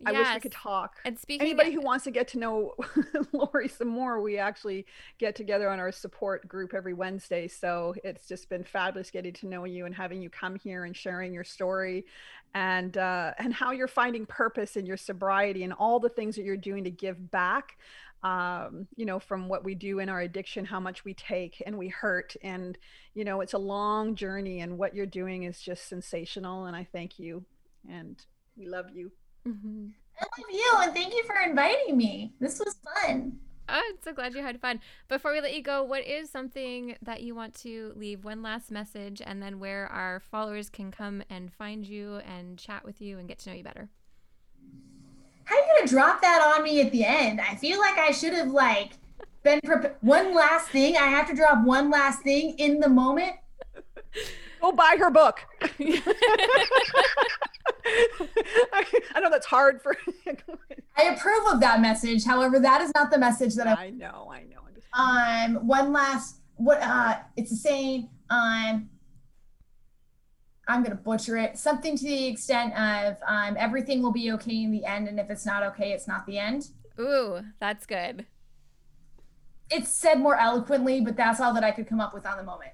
I 0.06 0.12
wish 0.14 0.34
we 0.34 0.40
could 0.40 0.52
talk. 0.52 0.98
And 1.04 1.20
speaking 1.20 1.48
Anybody 1.48 1.72
who 1.72 1.82
wants 1.82 2.06
to 2.06 2.12
get 2.12 2.28
to 2.30 2.40
know 2.40 2.76
Lori 3.34 3.68
some 3.68 3.90
more, 3.90 4.22
we 4.22 4.38
actually 4.38 4.86
get 5.18 5.36
together 5.36 5.70
on 5.70 5.80
our 5.80 5.92
support 5.92 6.48
group 6.48 6.74
every 6.74 6.94
Wednesday. 6.94 7.48
So 7.48 7.94
it's 8.04 8.28
just 8.28 8.50
been 8.50 8.64
fabulous 8.64 9.12
getting 9.12 9.34
to 9.34 9.48
know 9.48 9.66
you 9.66 9.86
and 9.86 9.94
having 9.94 10.22
you 10.22 10.30
come 10.30 10.56
here 10.56 10.86
and 10.86 10.96
sharing 10.96 11.34
your 11.34 11.44
story 11.44 12.06
and 12.54 12.98
uh, 12.98 13.34
and 13.38 13.54
how 13.54 13.72
you're 13.72 13.88
finding 13.88 14.26
purpose 14.26 14.76
in 14.76 14.86
your 14.86 14.98
sobriety 14.98 15.64
and 15.64 15.74
all 15.74 16.00
the 16.00 16.10
things 16.10 16.36
that 16.36 16.44
you're 16.44 16.58
doing 16.58 16.84
to 16.86 16.92
give 16.92 17.30
back. 17.32 17.78
Um, 18.22 18.86
you 18.98 19.06
know, 19.06 19.18
from 19.18 19.48
what 19.48 19.64
we 19.64 19.76
do 19.76 20.00
in 20.00 20.10
our 20.10 20.20
addiction, 20.20 20.66
how 20.66 20.82
much 20.82 21.06
we 21.06 21.14
take 21.14 21.64
and 21.66 21.78
we 21.78 21.88
hurt, 21.88 22.36
and 22.44 22.78
you 23.14 23.24
know, 23.24 23.40
it's 23.40 23.54
a 23.54 23.58
long 23.58 24.16
journey. 24.16 24.60
And 24.60 24.78
what 24.78 24.94
you're 24.94 25.06
doing 25.06 25.44
is 25.44 25.62
just 25.62 25.88
sensational. 25.88 26.66
And 26.66 26.76
I 26.76 26.86
thank 26.92 27.18
you, 27.18 27.46
and 27.90 28.22
we 28.58 28.68
love 28.68 28.88
you. 28.94 29.12
Mhm. 29.48 29.94
I 30.20 30.24
love 30.24 30.52
you 30.52 30.74
and 30.82 30.94
thank 30.94 31.14
you 31.14 31.24
for 31.24 31.36
inviting 31.36 31.98
me. 31.98 32.34
This 32.40 32.60
was 32.60 32.76
fun. 32.84 33.40
Oh, 33.72 33.82
I'm 33.88 33.98
so 34.04 34.14
glad 34.14 34.34
you 34.34 34.42
had 34.42 34.60
fun. 34.60 34.82
Before 35.08 35.32
we 35.32 35.42
let 35.42 35.56
you 35.56 35.62
go, 35.62 35.84
what 35.84 36.04
is 36.06 36.30
something 36.30 36.96
that 37.04 37.22
you 37.22 37.36
want 37.36 37.54
to 37.56 37.94
leave? 37.96 38.24
One 38.24 38.42
last 38.42 38.72
message, 38.72 39.22
and 39.24 39.44
then 39.44 39.60
where 39.60 39.86
our 39.88 40.20
followers 40.20 40.70
can 40.70 40.92
come 40.92 41.22
and 41.30 41.54
find 41.54 41.86
you 41.86 42.16
and 42.18 42.58
chat 42.58 42.84
with 42.84 43.00
you 43.00 43.20
and 43.20 43.28
get 43.28 43.38
to 43.40 43.50
know 43.50 43.56
you 43.56 43.64
better. 43.64 43.90
How 45.44 45.56
are 45.56 45.60
you 45.60 45.68
gonna 45.78 45.88
drop 45.88 46.22
that 46.22 46.42
on 46.56 46.64
me 46.64 46.82
at 46.82 46.92
the 46.92 47.06
end? 47.06 47.40
I 47.40 47.56
feel 47.56 47.80
like 47.80 47.98
I 47.98 48.12
should 48.12 48.34
have 48.34 48.50
like 48.50 48.94
been 49.44 49.60
prepared. 49.64 49.96
One 50.02 50.34
last 50.34 50.70
thing. 50.70 50.98
I 50.98 51.08
have 51.08 51.28
to 51.30 51.36
drop 51.36 51.64
one 51.64 51.92
last 51.92 52.22
thing 52.24 52.56
in 52.58 52.80
the 52.80 52.90
moment. 52.90 53.36
Go 54.62 54.72
buy 54.72 54.96
her 55.00 55.10
book. 55.10 55.40
I 55.62 56.02
know 59.22 59.30
that's 59.30 59.46
hard 59.46 59.82
for. 59.82 59.96
I 60.98 61.04
approve 61.04 61.54
of 61.54 61.60
that 61.62 61.82
message. 61.82 62.26
However, 62.26 62.60
that 62.60 62.82
is 62.82 62.92
not 62.96 63.12
the 63.12 63.18
message 63.18 63.56
that 63.56 63.68
I 63.68 63.86
I 63.86 63.90
know, 63.92 64.30
I 64.32 64.44
know. 64.44 64.58
I'm 64.94 65.58
um 65.58 65.68
one 65.68 65.94
last 65.94 66.38
what 66.56 66.82
uh 66.82 67.18
it's 67.38 67.52
a 67.52 67.56
saying 67.56 68.10
um 68.32 68.90
i'm 70.68 70.84
gonna 70.84 70.96
butcher 70.96 71.38
it 71.38 71.58
something 71.58 71.96
to 71.96 72.04
the 72.04 72.28
extent 72.28 72.74
of 72.78 73.18
um 73.28 73.56
everything 73.58 74.02
will 74.02 74.12
be 74.12 74.32
okay 74.32 74.64
in 74.64 74.72
the 74.72 74.84
end 74.84 75.08
and 75.08 75.20
if 75.20 75.30
it's 75.30 75.46
not 75.46 75.62
okay 75.64 75.92
it's 75.92 76.08
not 76.08 76.26
the 76.26 76.38
end 76.40 76.70
Ooh, 77.00 77.42
that's 77.60 77.86
good. 77.86 78.26
it's 79.70 79.90
said 79.90 80.20
more 80.20 80.36
eloquently 80.36 81.00
but 81.02 81.16
that's 81.16 81.40
all 81.40 81.54
that 81.54 81.64
i 81.64 81.72
could 81.72 81.88
come 81.88 82.02
up 82.02 82.14
with 82.14 82.26
on 82.26 82.38
the 82.38 82.44
moment 82.44 82.72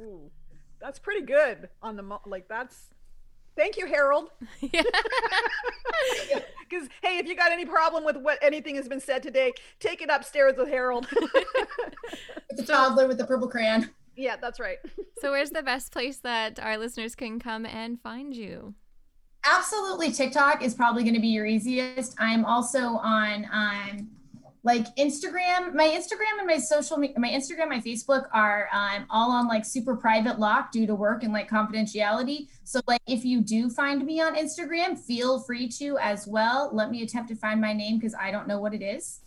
Ooh, 0.00 0.30
that's 0.82 0.98
pretty 0.98 1.22
good 1.22 1.68
on 1.82 1.96
the 1.96 2.02
mo- 2.02 2.20
like. 2.26 2.48
That's. 2.48 2.88
Thank 3.54 3.76
you, 3.76 3.86
Harold. 3.86 4.30
Yeah. 4.72 4.82
Because 6.68 6.88
hey, 7.02 7.18
if 7.18 7.28
you 7.28 7.36
got 7.36 7.52
any 7.52 7.66
problem 7.66 8.02
with 8.02 8.16
what 8.16 8.38
anything 8.40 8.76
has 8.76 8.88
been 8.88 8.98
said 8.98 9.22
today, 9.22 9.52
take 9.78 10.00
it 10.00 10.08
upstairs 10.10 10.54
with 10.56 10.68
Harold. 10.68 11.06
with 11.12 12.56
the 12.56 12.64
toddler 12.64 13.06
with 13.06 13.18
the 13.18 13.26
purple 13.26 13.46
crayon 13.46 13.90
yeah, 14.16 14.36
that's 14.36 14.60
right. 14.60 14.78
so, 15.20 15.30
where's 15.32 15.50
the 15.50 15.62
best 15.62 15.92
place 15.92 16.18
that 16.18 16.58
our 16.60 16.76
listeners 16.78 17.14
can 17.14 17.38
come 17.38 17.66
and 17.66 18.00
find 18.00 18.34
you? 18.34 18.74
absolutely 19.44 20.12
tiktok 20.12 20.62
is 20.62 20.72
probably 20.72 21.02
going 21.02 21.16
to 21.16 21.20
be 21.20 21.26
your 21.26 21.44
easiest 21.44 22.14
i'm 22.20 22.44
also 22.44 22.78
on 22.78 23.44
um 23.52 24.08
like 24.64 24.94
instagram 24.96 25.74
my 25.74 25.88
instagram 25.88 26.38
and 26.38 26.46
my 26.46 26.58
social 26.58 26.96
my 26.96 27.28
instagram 27.28 27.68
my 27.68 27.80
facebook 27.80 28.26
are 28.32 28.68
um, 28.72 29.04
all 29.10 29.30
on 29.30 29.48
like 29.48 29.64
super 29.64 29.96
private 29.96 30.38
lock 30.38 30.70
due 30.70 30.86
to 30.86 30.94
work 30.94 31.24
and 31.24 31.32
like 31.32 31.50
confidentiality. 31.50 32.48
So 32.64 32.80
like 32.86 33.02
if 33.06 33.24
you 33.24 33.40
do 33.40 33.68
find 33.68 34.04
me 34.04 34.20
on 34.20 34.36
instagram 34.36 34.98
feel 34.98 35.40
free 35.40 35.68
to 35.78 35.98
as 35.98 36.26
well. 36.26 36.70
Let 36.72 36.90
me 36.90 37.02
attempt 37.02 37.28
to 37.30 37.36
find 37.36 37.60
my 37.60 37.72
name 37.72 37.98
because 37.98 38.14
i 38.14 38.30
don't 38.30 38.46
know 38.46 38.60
what 38.60 38.74
it 38.74 38.82
is. 38.82 39.20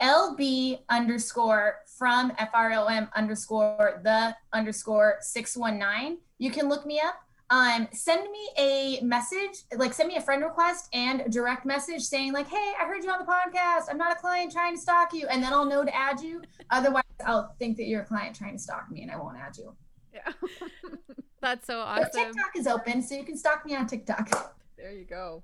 Lb 0.00 0.80
underscore 0.88 1.78
from 1.98 2.32
from 2.36 3.08
underscore 3.14 4.00
the 4.02 4.34
underscore 4.52 5.18
619 5.20 6.18
you 6.38 6.50
can 6.50 6.68
look 6.68 6.84
me 6.84 7.00
up 7.00 7.14
um, 7.52 7.86
send 7.92 8.22
me 8.30 8.48
a 8.56 9.00
message, 9.02 9.64
like 9.76 9.92
send 9.92 10.08
me 10.08 10.16
a 10.16 10.22
friend 10.22 10.42
request 10.42 10.88
and 10.94 11.20
a 11.20 11.28
direct 11.28 11.66
message 11.66 12.00
saying 12.02 12.32
like, 12.32 12.48
"Hey, 12.48 12.72
I 12.80 12.86
heard 12.86 13.04
you 13.04 13.10
on 13.10 13.18
the 13.18 13.26
podcast. 13.26 13.82
I'm 13.90 13.98
not 13.98 14.10
a 14.10 14.18
client 14.18 14.50
trying 14.50 14.74
to 14.74 14.80
stalk 14.80 15.12
you," 15.12 15.26
and 15.28 15.42
then 15.42 15.52
I'll 15.52 15.66
know 15.66 15.84
to 15.84 15.94
add 15.94 16.20
you. 16.22 16.40
Otherwise, 16.70 17.02
I'll 17.26 17.54
think 17.58 17.76
that 17.76 17.84
you're 17.84 18.00
a 18.00 18.06
client 18.06 18.34
trying 18.34 18.54
to 18.54 18.58
stalk 18.58 18.90
me, 18.90 19.02
and 19.02 19.10
I 19.10 19.18
won't 19.18 19.36
add 19.36 19.58
you. 19.58 19.76
Yeah. 20.14 20.32
That's 21.42 21.66
so 21.66 21.74
But 21.84 22.06
awesome. 22.08 22.24
TikTok 22.32 22.56
is 22.56 22.66
open, 22.66 23.02
so 23.02 23.14
you 23.16 23.24
can 23.24 23.36
stalk 23.36 23.66
me 23.66 23.76
on 23.76 23.86
TikTok. 23.86 24.56
there 24.78 24.92
you 24.92 25.04
go. 25.04 25.42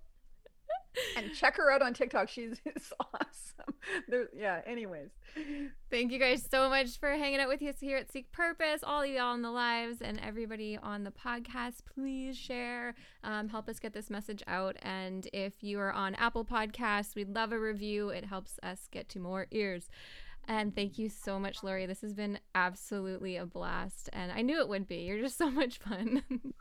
And 1.16 1.32
check 1.34 1.56
her 1.56 1.70
out 1.70 1.82
on 1.82 1.94
TikTok. 1.94 2.28
She's 2.28 2.60
awesome. 3.00 3.74
There, 4.08 4.28
yeah. 4.36 4.62
Anyways, 4.66 5.10
Thank 5.90 6.12
you 6.12 6.18
guys 6.18 6.46
so 6.50 6.68
much 6.68 6.98
for 6.98 7.10
hanging 7.10 7.40
out 7.40 7.48
with 7.48 7.62
us 7.62 7.76
here 7.80 7.96
at 7.96 8.10
Seek 8.10 8.30
Purpose, 8.32 8.82
all 8.82 9.02
of 9.02 9.08
y'all 9.08 9.34
in 9.34 9.42
the 9.42 9.50
lives 9.50 10.00
and 10.00 10.20
everybody 10.20 10.78
on 10.82 11.04
the 11.04 11.10
podcast. 11.10 11.84
Please 11.94 12.36
share, 12.36 12.94
um, 13.24 13.48
help 13.48 13.68
us 13.68 13.78
get 13.78 13.92
this 13.94 14.10
message 14.10 14.42
out. 14.46 14.76
And 14.82 15.26
if 15.32 15.62
you 15.62 15.80
are 15.80 15.92
on 15.92 16.14
Apple 16.16 16.44
Podcasts, 16.44 17.14
we'd 17.14 17.34
love 17.34 17.52
a 17.52 17.58
review. 17.58 18.10
It 18.10 18.24
helps 18.24 18.58
us 18.62 18.88
get 18.90 19.08
to 19.10 19.18
more 19.18 19.46
ears. 19.50 19.88
And 20.46 20.74
thank 20.74 20.98
you 20.98 21.08
so 21.08 21.38
much, 21.38 21.62
Lori. 21.62 21.86
This 21.86 22.00
has 22.00 22.14
been 22.14 22.38
absolutely 22.54 23.36
a 23.36 23.46
blast. 23.46 24.08
And 24.12 24.32
I 24.32 24.42
knew 24.42 24.60
it 24.60 24.68
would 24.68 24.88
be. 24.88 24.98
You're 24.98 25.20
just 25.20 25.38
so 25.38 25.50
much 25.50 25.78
fun. 25.78 26.22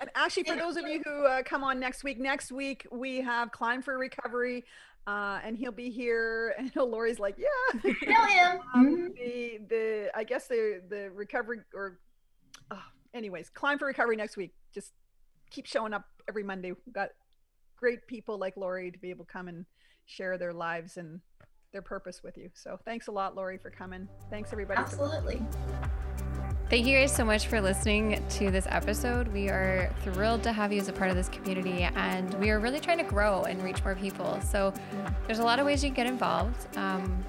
and 0.00 0.10
actually, 0.14 0.44
for 0.44 0.56
those 0.56 0.76
of 0.76 0.86
you 0.86 1.02
who 1.04 1.26
uh, 1.26 1.42
come 1.42 1.64
on 1.64 1.78
next 1.80 2.04
week, 2.04 2.18
next 2.18 2.52
week 2.52 2.86
we 2.90 3.20
have 3.20 3.50
Climb 3.52 3.82
for 3.82 3.98
Recovery, 3.98 4.64
uh, 5.06 5.40
and 5.44 5.56
he'll 5.56 5.72
be 5.72 5.90
here. 5.90 6.54
And 6.58 6.74
Lori's 6.76 7.18
like, 7.18 7.36
yeah. 7.38 7.92
Know 8.06 8.24
him. 8.24 8.60
um, 8.74 9.12
the 9.16 9.60
the 9.68 10.10
I 10.14 10.24
guess 10.24 10.46
the 10.46 10.82
the 10.88 11.10
recovery 11.10 11.60
or 11.74 11.98
oh, 12.70 12.82
anyways, 13.14 13.50
climb 13.50 13.78
for 13.78 13.86
recovery 13.86 14.16
next 14.16 14.36
week. 14.36 14.52
Just 14.72 14.92
keep 15.50 15.66
showing 15.66 15.92
up 15.92 16.04
every 16.28 16.42
Monday. 16.42 16.72
We've 16.72 16.94
got 16.94 17.10
great 17.76 18.06
people 18.06 18.38
like 18.38 18.56
Lori 18.56 18.90
to 18.90 18.98
be 18.98 19.10
able 19.10 19.24
to 19.24 19.32
come 19.32 19.48
and 19.48 19.64
share 20.06 20.38
their 20.38 20.52
lives 20.52 20.96
and 20.96 21.20
their 21.72 21.82
purpose 21.82 22.22
with 22.22 22.36
you. 22.36 22.50
So 22.54 22.78
thanks 22.84 23.06
a 23.06 23.12
lot, 23.12 23.36
Lori, 23.36 23.58
for 23.58 23.70
coming. 23.70 24.08
Thanks 24.28 24.52
everybody. 24.52 24.80
Absolutely. 24.80 25.40
Thank 26.70 26.86
you 26.86 26.96
guys 26.96 27.12
so 27.12 27.24
much 27.24 27.48
for 27.48 27.60
listening 27.60 28.24
to 28.28 28.52
this 28.52 28.64
episode. 28.70 29.26
We 29.26 29.48
are 29.48 29.92
thrilled 30.04 30.44
to 30.44 30.52
have 30.52 30.72
you 30.72 30.80
as 30.80 30.86
a 30.86 30.92
part 30.92 31.10
of 31.10 31.16
this 31.16 31.28
community, 31.28 31.82
and 31.82 32.32
we 32.34 32.50
are 32.50 32.60
really 32.60 32.78
trying 32.78 32.98
to 32.98 33.04
grow 33.04 33.42
and 33.42 33.60
reach 33.60 33.82
more 33.82 33.96
people. 33.96 34.40
So, 34.40 34.72
there's 35.26 35.40
a 35.40 35.42
lot 35.42 35.58
of 35.58 35.66
ways 35.66 35.82
you 35.82 35.88
can 35.90 35.96
get 35.96 36.06
involved. 36.06 36.76
Um, 36.76 37.24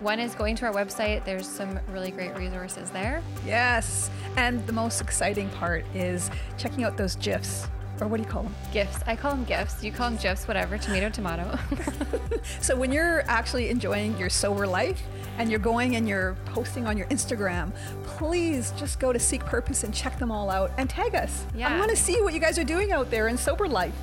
one 0.00 0.18
is 0.18 0.34
going 0.34 0.56
to 0.56 0.64
our 0.64 0.72
website, 0.72 1.22
there's 1.26 1.46
some 1.46 1.78
really 1.90 2.10
great 2.10 2.34
resources 2.34 2.90
there. 2.92 3.22
Yes, 3.44 4.10
and 4.38 4.66
the 4.66 4.72
most 4.72 5.02
exciting 5.02 5.50
part 5.50 5.84
is 5.94 6.30
checking 6.56 6.82
out 6.84 6.96
those 6.96 7.16
gifs 7.16 7.66
or 8.00 8.08
what 8.08 8.16
do 8.16 8.22
you 8.22 8.28
call 8.28 8.42
them? 8.42 8.54
Gifts. 8.72 8.98
I 9.06 9.16
call 9.16 9.32
them 9.32 9.44
gifts. 9.44 9.82
You 9.84 9.92
call 9.92 10.10
them 10.10 10.18
gifs, 10.18 10.48
whatever. 10.48 10.78
Tomato, 10.78 11.08
tomato. 11.10 11.58
So 12.60 12.76
when 12.76 12.92
you're 12.92 13.22
actually 13.28 13.68
enjoying 13.68 14.16
your 14.18 14.30
sober 14.30 14.66
life 14.66 15.02
and 15.38 15.50
you're 15.50 15.60
going 15.60 15.96
and 15.96 16.08
you're 16.08 16.36
posting 16.46 16.86
on 16.86 16.96
your 16.96 17.06
Instagram, 17.06 17.72
please 18.04 18.72
just 18.76 19.00
go 19.00 19.12
to 19.12 19.18
Seek 19.18 19.44
Purpose 19.44 19.84
and 19.84 19.94
check 19.94 20.18
them 20.18 20.30
all 20.30 20.50
out 20.50 20.70
and 20.78 20.88
tag 20.88 21.14
us. 21.14 21.46
Yeah. 21.54 21.74
I 21.74 21.78
want 21.78 21.90
to 21.90 21.96
see 21.96 22.20
what 22.20 22.34
you 22.34 22.40
guys 22.40 22.58
are 22.58 22.64
doing 22.64 22.92
out 22.92 23.10
there 23.10 23.28
in 23.28 23.36
sober 23.36 23.68
life. 23.68 23.94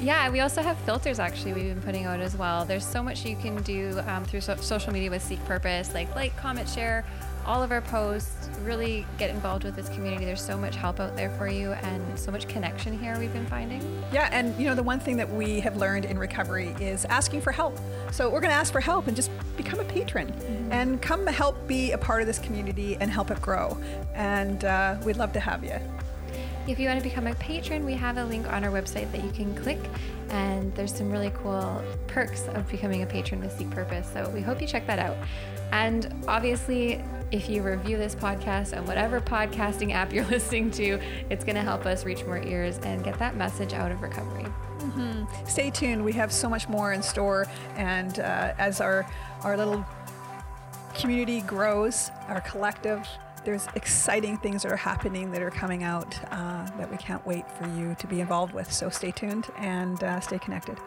Yeah, 0.00 0.28
we 0.28 0.40
also 0.40 0.62
have 0.62 0.76
filters 0.80 1.18
actually 1.18 1.54
we've 1.54 1.74
been 1.74 1.82
putting 1.82 2.04
out 2.04 2.20
as 2.20 2.36
well. 2.36 2.64
There's 2.66 2.86
so 2.86 3.02
much 3.02 3.24
you 3.24 3.34
can 3.34 3.62
do 3.62 3.98
um, 4.06 4.24
through 4.24 4.42
so- 4.42 4.56
social 4.56 4.92
media 4.92 5.10
with 5.10 5.22
Seek 5.22 5.42
Purpose, 5.46 5.94
like 5.94 6.14
like, 6.14 6.36
comment, 6.36 6.68
share 6.68 7.04
all 7.46 7.62
of 7.62 7.70
our 7.70 7.80
posts. 7.80 8.50
Really 8.62 9.06
get 9.18 9.30
involved 9.30 9.64
with 9.64 9.76
this 9.76 9.88
community. 9.88 10.24
There's 10.24 10.42
so 10.42 10.58
much 10.58 10.76
help 10.76 10.98
out 10.98 11.16
there 11.16 11.30
for 11.30 11.48
you 11.48 11.72
and 11.72 12.18
so 12.18 12.32
much 12.32 12.48
connection 12.48 12.98
here 12.98 13.16
we've 13.18 13.32
been 13.32 13.46
finding. 13.46 13.80
Yeah, 14.12 14.28
and 14.32 14.58
you 14.58 14.66
know 14.68 14.74
the 14.74 14.82
one 14.82 14.98
thing 14.98 15.16
that 15.18 15.32
we 15.32 15.60
have 15.60 15.76
learned 15.76 16.04
in 16.04 16.18
recovery 16.18 16.74
is 16.80 17.04
asking 17.04 17.42
for 17.42 17.52
help. 17.52 17.78
So 18.10 18.28
we're 18.28 18.40
going 18.40 18.50
to 18.50 18.56
ask 18.56 18.72
for 18.72 18.80
help 18.80 19.06
and 19.06 19.14
just 19.14 19.30
become 19.56 19.78
a 19.78 19.84
patron 19.84 20.32
and 20.70 21.00
come 21.00 21.26
help 21.26 21.66
be 21.68 21.92
a 21.92 21.98
part 21.98 22.20
of 22.20 22.26
this 22.26 22.38
community 22.38 22.96
and 23.00 23.10
help 23.10 23.30
it 23.30 23.40
grow. 23.40 23.78
And 24.14 24.64
uh, 24.64 24.96
we'd 25.04 25.16
love 25.16 25.32
to 25.34 25.40
have 25.40 25.64
you. 25.64 25.78
If 26.66 26.80
you 26.80 26.88
want 26.88 26.98
to 26.98 27.04
become 27.04 27.28
a 27.28 27.34
patron, 27.36 27.84
we 27.84 27.94
have 27.94 28.16
a 28.16 28.24
link 28.24 28.52
on 28.52 28.64
our 28.64 28.72
website 28.72 29.12
that 29.12 29.22
you 29.22 29.30
can 29.30 29.54
click, 29.54 29.78
and 30.30 30.74
there's 30.74 30.92
some 30.92 31.12
really 31.12 31.30
cool 31.36 31.80
perks 32.08 32.48
of 32.48 32.68
becoming 32.68 33.04
a 33.04 33.06
patron 33.06 33.40
with 33.40 33.56
Seek 33.56 33.70
Purpose. 33.70 34.10
So 34.12 34.28
we 34.30 34.40
hope 34.40 34.60
you 34.60 34.66
check 34.66 34.84
that 34.88 34.98
out. 34.98 35.16
And 35.72 36.12
obviously, 36.28 37.02
if 37.32 37.48
you 37.48 37.62
review 37.62 37.96
this 37.96 38.14
podcast 38.14 38.76
on 38.76 38.86
whatever 38.86 39.20
podcasting 39.20 39.92
app 39.92 40.12
you're 40.14 40.24
listening 40.26 40.70
to, 40.72 41.00
it's 41.30 41.44
going 41.44 41.56
to 41.56 41.62
help 41.62 41.86
us 41.86 42.04
reach 42.04 42.24
more 42.24 42.38
ears 42.42 42.78
and 42.78 43.02
get 43.04 43.18
that 43.18 43.36
message 43.36 43.72
out 43.72 43.90
of 43.92 44.02
recovery. 44.02 44.46
Stay 45.46 45.70
tuned. 45.70 46.04
We 46.04 46.12
have 46.12 46.32
so 46.32 46.48
much 46.48 46.68
more 46.68 46.92
in 46.92 47.02
store, 47.02 47.46
and 47.76 48.20
uh, 48.20 48.54
as 48.58 48.80
our 48.80 49.06
our 49.42 49.56
little 49.56 49.84
community 50.94 51.40
grows, 51.42 52.10
our 52.28 52.40
collective. 52.42 53.06
There's 53.44 53.66
exciting 53.76 54.38
things 54.38 54.62
that 54.64 54.72
are 54.72 54.76
happening 54.76 55.30
that 55.30 55.40
are 55.40 55.50
coming 55.52 55.84
out 55.84 56.18
uh, 56.32 56.68
that 56.78 56.90
we 56.90 56.96
can't 56.96 57.24
wait 57.26 57.44
for 57.52 57.68
you 57.68 57.94
to 58.00 58.06
be 58.08 58.20
involved 58.20 58.52
with. 58.52 58.72
So 58.72 58.90
stay 58.90 59.12
tuned 59.12 59.46
and 59.56 60.02
uh, 60.02 60.18
stay 60.20 60.38
connected. 60.38 60.78